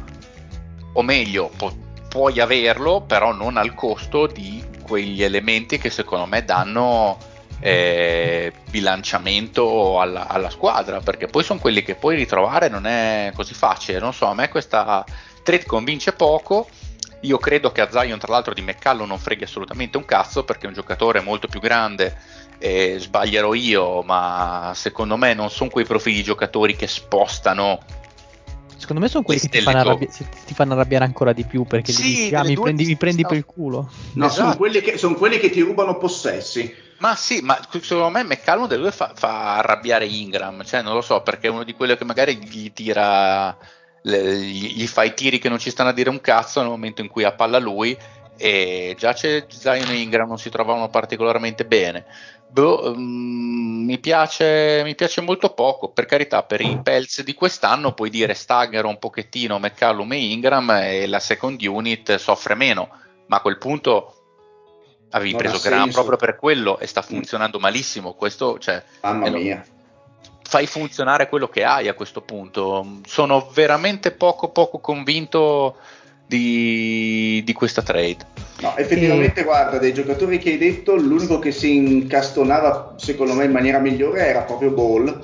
o 0.95 1.01
meglio 1.01 1.49
po- 1.55 1.75
puoi 2.09 2.39
averlo 2.39 3.01
però 3.01 3.33
non 3.33 3.57
al 3.57 3.73
costo 3.73 4.27
di 4.27 4.63
quegli 4.83 5.23
elementi 5.23 5.79
che 5.79 5.89
secondo 5.89 6.25
me 6.27 6.45
danno 6.45 7.17
eh, 7.59 8.53
bilanciamento 8.69 9.99
alla, 9.99 10.27
alla 10.27 10.49
squadra 10.49 10.99
perché 10.99 11.27
poi 11.27 11.43
sono 11.43 11.59
quelli 11.59 11.81
che 11.81 11.95
puoi 11.95 12.15
ritrovare 12.15 12.67
non 12.67 12.85
è 12.85 13.31
così 13.33 13.53
facile 13.53 13.99
non 13.99 14.13
so 14.13 14.25
a 14.25 14.33
me 14.33 14.49
questa 14.49 15.03
trade 15.43 15.65
convince 15.65 16.13
poco. 16.13 16.67
Io 17.21 17.37
credo 17.37 17.71
che 17.71 17.81
a 17.81 17.89
Zion 17.89 18.19
tra 18.19 18.33
l'altro 18.33 18.53
di 18.53 18.61
McCallum 18.61 19.07
non 19.07 19.19
freghi 19.19 19.43
assolutamente 19.43 19.97
un 19.97 20.05
cazzo 20.05 20.43
perché 20.43 20.65
è 20.65 20.67
un 20.67 20.73
giocatore 20.73 21.21
molto 21.21 21.47
più 21.47 21.61
grande 21.61 22.17
e 22.57 22.97
sbaglierò 22.97 23.53
io 23.53 24.01
ma 24.01 24.71
secondo 24.75 25.15
me 25.15 25.33
non 25.33 25.49
sono 25.49 25.69
quei 25.69 25.85
profili 25.85 26.17
di 26.17 26.23
giocatori 26.23 26.75
che 26.75 26.87
spostano 26.87 27.79
Secondo 28.83 29.01
me 29.01 29.07
sono 29.07 29.23
quelli 29.23 29.39
che 29.39 29.47
ti 29.47 29.61
fanno, 29.61 29.77
arrabbia- 29.77 30.09
ti 30.45 30.53
fanno 30.53 30.73
arrabbiare 30.73 31.05
ancora 31.05 31.31
di 31.31 31.45
più 31.45 31.63
perché 31.63 31.93
Sì, 31.93 32.03
dici, 32.03 32.35
ah, 32.35 32.43
mi 32.43 32.59
prendi, 32.59 32.83
mi 32.85 32.97
prendi 32.97 33.25
per 33.25 33.37
il 33.37 33.45
culo. 33.45 33.89
No, 34.15 34.25
Esatto. 34.25 34.41
sono, 34.41 34.57
quelli 34.57 34.81
che, 34.81 34.97
sono 34.97 35.15
quelli 35.15 35.39
che 35.39 35.49
ti 35.49 35.61
rubano 35.61 35.97
possessi. 35.97 36.75
Ma 36.97 37.15
sì, 37.15 37.39
ma 37.39 37.57
secondo 37.79 38.09
me 38.09 38.23
McCallum 38.23 38.67
delle 38.67 38.81
due 38.81 38.91
fa, 38.91 39.13
fa 39.15 39.55
arrabbiare 39.55 40.05
Ingram, 40.05 40.65
cioè 40.65 40.81
non 40.81 40.95
lo 40.95 41.01
so, 41.01 41.21
perché 41.21 41.47
è 41.47 41.49
uno 41.49 41.63
di 41.63 41.73
quelli 41.75 41.95
che 41.95 42.03
magari 42.03 42.35
gli 42.35 42.73
tira, 42.73 43.57
le- 44.01 44.37
gli, 44.37 44.73
gli 44.75 44.85
fa 44.87 45.03
i 45.03 45.13
tiri 45.13 45.39
che 45.39 45.47
non 45.47 45.59
ci 45.59 45.69
stanno 45.69 45.89
a 45.91 45.93
dire 45.93 46.09
un 46.09 46.19
cazzo 46.19 46.59
nel 46.59 46.69
momento 46.69 46.99
in 46.99 47.07
cui 47.07 47.23
ha 47.23 47.31
palla 47.31 47.59
lui 47.59 47.97
e 48.35 48.95
già 48.99 49.13
c'è 49.13 49.45
Zion 49.47 49.91
e 49.91 49.95
Ingram 49.95 50.27
non 50.27 50.37
si 50.39 50.49
trovavano 50.49 50.89
particolarmente 50.89 51.63
bene. 51.63 52.03
Boh, 52.53 52.93
mm, 52.95 53.83
mi, 53.85 53.97
piace, 53.97 54.81
mi 54.83 54.93
piace 54.93 55.21
molto 55.21 55.49
poco, 55.55 55.89
per 55.89 56.05
carità, 56.05 56.43
per 56.43 56.61
i 56.61 56.79
Pelz 56.83 57.23
di 57.23 57.33
quest'anno 57.33 57.93
puoi 57.93 58.11
dire 58.11 58.35
staggero 58.35 58.87
un 58.87 58.99
pochettino 58.99 59.57
McCallum 59.57 60.11
e 60.13 60.17
Ingram 60.31 60.69
e 60.69 61.07
la 61.07 61.19
second 61.19 61.59
unit 61.65 62.15
soffre 62.17 62.53
meno, 62.53 62.89
ma 63.25 63.37
a 63.37 63.41
quel 63.41 63.57
punto 63.57 64.13
avevi 65.09 65.31
Non 65.31 65.39
preso 65.41 65.55
ha 65.55 65.59
Graham 65.61 65.83
senso. 65.85 66.03
proprio 66.03 66.17
per 66.17 66.37
quello 66.39 66.77
e 66.77 66.85
sta 66.85 67.01
funzionando 67.01 67.57
malissimo. 67.59 68.13
Questo, 68.13 68.59
cioè, 68.59 68.83
Mamma 69.01 69.29
lo- 69.29 69.37
mia. 69.39 69.65
fai 70.43 70.67
funzionare 70.67 71.29
quello 71.29 71.47
che 71.49 71.63
hai 71.63 71.87
a 71.87 71.95
questo 71.95 72.21
punto. 72.21 72.99
Sono 73.07 73.49
veramente 73.51 74.11
poco 74.11 74.49
poco 74.49 74.77
convinto 74.79 75.77
di, 76.37 77.41
di 77.45 77.53
questa 77.53 77.81
trade. 77.81 78.17
No, 78.61 78.75
effettivamente, 78.77 79.41
Eh. 79.41 79.43
guarda, 79.43 79.77
dei 79.77 79.93
giocatori 79.93 80.37
che 80.39 80.51
hai 80.51 80.57
detto, 80.57 80.95
l'unico 80.95 81.37
che 81.39 81.51
si 81.51 81.75
incastonava, 81.75 82.95
secondo 82.97 83.33
me, 83.33 83.45
in 83.45 83.51
maniera 83.51 83.79
migliore 83.79 84.25
era 84.25 84.39
proprio 84.41 84.71
Ball. 84.71 85.21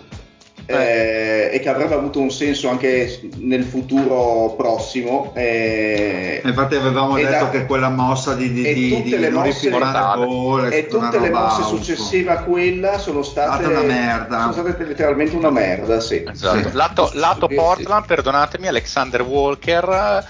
eh, 0.72 1.49
e 1.51 1.60
che 1.62 1.68
avrebbe 1.70 1.95
avuto 1.95 2.20
un 2.20 2.30
senso 2.30 2.70
anche 2.70 3.22
nel 3.38 3.64
futuro 3.64 4.53
prossimo. 4.55 5.32
eh, 5.36 6.41
Infatti 6.45 6.76
avevamo 6.76 7.18
e 7.18 7.24
detto 7.26 7.45
da- 7.45 7.49
che 7.49 7.66
quella 7.66 7.89
mossa 7.89 8.36
di, 8.36 8.51
di, 8.53 8.64
e 8.64 8.74
di, 8.76 8.89
tutte 8.89 9.03
di 9.03 9.18
le 9.18 9.30
non 9.30 9.45
mosse- 9.45 9.70
gol 9.72 10.68
è 10.70 10.76
e 10.78 10.86
tutte 10.86 11.20
le 11.20 11.32
mosse 11.32 11.64
successive 11.64 12.30
a 12.30 12.43
quella 12.43 12.99
sono 12.99 13.24
state, 13.24 13.66
una 13.66 13.82
merda. 13.82 14.51
sono 14.51 14.68
state 14.68 14.84
letteralmente 14.84 15.36
una 15.36 15.49
merda, 15.49 15.99
sì. 16.01 16.24
Esatto. 16.32 16.70
Sì. 16.70 16.76
Lato, 16.76 17.10
lato. 17.14 17.47
Portland, 17.47 18.05
perdonatemi, 18.05 18.68
Alexander 18.68 19.24
Walker 19.24 19.89
eh, 19.89 20.24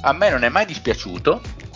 a 0.00 0.12
me 0.12 0.30
non 0.30 0.44
è 0.44 0.48
mai 0.48 0.66
dispiaciuto. 0.66 1.66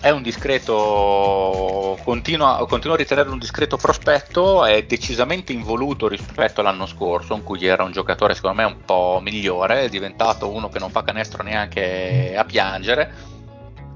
È 0.00 0.10
un 0.10 0.20
discreto, 0.20 1.98
continuo, 2.04 2.66
continuo 2.66 2.94
a 2.94 2.98
ritenerlo 2.98 3.32
un 3.32 3.38
discreto 3.38 3.78
prospetto, 3.78 4.62
è 4.66 4.84
decisamente 4.84 5.54
involuto 5.54 6.08
rispetto 6.08 6.60
all'anno 6.60 6.84
scorso, 6.84 7.34
in 7.34 7.42
cui 7.42 7.64
era 7.64 7.84
un 7.84 7.92
giocatore 7.92 8.34
secondo 8.34 8.60
me 8.60 8.64
un 8.64 8.84
po' 8.84 9.18
migliore, 9.22 9.84
è 9.84 9.88
diventato 9.88 10.50
uno 10.50 10.68
che 10.68 10.78
non 10.78 10.90
fa 10.90 11.04
canestro 11.04 11.42
neanche 11.42 12.34
a 12.36 12.44
piangere, 12.44 13.10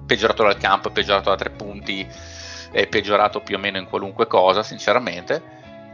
peggiorato 0.07 0.45
dal 0.45 0.57
campo, 0.57 0.89
peggiorato 0.89 1.29
da 1.29 1.37
tre 1.37 1.51
punti, 1.51 2.09
è 2.71 2.87
peggiorato 2.87 3.41
più 3.41 3.57
o 3.57 3.59
meno 3.59 3.77
in 3.77 3.87
qualunque 3.87 4.27
cosa, 4.27 4.63
sinceramente. 4.63 5.43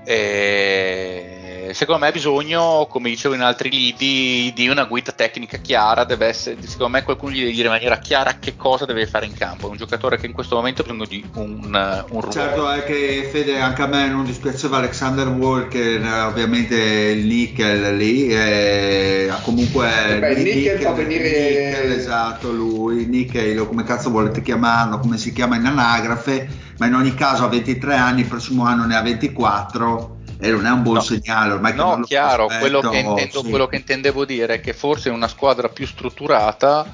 E 0.04 1.43
secondo 1.72 2.02
me 2.02 2.08
ha 2.08 2.12
bisogno, 2.12 2.86
come 2.90 3.08
dicevo 3.08 3.34
in 3.34 3.40
altri 3.40 3.70
lidi, 3.70 4.52
di 4.54 4.68
una 4.68 4.84
guida 4.84 5.12
tecnica 5.12 5.58
chiara. 5.58 6.04
Deve 6.04 6.26
essere, 6.26 6.56
secondo 6.62 6.92
me, 6.92 7.02
qualcuno 7.02 7.32
gli 7.32 7.40
deve 7.40 7.52
dire 7.52 7.66
in 7.66 7.72
maniera 7.72 7.98
chiara 7.98 8.38
che 8.38 8.56
cosa 8.56 8.84
deve 8.84 9.06
fare 9.06 9.26
in 9.26 9.32
campo. 9.32 9.66
È 9.66 9.70
un 9.70 9.76
giocatore 9.76 10.18
che 10.18 10.26
in 10.26 10.32
questo 10.32 10.56
momento 10.56 10.82
ha 10.82 10.84
bisogno 10.84 11.06
di 11.06 11.24
un, 11.34 11.62
un 11.64 12.20
ruolo. 12.20 12.30
Certo 12.30 12.70
è 12.70 12.84
che 12.84 13.28
Fede 13.30 13.60
anche 13.60 13.82
a 13.82 13.86
me 13.86 14.08
non 14.08 14.24
dispiaceva 14.24 14.78
Alexander 14.78 15.28
Walker, 15.28 16.02
ovviamente 16.26 16.76
il 16.76 17.24
nickel 17.24 17.96
lì, 17.96 18.28
eh, 18.28 19.28
ha 19.30 19.40
comunque 19.40 20.18
Beh, 20.18 20.32
il 20.32 20.42
nickel 20.42 20.80
fa 20.80 20.92
venire- 20.92 21.22
nickel, 21.22 21.92
esatto 21.92 22.52
lui, 22.52 23.06
nickel 23.06 23.66
come 23.66 23.84
cazzo 23.84 24.10
volete 24.10 24.42
chiamarlo, 24.42 24.98
come 24.98 25.18
si 25.18 25.32
chiama 25.32 25.56
in 25.56 25.66
anagrafe, 25.66 26.48
ma 26.78 26.86
in 26.86 26.94
ogni 26.94 27.14
caso 27.14 27.44
ha 27.44 27.48
23 27.48 27.94
anni, 27.94 28.20
il 28.22 28.26
prossimo 28.26 28.64
anno 28.64 28.84
ne 28.84 28.96
ha 28.96 29.02
24 29.02 30.13
e 30.44 30.50
non 30.50 30.66
è 30.66 30.70
un 30.70 30.82
buon 30.82 30.96
No. 30.96 31.00
segnale 31.00 31.52
ormai 31.54 31.74
No, 31.74 31.96
lo 31.96 32.04
chiaro, 32.04 32.48
quello 32.58 32.80
che, 32.80 32.98
intendo- 32.98 33.42
sì. 33.42 33.48
quello 33.48 33.66
che 33.66 33.76
intendevo 33.76 34.26
dire 34.26 34.54
è 34.54 34.60
che 34.60 34.74
forse 34.74 35.08
una 35.08 35.26
squadra 35.26 35.70
più 35.70 35.86
strutturata 35.86 36.84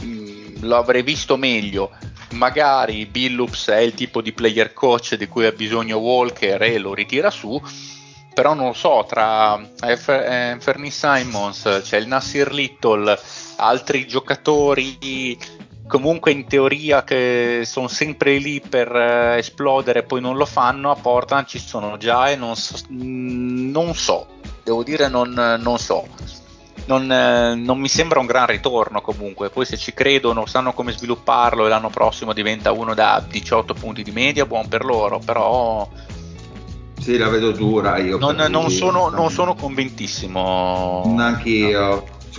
mh, 0.00 0.60
lo 0.60 0.76
avrei 0.76 1.02
visto 1.02 1.36
meglio. 1.36 1.90
Magari 2.30 3.06
Billups 3.06 3.68
è 3.70 3.78
il 3.78 3.94
tipo 3.94 4.20
di 4.20 4.32
player 4.32 4.72
coach 4.72 5.14
di 5.16 5.26
cui 5.26 5.46
ha 5.46 5.52
bisogno 5.52 5.96
Walker 5.96 6.62
e 6.62 6.78
lo 6.78 6.94
ritira 6.94 7.30
su, 7.30 7.60
però 8.34 8.54
non 8.54 8.66
lo 8.66 8.72
so, 8.72 9.04
tra 9.08 9.58
eh, 9.80 9.98
eh, 10.06 10.56
Fernie 10.60 10.90
Simons, 10.90 11.80
c'è 11.82 11.96
il 11.96 12.06
Nasir 12.06 12.52
Little, 12.52 13.18
altri 13.56 14.06
giocatori 14.06 15.38
comunque 15.86 16.32
in 16.32 16.46
teoria 16.46 17.04
che 17.04 17.62
sono 17.64 17.88
sempre 17.88 18.38
lì 18.38 18.60
per 18.60 18.94
eh, 18.94 19.38
esplodere 19.38 20.00
e 20.00 20.02
poi 20.02 20.20
non 20.20 20.36
lo 20.36 20.46
fanno, 20.46 20.90
a 20.90 20.96
Portland 20.96 21.46
ci 21.46 21.58
sono 21.58 21.96
già 21.96 22.28
e 22.30 22.36
non 22.36 22.56
so, 22.56 22.76
mm, 22.92 23.70
non 23.70 23.94
so, 23.94 24.26
devo 24.64 24.82
dire 24.82 25.08
non, 25.08 25.32
non 25.60 25.78
so. 25.78 26.06
Non, 26.86 27.10
eh, 27.10 27.56
non 27.56 27.80
mi 27.80 27.88
sembra 27.88 28.20
un 28.20 28.26
gran 28.26 28.46
ritorno 28.46 29.00
comunque, 29.00 29.50
poi 29.50 29.64
se 29.64 29.76
ci 29.76 29.92
credono, 29.92 30.46
sanno 30.46 30.72
come 30.72 30.92
svilupparlo 30.92 31.66
e 31.66 31.68
l'anno 31.68 31.90
prossimo 31.90 32.32
diventa 32.32 32.70
uno 32.70 32.94
da 32.94 33.24
18 33.28 33.74
punti 33.74 34.04
di 34.04 34.12
media, 34.12 34.46
buon 34.46 34.68
per 34.68 34.84
loro, 34.84 35.18
però 35.18 35.88
Sì, 37.00 37.16
la 37.18 37.28
vedo 37.28 37.50
dura 37.50 37.98
io. 37.98 38.18
non, 38.18 38.36
non 38.36 38.64
lui, 38.66 38.70
sono, 38.70 38.92
non 38.92 39.02
onestamente. 39.04 39.34
sono 39.34 39.54
convintissimo. 39.56 41.02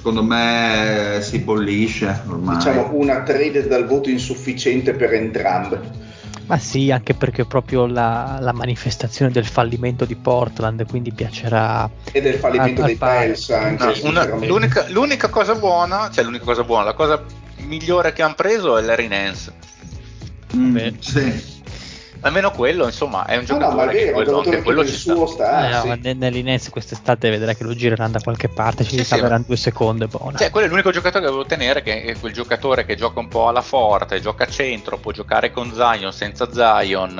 Secondo 0.07 0.23
me 0.23 1.17
eh, 1.17 1.21
si 1.21 1.39
bollisce 1.39 2.21
ormai. 2.29 2.55
Diciamo 2.55 2.91
una 2.93 3.23
trade 3.23 3.67
dal 3.67 3.85
voto 3.85 4.09
insufficiente 4.09 4.93
per 4.93 5.11
entrambe. 5.13 5.81
Ma 6.45 6.57
sì, 6.57 6.91
anche 6.91 7.13
perché 7.13 7.41
è 7.41 7.45
proprio 7.45 7.85
la, 7.87 8.37
la 8.39 8.53
manifestazione 8.53 9.33
del 9.33 9.45
fallimento 9.45 10.05
di 10.05 10.15
Portland, 10.15 10.87
quindi 10.87 11.11
piacerà. 11.11 11.89
E 12.09 12.21
del 12.21 12.35
fallimento 12.35 12.79
Al- 12.83 12.87
dei. 12.87 12.95
Pels 12.95 13.49
anche. 13.49 13.83
No, 13.83 14.09
una- 14.09 14.25
l'unica, 14.45 14.85
l'unica 14.87 15.27
cosa 15.27 15.55
buona, 15.55 16.09
cioè 16.09 16.23
l'unica 16.23 16.45
cosa 16.45 16.63
buona, 16.63 16.85
la 16.85 16.93
cosa 16.93 17.21
migliore 17.65 18.13
che 18.13 18.21
hanno 18.21 18.35
preso 18.35 18.77
è 18.77 18.81
Larry 18.83 19.09
Nance. 19.09 19.53
Mm, 20.55 20.77
sì. 20.99 21.55
Almeno 22.21 22.51
quello, 22.51 22.85
insomma, 22.85 23.25
è 23.25 23.37
un 23.37 23.45
No, 23.47 23.57
no, 23.57 23.59
ma 23.59 23.67
giocatore 23.85 23.91
è 23.91 23.95
che 23.95 24.03
vero, 24.05 24.13
quello, 24.15 24.29
anche 24.37 24.43
giocatore 24.49 24.63
quello 24.63 24.85
ci 24.85 24.95
sta. 24.97 25.27
sta. 25.27 25.67
Eh, 25.67 25.71
no, 25.71 25.81
sì. 25.81 25.87
ma 25.87 25.95
ne- 26.01 26.13
nell'Inens 26.13 26.69
quest'estate 26.69 27.29
vedrai 27.29 27.55
che 27.55 27.63
lo 27.63 27.75
gireranno 27.75 28.11
da 28.13 28.19
qualche 28.19 28.49
parte, 28.49 28.83
ci 28.83 28.89
Sì, 28.97 29.03
sì, 29.03 29.13
ricaveranno 29.13 29.39
ma- 29.41 29.45
due 29.47 29.55
secondi. 29.57 30.07
buona. 30.07 30.37
Cioè, 30.37 30.49
quello 30.49 30.65
è 30.67 30.69
l'unico 30.69 30.91
giocatore 30.91 31.23
che 31.25 31.29
devo 31.31 31.45
tenere, 31.45 31.81
che 31.83 32.01
è 32.03 32.17
quel 32.19 32.33
giocatore 32.33 32.85
che 32.85 32.95
gioca 32.95 33.19
un 33.19 33.27
po' 33.27 33.47
alla 33.47 33.61
forte, 33.61 34.19
gioca 34.19 34.45
a 34.45 34.47
centro, 34.47 34.97
può 34.97 35.11
giocare 35.11 35.51
con 35.51 35.71
Zion, 35.73 36.11
senza 36.11 36.49
Zion, 36.51 37.19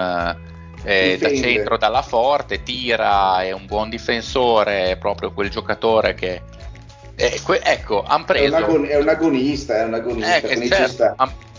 eh, 0.84 1.18
da 1.20 1.28
Difende. 1.30 1.48
centro, 1.48 1.78
dalla 1.78 2.02
forte, 2.02 2.64
tira, 2.64 3.42
è 3.44 3.52
un 3.52 3.66
buon 3.66 3.90
difensore, 3.90 4.92
è 4.92 4.98
proprio 4.98 5.32
quel 5.32 5.50
giocatore 5.50 6.16
che... 6.16 6.42
eh, 7.16 7.40
que- 7.44 7.62
ecco, 7.64 8.04
hanno 8.04 8.18
È, 8.18 8.20
un 8.20 8.26
preso... 8.26 8.56
agon- 8.56 8.86
è 8.88 8.96
un 8.98 9.10
agonista, 9.10 9.78
è 9.80 9.84
un 9.84 9.94
agonista, 9.94 10.38
Eh, 10.38 10.68
certo. 10.68 11.16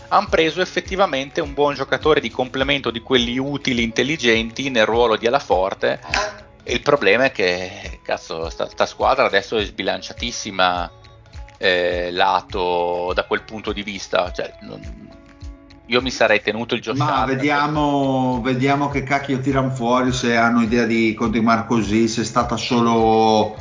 Hanno 0.09 0.27
preso 0.29 0.61
effettivamente 0.61 1.41
un 1.41 1.53
buon 1.53 1.75
giocatore 1.75 2.19
di 2.19 2.29
complemento 2.29 2.91
di 2.91 3.01
quelli 3.01 3.37
utili, 3.37 3.83
intelligenti 3.83 4.69
nel 4.69 4.85
ruolo 4.85 5.15
di 5.15 5.27
Alaforte. 5.27 5.99
E 6.63 6.73
il 6.73 6.81
problema 6.81 7.25
è 7.25 7.31
che 7.31 7.99
cazzo, 8.03 8.49
sta, 8.49 8.67
sta 8.69 8.85
squadra 8.85 9.25
adesso 9.25 9.57
è 9.57 9.65
sbilanciatissima 9.65 10.91
eh, 11.57 12.09
lato 12.11 13.11
da 13.13 13.23
quel 13.25 13.43
punto 13.43 13.71
di 13.71 13.83
vista. 13.83 14.31
Cioè, 14.31 14.53
non- 14.61 15.07
io 15.85 16.01
mi 16.01 16.11
sarei 16.11 16.41
tenuto 16.41 16.75
il 16.75 16.81
Josh 16.81 16.97
Ma 16.99 17.25
vediamo, 17.25 18.41
vediamo 18.43 18.89
che 18.89 19.01
cacchio 19.01 19.39
tirano 19.39 19.71
fuori 19.71 20.11
se 20.11 20.35
hanno 20.35 20.61
idea 20.61 20.85
di 20.85 21.15
continuare 21.15 21.65
così, 21.65 22.07
se 22.07 22.21
è 22.21 22.25
stata 22.25 22.57
solo 22.57 23.55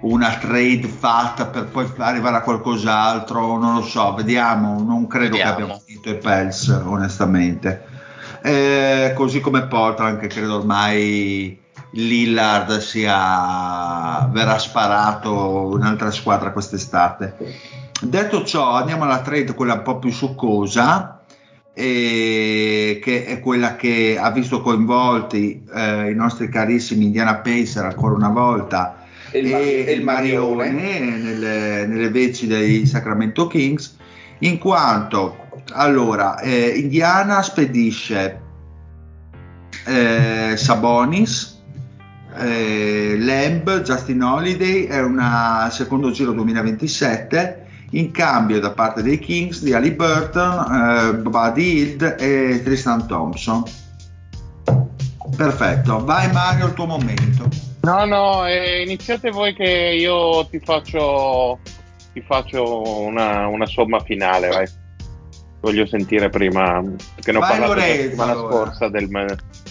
una 0.00 0.36
trade 0.36 0.86
fatta 0.86 1.46
per 1.46 1.66
poi 1.66 1.90
arrivare 1.98 2.36
a 2.36 2.42
qualcos'altro, 2.42 3.58
non 3.58 3.74
lo 3.76 3.82
so, 3.82 4.14
vediamo, 4.14 4.82
non 4.82 5.06
credo 5.06 5.36
Vediamo. 5.36 5.56
che 5.56 5.62
abbiano 5.62 5.82
i 6.10 6.16
Pels 6.16 6.68
onestamente. 6.68 7.84
Eh, 8.42 9.12
così 9.14 9.40
come 9.40 9.66
Portland 9.66 10.18
che 10.18 10.26
credo 10.26 10.56
ormai 10.56 11.58
Lillard 11.92 12.78
sia 12.78 14.28
verrà 14.30 14.58
sparato 14.58 15.68
un'altra 15.72 16.10
squadra 16.10 16.52
quest'estate. 16.52 17.36
Detto 18.00 18.44
ciò, 18.44 18.72
andiamo 18.72 19.04
alla 19.04 19.22
trade 19.22 19.54
quella 19.54 19.74
un 19.74 19.82
po' 19.82 19.98
più 19.98 20.10
succosa, 20.10 21.20
e 21.76 23.00
che 23.02 23.24
è 23.24 23.40
quella 23.40 23.74
che 23.74 24.16
ha 24.20 24.30
visto 24.30 24.60
coinvolti 24.60 25.64
eh, 25.74 26.10
i 26.10 26.14
nostri 26.14 26.48
carissimi 26.48 27.06
Indiana 27.06 27.36
Pacer 27.36 27.84
ancora 27.84 28.14
una 28.14 28.28
volta 28.28 29.04
E 29.32 29.38
il, 29.40 29.52
e 29.52 29.92
il 29.92 30.04
Marione. 30.04 30.70
nelle, 30.70 31.86
nelle 31.86 32.10
veci 32.10 32.46
dei 32.46 32.86
Sacramento 32.86 33.48
Kings 33.48 33.96
in 34.40 34.58
quanto 34.58 35.43
allora 35.74 36.38
eh, 36.40 36.78
Indiana 36.78 37.42
spedisce 37.42 38.40
eh, 39.86 40.54
Sabonis 40.56 41.54
eh, 42.36 43.16
Lamb, 43.18 43.82
Justin 43.82 44.22
Holiday 44.22 44.86
è 44.86 45.00
una 45.00 45.68
secondo 45.70 46.10
giro 46.10 46.32
2027 46.32 47.62
in 47.90 48.10
cambio 48.10 48.58
da 48.58 48.72
parte 48.72 49.02
dei 49.02 49.18
Kings 49.20 49.62
di 49.62 49.72
Ali 49.72 49.92
Burton, 49.92 50.74
eh, 50.74 51.14
Buddy 51.14 51.62
Hield 51.62 52.16
e 52.18 52.60
Tristan 52.64 53.06
Thompson. 53.06 53.62
Perfetto, 55.36 56.04
vai 56.04 56.30
Mario, 56.32 56.66
il 56.66 56.74
tuo 56.74 56.86
momento. 56.86 57.48
No, 57.82 58.04
no, 58.04 58.46
eh, 58.46 58.82
iniziate 58.82 59.30
voi 59.30 59.54
che 59.54 59.96
io 59.98 60.44
ti 60.48 60.58
faccio, 60.58 61.60
ti 62.12 62.20
faccio 62.20 63.00
una, 63.02 63.46
una 63.46 63.66
somma 63.66 64.00
finale, 64.00 64.48
vai. 64.48 64.66
Voglio 65.64 65.86
sentire 65.86 66.28
prima, 66.28 66.82
perché 67.14 67.32
ne 67.32 67.38
ho 67.38 67.40
Vai, 67.40 67.50
parlato 67.52 67.74
la 67.74 67.80
settimana 67.84 68.32
allora. 68.32 68.52
scorsa 68.54 68.88
del, 68.90 69.08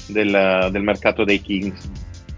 del- 0.07 0.69
del 0.71 0.81
mercato 0.81 1.23
dei 1.23 1.39
Kings. 1.39 1.87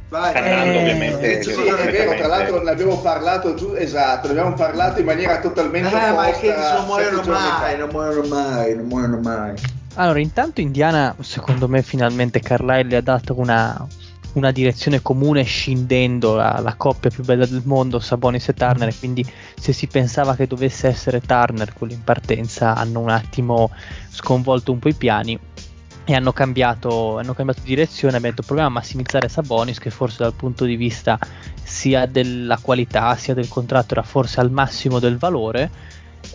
Vai, 0.10 0.34
Cannando, 0.34 0.74
Eh, 0.74 0.82
ovviamente. 0.82 1.40
Eh, 1.40 1.42
sì, 1.44 1.54
che 1.54 1.78
è 1.78 1.90
vero, 1.90 2.16
tra 2.16 2.28
l'altro 2.28 2.62
ne 2.62 2.70
abbiamo 2.72 2.98
parlato 3.00 3.54
giù, 3.54 3.74
esatto, 3.74 4.28
ne 4.28 4.34
abbiamo 4.38 4.56
parlato 4.58 5.00
in 5.00 5.06
maniera 5.06 5.40
totalmente 5.40 5.88
Eh, 5.88 5.92
ma 5.94 6.12
opposta. 6.12 6.30
i 6.32 6.40
Kings 6.42 6.72
non 6.74 6.86
muoiono 6.86 7.22
mai, 7.26 7.78
non 7.78 7.90
muoiono 7.94 8.28
mai, 8.28 8.76
non 8.76 8.86
muoiono 8.88 9.20
mai. 9.22 9.54
Allora, 9.94 10.20
intanto 10.20 10.60
Indiana, 10.60 11.16
secondo 11.22 11.70
me, 11.70 11.82
finalmente 11.82 12.42
Carlisle 12.42 12.84
le 12.90 12.96
ha 12.98 13.02
dato 13.02 13.40
una, 13.40 13.88
una 14.36 14.52
direzione 14.52 15.02
comune 15.02 15.44
scindendo 15.44 16.36
la, 16.36 16.60
la 16.62 16.76
coppia 16.76 17.10
più 17.10 17.24
bella 17.24 17.46
del 17.46 17.64
mondo, 17.66 18.00
Sabonis 18.00 18.48
e 18.50 18.54
Turner. 18.54 18.98
Quindi, 18.98 19.26
se 19.56 19.74
si 19.74 19.88
pensava 19.88 20.36
che 20.36 20.48
dovesse 20.48 20.88
essere 20.88 21.20
Turner 21.22 21.74
quello 21.74 21.94
in 21.94 22.04
partenza, 22.04 22.76
hanno 22.76 23.00
un 23.00 23.10
attimo 23.10 23.72
sconvolto 24.10 24.72
un 24.72 24.80
po' 24.80 24.90
i 24.90 24.94
piani 24.94 25.38
e 26.08 26.14
hanno 26.14 26.32
cambiato, 26.32 27.18
hanno 27.18 27.34
cambiato 27.34 27.62
direzione. 27.64 28.18
Abbiamo 28.18 28.36
detto 28.36 28.46
proviamo 28.46 28.70
a 28.70 28.74
massimizzare 28.74 29.28
Sabonis, 29.28 29.80
che 29.80 29.90
forse 29.90 30.18
dal 30.20 30.34
punto 30.34 30.66
di 30.66 30.76
vista 30.76 31.18
sia 31.64 32.06
della 32.06 32.60
qualità 32.62 33.16
sia 33.16 33.34
del 33.34 33.48
contratto 33.48 33.94
era 33.94 34.04
forse 34.04 34.40
al 34.40 34.52
massimo 34.52 35.00
del 35.00 35.18
valore 35.18 35.72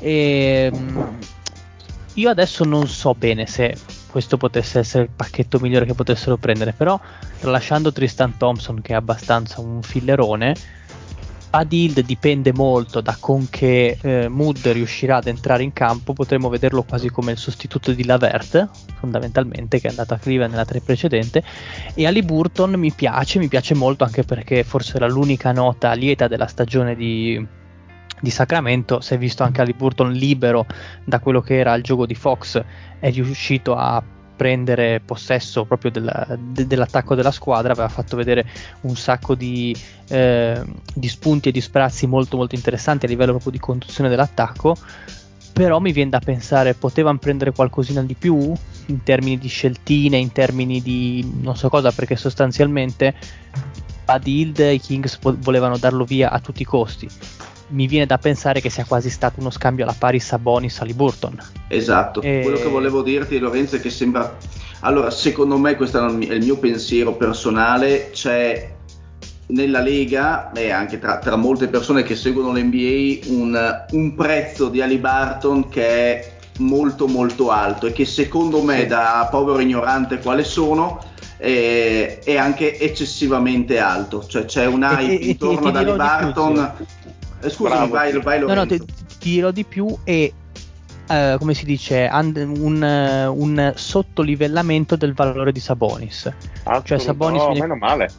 e 0.01 0.71
mm, 0.75 1.01
io 2.15 2.31
adesso 2.31 2.65
non 2.65 2.89
so 2.89 3.15
bene 3.15 3.47
se 3.47 3.77
questo 4.11 4.37
potesse 4.37 4.81
essere 4.81 5.05
il 5.05 5.11
pacchetto 5.15 5.59
migliore 5.59 5.87
che 5.87 5.95
potessero 5.95 6.37
prendere 6.37 6.73
però 6.73 6.99
tralasciando 7.39 7.93
Tristan 7.93 8.37
Thompson 8.37 8.81
che 8.81 8.93
è 8.93 8.97
abbastanza 8.97 9.61
un 9.61 9.83
fillerone 9.83 10.55
Bad 11.51 12.01
dipende 12.03 12.53
molto 12.53 13.01
da 13.01 13.17
con 13.19 13.49
che 13.51 13.99
eh, 14.01 14.29
mood 14.29 14.65
riuscirà 14.69 15.17
ad 15.17 15.27
entrare 15.27 15.65
in 15.65 15.73
campo, 15.73 16.13
potremmo 16.13 16.49
vederlo 16.49 16.85
quasi 16.85 17.11
come 17.11 17.33
il 17.33 17.39
sostituto 17.39 17.91
di 17.91 18.05
Lavert, 18.05 18.69
fondamentalmente, 19.01 19.81
che 19.81 19.89
è 19.89 19.91
andato 19.91 20.15
a 20.15 20.19
Cleveland 20.19 20.53
nella 20.53 20.65
tre 20.65 20.81
precedente. 20.81 21.43
E 21.95 22.07
Ali 22.07 22.23
Burton 22.23 22.75
mi 22.75 22.93
piace, 22.93 23.41
mi 23.41 23.49
piace 23.49 23.75
molto 23.75 24.05
anche 24.05 24.23
perché 24.23 24.63
forse 24.63 24.95
era 24.95 25.09
l'unica 25.09 25.51
nota 25.51 25.93
lieta 25.93 26.29
della 26.29 26.47
stagione 26.47 26.95
di, 26.95 27.45
di 28.21 28.31
Sacramento. 28.31 29.01
Si 29.01 29.15
è 29.15 29.19
visto 29.19 29.43
anche 29.43 29.61
Ali 29.61 29.75
Burton 29.75 30.13
libero 30.13 30.67
da 31.05 31.19
quello 31.21 31.41
che 31.41 31.59
era 31.59 31.75
il 31.75 31.83
gioco 31.83 32.07
di 32.07 32.15
Fox, 32.15 32.63
è 32.99 33.11
riuscito 33.11 33.75
a 33.75 34.03
prendere 34.41 35.01
possesso 35.05 35.67
proprio 35.67 35.91
della, 35.91 36.27
de, 36.39 36.67
dell'attacco 36.67 37.15
della 37.15 37.31
squadra, 37.31 37.73
aveva 37.73 37.91
fatto 37.91 38.17
vedere 38.17 38.47
un 38.83 38.97
sacco 38.97 39.35
di, 39.35 39.77
eh, 40.09 40.63
di 40.95 41.09
spunti 41.09 41.51
e 41.51 41.53
di 41.53 41.61
sprazzi 41.61 42.07
molto 42.07 42.39
molto 42.39 42.55
interessanti 42.55 43.05
a 43.05 43.09
livello 43.09 43.33
proprio 43.33 43.53
di 43.53 43.59
conduzione 43.59 44.09
dell'attacco 44.09 44.77
però 45.53 45.79
mi 45.79 45.93
viene 45.93 46.09
da 46.09 46.21
pensare 46.21 46.73
potevano 46.73 47.19
prendere 47.19 47.53
qualcosina 47.53 48.03
di 48.03 48.15
più 48.15 48.51
in 48.87 49.03
termini 49.03 49.37
di 49.37 49.49
sceltine, 49.49 50.17
in 50.17 50.33
termini 50.33 50.81
di 50.81 51.39
non 51.41 51.55
so 51.55 51.69
cosa, 51.69 51.93
perché 51.93 52.17
sostanzialmente 52.17 53.15
Bad 54.07 54.27
Hild 54.27 54.59
i 54.59 54.81
Kings 54.81 55.19
volevano 55.21 55.77
darlo 55.77 56.05
via 56.05 56.31
a 56.31 56.41
tutti 56.41 56.63
i 56.63 56.65
costi 56.65 57.09
mi 57.71 57.87
viene 57.87 58.07
da 58.07 58.19
pensare 58.19 58.61
che 58.61 58.71
sia 58.71 58.85
quasi 58.85 59.11
stato 59.11 59.41
uno 59.41 59.51
scambio 59.51 59.85
alla 59.85 59.95
pari 59.97 60.21
Sabonis 60.21 60.85
Burton. 60.93 61.39
Esatto, 61.69 62.21
e... 62.23 62.41
quello 62.43 62.59
che 62.59 62.69
volevo 62.69 63.03
dirti 63.03 63.39
Lorenzo 63.39 63.77
è 63.77 63.81
che 63.81 63.91
sembra... 63.91 64.37
Allora, 64.81 65.11
secondo 65.11 65.59
me 65.59 65.77
questo 65.77 66.05
è 66.05 66.11
il 66.11 66.43
mio 66.43 66.57
pensiero 66.57 67.15
personale, 67.15 68.11
c'è 68.13 68.79
nella 69.49 69.81
Lega 69.81 70.53
e 70.53 70.71
anche 70.71 70.99
tra, 70.99 71.19
tra, 71.19 71.37
molte 71.37 71.69
persone 71.69 72.03
che 72.03 72.17
seguono 72.17 72.53
l'NBA 72.53 73.31
un, 73.33 73.85
un 73.91 74.15
prezzo 74.15 74.69
di 74.69 74.81
Ali 74.81 74.99
Barton 74.99 75.69
che 75.69 75.87
è 75.87 76.33
molto 76.59 77.07
molto 77.07 77.51
alto 77.51 77.87
e 77.87 77.93
che 77.93 78.05
secondo 78.05 78.63
me 78.63 78.87
da 78.87 79.29
povero 79.31 79.61
ignorante 79.61 80.19
quale 80.19 80.45
sono 80.45 81.03
è, 81.37 82.21
è 82.23 82.37
anche 82.37 82.79
eccessivamente 82.79 83.79
alto. 83.79 84.25
Cioè 84.25 84.45
c'è 84.45 84.67
un 84.67 84.83
hype 84.83 85.25
intorno 85.25 85.69
ad 85.69 85.77
Ali 85.77 85.97
Eh, 87.43 87.51
scusami, 87.51 87.89
vai, 87.89 88.13
vai 88.21 88.41
No, 88.41 88.55
no, 88.55 88.67
ti, 88.67 88.79
ti 88.79 89.31
dirò 89.31 89.51
di 89.51 89.65
più 89.65 89.97
e 90.05 90.35
Uh, 91.11 91.39
come 91.39 91.55
si 91.55 91.65
dice, 91.65 92.09
un, 92.13 92.55
un, 92.57 93.33
un, 93.35 93.73
sottolivellamento 93.75 94.95
del 94.95 95.13
valore 95.13 95.51
di 95.51 95.59
Sabonis. 95.59 96.33
cioè 96.85 96.99
Sabonis 97.01 97.41
no, 97.41 97.47
viene... 97.51 97.67
meno 97.67 97.75
male. 97.75 98.11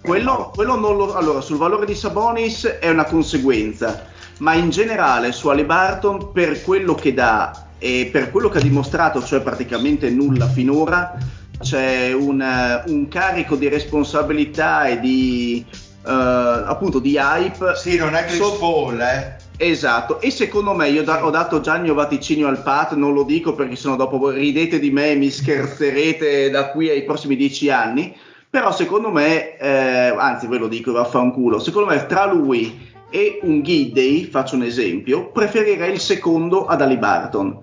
Quello, 0.00 0.50
quello 0.52 0.74
non 0.74 0.96
lo, 0.96 1.14
allora, 1.14 1.40
sul 1.40 1.56
valore 1.56 1.86
di 1.86 1.94
Sabonis 1.94 2.64
è 2.64 2.90
una 2.90 3.04
conseguenza, 3.04 4.08
ma 4.38 4.54
in 4.54 4.70
generale 4.70 5.30
su 5.30 5.50
Ali 5.50 5.62
Barton 5.62 6.32
per 6.32 6.62
quello 6.62 6.96
che 6.96 7.14
dà 7.14 7.68
e 7.78 8.08
per 8.10 8.32
quello 8.32 8.48
che 8.48 8.58
ha 8.58 8.62
dimostrato, 8.62 9.22
cioè 9.22 9.40
praticamente 9.40 10.10
nulla 10.10 10.48
finora, 10.48 11.16
c'è 11.60 12.12
un, 12.12 12.44
un 12.86 13.06
carico 13.06 13.54
di 13.54 13.68
responsabilità 13.68 14.86
e 14.88 14.98
di 14.98 15.64
Uh, 15.64 15.91
appunto 16.10 16.98
di 16.98 17.16
hype. 17.16 17.74
Sì, 17.76 17.96
non 17.96 18.14
è 18.14 18.24
Chris 18.24 18.36
so- 18.36 18.58
Paul, 18.58 19.00
eh. 19.00 19.36
Esatto, 19.58 20.20
e 20.20 20.30
secondo 20.30 20.74
me 20.74 20.88
io 20.88 21.04
da- 21.04 21.24
ho 21.24 21.30
dato 21.30 21.60
già 21.60 21.76
il 21.76 21.82
mio 21.82 21.94
vaticinio 21.94 22.48
al 22.48 22.62
Pat, 22.62 22.94
non 22.94 23.12
lo 23.12 23.22
dico 23.22 23.54
perché 23.54 23.76
sennò 23.76 23.94
dopo 23.94 24.18
voi 24.18 24.34
ridete 24.34 24.80
di 24.80 24.90
me 24.90 25.10
e 25.10 25.14
mi 25.14 25.30
scherzerete 25.30 26.50
da 26.50 26.70
qui 26.70 26.88
ai 26.88 27.04
prossimi 27.04 27.36
dieci 27.36 27.70
anni, 27.70 28.16
però 28.50 28.72
secondo 28.72 29.10
me, 29.12 29.56
eh, 29.58 30.14
anzi 30.18 30.48
ve 30.48 30.58
lo 30.58 30.66
dico, 30.68 30.90
vaffanculo, 30.92 31.60
secondo 31.60 31.90
me 31.90 32.04
tra 32.06 32.24
lui 32.26 32.90
e 33.08 33.38
un 33.42 33.62
Gidday, 33.62 34.24
faccio 34.24 34.56
un 34.56 34.62
esempio, 34.62 35.28
preferirei 35.30 35.92
il 35.92 36.00
secondo 36.00 36.66
ad 36.66 36.80
Ali 36.80 36.96
Barton, 36.96 37.58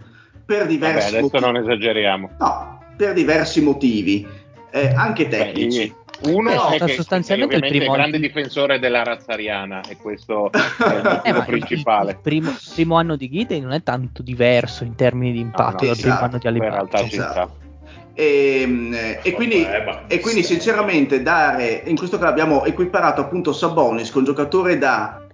per 0.45 0.67
diversi 0.67 1.11
Vabbè, 1.11 1.17
adesso 1.17 1.37
motivi. 1.39 1.43
non 1.43 1.57
esageriamo. 1.57 2.29
No, 2.39 2.79
per 2.95 3.13
diversi 3.13 3.61
motivi, 3.61 4.25
eh, 4.71 4.93
anche 4.95 5.27
tecnici. 5.27 5.87
Beh, 5.87 5.95
uno 6.21 6.53
no, 6.53 6.69
è 6.69 6.79
che 6.79 6.93
sostanzialmente 6.93 7.55
è 7.55 7.59
il 7.59 7.67
primo 7.67 7.93
grande 7.93 8.17
anno... 8.17 8.27
difensore 8.27 8.79
della 8.79 9.03
razza 9.03 9.33
ariana 9.33 9.81
e 9.87 9.95
questo 9.95 10.51
è 10.51 10.57
il 10.95 11.01
motivo 11.03 11.39
eh, 11.41 11.45
principale. 11.45 12.11
Il, 12.11 12.15
il, 12.15 12.21
primo, 12.21 12.49
il, 12.49 12.59
primo, 12.73 12.95
anno 12.97 13.15
di 13.15 13.29
Gide 13.29 13.59
non 13.59 13.71
è 13.71 13.81
tanto 13.83 14.21
diverso 14.21 14.83
in 14.83 14.95
termini 14.95 15.31
di 15.31 15.39
impatto 15.39 15.85
no, 15.85 15.87
no, 15.87 15.87
dal 15.87 15.91
esatto, 15.91 16.01
primo 16.01 16.19
anno 16.19 16.37
di 16.37 16.47
Alibaba. 16.47 16.69
In 16.69 16.75
realtà 16.75 17.03
ci 17.03 17.15
sta. 17.15 17.49
E, 18.13 18.59
ehm, 18.61 18.95
e, 19.23 19.31
quindi, 19.31 19.65
e, 20.07 20.19
quindi, 20.19 20.43
sinceramente 20.43 21.21
dare 21.21 21.83
in 21.85 21.95
questo 21.95 22.17
caso 22.17 22.31
abbiamo 22.31 22.65
equiparato 22.65 23.21
appunto 23.21 23.53
Sabonis 23.53 24.11
con 24.11 24.25
giocatore 24.25 24.77
da 24.77 25.25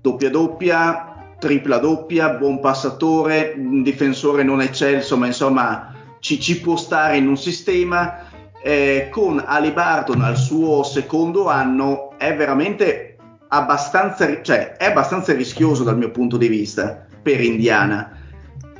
doppia 0.00 0.30
doppia 0.30 1.14
tripla 1.38 1.78
doppia 1.78 2.30
buon 2.30 2.58
passatore 2.58 3.54
un 3.56 3.82
difensore 3.82 4.42
non 4.42 4.60
eccelso 4.60 5.16
ma 5.16 5.26
insomma 5.26 5.94
ci, 6.18 6.40
ci 6.40 6.60
può 6.60 6.76
stare 6.76 7.16
in 7.16 7.28
un 7.28 7.36
sistema 7.36 8.24
eh, 8.66 9.10
con 9.12 9.40
Ali 9.46 9.70
Barton 9.70 10.22
al 10.22 10.36
suo 10.36 10.82
secondo 10.82 11.48
anno 11.48 12.18
è 12.18 12.34
veramente 12.34 13.16
abbastanza, 13.46 14.42
cioè, 14.42 14.72
è 14.72 14.86
abbastanza 14.86 15.32
rischioso 15.34 15.84
dal 15.84 15.96
mio 15.96 16.10
punto 16.10 16.36
di 16.36 16.48
vista 16.48 17.06
per 17.22 17.40
Indiana. 17.40 18.10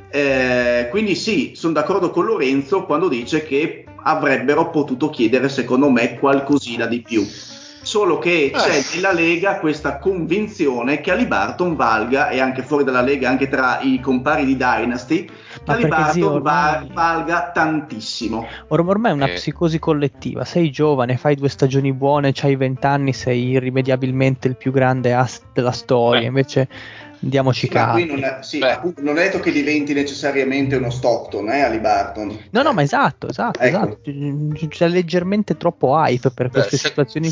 Eh, 0.09 0.87
quindi 0.89 1.15
sì, 1.15 1.53
sono 1.55 1.71
d'accordo 1.71 2.09
con 2.09 2.25
Lorenzo 2.25 2.83
quando 2.83 3.07
dice 3.07 3.45
che 3.45 3.85
avrebbero 4.03 4.69
potuto 4.71 5.09
chiedere 5.09 5.47
secondo 5.47 5.89
me 5.89 6.19
qualcosina 6.19 6.85
di 6.85 7.01
più 7.01 7.25
solo 7.87 8.17
che 8.17 8.51
c'è 8.53 8.79
eh. 8.79 8.83
nella 8.95 9.13
Lega 9.13 9.59
questa 9.59 9.97
convinzione 9.97 10.99
che 10.99 11.11
Alibarton 11.11 11.77
valga, 11.77 12.27
e 12.27 12.41
anche 12.41 12.61
fuori 12.61 12.83
dalla 12.83 13.01
Lega, 13.01 13.29
anche 13.29 13.47
tra 13.47 13.79
i 13.81 14.01
compari 14.01 14.43
di 14.43 14.57
Dynasty, 14.57 15.27
Alibarton 15.65 16.23
ormai... 16.23 16.89
valga 16.91 17.51
tantissimo. 17.53 18.45
Or- 18.67 18.81
ormai 18.81 19.11
è 19.11 19.13
una 19.13 19.29
eh. 19.29 19.33
psicosi 19.35 19.79
collettiva, 19.79 20.43
sei 20.43 20.69
giovane, 20.69 21.15
fai 21.15 21.35
due 21.35 21.47
stagioni 21.47 21.93
buone, 21.93 22.33
hai 22.41 22.57
vent'anni, 22.57 23.13
sei 23.13 23.51
irrimediabilmente 23.51 24.49
il 24.49 24.57
più 24.57 24.73
grande 24.73 25.13
as 25.13 25.41
della 25.53 25.71
storia, 25.71 26.19
Beh. 26.19 26.27
invece 26.27 26.67
andiamoci 27.23 27.67
sì, 27.67 27.67
cazzo. 27.69 28.03
Non, 28.03 28.23
è, 28.23 28.37
sì, 28.41 28.59
appunto, 28.59 29.01
non 29.01 29.17
è 29.17 29.23
detto 29.23 29.39
che 29.39 29.51
diventi 29.51 29.93
necessariamente 29.93 30.75
uno 30.75 30.89
Stockton, 30.89 31.49
eh, 31.49 31.61
Ali 31.61 31.79
Barton. 31.79 32.37
No, 32.49 32.61
no, 32.63 32.73
ma 32.73 32.81
esatto, 32.81 33.29
esatto, 33.29 33.59
ecco. 33.59 33.97
esatto. 34.01 34.67
C'è 34.67 34.89
leggermente 34.89 35.55
troppo 35.55 35.95
hype 35.95 36.31
per 36.31 36.49
queste 36.49 36.75
Beh, 36.75 36.87
situazioni. 36.89 37.31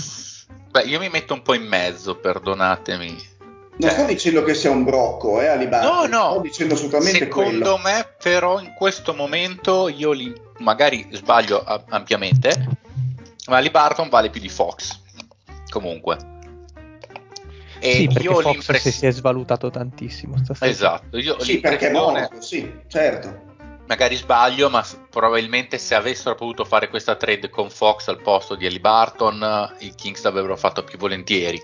Beh, 0.76 0.82
io 0.82 1.00
mi 1.00 1.08
metto 1.08 1.34
un 1.34 1.42
po' 1.42 1.54
in 1.54 1.66
mezzo, 1.66 2.18
perdonatemi. 2.18 3.34
Non 3.78 3.90
sto 3.92 4.04
dicendo 4.04 4.44
che 4.44 4.54
sia 4.54 4.72
un 4.72 4.84
brocco, 4.84 5.40
eh, 5.40 5.48
Alibaba. 5.48 5.86
No, 5.86 6.06
no. 6.06 6.32
Sto 6.32 6.42
dicendo 6.42 6.74
assolutamente 6.74 7.18
Secondo 7.20 7.50
quello. 7.50 7.78
me, 7.78 8.10
però, 8.22 8.60
in 8.60 8.74
questo 8.74 9.14
momento 9.14 9.88
io 9.88 10.12
li, 10.12 10.36
magari 10.58 11.08
sbaglio 11.12 11.64
ampiamente, 11.88 12.78
ma 13.48 13.56
Alibarton 13.56 14.10
vale 14.10 14.30
più 14.30 14.42
di 14.42 14.50
Fox. 14.50 15.00
Comunque. 15.70 16.18
E 17.80 17.92
sì, 17.94 18.08
perché 18.08 18.24
io 18.24 18.42
Fox 18.42 18.76
si 18.76 19.06
è 19.06 19.12
svalutato 19.12 19.70
tantissimo. 19.70 20.36
Esatto. 20.60 21.18
Io 21.18 21.40
sì, 21.42 21.62
perché 21.62 21.88
è 21.88 21.92
morto, 21.94 22.42
sì, 22.42 22.70
certo 22.88 23.45
magari 23.88 24.16
sbaglio, 24.16 24.70
ma 24.70 24.86
probabilmente 25.10 25.78
se 25.78 25.96
avessero 25.96 26.36
potuto 26.36 26.66
fare 26.66 26.90
questa 26.90 27.16
trade 27.16 27.50
con 27.50 27.70
Fox 27.70 28.08
al 28.08 28.22
posto 28.22 28.56
di 28.56 28.66
Ellie 28.66 28.80
Barton, 28.80 29.76
i 29.80 29.94
Kings 29.96 30.24
l'avrebbero 30.24 30.58
fatto 30.58 30.84
più 30.84 30.98
volentieri. 30.98 31.62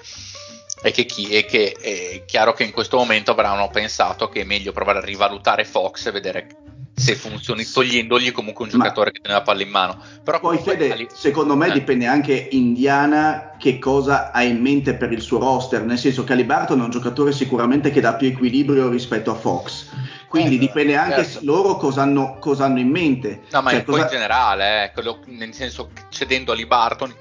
E 0.84 0.92
che, 0.92 1.06
chi, 1.06 1.30
e 1.30 1.46
che 1.46 1.74
è 1.74 2.26
chiaro 2.26 2.54
che 2.54 2.64
in 2.64 2.72
questo 2.72 2.98
momento 2.98 3.32
avranno 3.32 3.70
pensato 3.70 4.30
che 4.30 4.42
è 4.42 4.46
meglio 4.46 4.72
provare 4.72 4.98
a 4.98 5.04
rivalutare 5.06 5.64
Fox 5.64 6.08
e 6.08 6.12
vedere 6.12 6.48
se 6.94 7.16
funzioni, 7.16 7.66
togliendogli 7.66 8.32
comunque 8.32 8.66
un 8.66 8.72
giocatore 8.72 9.08
ma 9.08 9.12
che 9.12 9.22
tiene 9.22 9.38
la 9.38 9.44
palla 9.44 9.62
in 9.62 9.70
mano. 9.70 9.98
Però 10.24 10.40
poi 10.40 10.58
Fede, 10.58 10.92
ali... 10.92 11.08
secondo 11.12 11.56
me 11.56 11.68
eh. 11.68 11.72
dipende 11.72 12.06
anche 12.06 12.50
Indiana 12.52 13.56
che 13.58 13.80
cosa 13.80 14.32
ha 14.32 14.44
in 14.44 14.62
mente 14.62 14.96
per 14.96 15.12
il 15.12 15.22
suo 15.22 15.40
roster, 15.40 15.84
nel 15.84 15.98
senso 15.98 16.24
che 16.24 16.34
Alibarton 16.34 16.80
è 16.80 16.84
un 16.84 16.90
giocatore 16.90 17.32
sicuramente 17.32 17.92
che 17.92 18.02
dà 18.02 18.16
più 18.16 18.28
equilibrio 18.28 18.90
rispetto 18.90 19.32
a 19.32 19.36
Fox 19.36 19.90
quindi 20.32 20.52
certo, 20.52 20.66
dipende 20.66 20.96
anche 20.96 21.26
certo. 21.26 21.40
loro 21.44 21.76
cosa 21.76 22.04
hanno, 22.04 22.38
cosa 22.40 22.64
hanno, 22.64 22.80
in 22.80 22.88
mente. 22.88 23.42
No, 23.52 23.62
ma 23.62 23.72
cioè, 23.72 23.84
poi 23.84 23.96
cosa... 23.96 24.06
in 24.06 24.12
generale, 24.12 24.86
eh, 24.86 24.92
quello, 24.94 25.20
nel 25.26 25.54
senso 25.54 25.90
cedendo 26.08 26.54
a 26.54 26.56
Lee 26.56 26.66
Barton, 26.66 27.14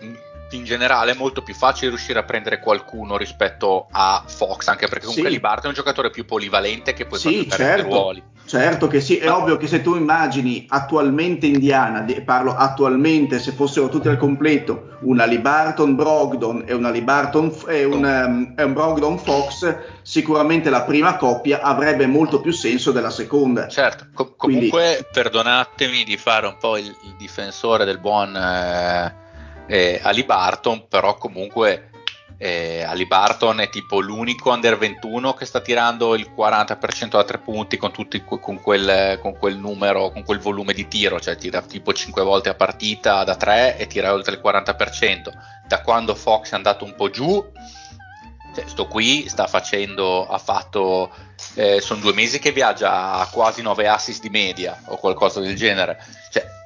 in, 0.50 0.64
generale 0.64 1.12
è 1.12 1.14
molto 1.14 1.42
più 1.42 1.54
facile 1.54 1.88
riuscire 1.88 2.18
a 2.18 2.22
prendere 2.22 2.58
qualcuno 2.58 3.16
rispetto 3.16 3.86
a 3.90 4.22
Fox, 4.26 4.68
anche 4.68 4.86
perché 4.86 5.06
comunque 5.06 5.28
sì. 5.28 5.34
Lee 5.34 5.40
Barton 5.40 5.64
è 5.64 5.68
un 5.68 5.74
giocatore 5.74 6.10
più 6.10 6.24
polivalente 6.24 6.92
che 6.92 7.06
puoi 7.06 7.18
sì, 7.20 7.46
fare 7.48 7.62
certo, 7.62 7.88
ruoli. 7.88 8.22
Certo 8.50 8.88
che 8.88 9.00
sì, 9.00 9.18
è 9.18 9.30
ovvio 9.30 9.56
che 9.56 9.68
se 9.68 9.80
tu 9.80 9.94
immagini 9.94 10.66
attualmente 10.68 11.46
Indiana, 11.46 12.00
di- 12.00 12.20
parlo 12.22 12.52
attualmente 12.52 13.38
se 13.38 13.52
fossero 13.52 13.88
tutti 13.88 14.08
al 14.08 14.16
completo, 14.16 14.96
una 15.02 15.24
Libarton 15.24 15.94
Brogdon 15.94 16.64
e 16.66 16.74
una 16.74 16.90
Libarton 16.90 17.54
e 17.68 17.84
un, 17.84 18.02
um, 18.02 18.54
un 18.56 18.72
Brogdon 18.72 19.18
Fox, 19.18 19.76
sicuramente 20.02 20.68
la 20.68 20.82
prima 20.82 21.16
coppia 21.16 21.60
avrebbe 21.60 22.06
molto 22.06 22.40
più 22.40 22.50
senso 22.50 22.90
della 22.90 23.10
seconda. 23.10 23.68
Certo, 23.68 24.06
co- 24.12 24.34
Quindi- 24.34 24.68
comunque 24.68 25.06
perdonatemi 25.12 26.02
di 26.02 26.16
fare 26.16 26.48
un 26.48 26.56
po' 26.58 26.76
il, 26.76 26.86
il 26.86 27.14
difensore 27.16 27.84
del 27.84 27.98
buon 27.98 28.34
eh, 28.34 29.14
eh, 29.70 30.00
Ali 30.02 30.24
Barton, 30.24 30.88
però 30.88 31.14
comunque 31.14 31.90
eh, 32.38 32.82
Ali 32.82 33.06
Barton 33.06 33.60
è 33.60 33.68
tipo 33.68 34.00
l'unico 34.00 34.50
under 34.50 34.76
21 34.76 35.34
che 35.34 35.44
sta 35.44 35.60
tirando 35.60 36.16
il 36.16 36.32
40% 36.36 37.10
da 37.10 37.22
tre 37.22 37.38
punti 37.38 37.76
con, 37.76 37.92
tutti, 37.92 38.24
con, 38.24 38.60
quel, 38.60 39.18
con 39.20 39.36
quel 39.38 39.56
numero, 39.56 40.10
con 40.10 40.24
quel 40.24 40.40
volume 40.40 40.72
di 40.72 40.88
tiro, 40.88 41.20
cioè 41.20 41.36
tira 41.36 41.62
tipo 41.62 41.92
5 41.92 42.22
volte 42.22 42.48
a 42.48 42.54
partita 42.54 43.22
da 43.22 43.36
3 43.36 43.76
e 43.76 43.86
tira 43.86 44.12
oltre 44.12 44.34
il 44.34 44.40
40%. 44.42 45.30
Da 45.68 45.82
quando 45.82 46.16
Fox 46.16 46.50
è 46.50 46.56
andato 46.56 46.84
un 46.84 46.96
po' 46.96 47.10
giù, 47.10 47.46
cioè, 48.52 48.64
sto 48.66 48.88
qui 48.88 49.28
sta 49.28 49.46
facendo, 49.46 50.26
ha 50.26 50.38
fatto, 50.38 51.12
eh, 51.54 51.80
sono 51.80 52.00
due 52.00 52.12
mesi 52.12 52.40
che 52.40 52.50
viaggia 52.50 53.12
a 53.12 53.28
quasi 53.28 53.62
9 53.62 53.86
assist 53.86 54.20
di 54.20 54.30
media 54.30 54.76
o 54.86 54.96
qualcosa 54.96 55.38
del 55.38 55.54
genere. 55.54 56.02
Cioè, 56.32 56.58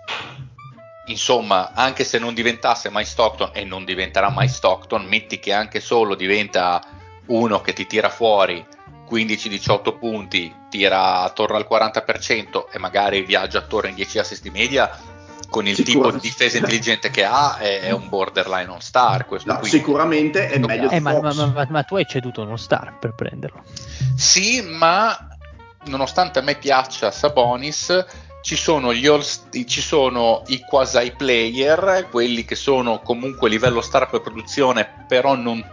insomma, 1.07 1.73
anche 1.75 2.05
se 2.05 2.19
non 2.19 2.35
diventasse 2.35 2.89
mai 2.89 3.05
Stockton 3.05 3.51
e 3.53 3.65
non 3.65 3.85
diventerà 3.85 4.31
mai 4.31 4.49
Stockton, 4.49 5.05
metti 5.05 5.39
che 5.39 5.53
anche 5.53 5.81
solo 5.81 6.15
diventa 6.15 6.83
uno 7.27 7.61
che 7.61 7.73
ti 7.73 7.87
tira 7.87 8.09
fuori 8.09 8.65
15-18 9.11 9.99
punti, 9.99 10.55
tira 10.71 11.21
attorno 11.21 11.57
al 11.57 11.67
40% 11.71 12.65
e 12.73 12.79
magari 12.79 13.23
viaggia 13.23 13.59
attorno 13.59 13.89
ai 13.89 13.95
10 13.95 14.19
assist 14.19 14.43
di 14.43 14.51
media. 14.51 14.91
Con 15.51 15.69
il 15.69 15.81
tipo 15.85 16.11
di 16.11 16.19
difesa 16.19 16.57
intelligente 16.57 17.11
che 17.11 17.23
ha, 17.23 17.59
è, 17.59 17.83
è 17.83 17.91
un 17.93 18.09
borderline 18.09 18.69
on 18.71 18.81
star. 18.81 19.25
Questo 19.25 19.53
No, 19.53 19.59
qui. 19.61 19.69
sicuramente 19.69 20.49
è 20.49 20.59
meglio 20.59 20.91
Eh, 20.91 20.97
di 20.97 21.01
ma, 21.01 21.21
ma- 21.21 21.33
ma- 21.33 21.67
ma 21.71 21.83
tu 21.85 21.95
hai 21.95 22.07
ceduto 22.09 22.43
uno 22.43 22.57
star 22.57 22.99
per 22.99 23.13
prenderlo. 23.15 23.63
Sì, 24.17 24.63
ma 24.63 25.17
nonostante 25.85 26.41
a 26.41 26.43
me 26.43 26.57
piaccia 26.57 27.13
Sabonis, 27.13 28.05
ci 28.45 28.57
sono, 28.57 28.93
gli 28.93 29.07
all- 29.07 29.25
ci 29.65 29.81
sono 29.81 30.43
i 30.49 30.61
quasi 30.61 31.15
player, 31.17 32.09
quelli 32.11 32.45
che 32.45 32.55
sono 32.55 33.01
comunque 33.01 33.49
livello 33.49 33.81
star 33.81 34.11
per 34.11 34.21
produzione, 34.21 35.07
però 35.09 35.35
non 35.35 35.67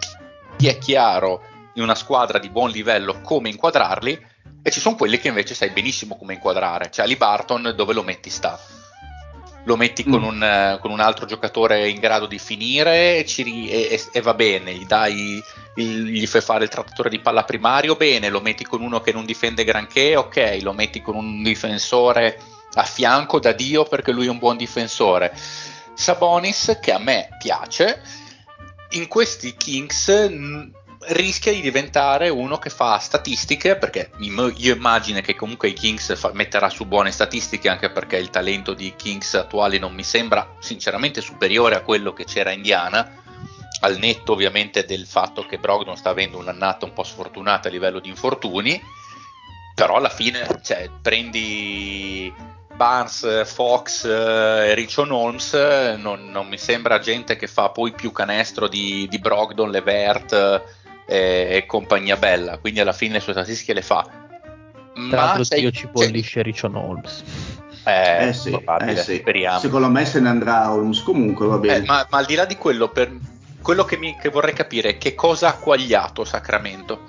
ti 0.55 0.67
è 0.67 0.77
chiaro 0.77 1.41
in 1.73 1.83
una 1.83 1.95
squadra 1.95 2.39
di 2.39 2.49
buon 2.49 2.69
livello 2.69 3.19
come 3.19 3.49
inquadrarli, 3.49 4.25
e 4.63 4.71
ci 4.71 4.79
sono 4.79 4.95
quelli 4.95 5.19
che 5.19 5.27
invece 5.27 5.53
sai 5.53 5.71
benissimo 5.71 6.15
come 6.17 6.35
inquadrare. 6.35 6.89
Cioè, 6.89 7.03
Ali 7.03 7.17
Barton 7.17 7.73
dove 7.75 7.93
lo 7.93 8.03
metti 8.03 8.29
sta? 8.29 8.57
Lo 9.65 9.75
metti 9.75 10.05
con, 10.05 10.21
Mm. 10.21 10.25
un, 10.27 10.77
con 10.79 10.91
un 10.91 11.01
altro 11.01 11.25
giocatore 11.25 11.89
in 11.89 11.99
grado 11.99 12.25
di 12.25 12.39
finire 12.39 13.17
e, 13.17 13.25
ci 13.25 13.67
e- 13.69 14.01
e- 14.13 14.21
va 14.21 14.33
bene, 14.33 14.73
gli 14.73 14.85
dai 14.85 15.43
gli 15.73 16.25
fai 16.25 16.41
fare 16.41 16.65
il 16.65 16.69
trattatore 16.69 17.09
di 17.09 17.19
palla 17.19 17.43
primario, 17.43 17.95
bene, 17.95 18.29
lo 18.29 18.41
metti 18.41 18.65
con 18.65 18.81
uno 18.81 18.99
che 19.01 19.13
non 19.13 19.25
difende 19.25 19.63
granché, 19.63 20.15
ok, 20.15 20.59
lo 20.61 20.73
metti 20.73 21.01
con 21.01 21.15
un 21.15 21.41
difensore 21.43 22.39
a 22.73 22.83
fianco 22.83 23.39
da 23.39 23.51
Dio 23.51 23.83
perché 23.83 24.11
lui 24.11 24.27
è 24.27 24.29
un 24.29 24.37
buon 24.37 24.57
difensore. 24.57 25.35
Sabonis, 25.93 26.77
che 26.81 26.91
a 26.91 26.99
me 26.99 27.29
piace, 27.39 28.01
in 28.91 29.07
questi 29.07 29.55
Kings 29.55 30.07
mh, 30.07 30.71
rischia 31.09 31.51
di 31.51 31.61
diventare 31.61 32.29
uno 32.29 32.57
che 32.57 32.69
fa 32.69 32.97
statistiche, 32.99 33.75
perché 33.75 34.11
io 34.19 34.73
immagino 34.73 35.21
che 35.21 35.35
comunque 35.35 35.69
i 35.69 35.73
Kings 35.73 36.17
fa- 36.17 36.31
metterà 36.33 36.69
su 36.69 36.85
buone 36.85 37.11
statistiche, 37.11 37.69
anche 37.69 37.89
perché 37.89 38.17
il 38.17 38.29
talento 38.29 38.73
di 38.73 38.93
Kings 38.95 39.33
attuali 39.35 39.79
non 39.79 39.93
mi 39.93 40.03
sembra 40.03 40.55
sinceramente 40.59 41.21
superiore 41.21 41.75
a 41.75 41.81
quello 41.81 42.13
che 42.13 42.25
c'era 42.25 42.51
a 42.51 42.53
Indiana 42.53 43.19
al 43.81 43.97
netto 43.97 44.33
ovviamente 44.33 44.85
del 44.85 45.05
fatto 45.05 45.45
che 45.45 45.57
Brogdon 45.57 45.97
sta 45.97 46.09
avendo 46.09 46.37
un'annata 46.37 46.85
un 46.85 46.93
po' 46.93 47.03
sfortunata 47.03 47.67
a 47.67 47.71
livello 47.71 47.99
di 47.99 48.09
infortuni, 48.09 48.79
però 49.73 49.95
alla 49.95 50.09
fine 50.09 50.47
cioè, 50.61 50.89
prendi 51.01 52.31
Barnes, 52.75 53.45
Fox 53.45 54.05
eh, 54.05 54.69
e 54.69 54.73
Richon 54.73 55.11
Holmes, 55.11 55.53
non, 55.97 56.29
non 56.31 56.47
mi 56.47 56.57
sembra 56.57 56.99
gente 56.99 57.35
che 57.35 57.47
fa 57.47 57.69
poi 57.69 57.91
più 57.91 58.11
canestro 58.11 58.67
di, 58.67 59.07
di 59.09 59.19
Brogdon, 59.19 59.69
Levert 59.69 60.33
eh, 61.05 61.47
e 61.51 61.65
compagnia 61.67 62.17
bella, 62.17 62.57
quindi 62.57 62.79
alla 62.79 62.93
fine 62.93 63.13
le 63.13 63.19
sue 63.19 63.33
statistiche 63.33 63.73
le 63.73 63.81
fa. 63.81 64.05
Tra 65.09 65.23
l'altro 65.23 65.43
sai- 65.43 65.61
io 65.61 65.71
ci 65.71 65.83
cioè, 65.83 65.91
bollisce 65.91 66.41
Richon 66.41 66.75
Holmes. 66.75 67.23
eh, 67.85 68.27
Eh 68.27 68.33
sì, 68.33 68.49
probabile, 68.49 68.91
eh 68.91 68.97
sì. 68.97 69.15
speriamo. 69.17 69.59
Secondo 69.59 69.89
me 69.89 70.05
se 70.05 70.19
ne 70.19 70.29
andrà 70.29 70.71
Holmes 70.71 71.01
comunque, 71.01 71.47
va 71.47 71.57
bene. 71.57 71.77
Eh, 71.77 71.87
ma, 71.87 72.05
ma 72.09 72.17
al 72.17 72.25
di 72.25 72.35
là 72.35 72.45
di 72.45 72.55
quello, 72.55 72.89
per, 72.89 73.11
quello 73.61 73.83
che, 73.85 73.97
mi- 73.97 74.17
che 74.19 74.29
vorrei 74.29 74.53
capire 74.53 74.89
è 74.89 74.97
che 74.97 75.15
cosa 75.15 75.49
ha 75.49 75.53
quagliato 75.55 76.23
Sacramento. 76.25 76.99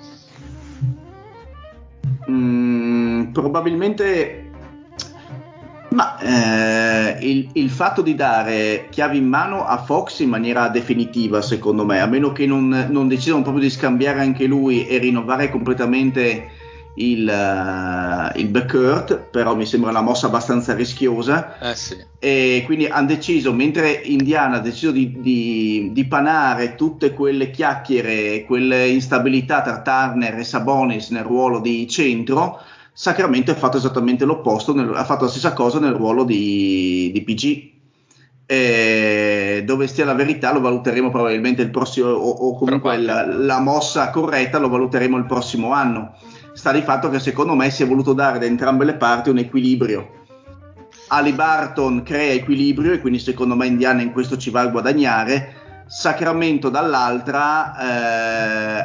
Mm, 2.29 3.31
probabilmente 3.33 4.49
ma 5.93 6.17
eh, 6.19 7.17
il, 7.21 7.49
il 7.53 7.69
fatto 7.69 8.01
di 8.01 8.15
dare 8.15 8.87
chiavi 8.89 9.17
in 9.17 9.27
mano 9.27 9.65
a 9.65 9.77
Fox 9.77 10.19
in 10.19 10.29
maniera 10.29 10.67
definitiva 10.69 11.41
secondo 11.41 11.85
me 11.85 12.01
a 12.01 12.07
meno 12.07 12.31
che 12.31 12.45
non, 12.45 12.87
non 12.89 13.07
decidano 13.07 13.43
proprio 13.43 13.63
di 13.63 13.69
scambiare 13.69 14.21
anche 14.21 14.45
lui 14.45 14.87
e 14.87 14.97
rinnovare 14.97 15.49
completamente 15.49 16.49
il, 16.95 17.27
eh, 17.27 18.39
il 18.39 18.47
backcourt 18.47 19.29
però 19.31 19.55
mi 19.55 19.65
sembra 19.65 19.89
una 19.89 20.01
mossa 20.01 20.27
abbastanza 20.27 20.73
rischiosa 20.73 21.57
Eh 21.59 21.75
sì. 21.75 21.97
e 22.19 22.63
quindi 22.65 22.85
hanno 22.85 23.07
deciso, 23.07 23.51
mentre 23.53 23.91
Indiana 23.91 24.57
ha 24.57 24.59
deciso 24.59 24.91
di, 24.91 25.19
di, 25.19 25.89
di 25.91 26.05
panare 26.05 26.75
tutte 26.75 27.13
quelle 27.13 27.49
chiacchiere, 27.49 28.43
quelle 28.45 28.87
instabilità 28.87 29.61
tra 29.61 29.81
Turner 29.81 30.37
e 30.37 30.43
Sabonis 30.43 31.09
nel 31.09 31.23
ruolo 31.23 31.59
di 31.59 31.87
centro, 31.87 32.59
Sacramento 32.95 33.49
ha 33.49 33.55
fatto 33.55 33.77
esattamente 33.77 34.23
l'opposto, 34.23 34.73
nel- 34.73 34.93
ha 34.93 35.03
fatto 35.03 35.23
la 35.23 35.29
stessa 35.31 35.53
cosa 35.53 35.79
nel 35.79 35.93
ruolo 35.93 36.23
di, 36.23 37.09
di 37.11 37.23
PG. 37.23 37.71
E 38.45 39.63
dove 39.65 39.87
stia 39.87 40.05
la 40.05 40.13
verità 40.13 40.53
lo 40.53 40.59
valuteremo 40.59 41.09
probabilmente 41.09 41.63
il 41.63 41.71
prossimo, 41.71 42.09
o, 42.09 42.29
o 42.29 42.55
comunque 42.55 42.97
la, 42.97 43.25
la 43.25 43.59
mossa 43.59 44.11
corretta 44.11 44.59
lo 44.59 44.69
valuteremo 44.69 45.17
il 45.17 45.25
prossimo 45.25 45.71
anno. 45.71 46.13
Sta 46.53 46.71
di 46.71 46.81
fatto 46.81 47.09
che 47.09 47.19
secondo 47.19 47.55
me 47.55 47.71
si 47.71 47.81
è 47.81 47.87
voluto 47.87 48.13
dare 48.13 48.37
da 48.37 48.45
entrambe 48.45 48.85
le 48.85 48.93
parti 48.95 49.29
un 49.29 49.39
equilibrio. 49.39 50.21
Ali 51.07 51.33
Barton 51.33 52.03
crea 52.03 52.33
equilibrio 52.33 52.93
e 52.93 52.99
quindi 52.99 53.17
secondo 53.17 53.55
me 53.55 53.65
Indiana 53.65 54.03
in 54.03 54.11
questo 54.11 54.37
ci 54.37 54.51
va 54.51 54.61
a 54.61 54.67
guadagnare. 54.67 55.61
Sacramento 55.87 56.69
dall'altra 56.69 57.75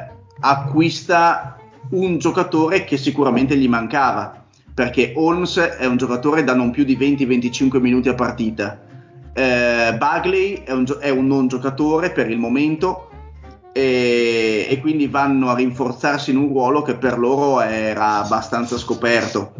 eh, 0.00 0.14
acquista 0.40 1.57
un 1.90 2.18
giocatore 2.18 2.84
che 2.84 2.96
sicuramente 2.96 3.56
gli 3.56 3.68
mancava 3.68 4.44
perché 4.78 5.12
Holmes 5.16 5.56
è 5.58 5.86
un 5.86 5.96
giocatore 5.96 6.44
da 6.44 6.54
non 6.54 6.70
più 6.70 6.84
di 6.84 6.96
20-25 6.96 7.80
minuti 7.80 8.08
a 8.08 8.14
partita. 8.14 8.78
Eh, 9.32 9.94
Bagley 9.98 10.62
è 10.64 10.70
un, 10.70 10.84
gio- 10.84 10.98
è 10.98 11.10
un 11.10 11.26
non 11.26 11.48
giocatore 11.48 12.12
per 12.12 12.30
il 12.30 12.38
momento 12.38 13.10
e, 13.72 14.66
e 14.68 14.80
quindi 14.80 15.08
vanno 15.08 15.50
a 15.50 15.56
rinforzarsi 15.56 16.30
in 16.30 16.36
un 16.36 16.48
ruolo 16.48 16.82
che 16.82 16.94
per 16.94 17.18
loro 17.18 17.60
era 17.60 18.18
abbastanza 18.22 18.76
scoperto. 18.76 19.52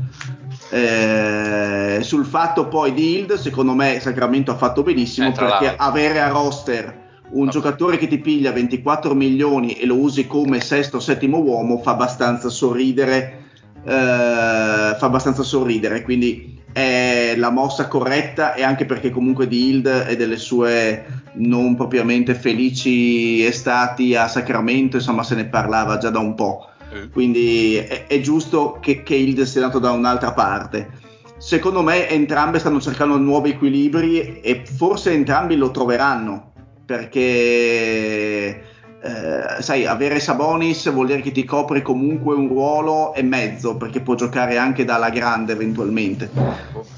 Eh, 0.71 1.99
sul 2.03 2.25
fatto 2.25 2.69
poi 2.69 2.93
di 2.95 3.19
Hild, 3.19 3.35
secondo 3.35 3.75
me 3.75 3.99
Sacramento 3.99 4.53
ha 4.53 4.57
fatto 4.57 4.85
benissimo 4.85 5.29
Eh, 5.29 5.33
perché 5.33 5.65
l'altro. 5.65 5.85
avere 5.85 6.21
a 6.21 6.29
roster 6.29 7.07
un 7.31 7.49
giocatore 7.49 7.99
che 7.99 8.07
ti 8.07 8.19
piglia 8.19 8.53
24 8.53 9.15
milioni 9.15 9.73
e 9.75 9.87
lo 9.87 9.97
usi 9.97 10.27
come 10.27 10.61
sesto 10.61 10.97
o 10.97 11.01
settimo 11.01 11.39
uomo 11.39 11.79
fa 11.79 11.93
abbastanza 11.93 12.49
sorridere. 12.49 13.43
eh, 13.85 14.97
fa 14.99 15.07
abbastanza 15.07 15.43
sorridere, 15.43 16.03
quindi 16.03 16.61
è 16.73 17.35
la 17.37 17.51
mossa 17.51 17.89
corretta 17.89 18.55
e 18.55 18.63
anche 18.63 18.85
perché 18.85 19.11
comunque 19.11 19.49
di 19.49 19.69
Hild 19.69 20.07
e 20.09 20.17
delle 20.17 20.37
sue 20.37 21.07
non 21.35 21.75
propriamente 21.77 22.35
felici 22.35 23.45
estati 23.45 24.15
a 24.15 24.29
Sacramento, 24.29 24.97
insomma 24.97 25.23
se 25.23 25.35
ne 25.37 25.47
parlava 25.47 25.97
già 25.99 26.11
da 26.11 26.19
un 26.19 26.35
po', 26.35 26.69
Eh, 26.93 27.09
quindi 27.11 27.77
è, 27.77 28.07
è 28.07 28.21
giusto 28.21 28.79
che, 28.81 29.03
che 29.03 29.15
Hild 29.15 29.43
sia 29.43 29.63
andato 29.63 29.79
da 29.79 29.91
un'altra 29.93 30.33
parte. 30.33 30.91
Secondo 31.39 31.83
me 31.83 32.09
entrambe 32.09 32.59
stanno 32.59 32.81
cercando 32.81 33.17
nuovi 33.17 33.51
equilibri 33.51 34.41
e 34.41 34.65
forse 34.65 35.13
entrambi 35.13 35.57
lo 35.57 35.71
troveranno 35.71 36.53
perché 36.89 38.63
eh, 39.03 39.61
sai, 39.63 39.85
avere 39.85 40.21
Sabonis 40.21 40.91
vuol 40.91 41.09
dire 41.09 41.21
che 41.21 41.33
ti 41.33 41.45
copre 41.45 41.83
comunque 41.83 42.35
un 42.35 42.49
ruolo 42.49 43.13
e 43.13 43.23
mezzo 43.23 43.77
perché 43.77 44.01
può 44.01 44.15
giocare 44.15 44.57
anche 44.57 44.87
dalla 44.87 45.11
grande 45.11 45.53
eventualmente 45.53 46.31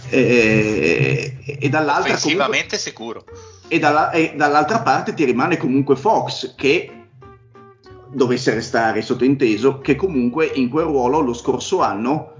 e, 0.08 1.34
e- 1.44 1.58
e 1.60 1.68
dall'altra 1.68 2.14
comunque- 2.16 2.44
sicuro. 2.78 3.24
e, 3.66 3.78
dalla- 3.80 4.10
e 4.12 4.34
dall'altra 4.36 4.78
parte 4.80 5.12
ti 5.12 5.24
rimane 5.24 5.56
comunque 5.56 5.96
Fox 5.96 6.54
che 6.54 6.92
dovesse 8.12 8.54
restare 8.54 9.02
sottointeso 9.02 9.78
che 9.80 9.96
comunque 9.96 10.46
in 10.54 10.68
quel 10.68 10.84
ruolo 10.84 11.18
lo 11.18 11.34
scorso 11.34 11.82
anno 11.82 12.34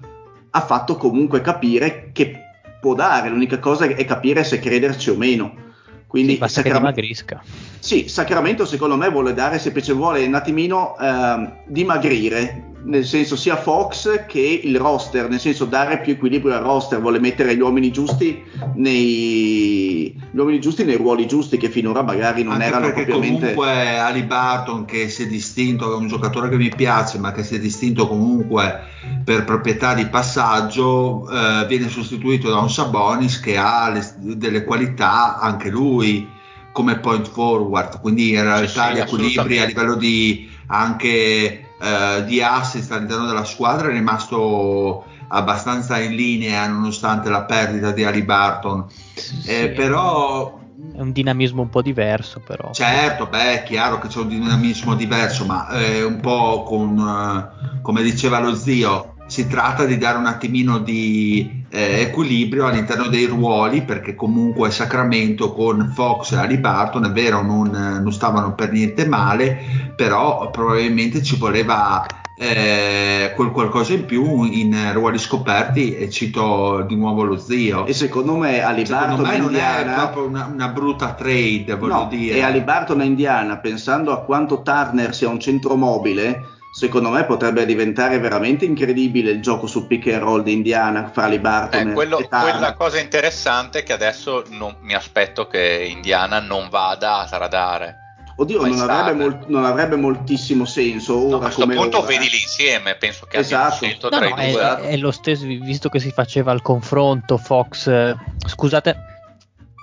ha 0.50 0.60
fatto 0.60 0.96
comunque 0.96 1.40
capire 1.40 2.10
che 2.12 2.34
può 2.80 2.94
dare, 2.94 3.28
l'unica 3.28 3.58
cosa 3.58 3.86
è 3.86 4.04
capire 4.04 4.44
se 4.44 4.58
crederci 4.60 5.10
o 5.10 5.16
meno. 5.16 5.68
Quindi 6.10 6.32
Sì, 6.32 6.38
basta 6.38 6.62
che 6.62 6.72
dimagrisca. 6.72 7.40
sì, 7.78 8.08
Sacramento 8.08 8.66
secondo 8.66 8.96
me 8.96 9.08
vuole 9.08 9.32
dare 9.32 9.60
semplicemente 9.60 10.04
vuole 10.04 10.26
un 10.26 10.34
attimino 10.34 10.98
ehm, 10.98 11.62
dimagrire, 11.66 12.69
nel 12.82 13.04
senso 13.04 13.36
sia 13.36 13.56
Fox 13.56 14.24
che 14.26 14.60
il 14.64 14.76
roster, 14.78 15.28
nel 15.28 15.40
senso 15.40 15.64
dare 15.64 16.00
più 16.00 16.12
equilibrio 16.12 16.54
al 16.54 16.62
roster, 16.62 17.00
vuole 17.00 17.18
mettere 17.18 17.54
gli 17.54 17.60
uomini 17.60 17.90
giusti 17.90 18.42
nei, 18.74 20.14
gli 20.30 20.38
uomini 20.38 20.60
giusti 20.60 20.84
nei 20.84 20.96
ruoli 20.96 21.26
giusti 21.26 21.56
che 21.56 21.68
finora 21.68 22.02
magari 22.02 22.42
non 22.42 22.54
Anche 22.54 22.64
erano 22.64 22.86
perché 22.86 23.04
propriamente... 23.04 23.54
comunque 23.54 23.98
Ali 23.98 24.22
Barton 24.22 24.84
che 24.84 25.08
si 25.08 25.24
è 25.24 25.26
distinto, 25.26 25.92
è 25.92 25.96
un 25.96 26.06
giocatore 26.06 26.48
che 26.48 26.56
mi 26.56 26.72
piace, 26.74 27.18
ma 27.18 27.32
che 27.32 27.44
si 27.44 27.56
è 27.56 27.58
distinto 27.58 28.08
comunque 28.08 28.80
per 29.24 29.44
proprietà 29.44 29.94
di 29.94 30.06
passaggio, 30.06 31.28
eh, 31.30 31.66
viene 31.66 31.88
sostituito 31.88 32.48
da 32.48 32.58
un 32.58 32.70
Sabonis 32.70 33.40
che 33.40 33.56
ha 33.56 33.90
le- 33.90 34.36
delle 34.36 34.64
qualità 34.64 35.38
anche 35.38 35.68
lui 35.68 36.26
come 36.72 36.98
point 36.98 37.28
forward, 37.28 38.00
quindi 38.00 38.30
in 38.30 38.42
realtà 38.42 38.88
sì, 38.88 38.94
gli 38.94 38.98
equilibri 38.98 39.58
a 39.58 39.64
livello 39.64 39.96
di 39.96 40.48
anche 40.68 41.64
eh, 41.80 42.24
di 42.24 42.42
assist 42.42 42.92
all'interno 42.92 43.26
della 43.26 43.44
squadra 43.44 43.88
è 43.88 43.92
rimasto 43.92 45.04
abbastanza 45.28 45.98
in 45.98 46.14
linea 46.14 46.66
nonostante 46.66 47.28
la 47.30 47.42
perdita 47.44 47.92
di 47.92 48.04
Ali 48.04 48.22
Barton. 48.22 48.86
Eh, 48.86 49.20
Sì, 49.20 49.68
però 49.70 50.58
È 50.94 51.00
un 51.00 51.12
dinamismo 51.12 51.62
un 51.62 51.68
po' 51.68 51.82
diverso, 51.82 52.40
però. 52.40 52.72
Certo, 52.72 53.26
beh, 53.26 53.60
è 53.60 53.62
chiaro 53.62 53.98
che 53.98 54.08
c'è 54.08 54.18
un 54.18 54.28
dinamismo 54.28 54.94
diverso, 54.94 55.44
ma 55.46 55.68
eh, 55.70 56.02
un 56.02 56.20
po' 56.20 56.62
con, 56.64 56.98
eh, 56.98 57.80
come 57.82 58.02
diceva 58.02 58.40
lo 58.40 58.54
zio, 58.54 59.14
si 59.26 59.46
tratta 59.46 59.84
di 59.84 59.96
dare 59.98 60.18
un 60.18 60.26
attimino 60.26 60.78
di 60.78 61.59
eh, 61.70 62.00
equilibrio 62.00 62.66
all'interno 62.66 63.06
dei 63.06 63.26
ruoli, 63.26 63.82
perché 63.82 64.14
comunque 64.14 64.70
Sacramento 64.70 65.52
con 65.52 65.92
Fox 65.94 66.32
e 66.32 66.36
Ali 66.36 66.58
Barton, 66.58 67.04
è 67.04 67.10
vero, 67.10 67.42
non, 67.42 67.74
eh, 67.74 68.00
non 68.00 68.12
stavano 68.12 68.54
per 68.54 68.72
niente 68.72 69.06
male, 69.06 69.92
però 69.96 70.50
probabilmente 70.50 71.22
ci 71.22 71.36
voleva 71.36 72.04
eh, 72.36 73.32
quel 73.36 73.50
qualcosa 73.50 73.92
in 73.92 74.06
più 74.06 74.44
in 74.44 74.92
ruoli 74.94 75.18
scoperti 75.18 75.94
e 75.94 76.08
cito 76.08 76.84
di 76.88 76.96
nuovo 76.96 77.22
lo 77.22 77.36
zio. 77.36 77.84
E 77.86 77.92
secondo 77.92 78.36
me 78.36 78.62
Ali 78.62 78.86
Secondo 78.86 79.26
me 79.26 79.36
non 79.36 79.54
è 79.54 79.58
Indiana... 79.58 79.94
proprio 79.94 80.24
una, 80.26 80.50
una 80.52 80.68
brutta 80.68 81.12
trade, 81.12 81.76
voglio 81.76 81.94
No, 81.94 82.06
dire. 82.10 82.36
e 82.38 82.42
Ali 82.42 82.62
Barton 82.62 83.00
a 83.00 83.04
Indiana, 83.04 83.58
pensando 83.58 84.10
a 84.12 84.22
quanto 84.22 84.62
Turner 84.62 85.14
sia 85.14 85.28
un 85.28 85.38
centro 85.38 85.76
mobile, 85.76 86.58
secondo 86.80 87.10
me 87.10 87.24
potrebbe 87.26 87.66
diventare 87.66 88.18
veramente 88.18 88.64
incredibile 88.64 89.32
il 89.32 89.42
gioco 89.42 89.66
sul 89.66 89.86
pick 89.86 90.06
and 90.06 90.22
roll 90.22 90.42
di 90.42 90.54
Indiana 90.54 91.10
fra 91.12 91.24
Ali 91.24 91.38
Barton 91.38 91.88
Eh, 91.88 91.90
e- 91.90 91.92
quello- 91.92 92.18
e 92.20 92.26
Turner. 92.26 92.50
quella 92.52 92.72
cosa 92.72 92.98
interessante 92.98 93.80
è 93.80 93.82
che 93.82 93.92
adesso 93.92 94.44
non- 94.48 94.76
mi 94.80 94.94
aspetto 94.94 95.46
che 95.46 95.86
Indiana 95.90 96.40
non 96.40 96.70
vada 96.70 97.18
a 97.18 97.26
tradare. 97.26 97.96
Oddio, 98.36 98.64
non 98.64 98.80
avrebbe, 98.80 99.10
Turner. 99.10 99.28
mol- 99.40 99.44
non 99.48 99.64
avrebbe 99.66 99.96
moltissimo 99.96 100.64
senso 100.64 101.18
ora 101.18 101.28
No, 101.28 101.36
a 101.36 101.40
questo 101.40 101.60
come 101.60 101.74
punto 101.74 101.98
ora, 101.98 102.08
eh. 102.08 102.16
vedili 102.16 102.40
insieme, 102.40 102.94
penso 102.94 103.26
che 103.28 103.36
Esatto. 103.36 103.74
abbiano 103.74 103.84
scelto 103.84 104.08
No, 104.08 104.16
tra 104.18 104.28
no, 104.30 104.34
i 104.42 104.46
è, 104.46 104.50
due. 104.50 104.88
è 104.88 104.96
lo 104.96 105.10
stesso, 105.10 105.44
visto 105.44 105.90
che 105.90 105.98
si 106.00 106.10
faceva 106.12 106.50
il 106.52 106.62
confronto 106.62 107.36
Fox, 107.36 107.88
eh, 107.88 108.16
scusate, 108.46 109.09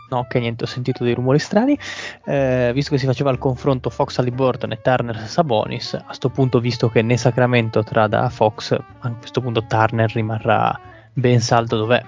no, 0.10 0.26
che 0.28 0.39
niente, 0.39 0.64
ho 0.64 0.68
sentito 0.68 1.03
dei 1.03 1.14
rumori 1.14 1.39
strani, 1.39 1.78
eh, 2.26 2.72
visto 2.74 2.91
che 2.91 2.97
si 2.97 3.05
faceva 3.05 3.32
il 3.32 3.38
confronto 3.38 3.89
Fox 3.89 4.18
Halliburton 4.18 4.72
e 4.72 4.82
Turner 4.82 5.28
Sabonis, 5.28 5.93
a 5.95 6.03
questo 6.03 6.30
punto, 6.30 6.60
visto 6.60 6.89
che 6.89 7.01
né 7.01 7.18
Sacramento 7.18 7.84
trada 7.84 8.30
Fox, 8.30 8.72
a 8.72 9.10
questo 9.12 9.41
punto 9.41 9.66
Turner 9.66 10.12
rimarrà 10.12 10.80
ben 11.14 11.39
saldo 11.41 11.78
dov'è. 11.78 12.03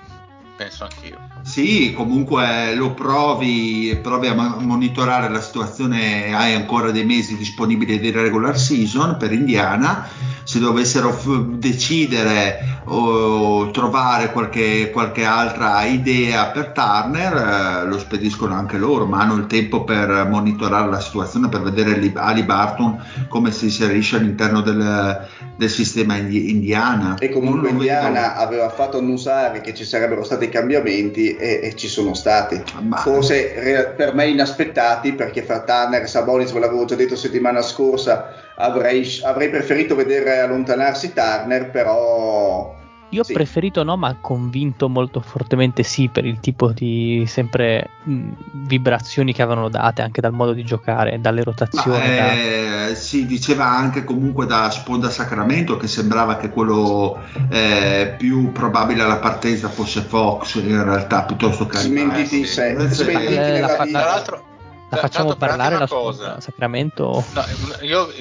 Penso 0.58 0.84
anch'io. 0.84 1.18
Sì, 1.42 1.94
comunque 1.94 2.76
lo 2.76 2.94
provi, 2.94 3.98
provi 4.02 4.28
a 4.28 4.36
mo- 4.36 4.58
monitorare 4.60 5.30
la 5.30 5.40
situazione, 5.40 6.34
hai 6.34 6.54
ancora 6.54 6.92
dei 6.92 7.06
mesi 7.06 7.38
disponibili 7.38 7.98
di 7.98 8.12
regular 8.12 8.58
season 8.58 9.16
per 9.18 9.32
Indiana, 9.32 10.08
se 10.50 10.58
dovessero 10.58 11.12
f- 11.12 11.44
decidere 11.60 12.80
o 12.86 13.70
trovare 13.70 14.32
qualche, 14.32 14.90
qualche 14.90 15.24
altra 15.24 15.84
idea 15.84 16.48
per 16.48 16.70
Turner, 16.72 17.84
eh, 17.84 17.88
lo 17.88 18.00
spediscono 18.00 18.56
anche 18.56 18.78
loro, 18.80 19.06
ma 19.06 19.20
hanno 19.20 19.36
il 19.36 19.46
tempo 19.46 19.84
per 19.84 20.26
monitorare 20.28 20.90
la 20.90 21.00
situazione, 21.00 21.50
per 21.50 21.62
vedere 21.62 21.98
Li- 22.00 22.12
Ali 22.16 22.42
Barton 22.42 23.00
come 23.28 23.52
si 23.52 23.66
inserisce 23.66 24.16
all'interno 24.16 24.62
del, 24.62 25.28
del 25.56 25.70
sistema 25.70 26.16
indi- 26.16 26.50
Indiana. 26.50 27.16
E 27.20 27.30
comunque 27.30 27.58
lo 27.72 27.78
vedo- 27.78 27.84
Indiana 27.84 28.36
aveva 28.36 28.70
fatto 28.70 28.98
annusare 28.98 29.62
che 29.62 29.76
ci 29.76 29.86
sarebbero 29.86 30.24
stati 30.24 30.50
cambiamenti 30.50 31.36
e, 31.36 31.60
e 31.62 31.76
ci 31.76 31.88
sono 31.88 32.16
stati. 32.16 32.60
Ma- 32.82 32.98
Forse 32.98 33.54
re- 33.56 33.94
per 33.96 34.16
me 34.16 34.26
inaspettati, 34.28 35.14
perché 35.14 35.44
fra 35.44 35.60
Tanner 35.62 36.02
e 36.02 36.08
Sabonis, 36.08 36.52
ve 36.54 36.60
l'avevo 36.60 36.86
già 36.86 36.96
detto 36.96 37.16
settimana 37.16 37.62
scorsa, 37.62 38.34
avrei, 38.60 39.08
avrei 39.24 39.50
preferito 39.50 39.96
vedere 39.96 40.40
allontanarsi 40.40 41.14
Turner, 41.14 41.70
però... 41.70 42.76
Io 43.12 43.22
ho 43.22 43.24
Sì. 43.24 43.34
preferito 43.34 43.82
no, 43.84 43.98
ma 43.98 44.16
convinto 44.22 44.88
molto 44.88 45.20
fortemente 45.20 45.82
sì 45.82 46.10
per 46.10 46.26
il 46.26 46.40
tipo 46.40 46.72
di 46.72 47.24
sempre 47.26 47.90
mh, 48.04 48.30
vibrazioni 48.68 49.34
che 49.34 49.42
avevano 49.42 49.68
date 49.68 50.04
anche 50.04 50.22
dal 50.22 50.32
modo 50.32 50.54
di 50.54 50.64
giocare, 50.64 51.20
dalle 51.20 51.42
rotazioni. 51.42 51.98
Ma, 51.98 52.16
da- 52.16 52.34
eh, 52.90 52.96
si 52.96 53.26
diceva 53.26 53.66
anche 53.66 54.04
comunque 54.04 54.46
da 54.46 54.70
Sponda 54.70 55.10
Sacramento 55.10 55.76
che 55.76 55.88
sembrava 55.88 56.38
che 56.38 56.50
quello 56.50 57.18
eh, 57.50 58.14
più 58.16 58.52
probabile 58.52 59.02
alla 59.02 59.18
partenza 59.18 59.70
fosse 59.70 60.02
Fox 60.02 60.62
in 60.62 60.84
realtà 60.84 61.24
piuttosto 61.24 61.66
che 61.66 61.78
Smentiti 61.80 62.38
in 62.40 62.46
sé, 62.46 62.74
Eh, 62.74 62.88
smentiti 62.90 63.34
Eh, 63.34 63.40
nella 63.40 63.84
vita. 63.84 64.00
Tra 64.02 64.10
l'altro, 64.12 64.44
La 64.90 64.98
facciamo 64.98 65.36
parlare 65.36 65.78
la 65.78 65.88
cosa. 65.88 66.40
Sacramento? 66.40 67.24
No, 67.34 67.46
io 67.82 68.12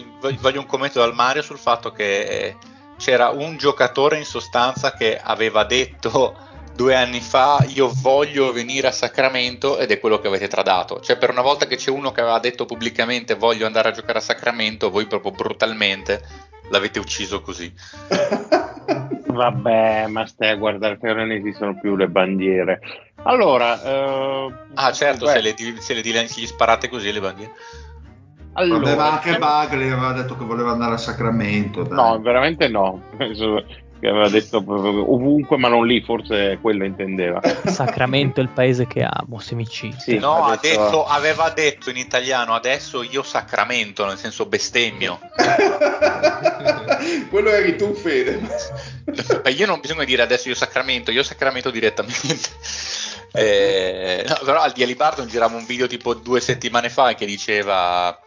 voglio 0.40 0.60
un 0.60 0.66
commento 0.66 0.98
dal 0.98 1.14
Mario 1.14 1.42
sul 1.42 1.58
fatto 1.58 1.92
che 1.92 2.20
eh, 2.20 2.56
c'era 2.98 3.30
un 3.30 3.56
giocatore 3.56 4.18
in 4.18 4.24
sostanza 4.24 4.92
che 4.92 5.18
aveva 5.18 5.64
detto 5.64 6.46
due 6.74 6.94
anni 6.94 7.20
fa 7.20 7.64
io 7.66 7.90
voglio 7.92 8.52
venire 8.52 8.86
a 8.86 8.92
Sacramento 8.92 9.78
ed 9.78 9.90
è 9.90 9.98
quello 9.98 10.20
che 10.20 10.28
avete 10.28 10.46
tradato. 10.46 11.00
Cioè 11.00 11.16
per 11.16 11.30
una 11.30 11.42
volta 11.42 11.66
che 11.66 11.76
c'è 11.76 11.90
uno 11.90 12.12
che 12.12 12.20
aveva 12.20 12.38
detto 12.38 12.66
pubblicamente 12.66 13.34
voglio 13.34 13.66
andare 13.66 13.88
a 13.88 13.92
giocare 13.92 14.18
a 14.18 14.22
Sacramento, 14.22 14.90
voi 14.90 15.06
proprio 15.06 15.32
brutalmente 15.32 16.22
l'avete 16.70 16.98
ucciso 16.98 17.40
così. 17.40 17.72
Vabbè, 19.38 20.08
ma 20.08 20.26
stai 20.26 20.50
a 20.50 20.56
guardare 20.56 20.98
che 20.98 21.12
non 21.12 21.30
esistono 21.30 21.78
più 21.78 21.94
le 21.94 22.08
bandiere. 22.08 22.80
Allora, 23.22 23.80
eh, 23.80 24.52
Ah 24.74 24.90
certo, 24.90 25.26
beh, 25.26 25.30
se 25.30 25.40
le, 25.40 25.54
se 25.78 25.94
le 25.94 26.26
se 26.26 26.40
gli 26.40 26.46
sparate 26.46 26.88
così 26.88 27.12
le 27.12 27.20
bandiere. 27.20 27.52
allora, 28.54 28.80
Vabbè, 28.80 28.96
ma 28.96 29.12
anche 29.12 29.28
diciamo- 29.34 29.44
Bagley 29.46 29.90
aveva 29.90 30.12
detto 30.12 30.36
che 30.36 30.44
voleva 30.44 30.72
andare 30.72 30.94
a 30.94 30.98
Sacramento 30.98 31.84
dai. 31.84 31.94
No, 31.96 32.20
veramente 32.20 32.66
no. 32.66 33.00
Che 34.00 34.06
aveva 34.06 34.28
detto 34.28 34.58
ovunque, 34.58 35.56
ma 35.56 35.66
non 35.68 35.84
lì, 35.86 36.00
forse 36.02 36.58
quello 36.62 36.84
intendeva. 36.84 37.40
Sacramento 37.64 38.38
è 38.38 38.44
il 38.44 38.48
paese 38.50 38.86
che 38.86 39.02
amo, 39.02 39.40
se 39.40 39.56
mi 39.56 39.66
citi. 39.66 39.96
Sì, 39.98 40.18
No, 40.18 40.44
ha 40.44 40.52
adesso- 40.52 40.80
detto- 40.84 41.04
aveva 41.06 41.50
detto 41.50 41.90
in 41.90 41.96
italiano 41.96 42.54
adesso 42.54 43.02
io 43.02 43.22
Sacramento, 43.24 44.06
nel 44.06 44.16
senso 44.16 44.46
bestemmio. 44.46 45.18
Quello 47.30 47.50
eri 47.50 47.76
tu, 47.76 47.92
Fede. 47.94 48.40
Ma 49.42 49.50
io 49.50 49.66
non 49.66 49.80
bisogna 49.80 50.04
dire 50.04 50.22
adesso 50.22 50.48
io 50.48 50.54
Sacramento, 50.54 51.10
io 51.10 51.22
Sacramento 51.22 51.70
direttamente. 51.70 52.48
Eh, 53.30 54.24
no, 54.26 54.38
però 54.42 54.60
al 54.62 54.72
di 54.72 54.82
Alibarton 54.82 55.26
girava 55.28 55.54
un 55.54 55.66
video 55.66 55.86
tipo 55.86 56.14
due 56.14 56.40
settimane 56.40 56.88
fa 56.88 57.12
che 57.14 57.26
diceva 57.26 58.18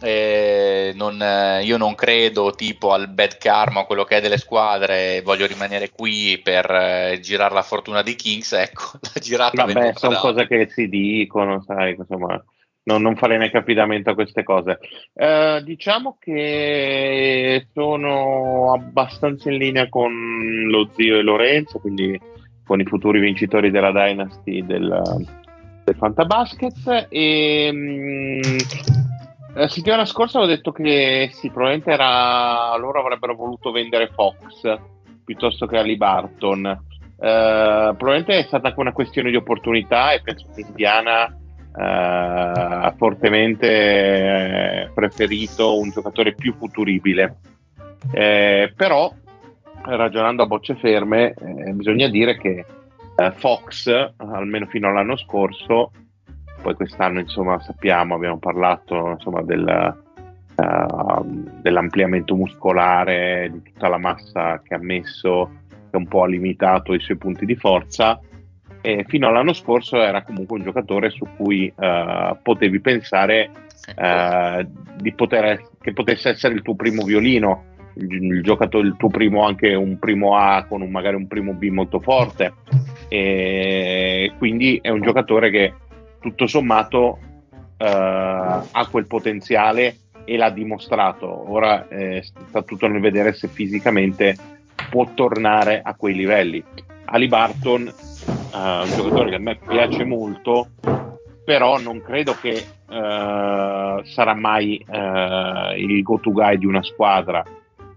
eh, 0.00 0.92
non, 0.94 1.22
io 1.62 1.76
non 1.76 1.94
credo 1.94 2.52
tipo 2.52 2.92
al 2.92 3.08
bad 3.08 3.38
karma 3.38 3.80
o 3.80 3.86
quello 3.86 4.04
che 4.04 4.16
è 4.16 4.20
delle 4.20 4.38
squadre, 4.38 5.22
voglio 5.22 5.46
rimanere 5.46 5.90
qui 5.90 6.40
per 6.42 6.70
eh, 6.70 7.18
girare 7.20 7.54
la 7.54 7.62
fortuna 7.62 8.02
dei 8.02 8.16
Kings, 8.16 8.52
ecco, 8.52 8.98
l'ha 9.02 9.20
girata 9.20 9.64
Vabbè, 9.64 9.92
sono 9.94 10.18
cose 10.18 10.46
che 10.46 10.68
si 10.70 10.88
dicono, 10.88 11.62
sai, 11.62 11.96
insomma, 11.98 12.42
non, 12.84 13.02
non 13.02 13.16
farei 13.16 13.38
neanche 13.38 13.58
affidamento 13.58 14.10
a 14.10 14.14
queste 14.14 14.42
cose. 14.42 14.78
Eh, 15.12 15.60
diciamo 15.62 16.16
che 16.18 17.66
sono 17.72 18.72
abbastanza 18.72 19.50
in 19.50 19.58
linea 19.58 19.88
con 19.88 20.12
lo 20.68 20.90
zio 20.94 21.18
e 21.18 21.22
Lorenzo, 21.22 21.78
quindi 21.78 22.18
con 22.64 22.80
i 22.80 22.84
futuri 22.84 23.20
vincitori 23.20 23.70
della 23.70 23.92
Dynasty 23.92 24.64
del, 24.64 25.26
del 25.84 25.96
Fantabasket. 25.96 27.08
E, 27.10 27.70
mm, 27.72 28.40
la 29.58 29.68
settimana 29.68 30.04
scorsa 30.04 30.38
ho 30.38 30.46
detto 30.46 30.70
che 30.70 31.30
sì, 31.32 31.50
probabilmente 31.50 31.90
era, 31.90 32.76
loro 32.76 33.00
avrebbero 33.00 33.34
voluto 33.34 33.72
vendere 33.72 34.08
Fox 34.14 34.62
piuttosto 35.24 35.66
che 35.66 35.76
Ali 35.76 35.96
Barton. 35.96 36.66
Eh, 36.66 36.78
probabilmente 37.18 38.38
è 38.38 38.42
stata 38.44 38.68
anche 38.68 38.80
una 38.80 38.92
questione 38.92 39.30
di 39.30 39.36
opportunità 39.36 40.12
e 40.12 40.22
penso 40.22 40.46
che 40.54 40.60
Indiana 40.60 41.26
eh, 41.26 41.82
ha 41.82 42.94
fortemente 42.96 43.66
eh, 43.68 44.90
preferito 44.94 45.76
un 45.76 45.90
giocatore 45.90 46.34
più 46.34 46.54
futuribile. 46.54 47.38
Eh, 48.12 48.72
però 48.76 49.12
ragionando 49.82 50.44
a 50.44 50.46
bocce 50.46 50.76
ferme, 50.76 51.34
eh, 51.34 51.72
bisogna 51.72 52.08
dire 52.08 52.38
che 52.38 52.64
eh, 53.16 53.32
Fox, 53.32 53.88
almeno 54.18 54.66
fino 54.66 54.88
all'anno 54.88 55.16
scorso, 55.16 55.90
poi 56.68 56.74
quest'anno 56.74 57.20
insomma 57.20 57.58
sappiamo, 57.60 58.14
abbiamo 58.14 58.38
parlato 58.38 59.12
insomma 59.12 59.40
del, 59.40 59.96
uh, 60.56 61.24
dell'ampliamento 61.62 62.36
muscolare, 62.36 63.48
di 63.50 63.62
tutta 63.62 63.88
la 63.88 63.96
massa 63.96 64.60
che 64.62 64.74
ha 64.74 64.78
messo, 64.78 65.50
che 65.90 65.96
un 65.96 66.06
po' 66.06 66.24
ha 66.24 66.26
limitato 66.26 66.92
i 66.92 67.00
suoi 67.00 67.16
punti 67.16 67.46
di 67.46 67.56
forza. 67.56 68.20
E 68.82 69.04
fino 69.08 69.28
all'anno 69.28 69.54
scorso 69.54 69.96
era 69.96 70.22
comunque 70.22 70.58
un 70.58 70.64
giocatore 70.64 71.08
su 71.08 71.26
cui 71.36 71.72
uh, 71.74 72.36
potevi 72.42 72.80
pensare 72.80 73.50
uh, 73.96 74.68
di 75.00 75.12
poter, 75.14 75.70
che 75.80 75.94
potesse 75.94 76.28
essere 76.28 76.52
il 76.52 76.62
tuo 76.62 76.74
primo 76.74 77.02
violino, 77.02 77.64
il, 77.94 78.12
il, 78.12 78.42
giocatore, 78.42 78.88
il 78.88 78.96
tuo 78.98 79.08
primo 79.08 79.46
anche 79.46 79.74
un 79.74 79.98
primo 79.98 80.36
A 80.36 80.66
con 80.68 80.82
un, 80.82 80.90
magari 80.90 81.16
un 81.16 81.26
primo 81.28 81.54
B 81.54 81.70
molto 81.70 81.98
forte. 81.98 82.52
E 83.08 84.32
quindi 84.36 84.78
è 84.82 84.90
un 84.90 85.00
giocatore 85.00 85.50
che 85.50 85.72
tutto 86.20 86.46
sommato 86.46 87.18
ha 87.80 88.88
quel 88.90 89.06
potenziale 89.06 89.98
e 90.24 90.36
l'ha 90.36 90.50
dimostrato. 90.50 91.50
Ora 91.50 91.88
eh, 91.88 92.22
sta 92.22 92.62
tutto 92.62 92.86
nel 92.86 93.00
vedere 93.00 93.32
se 93.32 93.48
fisicamente 93.48 94.36
può 94.90 95.08
tornare 95.14 95.80
a 95.82 95.94
quei 95.94 96.14
livelli. 96.14 96.62
Ali 97.06 97.28
Barton, 97.28 97.86
eh, 97.86 97.92
un 98.52 98.90
giocatore 98.94 99.30
che 99.30 99.36
a 99.36 99.40
me 99.40 99.56
piace 99.56 100.04
molto, 100.04 100.68
però 101.44 101.78
non 101.78 102.02
credo 102.02 102.34
che 102.34 102.50
eh, 102.50 102.64
sarà 104.04 104.34
mai 104.34 104.76
eh, 104.76 105.74
il 105.78 106.02
go-to 106.02 106.32
guy 106.32 106.58
di 106.58 106.66
una 106.66 106.82
squadra. 106.82 107.42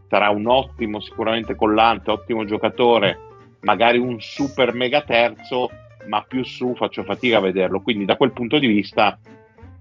Sarà 0.07 0.29
un 0.29 0.47
ottimo, 0.47 1.01
sicuramente 1.01 1.55
collante, 1.55 2.11
ottimo 2.11 2.45
giocatore, 2.45 3.17
magari 3.61 3.97
un 3.97 4.21
super 4.21 4.73
mega 4.73 5.01
terzo, 5.01 5.69
ma 6.07 6.23
più 6.27 6.43
su 6.43 6.75
faccio 6.75 7.03
fatica 7.03 7.37
a 7.37 7.41
vederlo. 7.41 7.81
Quindi 7.81 8.05
da 8.05 8.17
quel 8.17 8.31
punto 8.31 8.59
di 8.59 8.67
vista 8.67 9.17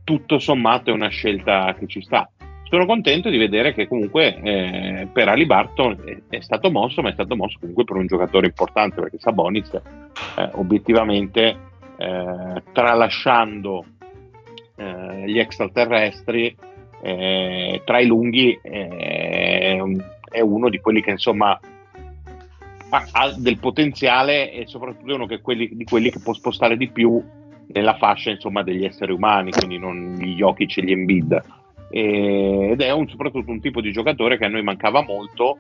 tutto 0.05 0.39
sommato 0.39 0.91
è 0.91 0.93
una 0.93 1.09
scelta 1.09 1.75
che 1.79 1.87
ci 1.87 2.01
sta 2.01 2.29
sono 2.71 2.87
contento 2.87 3.31
di 3.31 3.37
vedere 3.37 3.75
che 3.75 3.89
comunque 3.89 4.41
eh, 4.41 5.09
per 5.13 5.27
Ali 5.27 5.45
Barton 5.45 5.97
è, 6.05 6.37
è, 6.37 6.41
stato 6.41 6.71
mosso, 6.71 7.03
ma 7.03 7.09
è 7.09 7.13
stato 7.13 7.35
mosso 7.35 7.59
comunque 7.59 7.83
per 7.83 7.97
un 7.97 8.07
giocatore 8.07 8.47
importante 8.47 9.01
perché 9.01 9.19
Sabonis 9.19 9.73
eh, 9.75 10.51
obiettivamente 10.53 11.57
eh, 11.97 12.63
tralasciando 12.73 13.85
eh, 14.77 15.25
gli 15.27 15.41
extraterrestri 15.41 16.57
eh, 17.03 17.83
tra 17.85 17.99
i 17.99 18.07
lunghi 18.07 18.57
è 18.63 19.81
uno 20.41 20.69
di 20.69 20.79
quelli 20.79 21.03
che 21.03 21.11
insomma 21.11 21.59
ha, 22.91 23.07
ha 23.13 23.35
del 23.37 23.59
potenziale 23.59 24.53
e 24.53 24.67
soprattutto 24.67 25.11
è 25.11 25.15
uno 25.15 25.27
quelli, 25.41 25.71
di 25.73 25.85
quelli 25.85 26.11
che 26.11 26.21
può 26.21 26.33
spostare 26.33 26.77
di 26.77 26.89
più 26.89 27.23
nella 27.73 27.97
fascia 27.97 28.31
insomma, 28.31 28.63
degli 28.63 28.85
esseri 28.85 29.13
umani, 29.13 29.51
quindi 29.53 29.79
non 29.79 30.15
gli 30.19 30.35
Jokic 30.35 30.79
e 30.79 30.83
gli 30.83 30.93
Embiid. 30.93 31.43
Ed 31.91 32.81
è 32.81 32.91
un, 32.93 33.09
soprattutto 33.09 33.51
un 33.51 33.61
tipo 33.61 33.81
di 33.81 33.91
giocatore 33.91 34.39
che 34.39 34.45
a 34.45 34.49
noi 34.49 34.63
mancava 34.63 35.03
molto 35.03 35.59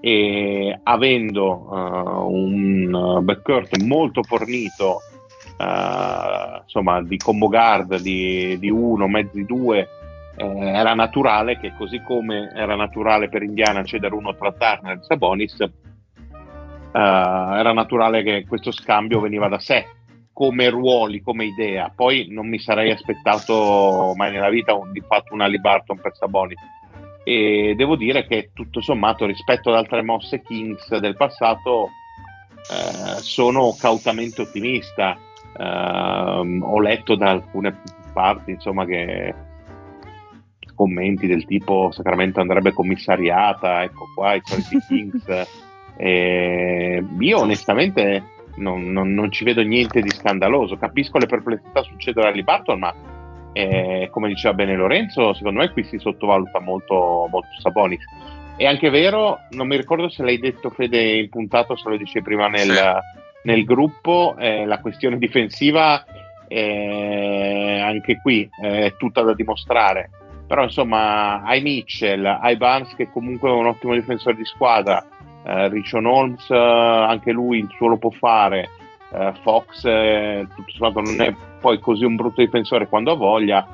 e 0.00 0.78
avendo 0.82 1.66
uh, 1.68 2.32
un 2.32 3.20
backcourt 3.22 3.82
molto 3.82 4.22
fornito 4.22 5.00
uh, 5.58 6.60
insomma 6.62 7.02
di 7.02 7.18
combo 7.18 7.48
guard 7.48 8.00
di, 8.00 8.58
di 8.58 8.70
uno, 8.70 9.08
mezzi 9.08 9.44
due 9.44 9.88
eh, 10.36 10.68
era 10.68 10.94
naturale 10.94 11.58
che 11.58 11.74
così 11.76 12.00
come 12.02 12.50
era 12.54 12.74
naturale 12.74 13.28
per 13.28 13.42
Indiana 13.42 13.84
cedere 13.84 14.14
uno 14.14 14.34
tra 14.34 14.52
Turner 14.52 14.96
e 14.96 15.02
Sabonis 15.02 15.56
era 16.92 17.72
naturale 17.72 18.22
che 18.22 18.44
questo 18.46 18.72
scambio 18.72 19.20
veniva 19.20 19.48
da 19.48 19.58
sé 19.58 19.86
come 20.40 20.70
ruoli, 20.70 21.20
come 21.20 21.44
idea. 21.44 21.92
Poi 21.94 22.28
non 22.30 22.48
mi 22.48 22.58
sarei 22.58 22.90
aspettato 22.90 24.14
mai 24.16 24.32
nella 24.32 24.48
vita 24.48 24.72
un, 24.72 24.90
di 24.90 25.02
fatto 25.06 25.34
un 25.34 25.42
Ali 25.42 25.60
Barton 25.60 26.00
per 26.00 26.16
Sabonis. 26.16 26.58
E 27.24 27.74
devo 27.76 27.94
dire 27.94 28.26
che 28.26 28.50
tutto 28.54 28.80
sommato 28.80 29.26
rispetto 29.26 29.68
ad 29.68 29.76
altre 29.76 30.00
mosse 30.00 30.40
Kings 30.40 30.96
del 30.96 31.14
passato 31.14 31.90
eh, 32.70 33.20
sono 33.20 33.76
cautamente 33.78 34.40
ottimista. 34.40 35.14
Eh, 35.58 36.60
ho 36.62 36.80
letto 36.80 37.16
da 37.16 37.28
alcune 37.28 37.78
parti 38.14 38.52
insomma 38.52 38.86
che 38.86 39.34
commenti 40.74 41.26
del 41.26 41.44
tipo 41.44 41.90
Sacramento 41.92 42.40
andrebbe 42.40 42.72
commissariata, 42.72 43.82
ecco 43.82 44.06
qua 44.14 44.32
i 44.34 44.40
soliti 44.42 44.78
Kings. 44.88 45.68
E 46.02 47.04
io 47.18 47.38
onestamente 47.38 48.22
non, 48.56 48.90
non, 48.90 49.12
non, 49.12 49.30
ci 49.30 49.44
vedo 49.44 49.60
niente 49.60 50.00
di 50.00 50.08
scandaloso. 50.08 50.78
Capisco 50.78 51.18
le 51.18 51.26
perplessità 51.26 51.82
succedono 51.82 52.26
a 52.28 52.42
Barton, 52.42 52.78
ma 52.78 52.94
eh, 53.52 54.08
come 54.10 54.28
diceva 54.28 54.54
bene 54.54 54.76
Lorenzo, 54.76 55.34
secondo 55.34 55.60
me 55.60 55.70
qui 55.70 55.84
si 55.84 55.98
sottovaluta 55.98 56.58
molto, 56.58 57.28
molto 57.30 57.48
Sabonis. 57.60 58.02
È 58.56 58.64
anche 58.64 58.88
vero, 58.88 59.40
non 59.50 59.66
mi 59.66 59.76
ricordo 59.76 60.08
se 60.08 60.22
l'hai 60.22 60.38
detto 60.38 60.70
Fede 60.70 61.18
in 61.18 61.28
puntata 61.28 61.74
o 61.74 61.76
se 61.76 61.90
lo 61.90 61.98
dicevi 61.98 62.24
prima 62.24 62.48
nel, 62.48 62.70
sì. 62.70 63.18
nel 63.42 63.64
gruppo, 63.64 64.36
eh, 64.38 64.64
la 64.64 64.80
questione 64.80 65.18
difensiva 65.18 66.02
eh, 66.48 67.78
anche 67.82 68.18
qui 68.22 68.48
è 68.58 68.94
tutta 68.96 69.20
da 69.20 69.34
dimostrare. 69.34 70.10
Però 70.46 70.62
insomma, 70.64 71.42
hai 71.42 71.60
Mitchell, 71.60 72.24
hai 72.24 72.56
Barnes 72.56 72.94
che 72.96 73.08
comunque 73.10 73.50
è 73.50 73.52
un 73.52 73.66
ottimo 73.66 73.94
difensore 73.94 74.34
di 74.34 74.44
squadra, 74.44 75.06
eh, 75.42 75.68
Richon 75.68 76.06
Holmes 76.06 76.48
eh, 76.50 76.56
anche 76.56 77.32
lui 77.32 77.58
il 77.58 77.68
suo 77.76 77.88
lo 77.88 77.98
può 77.98 78.10
fare. 78.10 78.68
Eh, 79.12 79.32
Fox 79.42 79.84
eh, 79.84 80.46
tutto 80.54 80.70
sommato 80.70 81.00
non 81.00 81.20
è 81.20 81.34
poi 81.60 81.78
così 81.78 82.04
un 82.04 82.16
brutto 82.16 82.42
difensore 82.42 82.88
quando 82.88 83.12
ha 83.12 83.16
voglia. 83.16 83.66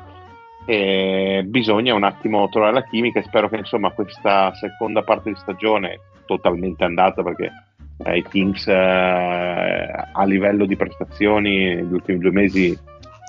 E 0.64 1.44
bisogna 1.46 1.94
un 1.94 2.02
attimo 2.02 2.48
trovare 2.48 2.72
la 2.72 2.82
chimica 2.82 3.20
e 3.20 3.22
spero 3.22 3.48
che 3.48 3.56
insomma 3.56 3.90
questa 3.90 4.52
seconda 4.54 5.02
parte 5.02 5.30
di 5.30 5.36
stagione 5.36 6.00
totalmente 6.26 6.82
andata 6.82 7.22
perché 7.22 7.52
eh, 7.98 8.16
i 8.18 8.22
Kings 8.24 8.66
eh, 8.66 8.74
a 8.74 10.24
livello 10.24 10.66
di 10.66 10.74
prestazioni 10.74 11.74
negli 11.74 11.92
ultimi 11.92 12.18
due 12.18 12.32
mesi 12.32 12.76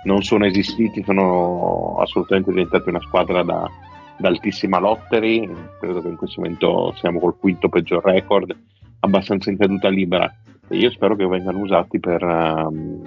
non 0.05 0.23
sono 0.23 0.45
esistiti 0.45 1.03
sono 1.03 1.97
assolutamente 1.99 2.49
diventati 2.49 2.89
una 2.89 3.01
squadra 3.01 3.43
da, 3.43 3.69
d'altissima 4.17 4.79
lottery, 4.79 5.49
credo 5.79 6.01
che 6.01 6.07
in 6.07 6.15
questo 6.15 6.41
momento 6.41 6.93
siamo 6.97 7.19
col 7.19 7.37
quinto 7.37 7.69
peggior 7.69 8.03
record, 8.03 8.55
abbastanza 9.01 9.49
in 9.49 9.57
caduta 9.57 9.89
libera. 9.89 10.33
E 10.69 10.77
io 10.77 10.89
spero 10.89 11.15
che 11.15 11.25
vengano 11.25 11.59
usati 11.59 11.99
per 11.99 12.21
um, 12.23 13.01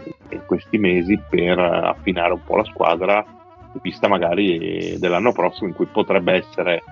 questi 0.47 0.79
mesi 0.79 1.21
per 1.29 1.59
affinare 1.59 2.33
un 2.33 2.41
po' 2.45 2.57
la 2.57 2.65
squadra 2.65 3.25
in 3.73 3.81
vista 3.83 4.09
magari 4.09 4.97
dell'anno 4.99 5.33
prossimo 5.33 5.69
in 5.69 5.75
cui 5.75 5.87
potrebbe 5.87 6.33
essere 6.33 6.83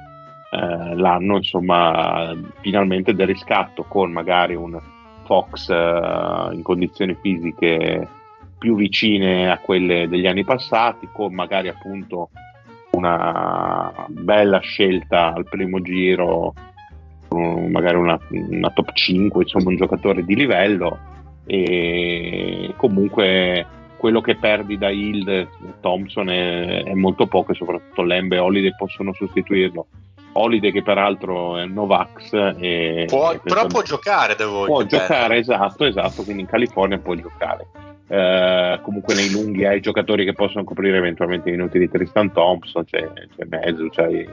eh, 0.51 0.95
l'anno 0.95 1.37
insomma 1.37 2.35
finalmente 2.61 3.15
del 3.15 3.27
riscatto 3.27 3.85
con 3.85 4.13
magari 4.13 4.55
un 4.55 4.81
Fox 5.25 5.69
eh, 5.69 6.51
in 6.53 6.63
condizioni 6.63 7.17
fisiche 7.21 8.09
più 8.59 8.77
vicine 8.77 9.51
a 9.51 9.59
quelle 9.59 10.09
degli 10.09 10.27
anni 10.27 10.45
passati 10.45 11.09
con 11.13 11.35
magari 11.35 11.69
appunto 11.69 12.31
una 12.99 14.07
bella 14.09 14.59
scelta 14.59 15.33
al 15.33 15.45
primo 15.45 15.81
giro, 15.81 16.53
magari 17.29 17.97
una, 17.97 18.19
una 18.29 18.71
top 18.71 18.93
5, 18.93 19.43
insomma 19.43 19.71
un 19.71 19.77
giocatore 19.77 20.25
di 20.25 20.35
livello 20.35 20.99
e 21.47 22.75
comunque 22.77 23.67
quello 23.97 24.21
che 24.21 24.37
perdi 24.37 24.77
da 24.77 24.91
Hild 24.91 25.49
Thompson 25.81 26.29
è, 26.29 26.85
è 26.85 26.95
molto 26.95 27.27
poco 27.27 27.53
e 27.53 27.55
soprattutto 27.55 28.03
Lembe 28.03 28.37
e 28.37 28.41
Holiday 28.41 28.75
possono 28.77 29.13
sostituirlo. 29.13 29.87
Holiday 30.33 30.71
che 30.71 30.83
peraltro 30.83 31.57
è 31.57 31.65
Novax 31.65 32.33
e, 32.59 33.07
può, 33.09 33.33
e 33.33 33.41
però 33.43 33.67
può 33.67 33.83
giocare 33.83 34.37
devo 34.37 34.67
può 34.67 34.85
giocare 34.85 35.39
esatto 35.39 35.85
esatto 35.85 36.23
quindi 36.23 36.43
in 36.43 36.49
California 36.49 36.99
può 36.99 37.15
giocare 37.15 37.67
eh, 38.09 38.81
comunque 38.83 39.15
nei 39.15 39.31
lunghi 39.31 39.67
hai 39.67 39.81
giocatori 39.81 40.25
che 40.25 40.33
possono 40.33 40.65
coprire 40.65 40.97
eventualmente 40.97 41.49
i 41.49 41.53
minuti 41.53 41.79
di 41.79 41.89
Tristan 41.89 42.33
Thompson, 42.33 42.85
c'è, 42.85 43.07
c'è 43.37 43.45
Mezzo, 43.45 43.89
c'è 43.91 44.27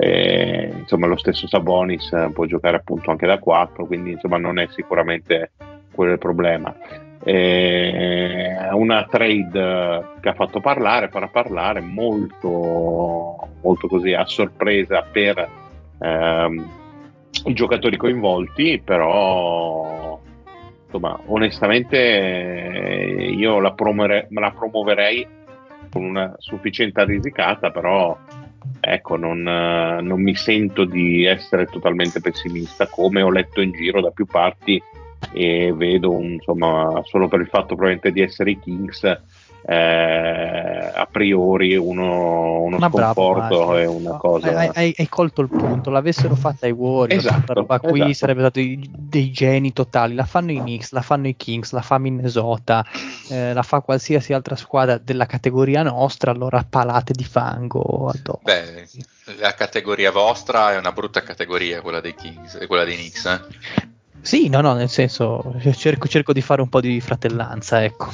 eh, 0.00 0.72
insomma 0.78 1.06
lo 1.06 1.16
stesso 1.16 1.48
Sabonis 1.48 2.12
eh, 2.12 2.30
può 2.32 2.46
giocare 2.46 2.76
appunto 2.76 3.10
anche 3.10 3.26
da 3.26 3.38
4, 3.38 3.84
quindi 3.86 4.12
insomma 4.12 4.38
non 4.38 4.58
è 4.58 4.68
sicuramente 4.70 5.50
quello 5.92 6.12
il 6.12 6.18
problema. 6.18 6.74
Eh, 7.24 8.56
una 8.72 9.04
trade 9.10 10.04
che 10.20 10.28
ha 10.28 10.34
fatto 10.34 10.60
parlare, 10.60 11.08
farà 11.08 11.26
parlare 11.26 11.80
molto, 11.80 13.48
molto 13.60 13.88
così 13.88 14.12
a 14.14 14.24
sorpresa 14.24 15.02
per 15.02 15.48
ehm, 15.98 16.70
i 17.46 17.52
giocatori 17.52 17.96
coinvolti, 17.96 18.80
però 18.82 20.20
insomma, 20.88 21.20
onestamente 21.26 21.96
eh, 21.98 23.30
io 23.30 23.60
la, 23.60 23.72
promere, 23.72 24.26
la 24.30 24.50
promuoverei 24.50 25.26
con 25.90 26.04
una 26.04 26.34
sufficienza 26.38 27.04
risicata, 27.04 27.70
però 27.70 28.16
ecco, 28.80 29.16
non, 29.16 29.42
non 29.42 30.22
mi 30.22 30.34
sento 30.34 30.84
di 30.84 31.24
essere 31.24 31.66
totalmente 31.66 32.20
pessimista, 32.20 32.88
come 32.88 33.22
ho 33.22 33.30
letto 33.30 33.60
in 33.60 33.72
giro 33.72 34.00
da 34.00 34.10
più 34.10 34.26
parti 34.26 34.82
e 35.32 35.72
vedo, 35.74 36.18
insomma, 36.20 37.02
solo 37.04 37.28
per 37.28 37.40
il 37.40 37.48
fatto 37.48 37.74
probabilmente 37.74 38.12
di 38.12 38.22
essere 38.22 38.52
i 38.52 38.58
Kings, 38.58 39.20
eh, 39.70 40.92
a 40.94 41.06
priori 41.10 41.76
uno, 41.76 42.62
uno 42.62 42.78
Ma 42.78 42.88
sconforto 42.88 43.76
è 43.76 43.84
una 43.84 44.16
cosa... 44.16 44.56
Hai, 44.56 44.70
hai- 44.72 44.94
hai 44.96 45.08
colto 45.10 45.42
il 45.42 45.50
punto, 45.50 45.90
l'avessero 45.90 46.34
fatta 46.34 46.66
i 46.66 46.70
Warriors, 46.70 47.26
Esatto, 47.26 47.52
roba 47.52 47.78
qui 47.78 48.00
esatto. 48.00 48.14
sarebbe 48.14 48.40
stato 48.40 48.60
dei 48.60 49.30
geni 49.30 49.74
totali, 49.74 50.14
la 50.14 50.24
fanno 50.24 50.52
i 50.52 50.58
Knicks, 50.58 50.92
la 50.92 51.02
fanno 51.02 51.28
i 51.28 51.36
Kings, 51.36 51.72
la 51.72 51.82
fa 51.82 51.98
Minnesota, 51.98 52.82
eh, 53.28 53.52
la 53.52 53.62
fa 53.62 53.80
qualsiasi 53.80 54.32
altra 54.32 54.56
squadra 54.56 54.96
della 54.96 55.26
categoria 55.26 55.82
nostra, 55.82 56.30
allora 56.30 56.64
palate 56.66 57.12
di 57.12 57.24
fango 57.24 58.08
addosso. 58.08 58.40
Beh, 58.44 58.88
la 59.38 59.52
categoria 59.52 60.10
vostra 60.10 60.72
è 60.72 60.78
una 60.78 60.92
brutta 60.92 61.22
categoria, 61.22 61.82
quella 61.82 62.00
dei 62.00 62.14
Kings 62.14 62.54
e 62.54 62.66
quella 62.66 62.84
dei 62.84 62.96
Knicks. 62.96 63.24
eh. 63.26 63.96
Sì, 64.20 64.48
no, 64.48 64.60
no, 64.60 64.74
nel 64.74 64.90
senso 64.90 65.54
cerco, 65.76 66.08
cerco 66.08 66.32
di 66.32 66.42
fare 66.42 66.60
un 66.60 66.68
po' 66.68 66.80
di 66.80 67.00
fratellanza, 67.00 67.82
ecco. 67.82 68.10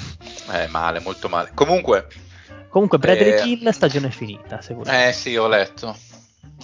Eh, 0.52 0.68
male, 0.68 1.00
molto 1.00 1.28
male. 1.28 1.50
Comunque, 1.54 2.06
Comunque 2.74 2.98
Bradley 2.98 3.30
Eh, 3.30 3.40
Kill, 3.40 3.70
stagione 3.70 4.10
finita, 4.10 4.60
se 4.60 4.74
volete. 4.74 5.06
Eh 5.08 5.12
sì, 5.12 5.36
ho 5.36 5.46
letto. 5.46 5.96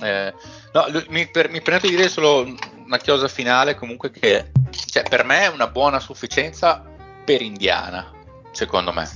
Eh, 0.03 0.35
no, 0.73 0.87
mi, 1.09 1.29
per- 1.29 1.51
mi 1.51 1.61
permetto 1.61 1.87
di 1.87 1.95
dire 1.95 2.09
solo 2.09 2.53
una 2.85 2.99
chiosa 2.99 3.29
finale, 3.29 3.77
comunque 3.77 4.11
che 4.11 4.51
cioè, 4.91 5.05
per 5.05 5.25
me 5.25 5.43
è 5.43 5.47
una 5.49 5.69
buona 5.69 6.01
sufficienza 6.01 6.83
per 7.25 7.43
Indiana, 7.43 8.11
secondo 8.51 8.93
me. 8.93 9.09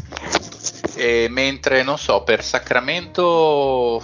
E 0.95 1.27
mentre, 1.29 1.83
non 1.83 1.99
so, 1.99 2.23
per 2.23 2.45
Sacramento 2.45 4.01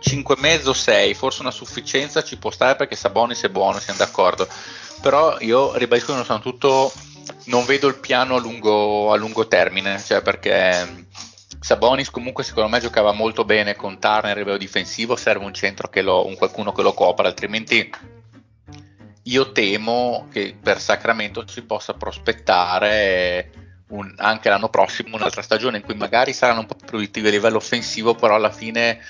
5,5 0.00 0.70
6, 0.70 1.14
forse 1.14 1.40
una 1.40 1.50
sufficienza 1.50 2.22
ci 2.22 2.36
può 2.36 2.50
stare 2.52 2.76
perché 2.76 2.94
Sabonis 2.94 3.42
è 3.42 3.48
buono, 3.48 3.80
siamo 3.80 3.98
d'accordo. 3.98 4.46
Però 5.00 5.36
io 5.40 5.76
ribadisco 5.76 6.14
che 6.16 6.24
sono 6.24 6.40
tutto 6.40 6.92
non 7.44 7.64
vedo 7.64 7.88
il 7.88 7.98
piano 7.98 8.36
a 8.36 8.40
lungo, 8.40 9.12
a 9.12 9.16
lungo 9.16 9.46
termine, 9.46 9.98
cioè 9.98 10.22
perché 10.22 10.84
mh, 10.84 11.06
Sabonis 11.60 12.10
comunque 12.10 12.44
secondo 12.44 12.68
me 12.68 12.80
giocava 12.80 13.12
molto 13.12 13.44
bene 13.44 13.74
con 13.74 13.98
Turner 13.98 14.34
a 14.36 14.38
livello 14.38 14.56
difensivo, 14.56 15.16
serve 15.16 15.44
un 15.44 15.54
centro 15.54 15.88
che 15.88 16.02
lo, 16.02 16.26
un 16.26 16.36
qualcuno 16.36 16.72
che 16.72 16.82
lo 16.82 16.94
copra, 16.94 17.28
altrimenti 17.28 17.90
io 19.22 19.52
temo 19.52 20.28
che 20.30 20.56
per 20.60 20.80
Sacramento 20.80 21.44
si 21.46 21.62
possa 21.62 21.94
prospettare 21.94 23.50
un- 23.88 24.14
anche 24.18 24.48
l'anno 24.48 24.68
prossimo 24.68 25.16
un'altra 25.16 25.42
stagione 25.42 25.78
in 25.78 25.82
cui 25.82 25.94
magari 25.94 26.32
saranno 26.32 26.60
un 26.60 26.66
po' 26.66 26.74
più 26.74 26.86
produttivi 26.86 27.28
a 27.28 27.30
livello 27.30 27.56
offensivo, 27.56 28.14
però 28.14 28.34
alla 28.34 28.50
fine 28.50 29.00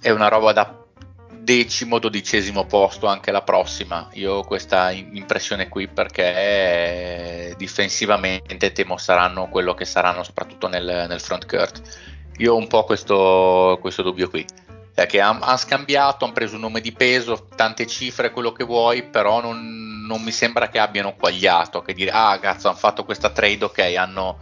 è 0.00 0.10
una 0.10 0.28
roba 0.28 0.52
da 0.52 0.79
decimo, 1.42 1.98
dodicesimo 1.98 2.66
posto 2.66 3.06
anche 3.06 3.30
la 3.30 3.42
prossima. 3.42 4.08
Io 4.12 4.34
ho 4.34 4.44
questa 4.44 4.90
impressione 4.90 5.68
qui 5.68 5.88
perché 5.88 6.34
eh, 6.34 7.54
difensivamente 7.56 8.72
temo 8.72 8.96
saranno 8.96 9.48
quello 9.48 9.74
che 9.74 9.84
saranno 9.84 10.22
soprattutto 10.22 10.68
nel, 10.68 11.06
nel 11.08 11.20
front 11.20 11.46
court. 11.46 11.82
Io 12.38 12.54
ho 12.54 12.56
un 12.56 12.68
po' 12.68 12.84
questo, 12.84 13.78
questo 13.80 14.02
dubbio 14.02 14.28
qui. 14.28 14.46
Cioè 14.94 15.06
che 15.06 15.20
hanno 15.20 15.56
scambiato, 15.56 16.24
hanno 16.24 16.34
preso 16.34 16.54
un 16.56 16.62
nome 16.62 16.80
di 16.80 16.92
peso, 16.92 17.46
tante 17.54 17.86
cifre, 17.86 18.32
quello 18.32 18.52
che 18.52 18.64
vuoi, 18.64 19.02
però 19.04 19.40
non, 19.40 20.04
non 20.06 20.22
mi 20.22 20.32
sembra 20.32 20.68
che 20.68 20.78
abbiano 20.78 21.14
quagliato, 21.14 21.80
che 21.82 21.94
dire, 21.94 22.10
ah 22.10 22.38
cazzo, 22.38 22.68
hanno 22.68 22.76
fatto 22.76 23.04
questa 23.04 23.30
trade, 23.30 23.64
ok, 23.64 23.78
hanno, 23.96 24.38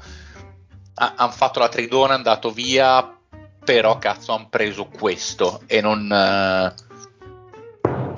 ha- 0.95 1.15
hanno 1.17 1.33
fatto 1.33 1.59
la 1.59 1.69
tradona, 1.69 2.15
è 2.15 2.17
andato 2.17 2.51
via, 2.51 3.17
però 3.63 3.99
cazzo 3.99 4.33
hanno 4.33 4.49
preso 4.49 4.87
questo 4.87 5.61
e 5.67 5.81
non, 5.81 6.11
eh, 6.11 6.88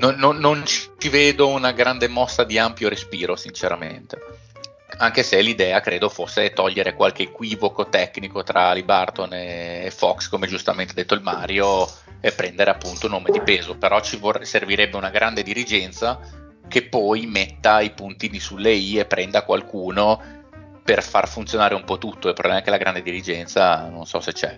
non, 0.00 0.16
non- 0.16 0.38
non 0.38 0.64
ci 0.66 1.08
vedo 1.08 1.48
una 1.48 1.72
grande 1.72 2.08
mossa 2.08 2.44
di 2.44 2.58
ampio 2.58 2.88
respiro, 2.88 3.36
sinceramente. 3.36 4.18
Anche 4.98 5.22
se 5.22 5.40
l'idea 5.40 5.80
credo 5.80 6.08
fosse 6.08 6.52
togliere 6.52 6.94
qualche 6.94 7.22
equivoco 7.22 7.88
tecnico 7.88 8.42
tra 8.42 8.72
Libarton 8.72 9.32
e 9.32 9.84
e 9.84 9.90
Fox, 9.90 10.28
come 10.28 10.46
giustamente 10.46 10.92
ha 10.92 10.94
detto 10.94 11.14
il 11.14 11.22
Mario, 11.22 11.88
e 12.20 12.32
prendere 12.32 12.70
appunto 12.70 13.06
un 13.06 13.12
nome 13.12 13.30
di 13.30 13.40
peso. 13.40 13.76
Però 13.76 14.00
ci 14.00 14.16
vor- 14.16 14.44
servirebbe 14.44 14.96
una 14.96 15.08
grande 15.10 15.42
dirigenza 15.42 16.20
che 16.68 16.82
poi 16.82 17.26
metta 17.26 17.80
i 17.80 17.90
puntini 17.90 18.38
sulle 18.38 18.72
i 18.72 18.98
e 18.98 19.06
prenda 19.06 19.42
qualcuno 19.42 20.20
per 20.84 21.02
far 21.02 21.28
funzionare 21.28 21.74
un 21.74 21.84
po' 21.84 21.98
tutto. 21.98 22.28
Il 22.28 22.34
problema 22.34 22.60
è 22.60 22.62
che 22.62 22.70
la 22.70 22.76
grande 22.76 23.02
dirigenza 23.02 23.88
non 23.88 24.06
so 24.06 24.20
se 24.20 24.32
c'è. 24.32 24.56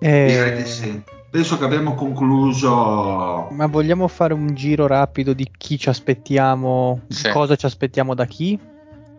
Eh, 0.00 0.26
Direi 0.26 0.56
di 0.62 0.66
sì. 0.66 1.02
Penso 1.30 1.58
che 1.58 1.64
abbiamo 1.64 1.94
concluso. 1.94 3.46
Ma 3.50 3.66
vogliamo 3.66 4.08
fare 4.08 4.34
un 4.34 4.52
giro 4.54 4.88
rapido 4.88 5.32
di 5.32 5.46
chi 5.56 5.78
ci 5.78 5.88
aspettiamo, 5.88 7.02
Sì. 7.08 7.30
cosa 7.30 7.54
ci 7.54 7.66
aspettiamo 7.66 8.14
da 8.14 8.24
chi? 8.26 8.58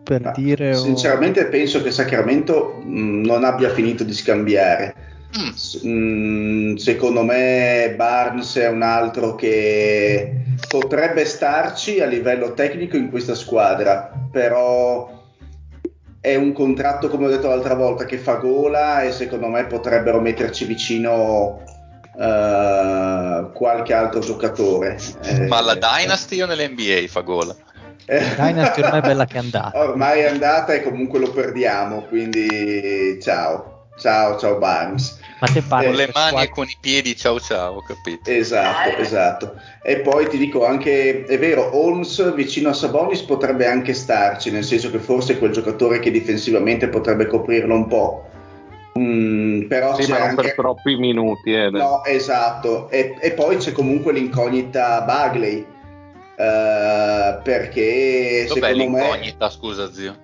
Per 0.02 0.20
Ma 0.20 0.32
dire... 0.32 0.72
o- 0.74 0.78
Sinceramente 0.78 1.46
penso 1.46 1.80
che 1.82 1.90
Sacramento 1.90 2.82
mh, 2.84 3.22
non 3.24 3.44
abbia 3.44 3.70
finito 3.70 4.04
di 4.04 4.12
scambiare. 4.12 4.94
Mm. 5.38 5.50
S- 5.52 5.82
mh, 5.82 6.74
secondo 6.74 7.22
me 7.22 7.94
Barnes 7.96 8.56
è 8.56 8.68
un 8.68 8.82
altro 8.82 9.34
che 9.34 10.34
potrebbe 10.68 11.24
starci 11.24 12.00
a 12.00 12.06
livello 12.06 12.52
tecnico 12.52 12.96
in 12.98 13.08
questa 13.08 13.34
squadra, 13.34 14.12
però 14.30 15.08
è 16.20 16.34
un 16.34 16.52
contratto, 16.52 17.08
come 17.08 17.26
ho 17.26 17.30
detto 17.30 17.48
l'altra 17.48 17.74
volta, 17.74 18.04
che 18.04 18.18
fa 18.18 18.34
gola 18.34 19.02
e 19.02 19.12
secondo 19.12 19.48
me 19.48 19.64
potrebbero 19.64 20.20
metterci 20.20 20.66
vicino 20.66 21.62
eh, 22.18 23.50
qualche 23.52 23.92
altro 23.94 24.20
giocatore. 24.20 24.98
Eh, 25.22 25.46
Ma 25.46 25.58
alla 25.58 25.74
Dynasty 25.74 26.40
o 26.40 26.46
nell'NBA 26.46 27.06
fa 27.08 27.20
gola? 27.20 27.54
eh, 28.06 28.34
Dynasty 28.34 28.82
ormai 28.82 28.98
è 29.00 29.02
bella 29.02 29.24
che 29.26 29.36
è 29.36 29.40
andata. 29.40 29.78
Ormai 29.78 30.20
è 30.20 30.26
andata 30.26 30.72
e 30.74 30.82
comunque 30.82 31.18
lo 31.18 31.30
perdiamo, 31.30 32.02
quindi 32.02 33.18
ciao, 33.22 33.86
ciao, 33.96 34.38
ciao 34.38 34.58
Barnes. 34.58 35.20
Ma 35.40 35.48
te 35.48 35.62
parli 35.62 35.86
Con 35.86 35.94
le 35.96 36.10
mani 36.12 36.28
squadre- 36.28 36.44
e 36.44 36.48
con 36.50 36.64
i 36.66 36.76
piedi, 36.80 37.16
ciao 37.16 37.40
ciao, 37.40 37.82
capito. 37.82 38.30
Esatto, 38.30 38.96
esatto. 38.96 39.54
E 39.82 39.98
poi 40.00 40.28
ti 40.28 40.36
dico 40.38 40.64
anche, 40.64 41.24
è 41.24 41.38
vero, 41.38 41.76
Holmes 41.76 42.32
vicino 42.34 42.68
a 42.68 42.74
Sabonis 42.74 43.22
potrebbe 43.22 43.66
anche 43.66 43.92
starci, 43.92 44.52
nel 44.52 44.62
senso 44.62 44.90
che 44.90 44.98
forse 45.00 45.32
è 45.32 45.38
quel 45.38 45.50
giocatore 45.50 45.98
che 45.98 46.12
difensivamente 46.12 46.88
potrebbe 46.88 47.26
coprirlo 47.26 47.74
un 47.74 47.88
po'. 47.88 48.26
Mm, 48.98 49.66
però 49.68 49.94
Sì, 49.94 50.02
c'è 50.02 50.10
ma 50.10 50.18
non 50.18 50.28
anche... 50.28 50.42
per 50.42 50.54
troppi 50.54 50.96
minuti. 50.96 51.52
Eh. 51.54 51.70
No, 51.70 52.04
esatto. 52.04 52.90
E, 52.90 53.14
e 53.20 53.32
poi 53.32 53.56
c'è 53.56 53.72
comunque 53.72 54.12
l'incognita 54.12 55.00
Bagley. 55.02 55.64
eh, 56.36 57.38
perché 57.42 58.44
Dov'è 58.48 58.60
secondo 58.60 58.90
me 58.90 59.00
l'incognita, 59.00 59.50
scusa 59.50 59.92
zio? 59.92 60.16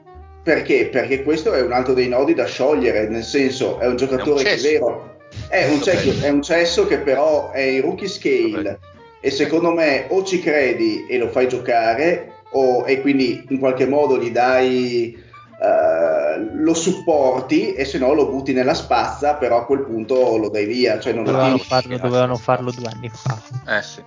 Perché? 0.43 0.87
Perché 0.87 1.23
questo 1.23 1.53
è 1.53 1.61
un 1.61 1.73
altro 1.73 1.93
dei 1.95 2.09
nodi 2.09 2.35
da 2.35 2.47
sciogliere, 2.47 3.09
nel 3.09 3.23
senso 3.25 3.79
è 3.79 3.87
un 3.87 3.97
giocatore 3.97 4.43
che 4.43 4.55
è 4.55 4.59
vero, 4.59 5.17
è 5.49 5.69
un, 5.71 5.83
cesso, 5.83 6.25
è 6.25 6.29
un 6.31 6.43
cesso 6.43 6.87
che 6.87 6.99
però 6.99 7.51
è 7.51 7.61
in 7.61 7.83
rookie 7.83 8.09
scale 8.09 8.51
Vabbè. 8.51 8.79
e 9.21 9.31
secondo 9.31 9.73
me 9.73 10.07
o 10.09 10.25
ci 10.25 10.41
credi 10.41 11.07
e 11.07 11.19
lo 11.19 11.29
fai 11.29 11.49
giocare 11.49 12.33
o, 12.53 12.87
e 12.87 13.01
quindi 13.03 13.45
in 13.51 13.59
qualche 13.59 13.87
modo 13.87 14.19
gli 14.19 14.31
dai, 14.31 15.23
eh, 15.61 16.51
lo 16.55 16.75
supporti 16.75 17.75
e 17.75 17.85
se 17.85 17.99
no 17.99 18.13
lo 18.15 18.29
butti 18.29 18.53
nella 18.53 18.75
spazza, 18.75 19.35
però 19.35 19.59
a 19.59 19.65
quel 19.65 19.81
punto 19.81 20.37
lo 20.37 20.49
dai 20.49 20.67
via, 20.67 21.01
cioè 21.01 21.13
Dovevano 21.15 21.59
farlo, 21.59 21.97
dovevano 21.99 22.37
farlo 22.37 22.71
due 22.71 22.87
anni 22.87 23.11
fa. 23.11 23.41
Eh 23.67 23.83
sì. 23.83 24.03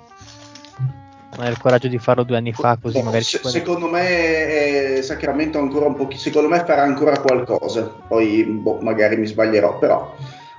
Non 1.34 1.46
hai 1.46 1.52
il 1.52 1.60
coraggio 1.60 1.88
di 1.88 1.98
farlo 1.98 2.24
due 2.24 2.38
anni 2.38 2.52
fa, 2.52 2.78
così 2.82 3.00
Boh, 3.00 3.06
magari 3.06 3.24
se- 3.24 3.40
secondo 3.44 3.88
me 3.88 4.98
eh, 4.98 5.02
Sacramento 5.02 5.60
ancora 5.60 5.86
un 5.86 5.96
pochino 5.96 6.20
secondo 6.20 6.50
me 6.50 6.60
farà 6.66 6.82
ancora 6.82 7.20
qualcosa 7.22 7.84
poi 8.06 8.44
boh, 8.44 8.80
magari 8.82 9.16
mi 9.16 9.26
sbaglierò 9.26 9.78
però 9.80 10.14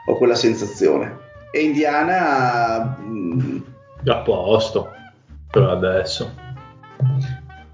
ho 0.06 0.16
quella 0.16 0.34
sensazione 0.34 1.18
e 1.50 1.60
Indiana 1.60 2.96
mm, 2.98 3.58
A 4.06 4.16
posto 4.20 4.90
per 5.50 5.64
adesso. 5.64 6.34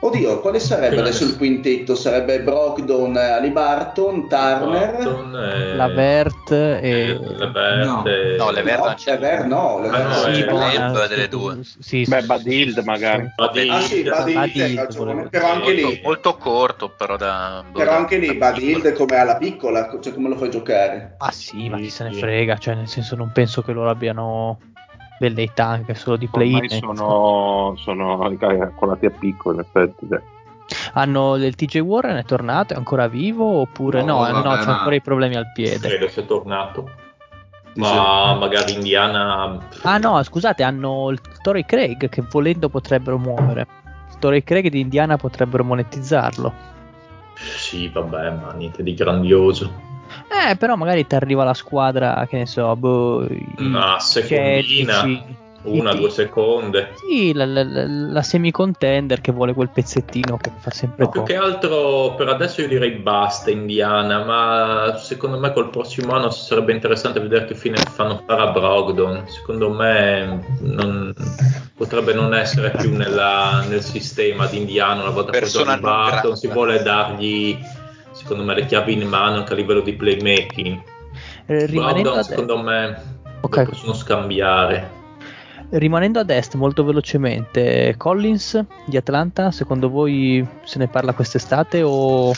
Oddio 0.09 0.41
quale 0.41 0.61
sarebbe 0.61 1.01
adesso 1.01 1.25
il 1.25 1.37
quintetto 1.37 1.95
sarebbe 1.95 2.41
Brogdon 2.43 3.17
Alibarton 3.17 4.29
Turner 4.29 4.93
Barton 4.97 5.35
e- 5.37 5.75
Lavert 5.75 6.51
e 6.51 6.81
e... 6.81 7.19
Levert 7.37 7.85
No. 7.87 8.05
e- 8.07 8.37
No, 8.37 8.51
Levert 8.51 8.85
no, 8.85 8.95
c'è. 8.95 9.19
No, 9.19 9.25
Ah, 9.25 9.45
no, 9.47 9.81
non 9.81 10.31
eh. 10.31 10.35
Sì, 10.35 10.45
buona- 10.45 11.07
delle 11.07 11.29
due. 11.29 11.59
Sì, 11.63 12.05
Beh, 12.07 12.21
sì, 12.21 12.27
Badild 12.27 12.79
sì, 12.79 12.85
magari. 12.85 13.33
Badil- 13.37 13.71
ah 13.71 13.81
sì 13.81 14.03
Badild, 14.03 14.35
Badil, 14.35 14.63
hai 14.63 14.75
ragione, 14.75 15.13
volevo 15.13 15.29
però 15.29 15.47
anche 15.51 15.73
molto, 15.73 15.89
lì 15.89 16.01
molto 16.03 16.37
corto, 16.37 16.89
però 16.91 17.17
da. 17.17 17.65
però 17.73 17.93
anche 17.93 18.17
lì 18.19 18.35
Badild 18.35 18.93
come 18.93 19.17
alla 19.17 19.37
piccola 19.37 19.97
cioè 20.01 20.13
come 20.15 20.29
lo 20.29 20.37
fai 20.37 20.51
giocare 20.51 21.15
Ah 21.19 21.31
sì, 21.31 21.69
ma 21.69 21.77
chi 21.79 21.91
se 21.91 22.05
ne 22.05 22.13
Sì. 22.13 22.19
frega, 22.19 22.57
cioè 22.59 22.75
nel 22.75 22.89
senso 22.89 23.15
non 23.17 23.31
penso 23.33 23.63
che 23.63 23.73
loro 23.73 23.91
abbiano 23.91 24.59
delle 25.19 25.43
età 25.43 25.67
anche 25.67 25.95
solo 25.95 26.17
di 26.17 26.29
Ormai 26.31 26.67
play-in. 26.67 26.95
sono, 26.95 27.75
sono 27.77 28.19
calcolati 28.39 29.07
a 29.07 29.11
picco, 29.11 29.53
in 29.53 29.61
effetti. 29.61 30.07
dai. 30.07 30.21
Hanno 30.95 31.37
il 31.37 31.55
TJ 31.55 31.79
Warren 31.79 32.17
è 32.17 32.25
tornato, 32.25 32.75
è 32.75 32.77
ancora 32.77 33.09
vivo 33.09 33.61
oppure 33.61 34.03
no? 34.03 34.21
No, 34.27 34.31
No, 34.31 34.43
c'ha 34.43 34.65
ma- 34.67 34.77
ancora 34.79 34.95
i 34.95 35.01
problemi 35.01 35.35
al 35.37 35.51
piede. 35.53 35.89
Credo 35.89 36.09
sia 36.09 36.23
tornato. 36.23 36.91
Ma 37.77 38.35
magari 38.35 38.73
Indiana. 38.75 39.59
Ah 39.83 39.99
no, 39.99 40.21
scusate, 40.23 40.63
hanno 40.65 41.11
il 41.11 41.21
Torrey 41.43 41.65
Craig 41.65 42.09
che 42.09 42.25
volendo 42.29 42.69
potrebbero 42.69 43.19
muovere. 43.19 43.67
Il 44.11 44.19
Torrey 44.19 44.43
Craig 44.43 44.69
di 44.69 44.81
Indiana 44.81 45.17
potrebbero 45.17 45.63
monetizzarlo. 45.65 46.53
Sì, 47.35 47.89
vabbè, 47.89 48.31
ma 48.33 48.53
niente 48.55 48.83
di 48.83 48.95
grandioso. 48.95 49.87
Eh, 50.31 50.57
però 50.57 50.77
magari 50.77 51.07
ti 51.07 51.15
arriva 51.15 51.45
la 51.45 51.55
squadra, 51.55 52.27
che 52.29 52.37
ne 52.39 52.47
so, 52.47 52.75
boh, 52.77 53.27
Una 53.59 53.99
secondina, 53.99 54.93
Celtici, 55.01 55.37
una, 55.63 55.93
i- 55.93 55.97
due 55.99 56.11
seconde. 56.11 56.93
Sì, 57.09 57.33
la, 57.33 57.45
la, 57.47 57.63
la- 57.65 58.23
semi-contender 58.23 59.21
che 59.21 59.33
vuole 59.33 59.55
quel 59.55 59.71
pezzettino 59.71 60.37
che 60.37 60.51
fa 60.59 60.71
sempre 60.71 61.05
Ma 61.05 61.11
più 61.11 61.21
poco. 61.23 61.33
che 61.33 61.37
altro 61.39 62.15
per 62.17 62.29
adesso 62.29 62.61
io 62.61 62.69
direi 62.69 62.91
basta 62.93 63.51
Indiana, 63.51 64.23
ma 64.25 64.97
secondo 64.99 65.39
me 65.39 65.53
col 65.53 65.71
prossimo 65.71 66.13
anno 66.15 66.31
sarebbe 66.31 66.73
interessante 66.73 67.21
vedere 67.21 67.47
che 67.47 67.55
fine 67.55 67.77
fanno 67.77 68.23
fare 68.25 68.43
a 68.43 68.51
Brogdon. 68.53 69.25
Secondo 69.27 69.71
me 69.71 70.45
non- 70.61 71.13
potrebbe 71.77 72.13
non 72.13 72.35
essere 72.35 72.71
più 72.71 72.95
nella- 72.95 73.65
nel 73.69 73.83
sistema 73.83 74.47
di 74.47 74.59
Indiana 74.59 75.03
una 75.03 75.11
volta 75.11 75.33
non 75.65 75.81
Barton, 75.81 76.37
si 76.37 76.49
vuole 76.49 76.83
dargli 76.83 77.57
secondo 78.29 78.45
me 78.45 78.55
le 78.55 78.67
chiavi 78.67 78.93
in 78.93 79.09
mano 79.09 79.37
anche 79.37 79.55
a 79.55 79.57
livello 79.57 79.81
di 79.81 79.95
playmaking. 79.95 80.83
Eh, 81.47 81.67
rimanendo, 81.67 82.11
Brogdon 82.11 82.19
ad, 82.19 82.25
secondo 82.25 82.59
me 82.59 83.03
Ok. 83.41 83.57
lo 83.57 83.65
possono 83.65 83.95
scambiare. 83.95 84.97
rimanendo 85.71 86.21
ad 86.21 86.31
est 86.31 86.55
molto 86.55 86.85
velocemente, 86.85 87.95
Collins 87.97 88.63
di 88.87 88.97
Atlanta, 88.97 89.51
secondo 89.51 89.89
voi 89.89 90.47
se 90.65 90.79
ne 90.79 90.89
parla 90.89 91.13
quest'estate 91.13 91.83
o 91.83 92.33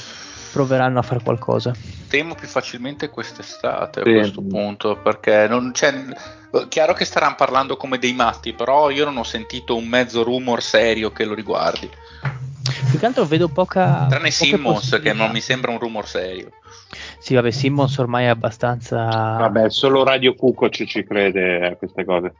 proveranno 0.52 0.98
a 0.98 1.02
fare 1.02 1.20
qualcosa? 1.22 1.72
Temo 2.08 2.34
più 2.34 2.48
facilmente 2.48 3.08
quest'estate 3.08 4.02
Sì. 4.02 4.08
a 4.08 4.12
questo 4.12 4.42
punto, 4.42 4.96
perché 4.96 5.46
non 5.48 5.70
c'è. 5.72 5.92
Chiaro 6.68 6.92
che 6.92 7.04
staranno 7.04 7.36
parlando 7.36 7.76
come 7.76 7.98
dei 7.98 8.12
matti, 8.14 8.52
però 8.52 8.90
io 8.90 9.04
non 9.04 9.16
ho 9.16 9.22
sentito 9.22 9.76
un 9.76 9.86
mezzo 9.86 10.24
rumor 10.24 10.60
serio 10.60 11.12
che 11.12 11.24
lo 11.24 11.34
riguardi. 11.34 11.88
Più 12.90 12.98
che 12.98 13.06
altro 13.06 13.24
vedo 13.24 13.48
poca. 13.48 14.06
Tranne 14.08 14.30
Simmons, 14.30 15.00
che 15.02 15.12
non 15.12 15.30
mi 15.30 15.40
sembra 15.40 15.70
un 15.70 15.78
rumor 15.78 16.06
serio. 16.06 16.50
Sì, 17.18 17.34
vabbè, 17.34 17.50
Simmons 17.50 17.96
ormai 17.98 18.24
è 18.24 18.28
abbastanza. 18.28 19.04
Vabbè, 19.04 19.70
solo 19.70 20.04
Radio 20.04 20.34
Kukoc 20.34 20.84
ci 20.84 21.04
crede 21.04 21.66
a 21.66 21.76
queste 21.76 22.04
cose. 22.04 22.32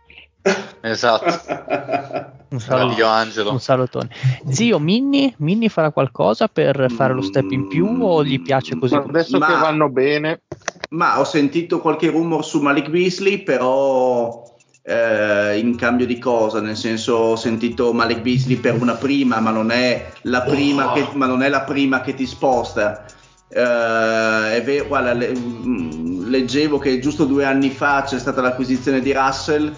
Esatto. 0.81 1.25
un, 2.49 2.61
saluto, 2.61 3.07
Angelo. 3.07 3.51
un 3.53 3.61
salutone. 3.61 4.09
Zio, 4.49 4.79
Minni, 4.79 5.33
Minni 5.39 5.69
farà 5.69 5.91
qualcosa 5.91 6.49
per 6.49 6.91
fare 6.91 7.13
lo 7.13 7.23
step 7.23 7.51
in 7.51 7.69
più 7.69 7.87
o 8.01 8.25
gli 8.25 8.41
piace 8.41 8.79
così? 8.79 8.95
Ma 8.95 9.03
adesso 9.03 9.39
Ma- 9.39 9.47
che 9.47 9.53
vanno 9.53 9.91
bene, 9.91 10.43
Ma 10.91 11.21
ho 11.21 11.25
sentito 11.25 11.81
qualche 11.81 12.09
rumor 12.11 12.45
su 12.45 12.61
Malik 12.61 12.89
Beasley, 12.89 13.43
però 13.43 14.50
eh, 14.91 15.59
in 15.59 15.77
cambio 15.77 16.05
di 16.05 16.19
cosa? 16.19 16.61
Nel 16.61 16.77
senso, 16.77 17.15
ho 17.15 17.37
sentito 17.37 17.93
Malik 17.93 18.21
Beasley 18.23 18.57
per 18.57 18.81
una 18.81 18.95
prima, 18.95 19.39
ma 19.39 19.51
non 19.51 19.71
è 19.71 20.11
la 20.23 20.43
prima, 20.43 20.93
che, 20.93 21.07
ma 21.13 21.27
non 21.27 21.43
è 21.43 21.49
la 21.49 21.61
prima 21.61 22.01
che 22.01 22.15
ti 22.15 22.27
sposta. 22.27 23.05
Eh, 23.49 24.57
è 24.57 24.63
vero, 24.65 24.89
guarda, 24.89 25.13
le- 25.13 25.33
mm, 25.33 26.29
leggevo 26.29 26.79
che 26.79 26.99
giusto 26.99 27.25
due 27.25 27.45
anni 27.45 27.71
fa 27.71 28.03
c'è 28.05 28.19
stata 28.19 28.41
l'acquisizione 28.41 29.01
di 29.01 29.13
Russell. 29.13 29.73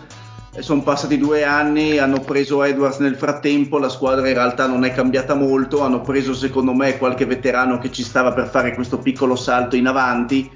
Sono 0.59 0.82
passati 0.82 1.18
due 1.18 1.44
anni, 1.44 1.98
hanno 1.98 2.20
preso 2.20 2.62
Edwards 2.62 2.98
nel 2.98 3.16
frattempo, 3.16 3.78
la 3.78 3.89
squadra 3.89 4.28
in 4.28 4.34
realtà 4.34 4.66
non 4.66 4.84
è 4.84 4.93
cambiata 4.93 5.34
molto, 5.34 5.80
hanno 5.80 6.02
preso 6.02 6.34
secondo 6.34 6.74
me 6.74 6.98
qualche 6.98 7.24
veterano 7.24 7.78
che 7.78 7.90
ci 7.90 8.02
stava 8.02 8.32
per 8.32 8.48
fare 8.48 8.74
questo 8.74 8.98
piccolo 8.98 9.34
salto 9.34 9.76
in 9.76 9.86
avanti, 9.86 10.51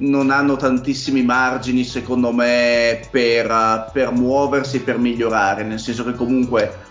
non 0.00 0.30
hanno 0.30 0.56
tantissimi 0.56 1.22
margini 1.22 1.84
secondo 1.84 2.32
me 2.32 3.00
per, 3.10 3.50
uh, 3.50 3.90
per 3.92 4.12
muoversi, 4.12 4.80
per 4.80 4.98
migliorare, 4.98 5.62
nel 5.62 5.78
senso 5.78 6.04
che 6.04 6.14
comunque 6.14 6.88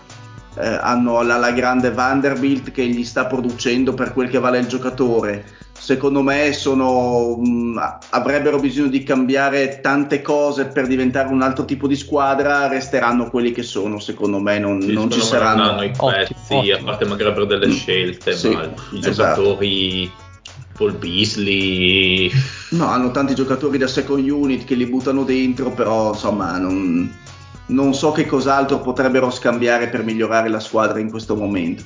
eh, 0.56 0.66
hanno 0.66 1.22
la, 1.22 1.36
la 1.36 1.52
grande 1.52 1.92
Vanderbilt 1.92 2.70
che 2.72 2.84
gli 2.86 3.04
sta 3.04 3.26
producendo 3.26 3.94
per 3.94 4.12
quel 4.12 4.28
che 4.28 4.38
vale 4.38 4.58
il 4.58 4.66
giocatore. 4.66 5.44
Secondo 5.80 6.20
me 6.22 6.52
sono, 6.52 7.36
mh, 7.36 7.80
avrebbero 8.10 8.58
bisogno 8.58 8.88
di 8.88 9.02
cambiare 9.02 9.80
tante 9.80 10.20
cose 10.20 10.66
per 10.66 10.86
diventare 10.86 11.28
un 11.32 11.40
altro 11.40 11.64
tipo 11.64 11.86
di 11.86 11.96
squadra, 11.96 12.68
resteranno 12.68 13.30
quelli 13.30 13.50
che 13.52 13.62
sono, 13.62 13.98
secondo 13.98 14.40
me 14.40 14.58
non, 14.58 14.82
Sì, 14.82 14.92
non 14.92 15.10
ci 15.10 15.20
saranno. 15.20 15.62
hanno 15.70 15.82
i 15.84 15.92
Ottimo, 15.96 16.10
pezzi, 16.10 16.54
ottimo. 16.54 16.74
a 16.76 16.82
parte 16.84 17.04
magari 17.06 17.30
avrebbero 17.30 17.58
delle 17.58 17.72
scelte, 17.72 18.32
Sì, 18.34 18.50
ma 18.50 18.64
i 18.92 18.98
esatto. 18.98 19.56
Paul 20.80 20.94
Beasley 20.94 22.32
No, 22.70 22.86
hanno 22.86 23.10
tanti 23.10 23.34
giocatori 23.34 23.76
da 23.76 23.86
second 23.86 24.26
unit 24.26 24.64
che 24.64 24.74
li 24.74 24.86
buttano 24.86 25.24
dentro, 25.24 25.70
però 25.72 26.12
insomma 26.12 26.56
non, 26.56 27.12
non 27.66 27.92
so 27.92 28.12
che 28.12 28.24
cos'altro 28.24 28.80
potrebbero 28.80 29.30
scambiare 29.30 29.88
per 29.88 30.04
migliorare 30.04 30.48
la 30.48 30.58
squadra 30.60 30.98
in 30.98 31.10
questo 31.10 31.36
momento. 31.36 31.82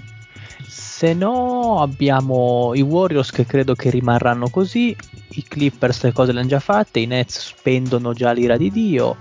Se 0.68 1.12
no, 1.12 1.80
abbiamo 1.80 2.70
i 2.74 2.82
Warriors 2.82 3.32
che 3.32 3.44
credo 3.44 3.74
che 3.74 3.90
rimarranno 3.90 4.48
così. 4.48 4.96
I 5.30 5.42
Clippers 5.42 6.04
le 6.04 6.12
cose 6.12 6.32
le 6.32 6.38
hanno 6.38 6.48
già 6.48 6.60
fatte. 6.60 7.00
I 7.00 7.06
Nets 7.06 7.54
spendono 7.56 8.12
già 8.12 8.30
l'ira 8.30 8.56
di 8.56 8.70
Dio. 8.70 9.16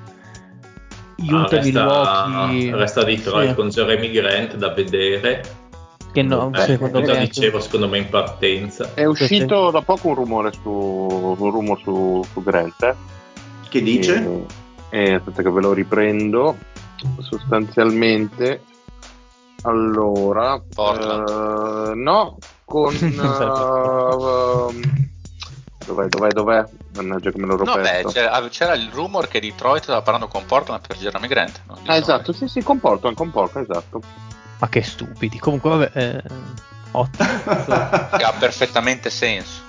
Ah, 1.18 1.42
Utah 1.42 1.58
e 1.58 1.62
resta, 1.62 2.28
Milwaukee. 2.28 2.76
resta 2.76 3.04
Detroit 3.04 3.50
sì, 3.50 3.56
con 3.56 3.70
Jeremy 3.70 4.12
Grant 4.12 4.56
da 4.56 4.70
vedere. 4.70 5.63
Che 6.14 6.22
no, 6.22 6.52
Eh, 6.54 6.60
secondo 6.62 7.02
già 7.02 7.14
me. 7.14 7.20
dicevo, 7.22 7.60
secondo 7.60 7.88
me 7.90 7.98
in 7.98 8.08
partenza. 8.10 8.92
è 8.94 9.04
uscito 9.06 9.72
da 9.72 9.82
poco 9.82 10.10
un 10.10 10.16
rumore 10.16 10.52
su, 10.54 10.70
un 10.70 11.36
rumor 11.52 11.80
su, 11.82 12.24
su 12.32 12.42
Grant. 12.44 12.82
eh. 12.84 12.96
Che 13.68 13.82
dice? 13.82 14.46
E, 14.90 15.04
e 15.04 15.14
aspetta 15.16 15.42
che 15.42 15.50
ve 15.50 15.62
lo 15.62 15.74
riprendo. 15.74 16.56
Sostanzialmente, 17.20 18.64
allora, 19.64 20.56
eh, 20.56 21.94
no, 21.96 22.38
con 22.64 22.94
eh, 22.96 23.10
dov'è, 25.86 26.08
dov'è, 26.08 26.30
dov'è? 26.32 26.64
Mannaggia 26.96 27.32
che 27.32 27.40
me 27.40 27.48
l'ho 27.48 27.58
No, 27.64 27.76
beh, 27.78 28.06
c'era, 28.08 28.48
c'era 28.50 28.74
il 28.76 28.90
rumor 28.94 29.28
che 29.28 29.40
Detroit 29.40 29.84
stava 29.84 30.02
parlando 30.02 30.28
con 30.28 30.46
Portland 30.46 30.86
per 30.86 30.98
Jeremy 30.98 31.28
Grant. 31.28 31.62
no? 31.68 31.78
Ah, 31.86 31.96
esatto, 31.96 32.32
sì, 32.32 32.48
sì, 32.48 32.62
con 32.62 32.80
Portland, 32.80 33.16
con 33.16 33.32
Portland, 33.32 33.68
esatto. 33.70 34.02
Ma 34.64 34.70
che 34.70 34.82
stupidi. 34.82 35.40
Comunque, 35.40 35.70
vabbè, 35.72 35.92
eh, 35.94 36.24
ottimo. 36.92 37.28
Che 38.16 38.24
ha 38.24 38.34
perfettamente 38.40 39.10
senso. 39.10 39.62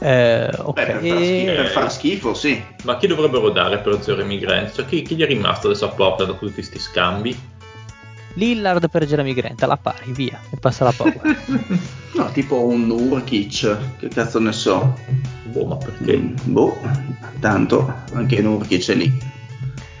Eh, 0.00 0.50
ok. 0.54 0.74
Beh, 0.74 0.84
per, 0.84 1.00
far 1.00 1.22
schifo, 1.22 1.54
per 1.54 1.66
far 1.68 1.92
schifo, 1.92 2.34
sì. 2.34 2.62
Ma 2.82 2.98
chi 2.98 3.06
dovrebbero 3.06 3.48
dare 3.48 3.78
per 3.78 3.98
Jeremy 4.00 4.38
Grant? 4.38 4.74
Cioè, 4.74 4.84
chi, 4.84 5.00
chi 5.00 5.16
gli 5.16 5.22
è 5.22 5.26
rimasto 5.26 5.68
adesso 5.68 5.86
a 5.86 5.94
Portland 5.94 6.30
dopo 6.30 6.44
tutti 6.44 6.52
questi 6.52 6.78
scambi? 6.78 7.54
Lillard 8.34 8.90
per 8.90 9.06
Jeremy 9.06 9.32
Grant, 9.32 9.62
alla 9.62 9.78
pari, 9.78 10.12
via. 10.12 10.38
E 10.50 10.58
passa 10.58 10.84
la 10.84 10.92
power. 10.94 11.44
No, 12.16 12.30
tipo 12.32 12.64
un 12.64 12.88
Urkic, 12.88 13.98
che 13.98 14.08
cazzo 14.08 14.38
ne 14.38 14.52
so. 14.52 14.98
Boh, 15.44 15.66
ma 15.66 15.76
perché? 15.76 16.16
Mm, 16.16 16.34
Boh, 16.44 16.78
tanto 17.40 17.94
anche 18.14 18.40
Nurkic 18.40 18.90
è 18.90 18.94
lì. 18.94 19.12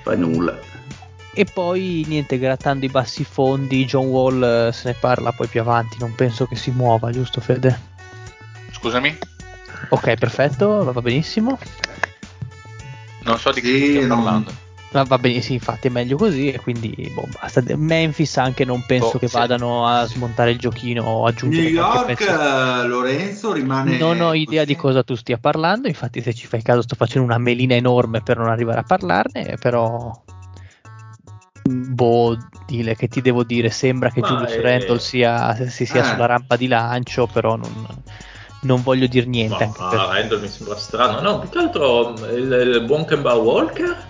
Fa 0.02 0.14
nulla. 0.14 0.65
E 1.38 1.44
poi 1.44 2.02
niente, 2.08 2.38
grattando 2.38 2.86
i 2.86 2.88
bassi 2.88 3.22
fondi, 3.22 3.84
John 3.84 4.06
Wall 4.06 4.42
eh, 4.68 4.72
se 4.72 4.88
ne 4.88 4.96
parla 4.98 5.32
poi 5.32 5.46
più 5.48 5.60
avanti, 5.60 5.98
non 5.98 6.14
penso 6.14 6.46
che 6.46 6.56
si 6.56 6.70
muova, 6.70 7.10
giusto 7.10 7.42
Fede? 7.42 7.78
Scusami? 8.72 9.14
Ok, 9.90 10.14
perfetto, 10.14 10.90
va 10.90 11.00
benissimo. 11.02 11.58
Non 13.24 13.38
so 13.38 13.50
di 13.52 13.60
Sì, 13.60 13.70
che 13.70 13.76
stiamo 13.86 14.06
non- 14.06 14.22
parlando. 14.24 14.52
Va, 14.92 15.02
va 15.02 15.18
benissimo, 15.18 15.56
infatti 15.56 15.88
è 15.88 15.90
meglio 15.90 16.16
così 16.16 16.50
e 16.50 16.58
quindi 16.58 17.10
boh, 17.12 17.28
basta. 17.38 17.60
Memphis 17.76 18.38
anche 18.38 18.64
non 18.64 18.82
penso 18.86 19.16
Oh, 19.16 19.18
che 19.18 19.28
sì. 19.28 19.34
vadano 19.36 19.86
a 19.86 20.06
smontare 20.06 20.52
il 20.52 20.58
giochino 20.58 21.02
o 21.02 21.26
aggiungere 21.26 21.64
New 21.64 21.72
York, 21.82 22.14
pezzo. 22.14 22.30
eh, 22.30 22.86
Lorenzo 22.86 23.52
rimane. 23.52 23.98
Non 23.98 24.22
ho 24.22 24.32
idea 24.32 24.62
così. 24.62 24.72
di 24.74 24.80
cosa 24.80 25.02
tu 25.02 25.14
stia 25.16 25.36
parlando, 25.36 25.86
infatti 25.86 26.22
se 26.22 26.32
ci 26.32 26.46
fai 26.46 26.62
caso 26.62 26.80
sto 26.80 26.94
facendo 26.94 27.26
una 27.26 27.36
melina 27.36 27.74
enorme 27.74 28.22
per 28.22 28.38
non 28.38 28.48
arrivare 28.48 28.78
a 28.80 28.84
parlarne, 28.84 29.56
però 29.60 30.22
boh, 31.66 32.36
dile 32.66 32.94
che 32.96 33.08
ti 33.08 33.20
devo 33.20 33.44
dire, 33.44 33.70
sembra 33.70 34.10
che 34.10 34.20
Ma 34.20 34.28
Julius 34.28 34.52
è- 34.52 34.60
Randle 34.60 34.98
sia, 34.98 35.54
si 35.68 35.86
sia 35.86 36.00
Eh. 36.00 36.04
sulla 36.04 36.26
rampa 36.26 36.56
di 36.56 36.66
lancio, 36.68 37.26
però 37.26 37.56
non, 37.56 37.86
non 38.62 38.82
voglio 38.82 39.06
dire 39.06 39.26
niente. 39.26 39.62
anche 39.64 39.80
Ma 39.82 39.88
per- 39.88 39.98
Randall 40.00 40.40
mi 40.40 40.48
sembra 40.48 40.76
strano. 40.76 41.20
No, 41.20 41.38
più 41.38 41.48
che 41.48 41.58
altro 41.58 42.14
il, 42.34 42.50
il 42.78 42.84
buon 42.86 43.04
Kemba 43.04 43.34
Walker. 43.34 44.04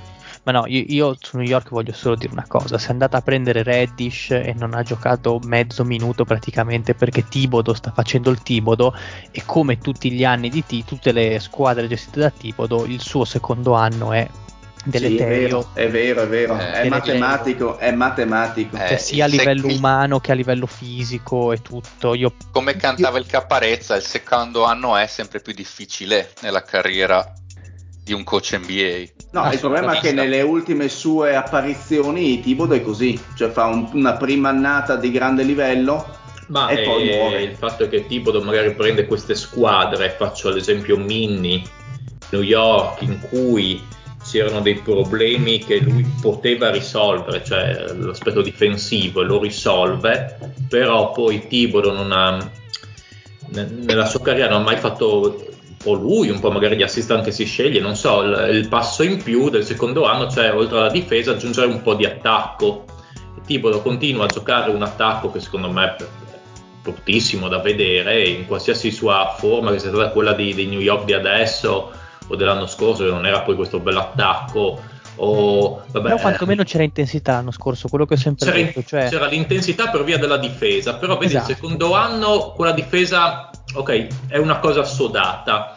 Ma 0.44 0.52
no, 0.52 0.64
io, 0.68 0.84
io 0.86 1.16
su 1.18 1.36
New 1.38 1.44
York 1.46 1.70
voglio 1.70 1.92
solo 1.92 2.14
dire 2.14 2.30
una 2.32 2.44
cosa: 2.46 2.78
se 2.78 2.88
è 2.88 2.90
andata 2.92 3.16
a 3.16 3.20
prendere 3.20 3.64
Reddish 3.64 4.30
e 4.30 4.54
non 4.56 4.74
ha 4.74 4.82
giocato 4.84 5.40
mezzo 5.44 5.82
minuto 5.84 6.24
praticamente 6.24 6.94
perché 6.94 7.26
Tibodo 7.26 7.74
sta 7.74 7.90
facendo 7.92 8.30
il 8.30 8.40
Tibodo 8.42 8.94
e 9.32 9.42
come 9.44 9.78
tutti 9.78 10.12
gli 10.12 10.22
anni 10.24 10.48
di 10.48 10.64
T, 10.64 10.84
tutte 10.84 11.10
le 11.10 11.40
squadre 11.40 11.88
gestite 11.88 12.20
da 12.20 12.30
Tibodo, 12.30 12.84
il 12.86 13.00
suo 13.00 13.24
secondo 13.24 13.72
anno 13.74 14.12
è 14.12 14.24
deleterio. 14.86 15.62
Sì, 15.74 15.80
è 15.80 15.88
vero, 15.90 16.22
è 16.22 16.22
vero, 16.22 16.22
è, 16.22 16.26
vero. 16.28 16.58
Eh, 16.58 16.72
è 16.72 16.88
matematico, 16.88 17.78
è 17.78 17.92
matematico. 17.92 18.76
Eh, 18.76 18.88
Cioè, 18.88 18.98
sia 18.98 19.24
a 19.24 19.28
livello 19.28 19.68
sec- 19.68 19.78
umano 19.78 20.20
che 20.20 20.32
a 20.32 20.34
livello 20.34 20.66
fisico 20.66 21.52
e 21.52 21.60
tutto. 21.62 22.14
Io 22.14 22.32
Come 22.52 22.76
cantava 22.76 23.18
il 23.18 23.26
Caparezza, 23.26 23.96
il 23.96 24.02
secondo 24.02 24.64
anno 24.64 24.96
è 24.96 25.06
sempre 25.06 25.40
più 25.40 25.52
difficile 25.52 26.32
nella 26.42 26.62
carriera 26.62 27.32
di 28.02 28.12
un 28.12 28.22
coach 28.22 28.52
NBA. 28.52 29.04
No, 29.32 29.50
il 29.52 29.58
problema 29.58 29.96
è 29.96 29.98
che 30.00 30.12
nelle 30.12 30.40
ultime 30.42 30.88
sue 30.88 31.34
apparizioni 31.34 32.40
Tibodo 32.40 32.74
è 32.74 32.80
così, 32.80 33.20
cioè 33.34 33.50
fa 33.50 33.64
un- 33.66 33.90
una 33.94 34.12
prima 34.14 34.48
annata 34.50 34.94
di 34.96 35.10
grande 35.10 35.42
livello 35.42 36.06
Ma 36.46 36.68
e 36.68 36.82
poi 36.84 37.08
eh, 37.10 37.16
muore. 37.16 37.42
il 37.42 37.56
fatto 37.56 37.82
è 37.84 37.88
che 37.88 38.06
Tibodo 38.06 38.40
magari 38.42 38.72
prende 38.74 39.06
queste 39.06 39.34
squadre, 39.34 40.14
faccio 40.16 40.50
l'esempio 40.50 40.96
Minnie, 40.96 41.62
New 42.30 42.42
York, 42.42 43.02
in 43.02 43.18
cui 43.28 43.82
c'erano 44.36 44.60
dei 44.60 44.74
problemi 44.74 45.58
che 45.58 45.78
lui 45.78 46.04
poteva 46.20 46.70
risolvere, 46.70 47.42
cioè 47.42 47.86
l'aspetto 47.94 48.42
difensivo, 48.42 49.22
lo 49.22 49.40
risolve, 49.40 50.38
però 50.68 51.10
poi 51.12 51.46
Tibodo 51.46 51.90
non 51.90 52.12
ha, 52.12 52.50
ne- 53.52 53.68
nella 53.70 54.04
sua 54.04 54.20
carriera 54.20 54.50
non 54.50 54.60
ha 54.60 54.64
mai 54.64 54.76
fatto 54.76 55.52
un 55.68 55.76
po' 55.82 55.94
lui, 55.94 56.28
un 56.28 56.38
po' 56.38 56.50
magari 56.50 56.76
gli 56.76 56.82
assistant 56.82 57.26
si 57.30 57.46
sceglie, 57.46 57.80
non 57.80 57.96
so, 57.96 58.20
il, 58.20 58.48
il 58.52 58.68
passo 58.68 59.02
in 59.02 59.22
più 59.22 59.48
del 59.48 59.64
secondo 59.64 60.04
anno, 60.04 60.30
cioè 60.30 60.52
oltre 60.52 60.78
alla 60.78 60.90
difesa 60.90 61.30
aggiungere 61.30 61.68
un 61.68 61.80
po' 61.80 61.94
di 61.94 62.04
attacco. 62.04 62.84
Tibodo 63.46 63.80
continua 63.80 64.24
a 64.24 64.28
giocare 64.28 64.70
un 64.70 64.82
attacco 64.82 65.30
che 65.30 65.40
secondo 65.40 65.70
me 65.70 65.94
è 65.96 66.04
bruttissimo 66.82 67.48
da 67.48 67.60
vedere 67.60 68.26
in 68.28 68.46
qualsiasi 68.46 68.90
sua 68.90 69.34
forma, 69.38 69.70
che 69.70 69.78
sia 69.78 69.88
stata 69.88 70.10
quella 70.10 70.34
di, 70.34 70.52
di 70.52 70.66
New 70.66 70.80
York 70.80 71.04
di 71.04 71.14
adesso 71.14 72.04
o 72.28 72.36
dell'anno 72.36 72.66
scorso, 72.66 73.04
che 73.04 73.10
non 73.10 73.26
era 73.26 73.40
poi 73.40 73.54
questo 73.54 73.78
bell'attacco. 73.80 74.94
O, 75.18 75.82
vabbè, 75.90 76.08
però 76.10 76.20
quantomeno 76.20 76.62
c'era 76.62 76.82
intensità 76.82 77.32
l'anno 77.32 77.50
scorso, 77.50 77.88
quello 77.88 78.04
che 78.04 78.14
ho 78.14 78.18
sempre 78.18 78.44
c'era, 78.50 78.56
detto. 78.58 78.82
Cioè, 78.82 79.08
c'era 79.08 79.26
l'intensità 79.26 79.88
per 79.88 80.04
via 80.04 80.18
della 80.18 80.36
difesa, 80.36 80.96
però 80.96 81.16
vedi 81.16 81.34
Esatto. 81.34 81.50
il 81.50 81.56
secondo 81.56 81.94
anno 81.94 82.52
quella 82.54 82.72
difesa, 82.72 83.48
ok, 83.72 84.06
è 84.28 84.36
una 84.36 84.58
cosa 84.58 84.84
sodata, 84.84 85.74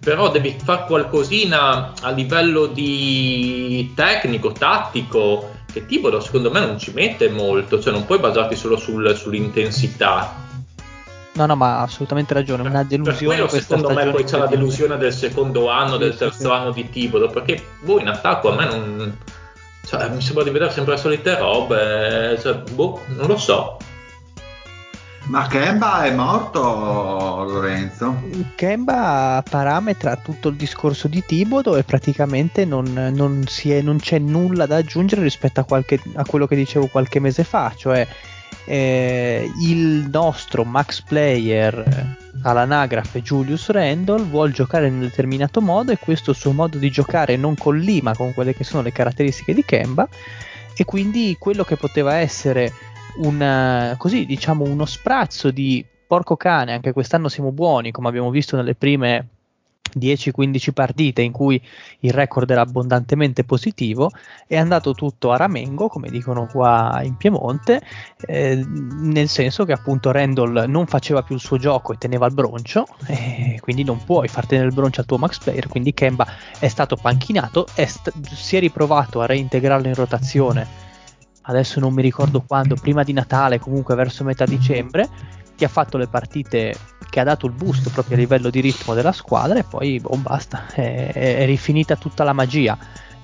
però 0.00 0.32
devi 0.32 0.56
fare 0.60 0.84
qualcosina 0.86 1.92
a 2.00 2.10
livello 2.10 2.66
di 2.66 3.92
tecnico, 3.94 4.50
tattico, 4.50 5.50
che 5.72 5.86
Tibodo 5.86 6.18
secondo 6.20 6.50
me 6.50 6.58
non 6.58 6.76
ci 6.76 6.90
mette 6.92 7.28
molto, 7.28 7.80
cioè 7.80 7.92
non 7.92 8.04
puoi 8.04 8.18
basarti 8.18 8.56
solo 8.56 8.76
sul- 8.76 9.16
sull'intensità. 9.16 10.50
No, 11.34 11.46
no, 11.46 11.56
ma 11.56 11.78
ha 11.78 11.82
assolutamente 11.82 12.34
ragione. 12.34 12.62
Una 12.62 12.78
Per 12.78 12.86
delusione 12.86 13.34
quello 13.34 13.48
questa 13.48 13.76
secondo 13.76 13.94
me 13.98 14.10
poi 14.10 14.24
c'è 14.24 14.38
la 14.38 14.46
delusione 14.46 14.96
del 14.96 15.12
secondo 15.12 15.70
anno, 15.70 15.92
Sì, 15.92 15.98
del 15.98 16.16
terzo 16.16 16.38
sì. 16.40 16.46
anno 16.50 16.70
di 16.70 16.88
Tibodo, 16.90 17.28
perché 17.28 17.62
voi 17.82 18.00
in 18.02 18.08
attacco 18.08 18.50
a 18.52 18.54
me 18.56 18.64
non... 18.66 19.18
cioè, 19.86 20.08
mi 20.10 20.20
sembra 20.20 20.44
di 20.44 20.50
vedere 20.50 20.70
sempre 20.70 20.94
le 20.94 21.00
solite 21.00 21.36
robe, 21.38 22.38
cioè, 22.40 22.54
boh, 22.72 23.02
non 23.08 23.26
lo 23.28 23.36
so. 23.36 23.76
Ma 25.24 25.46
Kemba 25.46 26.02
è 26.02 26.10
morto, 26.12 26.60
Lorenzo? 26.60 28.22
Kemba 28.56 29.40
parametra 29.48 30.16
tutto 30.16 30.48
il 30.48 30.56
discorso 30.56 31.06
di 31.06 31.22
Tibodo 31.24 31.76
e 31.76 31.84
praticamente 31.84 32.64
non, 32.64 32.92
non 33.14 33.44
si 33.46 33.70
è- 33.70 33.82
non 33.82 33.98
c'è 34.00 34.18
nulla 34.18 34.66
da 34.66 34.76
aggiungere 34.78 35.22
rispetto 35.22 35.60
a, 35.60 35.64
qualche- 35.64 36.02
a 36.14 36.24
quello 36.26 36.48
che 36.48 36.56
dicevo 36.56 36.88
qualche 36.88 37.20
mese 37.20 37.44
fa, 37.44 37.72
cioè 37.76 38.04
eh, 38.64 39.50
il 39.60 40.08
nostro 40.10 40.64
max 40.64 41.00
player 41.02 41.78
eh, 41.78 42.38
all'anagrafe 42.42 43.22
Julius 43.22 43.70
Randle 43.70 44.22
vuole 44.24 44.52
giocare 44.52 44.86
in 44.86 44.94
un 44.94 45.00
determinato 45.00 45.60
modo 45.60 45.92
e 45.92 45.98
questo 45.98 46.32
suo 46.32 46.52
modo 46.52 46.78
di 46.78 46.90
giocare 46.90 47.36
non 47.36 47.56
collima 47.56 48.14
con 48.14 48.32
quelle 48.34 48.54
che 48.54 48.64
sono 48.64 48.82
le 48.82 48.92
caratteristiche 48.92 49.54
di 49.54 49.64
Kemba 49.64 50.08
e 50.74 50.84
quindi 50.84 51.36
quello 51.38 51.64
che 51.64 51.76
poteva 51.76 52.16
essere 52.16 52.72
un, 53.16 53.94
così, 53.98 54.24
diciamo, 54.24 54.64
uno 54.64 54.86
sprazzo 54.86 55.50
di 55.50 55.84
porco 56.06 56.36
cane, 56.36 56.72
anche 56.72 56.92
quest'anno 56.92 57.28
siamo 57.28 57.52
buoni, 57.52 57.90
come 57.90 58.08
abbiamo 58.08 58.30
visto 58.30 58.56
nelle 58.56 58.74
prime 58.74 59.28
10-15 59.98 60.72
partite 60.72 61.22
in 61.22 61.32
cui 61.32 61.60
il 62.00 62.12
record 62.12 62.50
era 62.50 62.62
abbondantemente 62.62 63.44
positivo, 63.44 64.10
è 64.46 64.56
andato 64.56 64.92
tutto 64.92 65.30
a 65.30 65.36
ramengo, 65.36 65.88
come 65.88 66.10
dicono 66.10 66.46
qua 66.46 67.00
in 67.02 67.16
Piemonte, 67.16 67.80
eh, 68.26 68.64
nel 68.66 69.28
senso 69.28 69.64
che 69.64 69.72
appunto 69.72 70.10
Randall 70.10 70.64
non 70.68 70.86
faceva 70.86 71.22
più 71.22 71.34
il 71.34 71.40
suo 71.40 71.58
gioco 71.58 71.92
e 71.92 71.98
teneva 71.98 72.26
il 72.26 72.34
broncio, 72.34 72.86
e 73.06 73.58
quindi 73.60 73.84
non 73.84 74.02
puoi 74.04 74.28
far 74.28 74.46
tenere 74.46 74.68
il 74.68 74.74
broncio 74.74 75.00
al 75.00 75.06
tuo 75.06 75.18
max 75.18 75.38
player, 75.38 75.68
quindi 75.68 75.94
Kemba 75.94 76.26
è 76.58 76.68
stato 76.68 76.96
panchinato, 76.96 77.66
è 77.74 77.84
st- 77.86 78.12
si 78.34 78.56
è 78.56 78.60
riprovato 78.60 79.20
a 79.20 79.26
reintegrarlo 79.26 79.88
in 79.88 79.94
rotazione 79.94 80.90
adesso 81.42 81.80
non 81.80 81.92
mi 81.92 82.02
ricordo 82.02 82.42
quando, 82.42 82.76
prima 82.76 83.02
di 83.02 83.12
Natale, 83.12 83.58
comunque 83.58 83.94
verso 83.94 84.24
metà 84.24 84.44
dicembre, 84.44 85.08
ti 85.56 85.64
ha 85.64 85.68
fatto 85.68 85.96
le 85.96 86.06
partite 86.06 86.74
che 87.12 87.20
ha 87.20 87.24
dato 87.24 87.44
il 87.44 87.52
boost 87.52 87.90
proprio 87.90 88.16
a 88.16 88.20
livello 88.20 88.48
di 88.48 88.60
ritmo 88.60 88.94
della 88.94 89.12
squadra 89.12 89.58
e 89.58 89.64
poi 89.64 90.00
boh, 90.00 90.16
basta, 90.16 90.64
è, 90.72 91.12
è 91.12 91.44
rifinita 91.44 91.94
tutta 91.96 92.24
la 92.24 92.32
magia. 92.32 92.78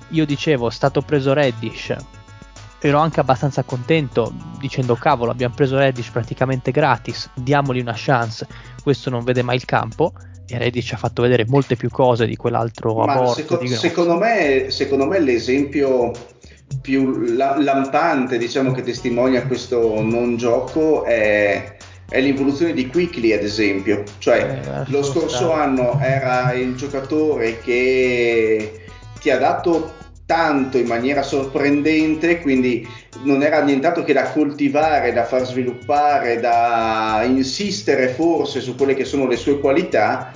Io 0.09 0.27
dicevo, 0.27 0.67
è 0.67 0.71
stato 0.71 1.01
preso 1.01 1.33
Reddish, 1.33 1.95
ero 2.79 2.99
anche 2.99 3.19
abbastanza 3.19 3.63
contento 3.63 4.31
dicendo 4.59 4.93
cavolo, 4.93 5.31
abbiamo 5.31 5.55
preso 5.55 5.75
Reddish 5.79 6.11
praticamente 6.11 6.69
gratis, 6.69 7.31
diamogli 7.33 7.79
una 7.79 7.95
chance, 7.95 8.45
questo 8.83 9.09
non 9.09 9.23
vede 9.23 9.41
mai 9.41 9.55
il 9.55 9.65
campo. 9.65 10.13
E 10.47 10.57
Reddish 10.59 10.93
ha 10.93 10.97
fatto 10.97 11.23
vedere 11.23 11.45
molte 11.47 11.75
più 11.75 11.89
cose 11.89 12.27
di 12.27 12.35
quell'altro 12.35 12.93
Ma 12.93 13.13
aborto 13.13 13.33
seco- 13.33 13.65
secondo, 13.65 14.17
me, 14.17 14.67
secondo 14.69 15.05
me 15.07 15.19
l'esempio 15.19 16.11
più 16.81 17.21
la- 17.35 17.57
lampante 17.59 18.37
diciamo, 18.37 18.71
che 18.71 18.83
testimonia 18.83 19.47
questo 19.47 19.99
non 20.01 20.37
gioco 20.37 21.03
è, 21.05 21.77
è 22.09 22.19
l'evoluzione 22.19 22.73
di 22.73 22.87
Quickly 22.87 23.33
ad 23.33 23.43
esempio. 23.43 24.03
Cioè 24.17 24.61
Eh, 24.63 24.91
lo 24.91 25.03
scorso 25.03 25.51
anno 25.51 25.99
era 26.01 26.51
il 26.53 26.75
giocatore 26.75 27.59
che 27.61 28.81
ti 29.19 29.29
ha 29.29 29.37
dato 29.37 29.93
tanto 30.25 30.77
in 30.77 30.85
maniera 30.85 31.23
sorprendente 31.23 32.39
quindi 32.39 32.87
non 33.23 33.41
era 33.41 33.63
nient'altro 33.63 34.03
che 34.03 34.13
da 34.13 34.29
coltivare 34.29 35.11
da 35.11 35.23
far 35.23 35.43
sviluppare 35.43 36.39
da 36.39 37.23
insistere 37.25 38.09
forse 38.09 38.61
su 38.61 38.75
quelle 38.75 38.93
che 38.93 39.05
sono 39.05 39.25
le 39.25 39.37
sue 39.37 39.59
qualità 39.59 40.31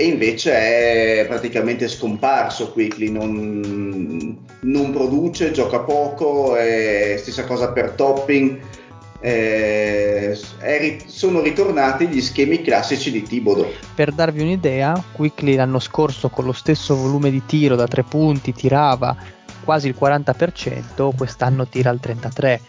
e 0.00 0.04
invece 0.04 0.52
è 0.52 1.26
praticamente 1.26 1.88
scomparso 1.88 2.70
Quickly, 2.70 3.10
non, 3.10 4.38
non 4.60 4.92
produce, 4.92 5.50
gioca 5.50 5.80
poco, 5.80 6.54
stessa 6.54 7.44
cosa 7.44 7.72
per 7.72 7.90
Topping, 7.96 8.60
eh, 9.20 10.38
è 10.58 10.78
ri- 10.78 11.02
sono 11.06 11.40
ritornati 11.40 12.06
gli 12.06 12.20
schemi 12.20 12.62
classici 12.62 13.10
di 13.10 13.22
Tibodo. 13.22 13.70
Per 13.94 14.12
darvi 14.12 14.40
un'idea, 14.40 15.02
Quickly 15.12 15.54
l'anno 15.54 15.78
scorso 15.78 16.28
con 16.28 16.44
lo 16.44 16.52
stesso 16.52 16.96
volume 16.96 17.30
di 17.30 17.42
tiro 17.44 17.76
da 17.76 17.86
tre 17.86 18.04
punti 18.04 18.52
tirava 18.52 19.16
quasi 19.64 19.88
il 19.88 19.96
40%, 19.98 21.14
quest'anno 21.16 21.66
tira 21.66 21.90
il 21.90 22.00
33%. 22.02 22.60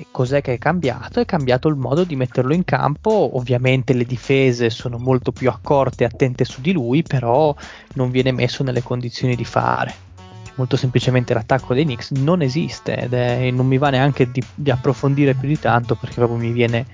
E 0.00 0.06
cos'è 0.10 0.40
che 0.40 0.54
è 0.54 0.58
cambiato? 0.58 1.20
È 1.20 1.26
cambiato 1.26 1.68
il 1.68 1.76
modo 1.76 2.04
di 2.04 2.16
metterlo 2.16 2.54
in 2.54 2.64
campo, 2.64 3.36
ovviamente 3.36 3.92
le 3.92 4.04
difese 4.04 4.70
sono 4.70 4.96
molto 4.96 5.30
più 5.30 5.50
accorte 5.50 6.04
e 6.04 6.06
attente 6.06 6.46
su 6.46 6.62
di 6.62 6.72
lui, 6.72 7.02
però 7.02 7.54
non 7.96 8.10
viene 8.10 8.32
messo 8.32 8.62
nelle 8.62 8.82
condizioni 8.82 9.36
di 9.36 9.44
fare. 9.44 10.08
Molto 10.60 10.76
semplicemente 10.76 11.32
l'attacco 11.32 11.72
dei 11.72 11.84
Knicks 11.84 12.10
non 12.10 12.42
esiste 12.42 12.94
ed 12.94 13.14
è- 13.14 13.38
e 13.44 13.50
non 13.50 13.66
mi 13.66 13.78
va 13.78 13.88
neanche 13.88 14.30
di, 14.30 14.42
di 14.54 14.70
approfondire 14.70 15.32
più 15.32 15.48
di 15.48 15.58
tanto 15.58 15.94
perché 15.94 16.16
proprio 16.16 16.36
mi 16.36 16.50
viene, 16.52 16.84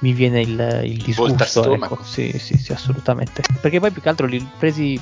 mi 0.00 0.12
viene 0.12 0.40
il, 0.40 0.80
il 0.82 0.96
disgusto. 1.00 1.72
Ecco. 1.72 2.02
Sì, 2.02 2.36
sì, 2.36 2.56
sì, 2.58 2.72
assolutamente. 2.72 3.42
Perché 3.60 3.78
poi 3.78 3.92
più 3.92 4.02
che 4.02 4.08
altro 4.08 4.26
li 4.26 4.44
presi 4.58 5.00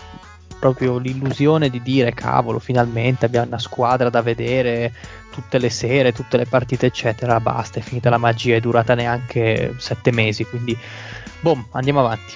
proprio 0.58 0.98
l'illusione 0.98 1.70
di 1.70 1.80
dire 1.80 2.12
cavolo, 2.12 2.58
finalmente 2.58 3.24
abbiamo 3.24 3.46
una 3.46 3.58
squadra 3.58 4.10
da 4.10 4.20
vedere 4.20 4.92
tutte 5.30 5.56
le 5.56 5.70
sere, 5.70 6.12
tutte 6.12 6.36
le 6.36 6.44
partite, 6.44 6.84
eccetera. 6.84 7.40
Basta, 7.40 7.78
è 7.78 7.82
finita 7.82 8.10
la 8.10 8.18
magia, 8.18 8.54
è 8.54 8.60
durata 8.60 8.94
neanche 8.94 9.72
sette 9.78 10.12
mesi, 10.12 10.44
quindi 10.44 10.78
boom, 11.40 11.64
andiamo 11.70 12.00
avanti. 12.00 12.34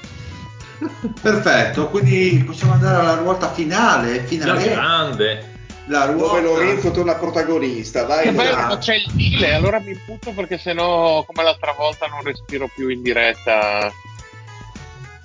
Perfetto, 1.20 1.88
quindi 1.88 2.42
possiamo 2.46 2.72
andare 2.72 2.96
alla 3.00 3.16
ruota 3.16 3.52
finale, 3.52 4.16
La 4.16 4.22
finale 4.24 4.64
grande. 4.70 5.52
La 5.86 6.06
Dove 6.06 6.12
ruota 6.12 6.40
Lorenzo 6.40 6.90
torna 6.90 7.14
protagonista, 7.14 8.04
vai 8.04 8.24
Che 8.24 8.32
bello, 8.32 8.50
Lorenzo. 8.50 8.68
ma 8.68 8.78
c'è 8.78 8.94
il 8.94 9.10
deal, 9.12 9.52
allora 9.54 9.80
mi 9.80 9.98
butto 10.06 10.32
perché 10.32 10.58
sennò 10.58 11.24
come 11.24 11.42
l'altra 11.42 11.72
volta 11.72 12.06
non 12.06 12.22
respiro 12.22 12.70
più 12.74 12.88
in 12.88 13.02
diretta. 13.02 13.92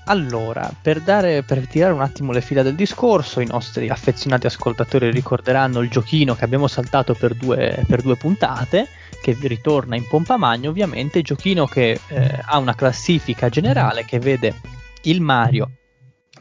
Allora, 0.05 0.71
per, 0.81 1.01
dare, 1.01 1.43
per 1.43 1.67
tirare 1.67 1.93
un 1.93 2.01
attimo 2.01 2.31
le 2.31 2.41
fila 2.41 2.63
del 2.63 2.73
discorso, 2.73 3.41
i 3.41 3.45
nostri 3.45 3.89
affezionati 3.89 4.47
ascoltatori 4.47 5.11
ricorderanno 5.11 5.81
il 5.81 5.89
giochino 5.89 6.33
che 6.35 6.43
abbiamo 6.43 6.67
saltato 6.67 7.13
per 7.13 7.35
due, 7.35 7.83
per 7.87 8.01
due 8.01 8.15
puntate, 8.15 8.87
che 9.21 9.37
ritorna 9.39 9.95
in 9.95 10.07
pompa 10.07 10.35
magna, 10.35 10.67
ovviamente, 10.67 11.21
giochino 11.21 11.67
che 11.67 11.99
eh, 12.07 12.39
ha 12.43 12.57
una 12.57 12.73
classifica 12.73 13.49
generale 13.49 14.03
che 14.03 14.17
vede 14.17 14.55
il 15.03 15.21
Mario 15.21 15.73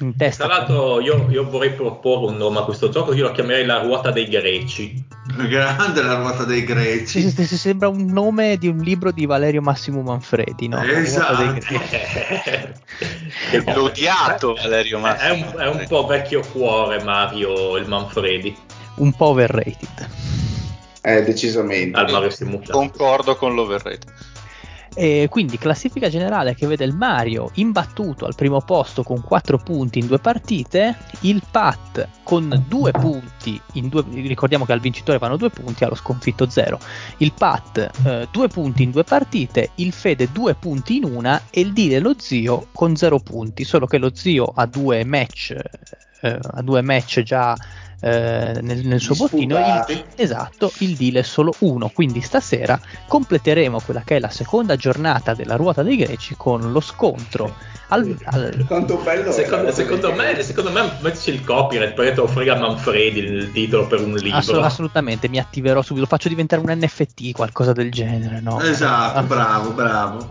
in 0.04 0.16
testa. 0.16 0.46
Tra 0.46 0.56
l'altro 0.58 1.00
io, 1.00 1.26
io 1.30 1.48
vorrei 1.48 1.72
proporre 1.72 2.26
un 2.30 2.36
nome 2.36 2.58
a 2.58 2.64
questo 2.64 2.88
gioco, 2.88 3.12
io 3.14 3.24
lo 3.26 3.32
chiamerei 3.32 3.64
la 3.66 3.80
ruota 3.80 4.10
dei 4.10 4.28
greci. 4.28 5.04
Grande 5.48 6.02
la 6.02 6.14
ruota 6.14 6.44
dei 6.44 6.60
Sì, 6.60 6.64
greci. 6.64 7.30
sì, 7.30 7.44
sì, 7.46 7.56
sembra 7.58 7.88
un 7.88 8.06
nome 8.06 8.56
di 8.56 8.68
un 8.68 8.78
libro 8.78 9.10
di 9.12 9.26
Valerio 9.26 9.60
Massimo 9.60 10.00
Manfredi, 10.02 10.68
no? 10.68 10.82
Esatto. 10.82 11.54
L'odiato 13.74 14.54
Valerio 14.60 14.98
Massimo. 14.98 15.52
È 15.58 15.66
un, 15.68 15.76
è 15.76 15.80
un 15.80 15.86
po' 15.88 16.06
vecchio 16.06 16.42
cuore 16.52 17.02
Mario 17.02 17.76
il 17.76 17.86
Manfredi. 17.88 18.56
Un 18.96 19.12
po' 19.12 19.26
overrated. 19.26 20.08
Eh, 21.02 21.22
decisamente. 21.22 21.96
Al 21.98 22.10
Mario 22.10 22.30
Simulator. 22.30 22.70
Concordo 22.74 23.36
con 23.36 23.54
l'overrated. 23.54 24.12
E 25.00 25.28
quindi 25.30 25.58
classifica 25.58 26.08
generale 26.08 26.56
che 26.56 26.66
vede 26.66 26.84
il 26.84 26.92
Mario 26.92 27.52
imbattuto 27.54 28.26
al 28.26 28.34
primo 28.34 28.60
posto 28.60 29.04
con 29.04 29.22
4 29.22 29.56
punti 29.58 30.00
in 30.00 30.08
due 30.08 30.18
partite, 30.18 30.96
il 31.20 31.40
Pat 31.48 32.08
con 32.24 32.64
2 32.66 32.90
punti, 32.90 33.60
in 33.74 33.90
due, 33.90 34.02
ricordiamo 34.10 34.64
che 34.64 34.72
al 34.72 34.80
vincitore 34.80 35.18
vanno 35.18 35.36
2 35.36 35.50
punti, 35.50 35.84
allo 35.84 35.94
sconfitto 35.94 36.50
0, 36.50 36.80
il 37.18 37.32
Pat 37.32 38.26
2 38.28 38.48
punti 38.48 38.82
in 38.82 38.90
due 38.90 39.04
partite, 39.04 39.70
il 39.76 39.92
Fede 39.92 40.32
2 40.32 40.54
punti 40.56 40.96
in 40.96 41.04
una 41.04 41.42
e 41.48 41.60
il 41.60 41.72
Dile 41.72 42.00
lo 42.00 42.16
zio 42.18 42.66
con 42.72 42.96
0 42.96 43.20
punti, 43.20 43.62
solo 43.62 43.86
che 43.86 43.98
lo 43.98 44.10
zio 44.12 44.46
ha 44.46 44.66
due 44.66 45.04
match, 45.04 45.54
eh, 46.22 46.38
ha 46.42 46.60
due 46.60 46.82
match 46.82 47.22
già 47.22 47.56
eh, 48.00 48.58
nel, 48.62 48.86
nel 48.86 49.00
suo 49.00 49.14
bottino, 49.14 49.58
il, 49.58 50.04
esatto, 50.14 50.72
il 50.78 50.94
deal 50.96 51.14
è 51.16 51.22
solo 51.22 51.52
uno, 51.60 51.90
quindi 51.92 52.20
stasera 52.20 52.78
completeremo 53.06 53.80
quella 53.80 54.02
che 54.04 54.16
è 54.16 54.18
la 54.20 54.30
seconda 54.30 54.76
giornata 54.76 55.34
della 55.34 55.56
ruota 55.56 55.82
dei 55.82 55.96
greci 55.96 56.34
con 56.36 56.70
lo 56.70 56.80
scontro 56.80 57.54
al, 57.88 58.16
al- 58.24 58.64
Quanto 58.66 58.98
bello 58.98 59.32
Secondo, 59.32 59.72
secondo 59.72 60.12
me, 60.12 60.42
secondo 60.42 60.70
me 60.70 60.90
mettici 61.00 61.30
il 61.30 61.42
copyright 61.44 61.94
perché 61.94 62.12
te 62.12 62.20
lo 62.20 62.26
frega 62.26 62.56
Manfredi 62.56 63.18
il 63.20 63.50
titolo 63.52 63.86
per 63.86 64.00
un 64.02 64.12
libro. 64.14 64.36
ass- 64.38 64.48
assolutamente 64.50 65.28
mi 65.28 65.38
attiverò 65.38 65.80
subito, 65.80 66.02
lo 66.04 66.08
faccio 66.10 66.28
diventare 66.28 66.60
un 66.62 66.70
NFT, 66.70 67.32
qualcosa 67.32 67.72
del 67.72 67.90
genere, 67.90 68.40
no? 68.40 68.60
Esatto, 68.60 69.18
Ah, 69.18 69.22
bravo, 69.22 69.70
bravo. 69.70 70.30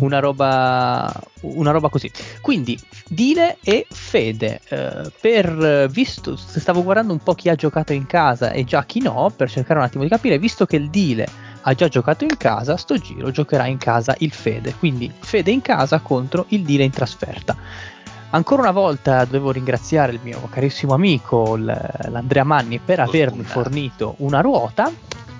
una 0.00 0.18
roba 0.18 1.10
una 1.42 1.70
roba 1.70 1.88
così 1.88 2.10
quindi 2.42 2.76
Dile 3.08 3.58
e 3.62 3.86
Fede. 3.88 4.60
Eh, 4.68 5.12
per 5.20 5.46
eh, 5.46 5.88
visto 5.88 6.36
stavo 6.36 6.82
guardando 6.82 7.12
un 7.12 7.20
po' 7.20 7.34
chi 7.34 7.48
ha 7.48 7.54
giocato 7.54 7.92
in 7.92 8.06
casa 8.06 8.50
e 8.50 8.64
già 8.64 8.84
chi 8.84 9.00
no 9.00 9.32
per 9.34 9.48
cercare 9.48 9.78
un 9.78 9.84
attimo 9.84 10.02
di 10.02 10.08
capire 10.08 10.38
visto 10.38 10.66
che 10.66 10.76
il 10.76 10.90
Dile 10.90 11.28
ha 11.62 11.74
già 11.74 11.88
giocato 11.88 12.24
in 12.24 12.36
casa 12.36 12.76
sto 12.76 12.96
giro 12.96 13.30
giocherà 13.30 13.66
in 13.66 13.78
casa 13.78 14.14
il 14.18 14.32
Fede. 14.32 14.74
Quindi 14.74 15.12
Fede 15.18 15.50
in 15.50 15.62
casa 15.62 16.00
contro 16.00 16.46
il 16.48 16.62
Dile 16.62 16.84
in 16.84 16.90
trasferta. 16.90 17.56
Ancora 18.30 18.62
una 18.62 18.72
volta 18.72 19.24
devo 19.24 19.52
ringraziare 19.52 20.12
il 20.12 20.20
mio 20.22 20.40
carissimo 20.50 20.92
amico 20.92 21.56
l'Andrea 21.56 22.44
Manni 22.44 22.80
per 22.80 22.98
avermi 22.98 23.44
fornito 23.44 24.16
una 24.18 24.40
ruota 24.40 24.90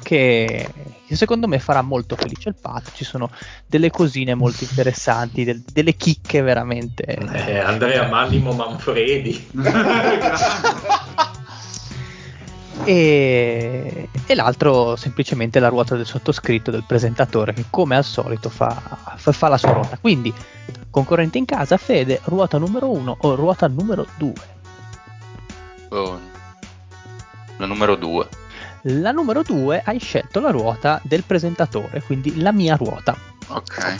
che, 0.06 0.68
che 1.04 1.16
secondo 1.16 1.48
me 1.48 1.58
farà 1.58 1.82
molto 1.82 2.14
felice 2.14 2.50
il 2.50 2.54
Pat. 2.54 2.92
Ci 2.94 3.02
sono 3.02 3.28
delle 3.66 3.90
cosine 3.90 4.34
molto 4.34 4.62
interessanti, 4.62 5.42
del- 5.42 5.64
delle 5.72 5.96
chicche 5.96 6.42
veramente. 6.42 7.02
Eh, 7.02 7.58
Andrea 7.58 8.06
Mannimo 8.06 8.52
Manfredi. 8.52 9.48
E, 12.84 14.08
e 14.26 14.34
l'altro 14.34 14.94
semplicemente 14.96 15.58
la 15.58 15.68
ruota 15.68 15.96
del 15.96 16.06
sottoscritto 16.06 16.70
del 16.70 16.84
presentatore 16.86 17.52
che 17.54 17.64
come 17.70 17.96
al 17.96 18.04
solito 18.04 18.48
fa, 18.48 18.80
fa- 19.16 19.32
fa 19.32 19.48
la 19.48 19.56
sua 19.56 19.72
ruota. 19.72 19.96
Quindi 19.98 20.32
concorrente 20.90 21.38
in 21.38 21.46
casa, 21.46 21.78
Fede, 21.78 22.20
ruota 22.24 22.58
numero 22.58 22.90
1 22.92 23.16
o 23.22 23.34
ruota 23.34 23.66
numero 23.66 24.06
2. 24.18 24.32
Oh, 25.88 26.20
La 27.56 27.66
numero 27.66 27.96
2. 27.96 28.28
La 28.82 29.10
numero 29.10 29.42
2 29.42 29.82
hai 29.84 29.98
scelto 29.98 30.40
la 30.40 30.50
ruota 30.50 31.00
del 31.02 31.24
presentatore, 31.24 32.02
quindi 32.02 32.40
la 32.40 32.52
mia 32.52 32.76
ruota. 32.76 33.16
Ok. 33.48 33.96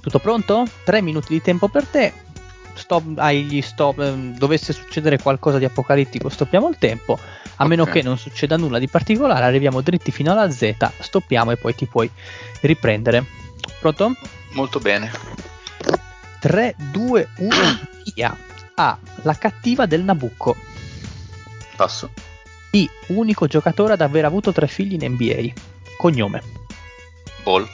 Tutto 0.00 0.18
pronto? 0.18 0.64
3 0.84 1.00
minuti 1.02 1.32
di 1.32 1.42
tempo 1.42 1.68
per 1.68 1.86
te. 1.86 2.12
Stop, 2.74 3.20
stop, 3.60 3.98
ehm, 4.00 4.36
dovesse 4.36 4.72
succedere 4.72 5.18
qualcosa 5.18 5.58
di 5.58 5.64
apocalittico, 5.64 6.28
stoppiamo 6.28 6.68
il 6.68 6.76
tempo. 6.78 7.18
A 7.56 7.66
meno 7.66 7.82
Ok. 7.84 7.92
che 7.92 8.02
non 8.02 8.18
succeda 8.18 8.56
nulla 8.56 8.78
di 8.78 8.88
particolare, 8.88 9.44
arriviamo 9.44 9.80
dritti 9.80 10.10
fino 10.10 10.32
alla 10.32 10.50
Z, 10.50 10.74
stoppiamo 10.98 11.52
e 11.52 11.56
poi 11.56 11.74
ti 11.74 11.86
puoi 11.86 12.10
riprendere. 12.62 13.24
Pronto? 13.80 14.14
Molto 14.52 14.80
bene. 14.80 15.10
3, 16.40 16.74
2, 16.90 17.28
1, 17.38 17.78
via. 18.14 18.36
A. 18.76 18.98
La 19.22 19.34
cattiva 19.34 19.86
del 19.86 20.02
Nabucco. 20.02 20.56
Passo. 21.76 22.10
B. 22.74 22.88
Unico 23.06 23.46
giocatore 23.46 23.92
ad 23.92 24.00
aver 24.00 24.24
avuto 24.24 24.50
tre 24.50 24.66
figli 24.66 25.00
in 25.00 25.12
NBA. 25.12 25.52
Cognome. 25.96 26.42
Ball. 27.44 27.64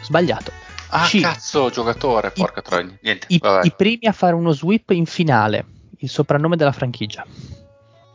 Sbagliato. 0.00 0.50
Ah, 0.88 1.06
C. 1.06 1.20
cazzo, 1.20 1.70
giocatore. 1.70 2.32
Porca 2.32 2.60
troia. 2.60 2.98
Niente. 3.00 3.28
I, 3.28 3.40
i 3.62 3.72
primi 3.76 4.06
a 4.08 4.12
fare 4.12 4.34
uno 4.34 4.50
sweep 4.50 4.90
in 4.90 5.06
finale. 5.06 5.64
Il 5.98 6.08
soprannome 6.08 6.56
della 6.56 6.72
franchigia. 6.72 7.24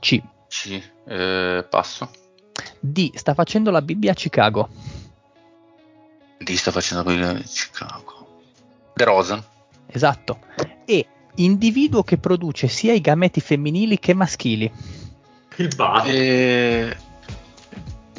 C. 0.02 0.22
C. 0.50 0.82
Eh, 1.08 1.66
passo. 1.70 2.12
D. 2.82 3.16
Sta 3.16 3.34
facendo 3.34 3.72
la 3.72 3.82
Bibbia 3.82 4.12
a 4.12 4.16
Chicago. 4.16 4.68
D 6.38 6.54
sta 6.56 6.72
facendo 6.72 7.04
quello 7.04 7.32
di 7.32 7.44
Chicago. 7.44 8.42
The 8.94 9.06
Rosen. 9.06 9.42
Esatto. 9.86 10.40
E. 10.84 11.08
Individuo 11.36 12.04
che 12.04 12.18
produce 12.18 12.68
sia 12.68 12.92
i 12.92 13.00
gameti 13.00 13.40
femminili 13.40 13.98
che 14.00 14.14
maschili. 14.14 15.02
Il 15.58 15.74
bar. 15.76 16.04
Eh, 16.08 16.96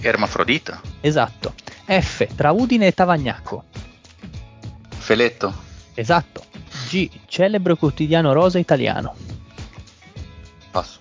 Ermafrodita. 0.01 0.81
Esatto. 1.01 1.55
F. 1.87 2.27
Tra 2.35 2.53
Udine 2.53 2.87
e 2.89 2.93
Tavagnacco. 2.93 3.65
Feletto. 4.89 5.53
Esatto. 5.95 6.45
G. 6.89 7.09
Celebre 7.27 7.75
quotidiano 7.77 8.33
rosa 8.33 8.59
italiano. 8.59 9.15
Passo. 10.71 10.99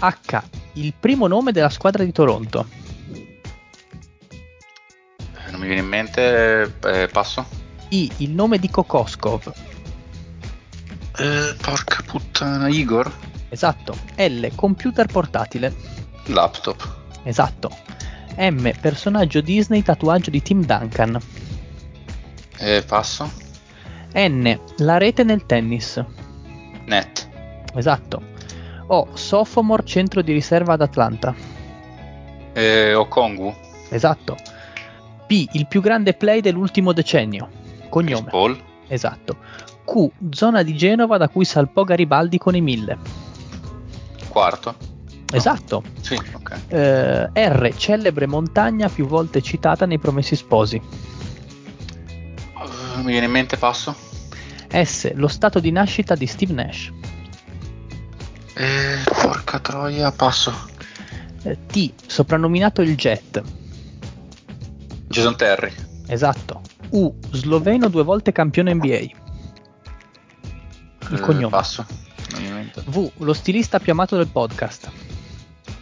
H. 0.00 0.42
Il 0.74 0.94
primo 0.98 1.26
nome 1.26 1.52
della 1.52 1.70
squadra 1.70 2.04
di 2.04 2.12
Toronto. 2.12 2.66
Eh, 3.06 3.40
Non 5.50 5.60
mi 5.60 5.66
viene 5.66 5.80
in 5.82 5.88
mente. 5.88 6.74
eh, 6.84 7.08
passo. 7.08 7.46
I. 7.90 8.10
Il 8.18 8.30
nome 8.30 8.58
di 8.58 8.68
Kokoskov. 8.70 9.52
Eh, 11.18 11.54
porca 11.60 12.02
puttana. 12.06 12.68
Igor. 12.68 13.12
Esatto. 13.48 13.96
L. 14.16 14.50
Computer 14.54 15.06
portatile. 15.06 15.74
Laptop. 16.26 16.96
Esatto. 17.22 17.70
M. 18.36 18.70
Personaggio 18.80 19.40
Disney 19.40 19.82
tatuaggio 19.82 20.30
di 20.30 20.42
Tim 20.42 20.64
Duncan. 20.64 21.18
Eh, 22.58 22.82
passo. 22.86 23.30
N. 24.14 24.58
La 24.78 24.98
rete 24.98 25.24
nel 25.24 25.46
tennis. 25.46 26.02
Net. 26.86 27.28
Esatto. 27.74 28.22
O. 28.86 29.08
Sophomore 29.14 29.84
centro 29.84 30.22
di 30.22 30.32
riserva 30.32 30.74
ad 30.74 30.82
Atlanta. 30.82 31.34
Eh, 32.52 32.94
Okongwu. 32.94 33.54
Esatto. 33.90 34.36
P. 35.26 35.46
Il 35.52 35.66
più 35.66 35.80
grande 35.80 36.14
play 36.14 36.40
dell'ultimo 36.40 36.92
decennio. 36.92 37.48
Cognome. 37.88 38.30
Paul. 38.30 38.60
Esatto. 38.86 39.36
Q. 39.84 40.10
Zona 40.30 40.62
di 40.62 40.74
Genova 40.76 41.16
da 41.16 41.28
cui 41.28 41.44
salpò 41.44 41.84
Garibaldi 41.84 42.38
con 42.38 42.54
i 42.54 42.60
mille. 42.60 43.26
Quarto. 44.38 44.76
Esatto. 45.32 45.82
Sì, 46.00 46.14
ok. 46.14 46.60
Eh, 46.68 47.28
R. 47.34 47.74
Celebre 47.76 48.28
montagna 48.28 48.88
più 48.88 49.08
volte 49.08 49.42
citata 49.42 49.84
nei 49.84 49.98
Promessi 49.98 50.36
Sposi. 50.36 50.76
Eh, 50.76 50.82
mi 52.98 53.10
viene 53.10 53.26
in 53.26 53.32
mente 53.32 53.56
passo. 53.56 53.96
S. 54.70 55.12
Lo 55.14 55.26
stato 55.26 55.58
di 55.58 55.72
nascita 55.72 56.14
di 56.14 56.28
Steve 56.28 56.52
Nash. 56.52 56.92
Eh, 58.54 58.98
porca 59.22 59.58
troia, 59.58 60.12
passo. 60.12 60.52
Eh, 61.42 61.58
T. 61.66 61.92
Soprannominato 62.06 62.80
il 62.80 62.94
Jet. 62.94 63.42
Jason 65.08 65.36
Terry. 65.36 65.72
Esatto. 66.06 66.60
U. 66.90 67.12
Sloveno 67.32 67.88
due 67.88 68.04
volte 68.04 68.30
campione 68.30 68.72
NBA. 68.72 68.96
Il 68.96 69.12
Eh, 71.10 71.20
cognome. 71.20 71.48
Passo. 71.48 72.06
Non 72.68 72.68
mi 72.68 72.68
viene 72.68 72.68
in 72.68 72.70
mente. 72.74 72.82
V. 72.84 73.10
Lo 73.24 73.32
stilista 73.32 73.78
più 73.78 73.92
amato 73.92 74.16
del 74.16 74.28
podcast. 74.28 74.90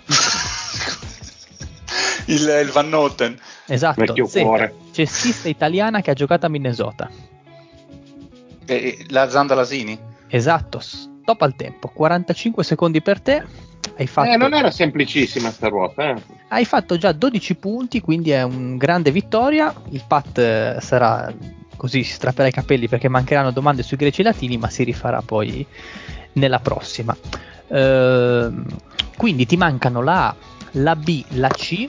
il, 2.27 2.61
il 2.65 2.71
Van 2.71 2.89
Noten. 2.89 3.39
Esatto. 3.67 4.01
Vecchio 4.01 4.27
Z. 4.27 4.41
cuore. 4.41 4.75
Cestista 4.93 5.49
italiana 5.49 6.01
che 6.01 6.11
ha 6.11 6.15
giocato 6.15 6.47
a 6.47 6.49
Minnesota. 6.49 7.11
Eh, 8.65 9.05
la 9.09 9.29
Zanda 9.29 9.55
Lasini. 9.55 9.99
Esatto. 10.29 10.81
Stop 10.81 11.43
al 11.43 11.55
tempo. 11.57 11.89
45 11.89 12.65
secondi 12.65 13.03
per 13.03 13.21
te. 13.21 13.45
Hai 13.97 14.07
fatto, 14.07 14.29
Eh, 14.29 14.37
non 14.37 14.53
era 14.53 14.71
semplicissima 14.71 15.51
sta 15.51 15.69
ruota, 15.69 16.11
eh. 16.11 16.23
hai 16.49 16.67
fatto 16.67 16.99
già 16.99 17.13
12 17.13 17.55
punti, 17.55 18.01
quindi 18.01 18.31
è 18.31 18.43
un 18.43 18.77
grande 18.77 19.11
vittoria. 19.11 19.73
Il 19.91 20.05
Pat 20.07 20.37
eh, 20.37 20.77
sarà 20.81 21.33
così 21.77 22.03
si 22.03 22.13
strapperà 22.13 22.49
i 22.49 22.53
capelli 22.53 22.89
perché 22.89 23.09
mancheranno 23.09 23.53
domande 23.53 23.83
sui 23.83 23.97
greci 23.97 24.21
e 24.23 24.25
latini, 24.25 24.59
ma 24.59 24.69
si 24.69 24.83
rifarà 24.83 25.23
poi 25.23 25.65
nella 26.37 26.61
prossima. 26.61 27.17
Ehm, 27.69 28.65
quindi 29.17 29.47
ti 29.47 29.57
mancano 29.57 30.03
la 30.03 30.29
A, 30.29 30.35
la 30.73 30.97
B, 30.97 31.25
la 31.31 31.49
C, 31.49 31.87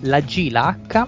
la 0.00 0.20
G, 0.20 0.50
la 0.50 0.76
H, 0.86 1.04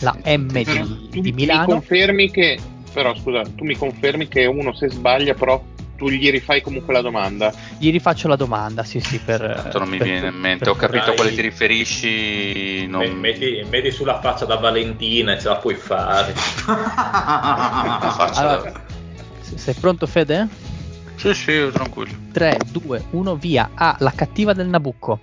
la 0.00 0.16
M 0.24 0.46
Però 0.46 0.72
di, 0.84 1.08
tu 1.10 1.20
di 1.20 1.32
mi 1.32 1.42
Milano. 1.42 1.64
confermi 1.66 2.30
che, 2.30 2.58
però 2.92 3.14
scusa, 3.16 3.42
tu 3.54 3.64
mi 3.64 3.76
confermi 3.76 4.28
che 4.28 4.46
uno 4.46 4.72
se 4.74 4.90
sbaglia, 4.90 5.34
però 5.34 5.62
tu 5.96 6.08
gli 6.08 6.30
rifai 6.30 6.62
comunque 6.62 6.94
la 6.94 7.00
domanda. 7.02 7.52
Gli 7.78 7.90
rifaccio 7.90 8.26
la 8.28 8.36
domanda, 8.36 8.84
sì, 8.84 9.00
sì, 9.00 9.18
per... 9.18 9.60
Tanto 9.62 9.78
non 9.80 9.88
mi 9.88 9.98
per- 9.98 10.06
viene 10.06 10.28
in 10.28 10.34
mente, 10.34 10.64
per- 10.64 10.72
ho 10.72 10.76
capito 10.76 11.10
a 11.10 11.14
quale 11.14 11.34
ti 11.34 11.42
riferisci. 11.42 12.86
Non... 12.86 13.00
Me- 13.00 13.08
Metti, 13.32 13.62
metti 13.68 13.90
sulla 13.90 14.18
faccia 14.20 14.44
da 14.46 14.56
Valentina 14.56 15.34
e 15.34 15.40
ce 15.40 15.48
la 15.48 15.56
puoi 15.56 15.74
fare. 15.74 16.32
La 16.66 18.14
faccia 18.16 18.40
Allora, 18.40 18.70
da- 18.70 18.80
se- 19.42 19.58
sei 19.58 19.74
pronto 19.74 20.06
Fede? 20.06 20.48
Sì, 21.20 21.34
sì, 21.34 21.68
tranquillo. 21.70 22.16
3, 22.32 22.62
2, 22.72 23.04
1, 23.10 23.36
via. 23.36 23.72
A, 23.74 23.94
la 23.98 24.10
cattiva 24.12 24.54
del 24.54 24.68
Nabucco. 24.68 25.20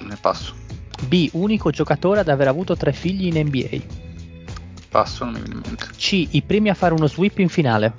Ne 0.00 0.16
passo. 0.20 0.54
B, 1.06 1.28
unico 1.34 1.70
giocatore 1.70 2.18
ad 2.18 2.28
aver 2.28 2.48
avuto 2.48 2.76
tre 2.76 2.92
figli 2.92 3.26
in 3.26 3.46
NBA. 3.46 3.80
Passo, 4.88 5.22
non 5.24 5.34
mi 5.34 5.40
viene 5.40 5.54
in 5.54 5.62
mente. 5.64 5.86
C, 5.96 6.26
i 6.32 6.42
primi 6.42 6.68
a 6.68 6.74
fare 6.74 6.94
uno 6.94 7.06
sweep 7.06 7.38
in 7.38 7.48
finale. 7.48 7.92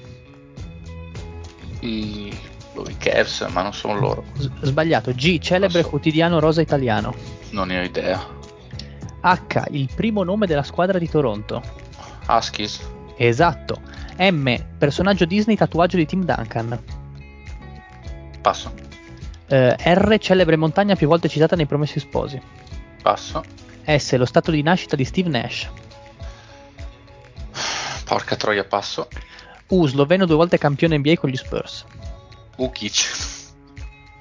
I, 1.79 2.37
i 2.85 2.97
Cavs, 2.97 3.47
ma 3.49 3.61
non 3.61 3.73
sono 3.73 3.97
loro. 3.97 4.25
S- 4.37 4.49
sbagliato. 4.63 5.13
G, 5.13 5.39
celebre 5.39 5.83
so. 5.83 5.89
quotidiano 5.89 6.41
rosa 6.41 6.59
italiano. 6.59 7.15
Non 7.51 7.67
ne 7.67 7.79
ho 7.79 7.83
idea. 7.83 8.21
H, 9.21 9.63
il 9.71 9.89
primo 9.95 10.23
nome 10.23 10.47
della 10.47 10.63
squadra 10.63 10.99
di 10.99 11.07
Toronto. 11.07 11.63
Huskies. 12.27 12.81
Esatto. 13.15 13.79
M, 14.17 14.53
personaggio 14.77 15.23
Disney 15.23 15.55
tatuaggio 15.55 15.95
di 15.95 16.05
Tim 16.05 16.25
Duncan. 16.25 16.94
Passo. 18.45 18.71
Eh, 19.47 19.75
R, 19.75 20.17
celebre 20.19 20.55
montagna 20.55 20.95
più 20.95 21.07
volte 21.07 21.27
citata 21.27 21.55
nei 21.55 21.65
Promessi 21.65 21.99
Sposi. 21.99 22.39
Passo. 23.01 23.43
S, 23.83 24.15
lo 24.17 24.25
stato 24.25 24.51
di 24.51 24.61
nascita 24.61 24.95
di 24.95 25.03
Steve 25.03 25.29
Nash. 25.29 25.67
Porca 28.05 28.35
troia, 28.35 28.63
passo. 28.63 29.07
U, 29.69 29.87
sloveno 29.87 30.27
due 30.27 30.35
volte 30.35 30.59
campione 30.59 30.95
NBA 30.99 31.15
con 31.15 31.31
gli 31.31 31.35
Spurs. 31.35 31.85
Ukic. 32.57 33.13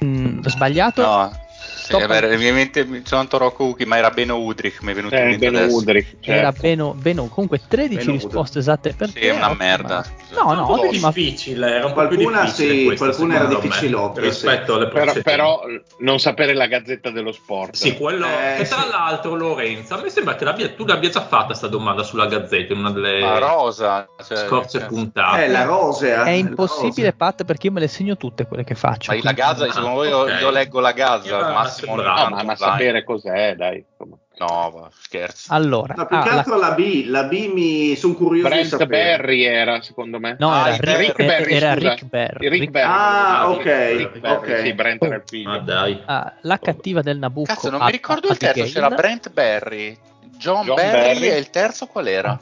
Mm, 0.02 0.40
sbagliato. 0.46 1.02
No. 1.02 1.43
Sì, 1.84 1.92
ovviamente 1.92 2.84
mi 2.86 3.02
sono 3.04 3.20
andato 3.20 3.38
Rocco 3.38 3.64
Uki, 3.64 3.84
ma 3.84 3.98
era 3.98 4.10
Beno 4.10 4.38
Udrich, 4.38 4.80
mi 4.80 4.92
è 4.92 4.94
venuto 4.94 5.14
in 5.14 5.20
Eh, 5.20 5.24
mente 5.26 5.50
Ben 5.50 5.56
adesso. 5.56 5.76
Udrich, 5.76 6.14
Era 6.20 6.42
certo. 6.52 6.60
Beno, 6.62 6.94
Beno, 6.94 7.26
comunque 7.28 7.60
13 7.68 7.96
Beno 8.06 8.12
risposte 8.12 8.58
esatte 8.60 8.94
per 8.94 9.08
Sì, 9.08 9.14
te. 9.14 9.20
è 9.20 9.30
una 9.32 9.50
ottima. 9.50 9.64
merda, 9.64 10.02
scusa. 10.02 10.42
No, 10.42 10.52
no, 10.54 10.72
un 10.72 10.78
ottima. 10.78 11.08
difficile, 11.12 11.74
era 11.74 11.86
un 11.86 11.92
po' 11.92 12.06
più 12.06 12.16
Qualcuna 12.16 12.42
difficile 12.44 12.72
sì, 12.74 12.84
questa, 12.86 13.04
qualcuna 13.04 13.34
era 13.34 13.44
difficilotta, 13.46 14.20
rispetto 14.20 14.74
alle 14.74 14.84
Però, 14.88 14.94
precedenti. 15.02 15.22
però 15.22 15.60
non 15.98 16.18
sapere 16.18 16.54
la 16.54 16.66
gazzetta 16.66 17.10
dello 17.10 17.32
sport. 17.32 17.74
Sì, 17.74 17.94
quello 17.96 18.26
Eh, 18.26 18.56
che 18.58 18.64
tra 18.68 18.82
sì. 18.82 18.88
l'altro 18.90 19.34
Lorenzo, 19.34 19.94
a 19.94 20.00
me 20.00 20.08
sembra 20.08 20.34
che 20.36 20.44
l'abbia- 20.44 20.70
tu 20.70 20.84
l'abbia 20.86 21.10
già 21.10 21.20
fatta 21.20 21.52
sta 21.54 21.66
domanda 21.68 22.02
sulla 22.02 22.26
Gazzetta 22.26 22.72
in 22.72 22.78
una 22.78 22.90
delle 22.90 23.20
Ma 23.20 23.38
rosa. 23.38 24.08
Cioè, 24.26 24.36
scorse 24.46 24.78
cioè, 24.78 24.88
puntate. 24.88 25.44
Eh, 25.44 25.48
la 25.48 25.64
rosea. 25.64 26.22
È 26.22 26.30
la 26.30 26.30
impossibile. 26.30 27.12
Pat, 27.12 27.44
perché 27.44 27.66
io 27.66 27.72
me 27.72 27.80
le 27.80 27.88
segno 27.88 28.16
tutte 28.16 28.46
quelle 28.46 28.64
che 28.64 28.74
faccio. 28.74 29.12
Ma 29.12 29.18
la 29.22 29.32
Ah, 29.44 29.54
secondo 29.56 29.90
voi 29.90 30.08
io- 30.08 30.50
leggo 30.50 30.80
la 30.80 30.88
al 30.96 31.22
la 31.26 31.52
massimo. 31.74 31.96
No, 31.96 32.28
ma, 32.30 32.42
ma 32.42 32.56
sapere 32.56 33.04
cos'è, 33.04 33.54
dai. 33.56 33.84
No, 34.36 34.70
va, 34.74 34.88
scherzo. 34.90 35.52
Allora, 35.52 35.94
No, 35.96 36.06
più 36.06 36.16
ah, 36.16 36.22
che 36.22 36.28
la- 36.30 36.34
altro 36.38 36.56
la 36.56 36.72
B, 36.72 37.04
la 37.06 37.22
B 37.24 37.50
mi 37.52 37.94
sono 37.94 38.14
curioso 38.14 38.48
di 38.48 38.54
Brent 38.54 38.66
sapere. 38.66 38.86
Berry 39.16 39.42
era, 39.44 39.80
secondo 39.80 40.18
me. 40.18 40.34
no, 40.40 40.50
Ah, 40.50 40.74
era, 40.74 40.96
Rick, 40.96 41.16
Rick 41.18 41.24
Berry, 41.24 41.52
era. 41.54 41.74
Rick 41.74 42.04
Berry. 42.06 42.48
Rick 42.48 42.60
Rick- 42.60 42.70
Berry. 42.72 42.88
Ah, 42.90 43.46
Rick 43.48 43.58
ok, 43.60 43.64
Berry, 44.20 44.34
ok. 44.34 44.58
Sì, 44.64 44.72
Brent 44.74 45.02
era 45.04 45.14
il 45.14 45.22
figlio. 45.24 45.48
Ma 45.50 45.58
dai. 45.58 46.02
ah, 46.06 46.32
la 46.40 46.58
cattiva 46.58 47.00
del 47.02 47.18
Nabucco. 47.18 47.52
Cazzo, 47.54 47.70
non 47.70 47.80
a- 47.82 47.84
mi 47.84 47.90
ricordo 47.92 48.28
il 48.28 48.36
terzo, 48.36 48.64
c'era 48.64 48.88
Brent 48.88 49.30
Berry, 49.30 49.96
John, 50.36 50.64
John 50.64 50.74
Berry, 50.74 51.20
Berry. 51.20 51.28
e 51.28 51.36
il 51.38 51.50
terzo 51.50 51.86
qual 51.86 52.06
era? 52.08 52.36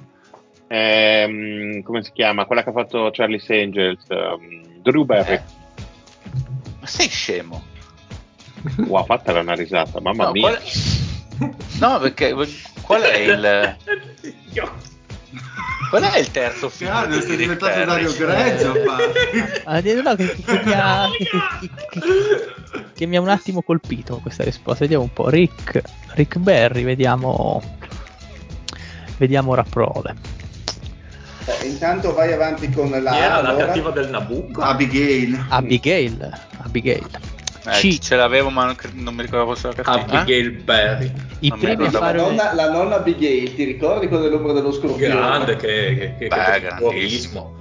Ehm, 0.69 1.83
come 1.83 2.03
si 2.03 2.13
chiama? 2.13 2.47
Quella 2.47 2.63
che 2.63 2.71
ha 2.71 2.73
fatto 2.73 3.11
Charlie's 3.13 3.49
Angels. 3.51 4.05
ehm, 4.09 4.81
Drew 4.81 5.05
Berry. 5.05 5.35
Eh. 5.35 5.43
Ma 6.81 6.87
sei 6.87 7.09
scemo? 7.09 7.63
Wow, 8.87 9.05
fatta 9.05 9.33
una 9.39 9.55
risata, 9.55 10.01
mamma 10.01 10.25
No, 10.27 10.33
mia. 10.33 10.43
qual- 10.49 11.53
no, 11.81 11.99
perché 11.99 12.33
qual 12.83 13.01
è 13.03 13.17
il 13.17 13.77
qual 15.91 16.03
è 16.05 16.19
il 16.19 16.31
terzo 16.31 16.69
film 16.69 17.07
di 17.07 17.21
sei 17.21 17.37
diventato? 17.37 17.85
Dario 17.85 18.13
Greggio. 18.15 18.75
Ah, 19.65 19.81
di- 19.81 19.95
no, 20.01 20.15
che, 20.15 20.35
che 20.35 20.61
mi 20.65 20.73
ha, 20.73 21.09
che, 21.17 21.25
che- 21.61 21.71
che- 22.01 22.85
che 22.95 23.07
mi 23.07 23.17
ha 23.17 23.21
un 23.21 23.29
attimo 23.29 23.63
colpito 23.63 24.19
questa 24.23 24.45
risposta. 24.45 24.81
Vediamo 24.81 25.03
un 25.05 25.13
po'. 25.13 25.29
Rick, 25.29 25.81
Rick 26.15 26.39
Berry, 26.39 26.83
vediamo. 26.85 27.61
Vediamo 29.19 29.51
ora 29.53 29.65
prove. 29.69 30.15
Eh, 31.45 31.67
intanto 31.67 32.15
vai 32.15 32.33
avanti 32.33 32.71
con 32.71 32.89
la 32.91 33.17
era 33.17 33.41
la 33.43 33.57
cattiva 33.57 33.91
del 33.91 34.09
Nabucco? 34.09 34.63
Abigail. 34.63 35.47
Abigail. 35.49 36.41
Abigail. 36.63 37.09
Eh, 37.65 37.71
C. 37.71 37.99
ce 37.99 38.17
l'avevo 38.17 38.51
ma 38.51 38.65
non, 38.65 38.77
non 38.95 39.15
mi 39.15 39.23
ricordo 39.23 39.53
fosse 39.55 39.69
la 39.69 39.75
cattiva. 39.75 40.21
Abigail 40.21 40.51
Berry. 40.51 41.13
I 41.41 41.49
non 41.49 41.59
mi 41.59 41.65
primi. 41.65 41.85
La 41.85 41.99
fare. 41.99 42.19
nonna, 42.19 42.53
la 42.55 42.71
nonna 42.71 42.97
Abigail, 42.97 43.55
ti 43.55 43.65
ricordi 43.65 44.09
quello 44.09 44.23
dell'ombra 44.25 44.53
dello 44.53 44.73
scorpione? 44.73 45.15
Grande 45.15 45.57
che, 45.57 45.95
che, 45.97 46.15
che, 46.19 46.27
Beh, 46.29 46.51
che 46.55 46.61
grandissimo. 46.61 47.55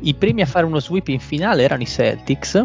I 0.00 0.14
primi 0.14 0.42
a 0.42 0.46
fare 0.46 0.64
uno 0.66 0.78
sweep 0.78 1.08
in 1.08 1.20
finale 1.20 1.62
erano 1.64 1.82
i 1.82 1.86
Celtics. 1.86 2.64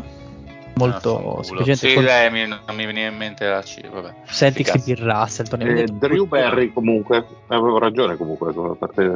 Molto 0.75 1.39
Ah, 1.39 1.43
semplicemente 1.43 1.87
Sì, 1.89 1.93
con 1.95 2.05
eh, 2.07 2.29
mi- 2.31 2.47
non 2.47 2.75
mi 2.75 2.85
veniva 2.85 3.07
in 3.09 3.17
mente 3.17 3.45
la 3.47 3.61
C, 3.61 3.81
vabbè. 3.89 4.13
Celtics 4.27 4.71
di 4.83 4.93
Bill 4.93 5.03
Russell. 5.03 5.47
Eh. 5.59 5.83
Drew 5.91 6.25
Berry 6.27 6.71
comunque, 6.71 7.25
avevo 7.47 7.77
ragione 7.79 8.15
comunque. 8.17 8.51
a 8.55 8.75
parte- 8.75 9.11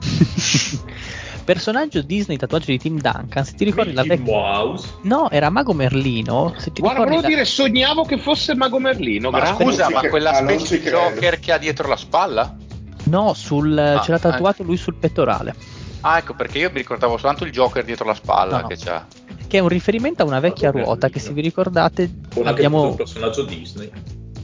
Personaggio 1.52 2.02
Disney 2.02 2.36
tatuaggio 2.36 2.66
di 2.70 2.78
Tim 2.78 3.00
Duncan. 3.00 3.44
Se 3.44 3.54
ti 3.56 3.64
ricordi 3.64 3.92
la 3.92 4.02
Mickey 4.02 4.18
vecchia. 4.18 4.32
Mouse. 4.36 4.88
No, 5.02 5.28
era 5.30 5.50
Mago 5.50 5.72
Merlino. 5.72 6.54
Se 6.58 6.70
ti 6.72 6.80
Guarda, 6.80 7.00
ricordi 7.04 7.16
volevo 7.16 7.20
la- 7.22 7.26
dire, 7.28 7.44
sognavo 7.44 8.04
che 8.04 8.18
fosse 8.18 8.54
Mago 8.54 8.78
Merlino. 8.78 9.30
Ma 9.30 9.38
grazie. 9.40 9.64
scusa, 9.64 9.90
ma 9.90 10.00
quella 10.08 10.32
specie 10.34 10.64
ci 10.66 10.80
di. 10.80 10.88
Joker 10.90 11.40
che 11.40 11.52
ha 11.52 11.58
dietro 11.58 11.88
la 11.88 11.96
spalla? 11.96 12.56
No, 13.04 13.34
sul, 13.34 13.76
Ah, 13.76 14.00
ce 14.00 14.12
l'ha 14.12 14.18
tatuato 14.20 14.62
lui 14.62 14.76
sul 14.76 14.94
pettorale. 14.94 15.54
Ah, 16.02 16.18
ecco, 16.18 16.34
perché 16.34 16.58
io 16.58 16.70
mi 16.70 16.78
ricordavo 16.78 17.16
soltanto 17.16 17.44
il 17.44 17.50
Joker 17.50 17.84
dietro 17.84 18.04
la 18.06 18.14
spalla 18.14 18.56
No, 18.56 18.62
no. 18.62 18.66
che 18.68 18.76
c'ha. 18.76 19.06
Che 19.48 19.56
è 19.58 19.60
un 19.60 19.68
riferimento 19.68 20.22
a 20.22 20.26
una 20.26 20.38
vecchia 20.38 20.70
ruota 20.70 21.08
che 21.08 21.18
se 21.18 21.32
vi 21.32 21.40
ricordate 21.40 22.08
è 22.32 22.40
abbiamo... 22.46 22.90
un 22.90 22.94
personaggio 22.94 23.42
Disney. 23.42 23.90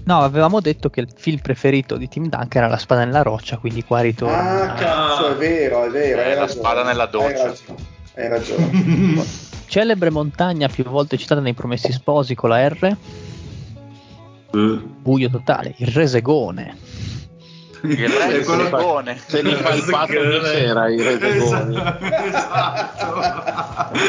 No, 0.07 0.21
avevamo 0.21 0.61
detto 0.61 0.89
che 0.89 1.01
il 1.01 1.09
film 1.13 1.39
preferito 1.39 1.97
di 1.97 2.07
Tim 2.09 2.29
Duncan 2.29 2.63
era 2.63 2.69
La 2.69 2.79
spada 2.79 3.05
nella 3.05 3.23
roccia, 3.23 3.57
quindi 3.57 3.83
qua 3.83 4.03
ritorna. 4.03 4.73
Ah, 4.73 4.75
cazzo, 4.75 5.33
è 5.33 5.35
vero, 5.35 5.85
è 5.85 5.91
vero. 5.91 6.21
Hai 6.21 6.29
la 6.29 6.41
ragione. 6.41 6.61
spada 6.61 6.85
nella 6.85 7.07
doccia. 7.07 7.27
Hai 7.27 7.49
ragione. 7.49 7.79
Hai 8.15 8.29
ragione. 8.29 9.25
Celebre 9.67 10.11
montagna 10.11 10.69
più 10.69 10.85
volte 10.85 11.17
citata 11.17 11.41
nei 11.41 11.55
Promessi 11.55 11.91
Sposi 11.91 12.37
con 12.37 12.51
la 12.51 12.69
R. 12.69 12.97
Buio 15.03 15.29
totale, 15.29 15.75
il 15.79 15.89
Resegone. 15.89 16.77
Il 17.93 18.09
re 18.09 18.41
È 18.41 18.45
quello- 18.45 18.65
Segone. 18.65 19.19
Se 19.27 19.43
li 19.43 19.55
fa 19.55 19.71
il 19.75 19.85
patto 19.91 20.13
di 20.13 20.41
sera, 20.45 20.89
i 20.89 21.03
resegoni. 21.03 21.77
Esatto. 22.27 23.15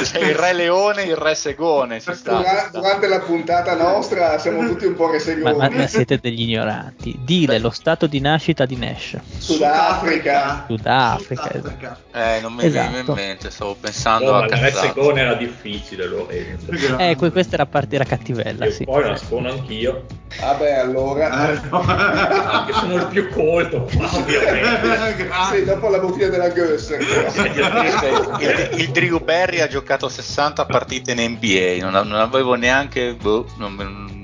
C'è 0.03 0.19
il 0.19 0.35
re 0.35 0.53
leone 0.53 1.03
e 1.03 1.07
il 1.09 1.15
re 1.15 1.35
segone. 1.35 1.99
Ci 2.01 2.13
sta. 2.13 2.35
Dura- 2.35 2.69
durante 2.71 3.07
la 3.07 3.19
puntata 3.19 3.75
nostra 3.75 4.37
siamo 4.39 4.65
tutti 4.67 4.85
un 4.85 4.95
po' 4.95 5.11
resegoni. 5.11 5.55
ma- 5.55 5.69
ma 5.69 5.87
siete 5.87 6.19
degli 6.21 6.41
ignoranti. 6.41 7.17
Dile 7.23 7.59
lo 7.59 7.69
stato 7.69 8.07
di 8.07 8.19
nascita 8.19 8.65
di 8.65 8.75
Nash. 8.77 9.17
Sudafrica. 9.37 10.65
Sudafrica. 10.67 11.49
Sudafrica. 11.51 11.97
Eh, 12.13 12.39
non 12.41 12.53
mi 12.53 12.65
Esatto. 12.65 12.91
veniva 12.91 13.11
in 13.11 13.13
mente, 13.27 13.49
stavo 13.51 13.75
pensando 13.79 14.31
No, 14.31 14.37
a 14.39 14.43
il 14.45 14.49
cazzate. 14.49 14.87
Segone 14.87 15.21
era 15.21 15.33
difficile, 15.35 16.05
Lorenzo. 16.07 16.71
Eh, 16.97 17.15
que- 17.15 17.31
questa 17.31 17.55
era 17.55 17.65
parte 17.65 17.95
era 17.95 18.03
cattivella, 18.05 18.69
sì. 18.71 18.83
poi 18.85 19.03
la 19.03 19.15
sfono 19.15 19.49
anch'io, 19.51 20.05
Vabbè, 20.39 20.73
allora. 20.73 21.59
No. 21.69 21.79
anche 21.87 22.73
se 22.73 22.79
sono 22.79 22.95
il 22.95 23.07
più 23.07 23.29
colto, 23.29 23.83
ovviamente. 23.83 25.29
Sì, 25.51 25.63
dopo 25.63 25.89
la 25.89 25.99
bottiglia 25.99 26.29
della 26.29 26.49
Gösser. 26.49 26.99
il, 27.01 28.69
il- 28.73 28.79
il 28.81 28.89
Drew 28.91 29.19
Berry 29.23 29.61
ha 29.61 29.67
giocato 29.67 30.09
60 30.09 30.65
partite 30.65 31.11
in 31.13 31.31
NBA, 31.39 31.89
non, 31.89 32.07
non 32.07 32.19
avevo 32.19 32.55
neanche. 32.55 33.13
boh, 33.13 33.47
non, 33.57 34.16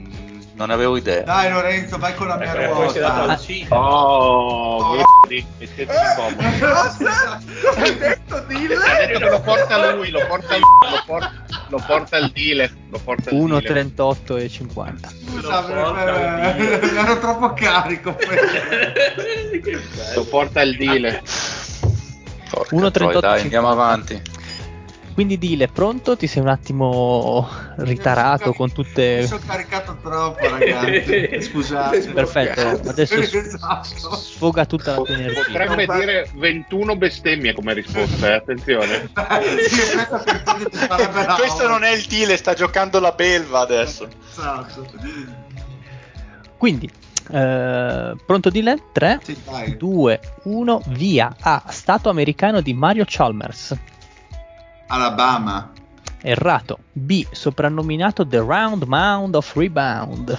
non 0.55 0.69
avevo 0.69 0.97
idea. 0.97 1.21
Dai 1.23 1.51
Lorenzo, 1.51 1.97
vai 1.97 2.13
con 2.15 2.27
la 2.27 2.37
mia 2.37 2.53
Eh, 2.53 2.67
ruota. 2.67 3.37
cinema. 3.37 3.75
Oh, 3.77 4.95
Ghetti, 5.27 5.45
mettetevi 5.59 5.91
comodo. 6.15 6.43
Cosa? 6.59 7.41
Hai 7.75 7.97
detto 7.97 8.39
dille? 8.47 9.19
Lo 9.19 9.41
porta 9.41 9.93
lui, 9.93 10.09
lo 10.11 10.25
porta 10.27 10.55
lui, 10.55 10.91
lo 10.91 11.03
porta, 11.05 11.31
lo 11.69 11.83
porta 11.85 12.17
il 12.17 12.31
dealer. 12.31 12.71
Lo 12.89 12.99
porta 12.99 13.29
il 13.31 13.37
dealer. 13.47 13.85
1,38 13.95 14.37
e 14.39 14.49
50. 14.49 15.09
Scusa, 15.09 16.55
eh, 16.55 16.95
ero 16.97 17.19
troppo 17.19 17.53
carico. 17.53 18.15
Che 19.63 19.79
Lo 20.15 20.25
porta 20.25 20.61
il 20.61 20.75
dealer. 20.77 21.21
Porca 22.49 22.75
1,38. 22.75 22.91
troia, 22.91 23.19
dai, 23.19 23.41
andiamo 23.41 23.69
avanti. 23.69 24.21
Quindi 25.13 25.37
Dile, 25.37 25.67
pronto? 25.67 26.17
Ti 26.17 26.25
sei 26.25 26.41
un 26.41 26.47
attimo 26.47 27.47
ritarato 27.77 28.51
con 28.53 28.67
Mi 28.67 28.73
tutte... 28.73 29.27
sono 29.27 29.41
caricato 29.45 29.97
troppo, 30.01 30.47
ragazzi. 30.49 31.41
Scusate. 31.41 31.99
Perfetto, 32.09 32.89
adesso 32.89 33.21
s- 33.21 33.33
Esatto. 33.33 34.15
sfoga 34.15 34.65
tutta 34.65 34.95
la 34.95 35.01
tua 35.03 35.13
energia. 35.13 35.41
Potrebbe 35.43 35.85
dire 35.99 36.29
21 36.33 36.95
bestemmie 36.95 37.53
come 37.53 37.73
risposta, 37.73 38.29
eh, 38.29 38.33
attenzione. 38.33 39.11
Questo 41.37 41.67
non 41.67 41.83
è 41.83 41.91
il 41.91 42.05
Dile, 42.05 42.37
sta 42.37 42.53
giocando 42.53 42.99
la 42.99 43.11
belva 43.11 43.59
adesso. 43.59 44.07
Esatto. 44.31 44.87
Quindi, 46.57 46.89
eh, 47.31 48.15
pronto 48.25 48.49
Dile? 48.49 48.77
3, 48.91 49.19
Sì, 49.23 49.37
dai. 49.45 49.77
2, 49.77 50.19
1, 50.45 50.81
via. 50.87 51.35
A. 51.39 51.65
Stato 51.69 52.09
americano 52.09 52.61
di 52.61 52.73
Mario 52.73 53.03
Chalmers. 53.07 53.75
Alabama. 54.87 55.71
Errato. 56.21 56.79
B. 56.91 57.25
Soprannominato 57.31 58.25
The 58.25 58.39
Round 58.39 58.83
Mound 58.83 59.35
of 59.35 59.55
Rebound. 59.55 60.37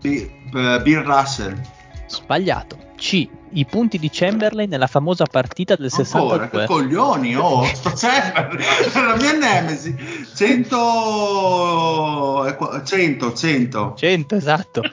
Sì, 0.00 0.30
eh, 0.54 0.80
Bill 0.82 1.02
Russell. 1.02 1.60
Sbagliato. 2.06 2.78
C. 2.96 3.28
I 3.56 3.64
punti 3.66 3.98
di 3.98 4.10
Chamberlain 4.12 4.68
nella 4.68 4.88
famosa 4.88 5.26
partita 5.26 5.76
del 5.76 5.88
Ancora, 5.92 6.48
che 6.48 6.58
62. 6.58 6.66
coglioni, 6.66 7.36
oh, 7.36 7.64
sto 7.66 7.92
Chamber, 7.94 8.56
la 8.94 9.14
mia 9.16 9.32
nemesi. 9.32 9.94
100 10.34 12.46
eh, 12.46 12.56
qua- 12.56 12.82
100, 12.82 13.32
100. 13.32 13.94
100, 13.96 14.34
esatto. 14.34 14.82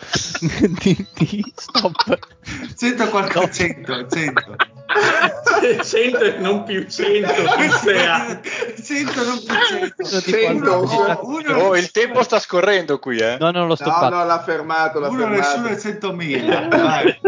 Di- 0.81 1.07
di- 1.15 1.53
Stop. 1.56 2.19
100 2.77 3.10
qualche 3.10 3.52
100, 3.52 4.07
100. 4.07 4.56
100 5.84 6.20
e 6.20 6.38
non 6.40 6.64
più 6.64 6.86
100 6.88 7.34
considera. 7.56 8.40
100 8.84 9.24
non 9.24 9.44
più 9.44 9.56
100. 10.00 10.20
Di 10.26 10.32
quando- 10.44 10.88
Cento. 10.88 11.20
Uno, 11.28 11.58
Oh, 11.68 11.76
il 11.78 11.92
tempo 11.92 12.24
sta 12.24 12.40
scorrendo 12.40 13.00
qui, 13.00 13.18
eh. 13.20 13.38
No, 13.40 13.52
non 13.52 13.64
l'ho 13.64 13.68
No, 13.70 13.76
stoppato. 13.76 14.16
no, 14.16 14.26
l'ha 14.26 14.42
fermato, 14.44 15.00
l'ha 15.00 15.10
uno 15.10 15.28
nessuno 15.28 15.68
fermato. 15.68 15.88
è 15.88 15.92
100.000. 15.92 16.68
Vai. 16.70 17.20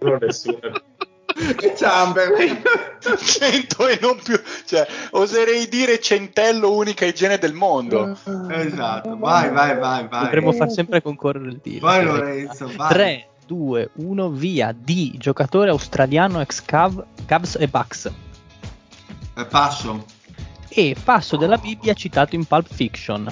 Non 0.00 0.18
nessuno. 0.20 0.58
Chamberlain. 1.76 2.62
100 3.18 3.88
e 3.88 3.98
non 4.00 4.18
più, 4.22 4.40
cioè, 4.66 4.86
oserei 5.12 5.68
dire 5.68 5.98
centello 6.00 6.72
unica 6.72 7.04
igiene 7.04 7.38
del 7.38 7.52
mondo. 7.52 8.16
Esatto, 8.50 9.16
vai, 9.18 9.50
vai, 9.50 9.76
vai, 9.76 10.06
vai. 10.08 10.22
Dovremmo 10.24 10.52
far 10.52 10.70
sempre 10.70 11.02
concorrere 11.02 11.48
il 11.48 11.60
tiro. 11.60 11.86
Vai 11.86 12.04
Lorenzo, 12.04 12.70
vai. 12.76 12.88
3, 12.92 13.26
2, 13.46 13.90
1, 13.94 14.30
via. 14.30 14.72
D. 14.72 15.16
Giocatore 15.18 15.70
australiano 15.70 16.40
ex 16.40 16.62
Cav- 16.64 17.04
Cavs 17.26 17.56
e 17.58 17.68
Bucks. 17.68 18.10
Eh, 19.36 19.44
passo. 19.46 20.04
E 20.68 20.96
passo 21.02 21.36
della 21.36 21.56
Bibbia 21.58 21.94
citato 21.94 22.34
in 22.34 22.44
Pulp 22.44 22.72
Fiction. 22.72 23.30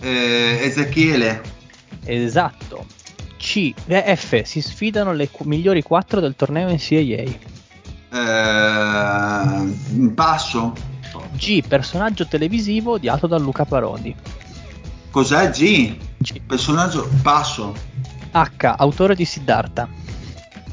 Eh, 0.00 0.58
Ezechiele. 0.62 1.42
Esatto. 2.04 2.86
C. 3.38 3.72
eh, 3.86 4.16
F. 4.16 4.42
Si 4.44 4.60
sfidano 4.60 5.12
le 5.12 5.28
qu- 5.30 5.46
migliori 5.46 5.82
4 5.82 6.20
del 6.20 6.36
torneo 6.36 6.68
NCAA. 6.68 7.54
Eh, 8.10 10.10
passo. 10.14 10.72
G. 11.34 11.66
Personaggio 11.66 12.26
televisivo 12.26 12.92
odiato 12.92 13.26
da 13.26 13.38
Luca 13.38 13.64
Parodi. 13.64 14.14
Cos'è 15.10 15.50
G? 15.50 15.96
G. 16.18 16.40
Personaggio. 16.46 17.08
Passo. 17.22 17.74
H. 18.36 18.74
Autore 18.76 19.14
di 19.14 19.24
Siddhartha. 19.24 19.88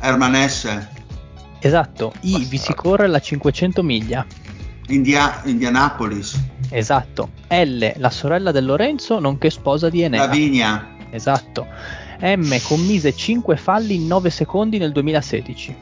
Herman 0.01 0.35
S. 0.49 0.87
Esatto. 1.59 2.11
I. 2.21 2.43
Vi 2.43 2.57
si 2.57 2.73
corre 2.73 3.07
la 3.07 3.19
500 3.19 3.81
miglia. 3.83 4.25
India- 4.87 5.41
Indianapolis. 5.45 6.37
Esatto. 6.69 7.29
L. 7.47 7.93
La 7.97 8.09
sorella 8.09 8.51
del 8.51 8.65
Lorenzo, 8.65 9.19
nonché 9.19 9.49
sposa 9.49 9.89
di 9.89 10.01
Enea. 10.01 10.25
Lavinia. 10.25 10.87
Esatto. 11.09 11.67
M. 12.19 12.57
Commise 12.63 13.15
5 13.15 13.55
falli 13.55 13.95
in 13.95 14.07
9 14.07 14.29
secondi 14.29 14.77
nel 14.77 14.91
2016. 14.91 15.75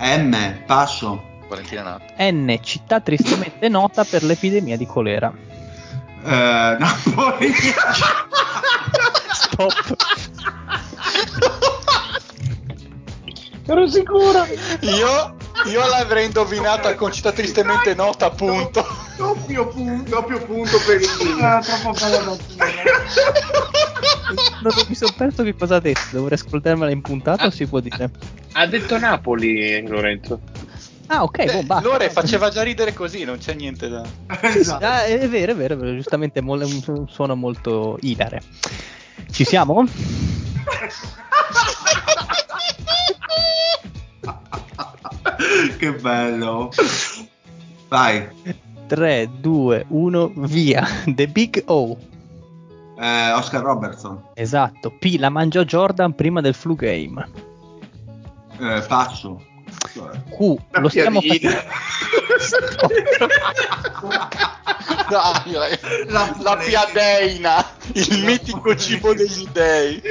M. 0.00 0.36
Passo. 0.66 1.22
Valentina. 1.48 2.00
N. 2.18 2.58
Città 2.62 2.98
tristemente 3.00 3.68
nota 3.68 4.02
per 4.02 4.24
l'epidemia 4.24 4.76
di 4.76 4.86
colera. 4.86 5.32
Eh, 6.26 6.76
Napoli. 6.78 7.54
Stop. 9.30 9.96
Ero 13.68 13.86
sicuro. 13.86 14.44
Io, 14.80 15.36
io 15.66 15.88
l'avrei 15.88 16.26
indovinata 16.26 16.96
con 16.96 17.12
città 17.12 17.30
tristemente 17.30 17.94
nota, 17.94 18.26
appunto. 18.26 18.84
Doppio 19.16 19.68
punto, 19.68 20.10
doppio 20.10 20.44
punto 20.44 20.78
per 20.84 21.00
il 21.00 21.38
Era 21.38 21.60
troppo 21.60 21.92
bello 21.92 22.38
da 22.56 22.66
Non 24.62 24.72
mi 24.88 24.94
sono 24.94 25.12
perso 25.16 25.44
che 25.44 25.54
cosa 25.54 25.76
ha 25.76 25.80
detto. 25.80 26.00
Devo 26.10 26.26
riascoltarmela 26.26 26.90
in 26.90 27.02
puntata 27.02 27.46
o 27.46 27.50
si 27.50 27.66
può 27.66 27.78
dire? 27.78 28.10
Ha 28.52 28.66
detto 28.66 28.98
Napoli, 28.98 29.86
Lorenzo. 29.86 30.40
Ah, 31.06 31.22
ok, 31.22 31.52
boh, 31.52 31.62
basta. 31.62 31.88
Lore 31.88 32.10
faceva 32.10 32.48
già 32.50 32.62
ridere 32.62 32.92
così, 32.92 33.24
non 33.24 33.38
c'è 33.38 33.54
niente 33.54 33.88
da. 33.88 34.02
Esatto. 34.40 34.84
Ah, 34.84 35.04
è 35.04 35.28
vero, 35.28 35.52
è 35.52 35.56
vero, 35.56 35.74
è 35.74 35.76
vero, 35.76 35.94
giustamente 35.94 36.40
è 36.40 36.42
un 36.42 37.06
suono 37.08 37.34
molto 37.36 37.98
ilare. 38.00 38.42
Ci 39.30 39.44
siamo? 39.44 39.84
che 45.78 45.92
bello. 45.94 46.70
Vai. 47.88 48.28
3, 48.86 49.30
2, 49.40 49.86
1, 49.88 50.32
via. 50.36 50.86
The 51.06 51.28
Big 51.28 51.62
O. 51.66 51.96
Eh, 52.98 53.32
Oscar 53.32 53.62
Robertson. 53.62 54.22
Esatto. 54.34 54.90
P. 54.90 55.16
La 55.18 55.28
mangiò 55.28 55.62
Jordan 55.62 56.14
prima 56.14 56.40
del 56.40 56.54
flu 56.54 56.74
game. 56.74 57.28
Eh, 58.58 58.84
passo. 58.86 59.42
Q. 59.92 60.56
Lo 60.70 60.88
stiamo 60.88 61.20
facendo. 61.20 61.48
Dai, 65.08 65.78
la, 66.08 66.36
la 66.40 66.56
piadeina, 66.56 67.64
il 67.92 68.24
mitico 68.24 68.74
cibo 68.76 69.14
degli 69.14 69.46
dei. 69.52 70.02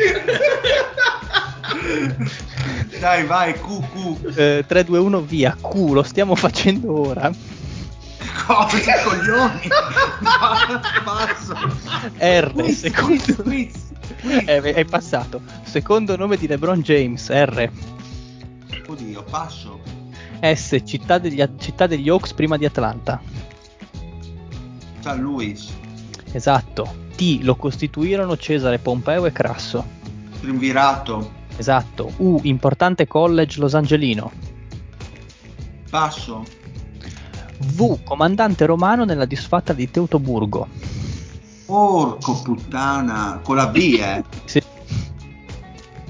Dai, 2.99 3.25
vai, 3.25 3.53
QQ. 3.53 4.37
Eh, 4.37 4.63
3, 4.67 4.83
2, 4.83 4.99
1, 4.99 5.21
via. 5.21 5.55
Q. 5.59 5.91
Lo 5.91 6.03
stiamo 6.03 6.35
facendo 6.35 7.07
ora. 7.07 7.31
Cosa, 8.45 9.01
coglioni? 9.03 9.69
Passo. 11.03 11.55
R. 12.17 12.71
Secondo... 12.71 13.05
quiz, 13.05 13.35
quiz, 13.35 13.43
quiz. 13.43 13.73
Eh, 14.45 14.73
è 14.73 14.85
passato. 14.85 15.41
Secondo 15.63 16.15
nome 16.15 16.37
di 16.37 16.47
LeBron 16.47 16.81
James. 16.81 17.29
R. 17.29 17.69
Oddio, 18.87 19.23
passo. 19.23 19.79
S. 20.41 20.81
Città 20.83 21.17
degli, 21.17 21.43
città 21.57 21.87
degli 21.87 22.09
Hawks 22.09 22.33
prima 22.33 22.57
di 22.57 22.65
Atlanta. 22.65 23.21
San 24.99 25.19
Luis. 25.19 25.71
Esatto. 26.31 27.03
T. 27.15 27.39
Lo 27.41 27.55
costituirono 27.55 28.37
Cesare 28.37 28.79
Pompeo 28.79 29.25
e 29.25 29.31
Crasso. 29.31 29.85
Triunvirato. 30.39 31.31
Esatto. 31.57 32.11
U. 32.17 32.39
Importante 32.43 33.07
college 33.07 33.59
losangelino. 33.59 34.31
Passo. 35.89 36.43
V. 37.57 38.03
Comandante 38.03 38.65
romano 38.65 39.05
nella 39.05 39.25
disfatta 39.25 39.73
di 39.73 39.89
Teutoburgo. 39.89 40.67
Porco 41.65 42.41
puttana. 42.41 43.39
Con 43.41 43.55
la 43.55 43.67
B, 43.67 43.97
eh. 43.99 44.23
Sì. 44.45 44.61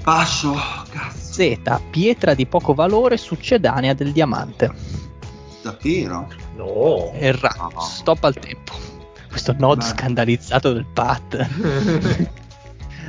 Passo. 0.02 0.54
Cazzo. 0.90 1.25
Z. 1.36 1.80
Pietra 1.90 2.32
di 2.32 2.46
poco 2.46 2.72
valore 2.72 3.18
succedanea 3.18 3.92
del 3.92 4.12
diamante. 4.12 4.72
Zaffiro. 5.60 6.28
No. 6.56 7.10
Errato. 7.12 7.70
No. 7.74 7.80
Stop 7.80 8.24
al 8.24 8.34
tempo. 8.38 8.72
Questo 9.28 9.54
nod 9.58 9.78
Beh. 9.78 9.84
scandalizzato 9.84 10.72
del 10.72 10.86
Pat. 10.86 11.36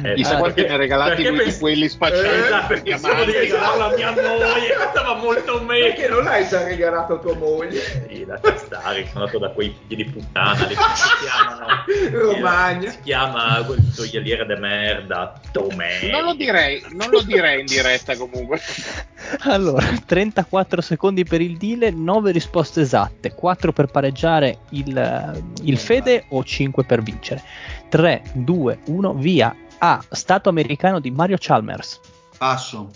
Eh, 0.04 0.14
Chissà 0.16 0.36
ah, 0.36 0.38
quanti 0.38 0.56
perché- 0.62 0.70
ne 0.70 0.76
ha 0.76 0.78
regalati 0.78 1.24
di 1.24 1.38
pens- 1.38 1.60
quelli 1.60 1.88
spacciati 1.90 2.28
Eh, 2.28 2.40
esatto, 2.40 2.82
pensavo 2.84 3.24
di 3.24 3.32
regalarlo 3.32 3.84
a 3.86 3.96
mia 3.96 4.12
moglie, 4.12 4.78
stava 4.92 5.16
molto 5.16 5.62
meglio. 5.62 5.86
Perché 5.86 6.08
non 6.08 6.24
l'hai 6.24 6.48
già 6.48 6.64
regalato 6.64 7.14
a 7.14 7.18
tua 7.18 7.36
moglie? 7.36 7.82
Sì, 8.08 8.26
lascia 8.26 8.58
stare, 8.58 9.08
sono 9.08 9.20
andato 9.26 9.40
da 9.40 9.50
quei 9.50 9.76
figli 9.88 10.04
di 10.04 10.10
puttana 10.10 10.66
lì, 10.66 10.76
si 10.76 11.10
chiamano? 11.26 11.66
Romagna. 12.34 12.92
Si 12.92 13.00
chiama 13.04 13.64
quel 13.66 13.80
gioielliere 13.92 14.46
de 14.46 14.56
merda, 14.58 15.34
Tomei. 15.52 16.12
Non 16.12 16.24
lo 16.24 16.34
direi, 16.36 16.84
non 16.92 17.10
lo 17.10 17.22
direi 17.22 17.62
in 17.62 17.66
diretta 17.66 18.16
comunque. 18.16 18.60
Allora, 19.42 19.86
34 20.06 20.80
secondi 20.82 21.26
per 21.26 21.42
il 21.42 21.58
deal, 21.58 21.94
9 21.94 22.32
risposte 22.32 22.82
esatte, 22.82 23.34
4 23.34 23.74
per 23.74 23.88
pareggiare 23.88 24.60
il, 24.70 25.44
il 25.64 25.78
Fede 25.78 26.26
o 26.30 26.44
5 26.44 26.84
per 26.86 27.02
vincere. 27.02 27.44
3, 27.90 28.22
2, 28.34 28.80
1, 28.86 29.14
via. 29.16 29.54
A. 29.80 30.04
Stato 30.10 30.50
americano 30.50 31.00
di 31.00 31.12
Mario 31.12 31.38
Chalmers. 31.40 32.00
Passo. 32.38 32.90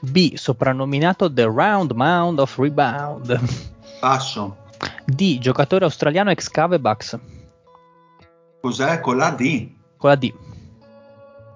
B. 0.00 0.34
Soprannominato 0.34 1.32
The 1.32 1.44
Round 1.44 1.92
Mound 1.92 2.38
of 2.38 2.56
Rebound. 2.58 3.40
Passo. 4.00 4.56
D. 5.04 5.38
Giocatore 5.38 5.84
australiano 5.84 6.30
ex 6.30 6.48
Cave 6.48 6.78
Bucks. 6.80 7.18
Cos'è? 8.60 9.00
Con 9.00 9.16
la 9.16 9.30
D. 9.30 9.68
Con 9.96 10.10
la 10.10 10.16
D. 10.16 10.32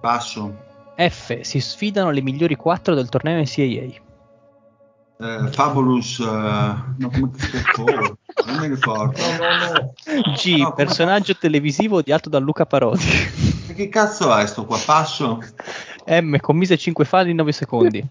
Passo. 0.01 0.65
F. 0.97 1.41
Si 1.41 1.61
sfidano 1.61 2.11
le 2.11 2.23
migliori 2.23 2.55
quattro 2.57 2.95
del 2.95 3.09
torneo 3.09 3.41
NCAA. 3.41 4.05
Eh, 5.19 5.49
Fabulous. 5.51 6.19
eh, 6.21 6.25
no, 6.25 7.11
come 7.11 7.31
si 7.37 7.63
chiama? 7.73 8.17
Non 8.47 8.59
mi 8.61 8.69
ricordo. 8.69 9.13
G. 10.35 10.57
No, 10.59 10.65
come- 10.65 10.75
personaggio 10.75 11.35
televisivo 11.37 11.97
odiato 11.97 12.29
da 12.29 12.39
Luca 12.39 12.67
Parodi. 12.67 13.56
Che 13.77 13.89
cazzo 13.91 14.35
è 14.35 14.47
sto 14.47 14.65
qua? 14.65 14.79
Passo? 14.85 15.43
M. 16.07 16.37
Commise 16.41 16.77
5 16.79 17.05
falli 17.05 17.31
in 17.31 17.37
9 17.37 17.53
secondi. 17.53 18.05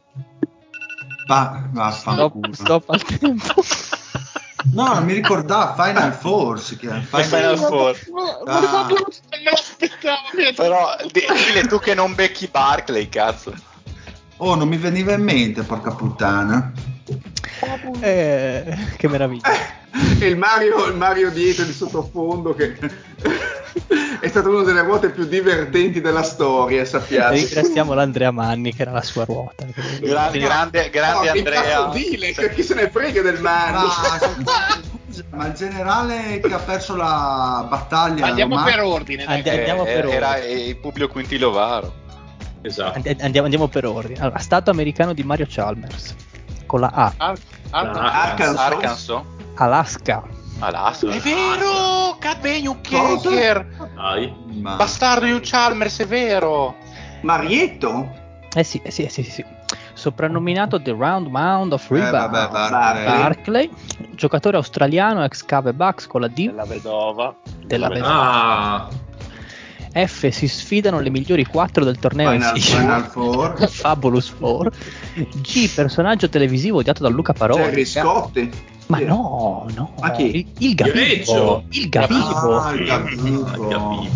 Pa- 1.25 1.63
Stop, 1.63 1.73
vaffanculo. 1.73 2.53
stop 2.53 2.89
al 2.91 3.01
tempo. 3.03 3.63
No, 4.73 4.93
non 4.93 5.05
mi 5.05 5.13
ricordava 5.13 5.73
Final 5.73 6.13
Four 6.13 6.59
si 6.59 6.77
chiama. 6.77 7.01
Final 7.01 7.57
Four. 7.57 7.97
Ah. 8.45 8.87
Però 10.55 10.95
di- 11.11 11.23
dile 11.47 11.67
tu 11.67 11.79
che 11.79 11.93
non 11.93 12.13
becchi 12.13 12.47
Barclay, 12.47 13.09
cazzo. 13.09 13.53
Oh, 14.37 14.55
non 14.55 14.67
mi 14.67 14.77
veniva 14.77 15.13
in 15.13 15.23
mente, 15.23 15.63
porca 15.63 15.91
puttana. 15.91 16.71
Eh, 18.01 18.77
che 18.97 19.07
meraviglia. 19.07 19.49
E 20.19 20.25
il 20.27 20.37
Mario, 20.37 20.85
il 20.87 20.95
Mario 20.95 21.31
dietro 21.31 21.63
di 21.63 21.71
sottofondo 21.71 22.53
che 22.53 22.77
è 24.21 24.27
stata 24.27 24.47
una 24.49 24.63
delle 24.63 24.81
ruote 24.81 25.09
più 25.09 25.25
divertenti 25.25 26.01
della 26.01 26.23
storia, 26.23 26.85
sappiate. 26.85 27.35
Ringraziamo 27.35 27.93
l'Andrea 27.93 28.31
Manni 28.31 28.73
che 28.73 28.81
era 28.83 28.91
la 28.91 29.01
sua 29.01 29.25
ruota. 29.25 29.65
Grande, 30.01 30.39
grande, 30.39 30.89
grande 30.89 31.25
No, 31.31 31.37
Andrea. 31.37 31.85
dile, 31.89 32.31
che 32.33 32.53
chi 32.53 32.63
se 32.63 32.73
ne 32.75 32.89
frega 32.89 33.21
del 33.21 33.39
Mario? 33.41 33.87
Ma, 35.29 35.47
il 35.47 35.53
generale 35.53 36.39
che 36.41 36.53
ha 36.53 36.57
perso 36.59 36.95
la 36.95 37.65
battaglia 37.69 38.25
Andiamo 38.25 38.55
romana- 38.55 38.75
per 38.75 38.83
ordine. 38.83 39.23
Andi- 39.25 39.49
andiamo 39.49 39.85
Eh, 39.85 39.93
per 39.93 40.05
era 40.07 40.29
ordine. 40.35 40.51
il 40.53 40.75
Publio 40.77 41.07
Quintilovaro. 41.07 41.93
Esatto. 42.61 42.95
Andi- 42.95 43.17
Andiamo, 43.21 43.43
andiamo 43.45 43.67
per 43.67 43.85
ordine. 43.85 44.19
Allora, 44.19 44.39
stato 44.39 44.71
americano 44.71 45.13
di 45.13 45.23
Mario 45.23 45.45
Chalmers. 45.49 46.15
Con 46.65 46.79
la 46.81 46.91
A. 46.93 47.13
Ar- 47.17 47.37
Ar- 47.69 47.97
Arkansas. 47.97 48.59
Arkansas. 48.59 49.21
Alaska. 49.55 50.23
Alaska. 50.59 51.09
È 51.09 51.19
vero! 51.19 52.15
Cadvegno 52.19 52.79
Cosa? 52.87 53.29
Kicker! 53.29 53.67
Ma- 53.95 54.75
Bastardo 54.75 55.25
di 55.25 55.31
un 55.31 55.41
Chalmers, 55.43 55.99
è 55.99 56.07
vero! 56.07 56.75
Marietto? 57.21 58.23
Eh 58.53 58.63
sì, 58.63 58.79
eh 58.83 58.91
sì, 58.91 59.03
eh 59.03 59.09
sì, 59.09 59.23
sì, 59.23 59.31
sì. 59.31 59.45
Soprannominato 59.93 60.81
The 60.81 60.91
Round 60.91 61.27
Mound 61.27 61.73
of 61.73 61.89
Eh, 61.91 61.95
Rebound. 61.95 62.29
vabbè, 62.31 62.51
Barclay. 62.51 63.05
Barclay, 63.05 63.69
giocatore 64.11 64.57
australiano 64.57 65.23
ex 65.23 65.43
Cave 65.43 65.73
Bucks 65.73 66.07
con 66.07 66.21
la 66.21 66.27
D 66.27 66.45
della 66.47 66.65
vedova. 66.65 67.35
della 67.65 67.87
Vabbè. 67.87 67.99
vedova. 67.99 68.19
Ah, 68.21 68.89
F 70.07 70.27
si 70.29 70.47
sfidano 70.49 70.99
le 70.99 71.09
migliori 71.09 71.45
quattro 71.45 71.83
del 71.85 71.97
torneo 71.99 72.31
Final. 72.31 72.59
Final 72.59 73.03
Four. 73.05 73.67
Fabulous 73.69 74.27
Four. 74.29 74.69
G 75.41 75.69
personaggio 75.73 76.27
televisivo 76.29 76.79
odiato 76.79 77.01
da 77.03 77.09
Luca 77.09 77.31
Parodi. 77.33 77.61
Jerry 77.61 77.85
Scotti? 77.85 78.51
Ma 78.87 78.99
no, 78.99 79.67
no. 79.75 79.93
Ma 79.99 80.11
chi? 80.11 80.47
Il, 80.59 80.75
il. 80.75 81.63
Il 81.69 81.89
Gavivo. 81.89 82.57
Ah, 82.59 82.73
il. 82.73 84.09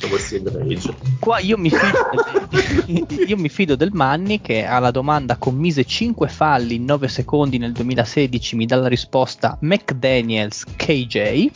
Pensavo 0.00 0.18
sia 0.18 0.40
greggio. 0.40 0.96
Qua 1.18 1.38
io 1.40 1.58
mi, 1.58 1.68
fido 1.68 2.48
del, 2.48 3.28
io 3.28 3.36
mi 3.36 3.48
fido 3.50 3.76
del 3.76 3.90
Manni 3.92 4.40
che 4.40 4.64
alla 4.64 4.90
domanda 4.90 5.36
commise 5.36 5.84
5 5.84 6.28
falli 6.28 6.76
in 6.76 6.84
9 6.84 7.06
secondi 7.08 7.58
nel 7.58 7.72
2016 7.72 8.56
mi 8.56 8.66
dà 8.66 8.76
la 8.76 8.88
risposta 8.88 9.58
McDaniels 9.60 10.64
KJ. 10.76 11.50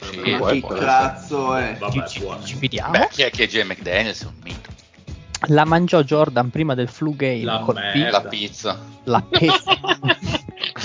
Sì, 0.00 0.30
Ma 0.30 0.38
può 0.38 0.68
cazzo 0.68 1.56
è? 1.56 1.76
Vabbè, 1.78 2.06
ci, 2.06 2.22
fidiamo. 2.56 2.90
Beh, 2.90 3.08
chi 3.10 3.22
è 3.22 3.30
che 3.30 3.44
è 3.44 3.46
J. 3.48 3.62
McDaniels? 3.64 4.22
È 4.22 4.26
un 4.26 4.34
mito. 4.42 4.70
La 5.48 5.64
mangiò 5.64 6.02
Jordan 6.02 6.50
prima 6.50 6.74
del 6.74 6.88
flu 6.88 7.14
game 7.16 7.42
La 7.44 7.60
col 7.60 7.74
merda. 7.74 8.10
La 8.22 8.28
pizza. 8.28 8.78
la 9.04 9.22
pezza. 9.28 9.78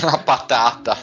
La 0.02 0.20
patata. 0.24 0.96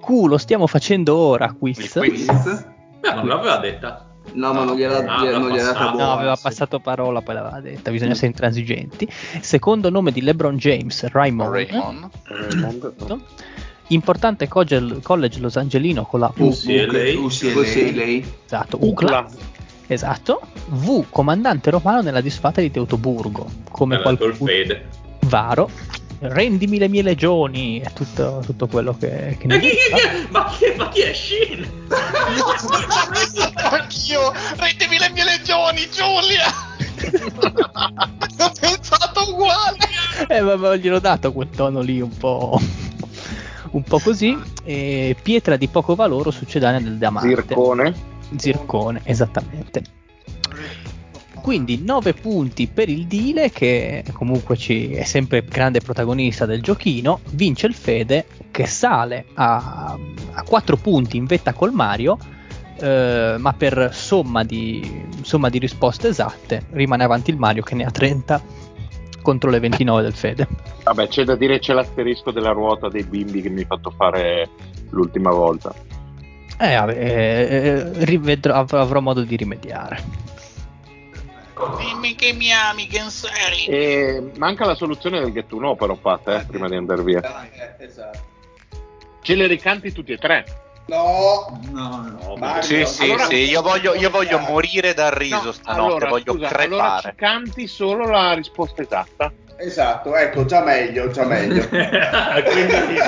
Q 0.00 0.26
lo 0.26 0.36
stiamo 0.38 0.66
facendo 0.66 1.16
ora 1.16 1.52
quiz. 1.52 1.78
Il 1.78 1.90
quiz. 1.90 2.24
Quiz? 2.26 2.66
Beh, 3.00 3.14
non 3.14 3.26
l'aveva 3.26 3.56
detta. 3.58 4.02
No, 4.32 4.52
ma 4.52 4.64
non 4.64 4.76
gliela, 4.76 4.98
Ah, 4.98 5.22
gliela- 5.22 5.38
non 5.38 5.50
gliela 5.50 5.72
passato. 5.72 5.96
data 5.96 6.04
No, 6.04 6.12
aveva 6.12 6.36
sì. 6.36 6.42
passato 6.42 6.80
parola, 6.80 7.22
poi 7.22 7.34
l'aveva 7.34 7.60
detta. 7.60 7.90
Bisogna 7.90 8.10
essere 8.12 8.26
intransigenti. 8.26 9.08
Secondo 9.40 9.88
nome 9.88 10.10
di 10.12 10.20
LeBron 10.20 10.56
James, 10.56 11.06
Raymond. 11.08 11.50
Raymond. 11.52 13.20
Importante 13.88 14.48
college, 14.48 15.00
college 15.00 15.38
Los 15.40 15.56
Angelino 15.56 16.04
con 16.04 16.20
la 16.20 16.32
U. 16.38 16.46
UCLA. 16.48 17.18
UCLA. 17.18 17.52
Così 17.52 17.94
lei? 17.94 18.34
Esatto, 18.44 18.78
UCLA. 18.80 19.26
Esatto. 19.86 20.40
V, 20.68 21.04
comandante 21.10 21.70
romano 21.70 22.02
nella 22.02 22.20
disfatta 22.20 22.60
di 22.60 22.70
Teutoburgo. 22.70 23.46
Come 23.70 23.96
detto 23.96 24.16
qualcuno. 24.16 24.50
Varo. 25.20 25.70
Rendimi 26.18 26.78
le 26.78 26.88
mie 26.88 27.02
legioni. 27.02 27.78
È 27.80 27.92
tutto, 27.92 28.42
tutto 28.44 28.66
quello 28.66 28.96
che, 28.98 29.36
che 29.38 29.46
Ma 29.48 29.58
chi, 29.58 29.68
chi- 29.68 29.76
chi- 29.76 30.26
ma 30.30 30.44
chi, 30.46 30.64
ma 30.76 30.88
chi 30.88 31.00
è 31.02 31.12
Shin? 31.12 31.68
Anch'io, 33.70 34.32
rendimi 34.56 34.98
le 34.98 35.10
mie 35.10 35.24
legioni, 35.24 35.88
Giulia! 35.90 36.46
Ho 38.38 38.52
pensato 38.60 39.30
uguale! 39.30 39.78
Eh, 40.28 40.40
ma 40.40 40.56
ma 40.56 40.74
gliel'ho 40.76 40.98
dato 40.98 41.32
quel 41.32 41.50
tono 41.50 41.80
lì 41.80 42.00
un 42.00 42.16
po'. 42.16 42.58
un 43.72 43.82
po' 43.82 43.98
così. 43.98 44.36
E 44.64 45.14
pietra 45.22 45.56
di 45.56 45.68
poco 45.68 45.94
valore 45.94 46.32
succedánea 46.32 46.80
del 46.80 46.96
diamante. 46.96 47.28
Zircone. 47.28 47.94
Zircone, 48.34 49.00
esattamente. 49.04 49.82
Quindi 51.40 51.80
9 51.84 52.14
punti 52.14 52.66
per 52.66 52.88
il 52.88 53.06
Dile 53.06 53.50
che 53.50 54.02
comunque 54.12 54.56
è 54.56 55.04
sempre 55.04 55.44
grande 55.44 55.80
protagonista 55.80 56.44
del 56.44 56.60
giochino, 56.60 57.20
vince 57.30 57.68
il 57.68 57.74
Fede 57.74 58.26
che 58.50 58.66
sale 58.66 59.26
a, 59.34 59.96
a 60.32 60.42
4 60.42 60.76
punti 60.76 61.16
in 61.16 61.26
vetta 61.26 61.52
col 61.52 61.72
Mario, 61.72 62.18
eh, 62.80 63.36
ma 63.38 63.52
per 63.52 63.90
somma 63.92 64.42
di, 64.42 65.04
somma 65.22 65.48
di 65.48 65.58
risposte 65.58 66.08
esatte 66.08 66.66
rimane 66.72 67.04
avanti 67.04 67.30
il 67.30 67.36
Mario 67.36 67.62
che 67.62 67.76
ne 67.76 67.84
ha 67.84 67.90
30 67.90 68.42
contro 69.22 69.50
le 69.50 69.60
29 69.60 70.02
del 70.02 70.14
Fede. 70.14 70.48
Vabbè, 70.82 71.08
c'è 71.08 71.24
da 71.24 71.36
dire 71.36 71.58
c'è 71.58 71.74
l'asterisco 71.74 72.32
della 72.32 72.50
ruota 72.50 72.88
dei 72.88 73.04
bimbi 73.04 73.40
che 73.40 73.50
mi 73.50 73.60
hai 73.60 73.66
fatto 73.66 73.90
fare 73.90 74.48
l'ultima 74.90 75.30
volta. 75.30 75.74
Eh, 76.58 76.74
vabbè, 76.74 76.92
eh, 76.96 78.04
rivedrò- 78.04 78.54
avrò, 78.54 78.80
avrò 78.80 79.00
modo 79.00 79.22
di 79.22 79.36
rimediare. 79.36 80.24
Dimmi 81.78 82.14
che 82.14 82.32
mi 82.32 82.50
ami, 82.52 82.86
Genseri! 82.88 83.66
E 83.66 84.30
manca 84.36 84.64
la 84.64 84.74
soluzione 84.74 85.20
del 85.20 85.32
get 85.32 85.46
to 85.48 85.56
know 85.58 85.76
però 85.76 85.94
Pat, 85.96 86.28
eh, 86.28 86.44
prima 86.46 86.68
di 86.68 86.76
andare 86.76 87.02
via. 87.02 87.20
Eh, 87.20 87.84
esatto. 87.84 88.18
Ce 89.22 89.34
le 89.34 89.46
ricanti 89.46 89.92
tutti 89.92 90.12
e 90.12 90.16
tre. 90.18 90.44
No, 90.86 91.60
No, 91.72 92.16
No, 92.20 92.36
Mario, 92.36 92.62
Sì, 92.62 92.86
sì, 92.86 93.02
allora- 93.04 93.24
sì, 93.24 93.34
io 93.36 93.60
voglio, 93.60 93.94
io 93.94 94.08
voglio 94.08 94.38
morire 94.38 94.94
dal 94.94 95.10
riso 95.10 95.46
No, 95.46 95.52
stanotte, 95.52 95.80
allora, 95.82 96.08
voglio 96.08 96.32
scusa, 96.32 96.46
allora 96.48 96.66
crepare. 96.98 97.08
ci 97.10 97.14
canti 97.16 97.66
solo 97.66 98.06
la 98.06 98.32
risposta 98.34 98.82
esatta. 98.82 99.32
Esatto, 99.56 100.14
ecco, 100.16 100.44
già 100.44 100.62
meglio, 100.62 101.10
già 101.10 101.24
meglio. 101.24 101.66
Quindi 101.68 102.98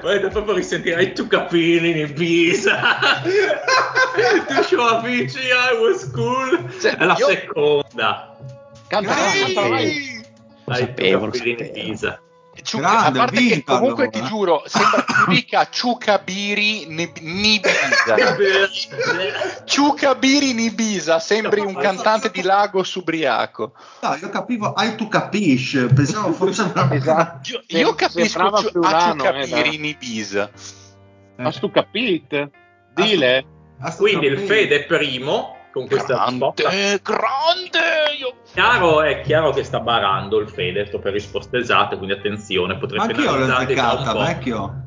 volete 0.00 0.28
proprio 0.28 0.54
risentire 0.54 1.02
i 1.02 1.12
tu 1.12 1.26
capini 1.26 2.00
in 2.00 2.12
Pisa. 2.12 2.80
tu 4.46 4.62
show 4.62 4.86
amici, 4.98 5.38
I 5.38 5.78
was 5.80 6.10
cool. 6.12 6.72
Cioè, 6.80 6.96
È 6.96 7.04
la 7.04 7.16
io- 7.18 7.26
seconda. 7.26 8.36
Canta, 8.88 9.14
canta, 9.14 9.68
vai. 9.68 9.88
Sì! 9.88 10.20
Lo 10.64 10.74
sapevo, 10.74 11.24
lo 11.26 11.30
capini 11.32 11.50
in 11.50 11.56
sapevo. 11.96 12.20
Ciuca- 12.62 12.88
Grande, 12.88 13.18
a 13.18 13.22
parte 13.22 13.46
che 13.46 13.64
comunque 13.64 14.04
allora. 14.04 14.18
ti 14.18 14.24
giuro, 14.24 14.62
sembra 14.66 15.04
che 15.04 15.12
tu 15.12 15.30
dica 15.30 15.68
Ciucabiri 15.68 16.86
Nibisa. 16.86 18.16
Ciucabiri 19.64 20.52
Nibisa, 20.52 21.18
sembri 21.18 21.60
un 21.60 21.74
cantante 21.74 22.30
di 22.30 22.42
Lagos 22.42 22.94
ubriaco. 22.94 23.72
no, 24.00 24.14
io 24.20 24.28
capivo, 24.30 24.72
hai 24.72 24.94
tu 24.96 25.08
capisci, 25.08 25.86
pensavo 25.94 26.32
fosse 26.32 26.62
una... 26.62 26.90
Esatto. 26.92 27.50
Io, 27.50 27.78
io 27.78 27.94
capisco 27.94 28.40
a 28.40 28.58
eh, 28.58 28.62
Ciucabiri 28.62 29.50
dai. 29.50 29.78
Nibisa. 29.78 30.50
Eh. 31.36 31.42
Ma 31.42 31.50
stu 31.50 31.70
capit? 31.70 32.50
Dile. 32.94 33.46
Ah, 33.80 33.90
sto 33.90 34.02
Quindi 34.02 34.26
il. 34.26 34.38
Fede 34.38 34.80
è 34.80 34.84
primo 34.84 35.56
con 35.72 35.88
questa 35.88 36.26
risposta. 36.28 36.68
Grande, 36.68 37.00
grande! 37.02 37.78
Io... 38.20 38.34
Chiaro, 38.52 39.02
è 39.02 39.22
chiaro 39.22 39.50
che 39.52 39.64
sta 39.64 39.80
barando 39.80 40.38
il 40.38 40.48
Fede, 40.48 40.86
sto 40.86 40.98
per 40.98 41.12
risposte 41.12 41.58
esatte, 41.58 41.96
quindi 41.96 42.14
attenzione, 42.14 42.76
potrei 42.76 42.98
Ma 42.98 43.04
anch'io 43.06 43.36
l'ho 43.36 43.52
azzeccata, 43.52 44.12
vecchio. 44.12 44.84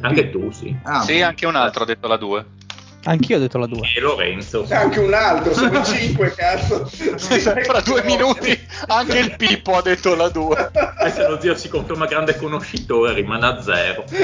Anche 0.00 0.30
tu, 0.30 0.50
sì. 0.50 0.76
Ah, 0.82 1.02
Sì, 1.02 1.22
anche 1.22 1.46
un 1.46 1.54
altro 1.54 1.84
ha 1.84 1.86
detto 1.86 2.08
la 2.08 2.16
2. 2.16 2.46
Anch'io 3.04 3.36
ho 3.36 3.38
detto 3.38 3.58
la 3.58 3.66
2. 3.66 3.92
E 3.94 4.00
Lorenzo. 4.00 4.66
Anche 4.68 4.98
un 4.98 5.14
altro, 5.14 5.54
sono 5.54 5.78
in 5.78 5.84
cinque, 5.86 6.34
cazzo. 6.34 6.86
Fra 6.86 7.80
due 7.80 8.02
minuti 8.02 8.58
anche 8.88 9.18
il 9.18 9.36
Pippo 9.36 9.76
ha 9.76 9.82
detto 9.82 10.16
la 10.16 10.28
2. 10.28 10.70
E 11.04 11.10
se 11.10 11.28
lo 11.28 11.40
zio 11.40 11.54
si 11.54 11.68
conferma 11.68 12.06
grande 12.06 12.36
conoscitore, 12.36 13.12
rimane 13.12 13.46
a 13.46 13.62
zero. 13.62 14.04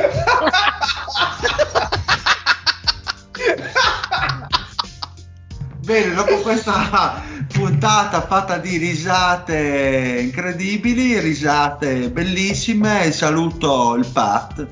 Bene, 5.85 6.15
dopo 6.15 6.37
questa 6.39 7.23
puntata 7.53 8.21
fatta 8.23 8.59
di 8.59 8.77
risate 8.77 10.21
incredibili, 10.23 11.19
risate 11.19 12.09
bellissime, 12.11 13.11
saluto 13.11 13.95
il 13.97 14.07
Pat. 14.07 14.67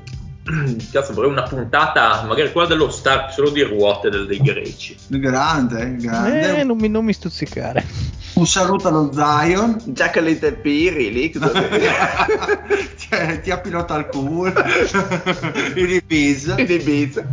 Cazzo, 0.91 1.13
vorrei 1.13 1.29
una 1.29 1.43
puntata, 1.43 2.23
magari 2.27 2.51
quella 2.51 2.67
dello 2.67 2.89
Star, 2.89 3.31
solo 3.33 3.49
di 3.51 3.61
ruote 3.61 4.09
del- 4.09 4.25
dei 4.25 4.39
greci. 4.39 4.95
Grande, 5.07 5.95
grande. 5.97 6.59
Eh, 6.59 6.63
non 6.63 6.77
mi, 6.77 6.87
non 6.87 7.03
mi 7.05 7.13
stuzzicare. 7.13 7.85
Un 8.33 8.47
saluto 8.47 8.87
allo 8.87 9.11
Zion. 9.13 9.77
Jack 9.87 10.15
Little 10.21 10.53
Piri 10.53 11.11
lì. 11.11 11.31
Cioè, 12.97 13.39
ti 13.43 13.51
ha 13.51 13.57
pilota 13.59 13.93
al 13.95 14.07
culo. 14.07 14.51
In 15.75 15.89
Ibiza. 15.89 16.57
in 16.57 16.71
Ibiza. 16.71 17.23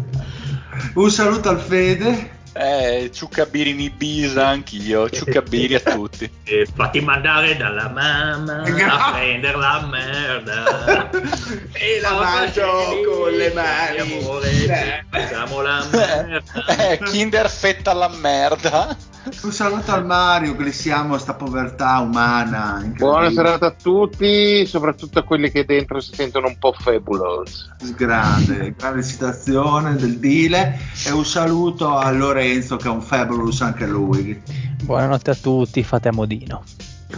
Un 0.94 1.10
saluto 1.10 1.48
al 1.48 1.60
Fede. 1.60 2.36
Eh, 2.60 3.10
ciuccabiri 3.12 3.70
in 3.70 3.78
Ibiza 3.80 4.48
anch'io, 4.48 5.09
ciuccabiri 5.09 5.74
a 5.76 5.80
tutti. 5.80 6.28
E 6.48 6.66
fatti 6.74 7.01
mandare 7.01 7.56
dalla 7.56 7.89
mamma 7.89 8.62
a 8.62 9.10
prendere 9.14 9.56
la 9.56 9.86
merda. 9.89 11.10
E 11.72 12.01
la 12.01 12.12
mangio 12.14 12.66
con 13.06 13.30
le 13.32 13.52
mani. 13.52 13.98
Amore, 13.98 14.51
Eh. 14.51 15.05
facciamo 15.09 15.60
la 15.62 15.85
merda. 15.93 16.43
Eh, 16.90 16.98
Kinder 17.05 17.48
fetta 17.48 17.93
alla 17.93 18.09
merda. 18.09 18.97
Un 19.42 19.52
saluto 19.52 19.92
al 19.92 20.06
Mario, 20.06 20.55
glissiamo 20.55 21.18
sta 21.18 21.34
povertà 21.34 21.98
umana. 21.98 22.82
Buona 22.96 23.30
serata 23.30 23.66
a 23.66 23.70
tutti, 23.70 24.64
soprattutto 24.64 25.18
a 25.18 25.22
quelli 25.22 25.50
che 25.50 25.66
dentro 25.66 26.00
si 26.00 26.14
sentono 26.14 26.48
un 26.48 26.56
po' 26.59 26.72
fabulous. 26.72 27.70
Grande, 27.94 28.74
grande 28.76 29.05
citazione 29.05 29.96
del 29.96 30.18
Dile. 30.18 30.78
E 31.05 31.10
un 31.10 31.26
saluto 31.26 31.96
a 31.96 32.10
Lorenzo, 32.10 32.76
che 32.76 32.88
è 32.88 32.90
un 32.90 33.02
fabulous 33.02 33.60
anche 33.60 33.86
lui. 33.86 34.40
Buonanotte 34.82 35.30
a 35.30 35.34
tutti, 35.34 35.82
fate 35.82 36.09
a 36.09 36.12
modino. 36.12 36.64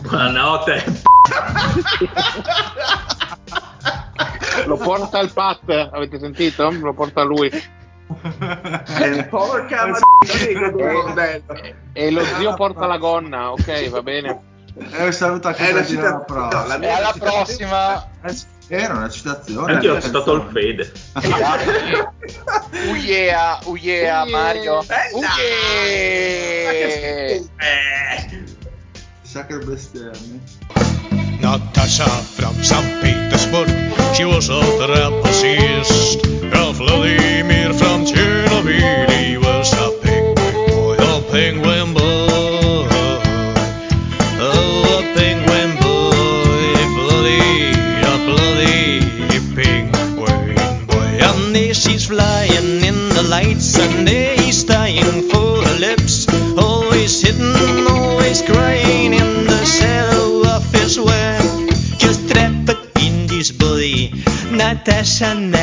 Buonanotte. 0.00 0.84
Lo 4.66 4.76
porta 4.76 5.20
il 5.20 5.32
Pat, 5.32 5.88
avete 5.92 6.18
sentito? 6.18 6.70
Lo 6.70 6.92
porta 6.92 7.22
lui. 7.22 7.50
Eh, 9.00 9.24
porca 9.24 9.84
Eh, 9.84 9.90
madre, 9.90 10.02
che 10.52 11.12
bello. 11.14 11.60
E 11.92 12.10
lo 12.10 12.24
zio 12.24 12.54
porta 12.54 12.86
la 12.86 12.96
gonna, 12.98 13.52
ok, 13.52 13.88
va 13.90 14.02
bene. 14.02 14.40
E 14.90 15.04
un 15.04 15.12
saluto 15.12 15.48
anche 15.48 15.68
È 15.68 15.72
la 15.72 15.84
citazione. 15.84 16.24
prossima. 16.24 16.60
no, 16.62 16.66
la 16.66 16.74
E 16.74 16.78
mia 16.78 16.96
alla 16.96 17.14
prossima. 17.18 18.08
Eh 18.22 18.34
Era 18.68 18.94
una 18.94 19.08
citazione. 19.08 19.72
Anche 19.74 19.86
io 19.86 19.94
ho 19.96 20.00
citato 20.00 20.32
il 20.34 20.42
canzone. 20.42 20.60
Fede. 20.60 20.92
Uiea, 22.90 23.58
uiea, 23.64 24.24
Mario. 24.26 24.82
Bella! 24.86 25.28
Uiea. 25.34 26.70
Eh. 27.32 27.48
Sacre 29.22 29.58
bestemmie. 29.58 30.40
Natasha 31.40 32.04
from 32.06 32.54
St. 32.62 33.00
Petersburg, 33.00 33.68
she 34.14 34.24
was 34.24 34.48
a 34.50 34.60
trapezist. 34.78 35.99
Natasha 64.90 65.59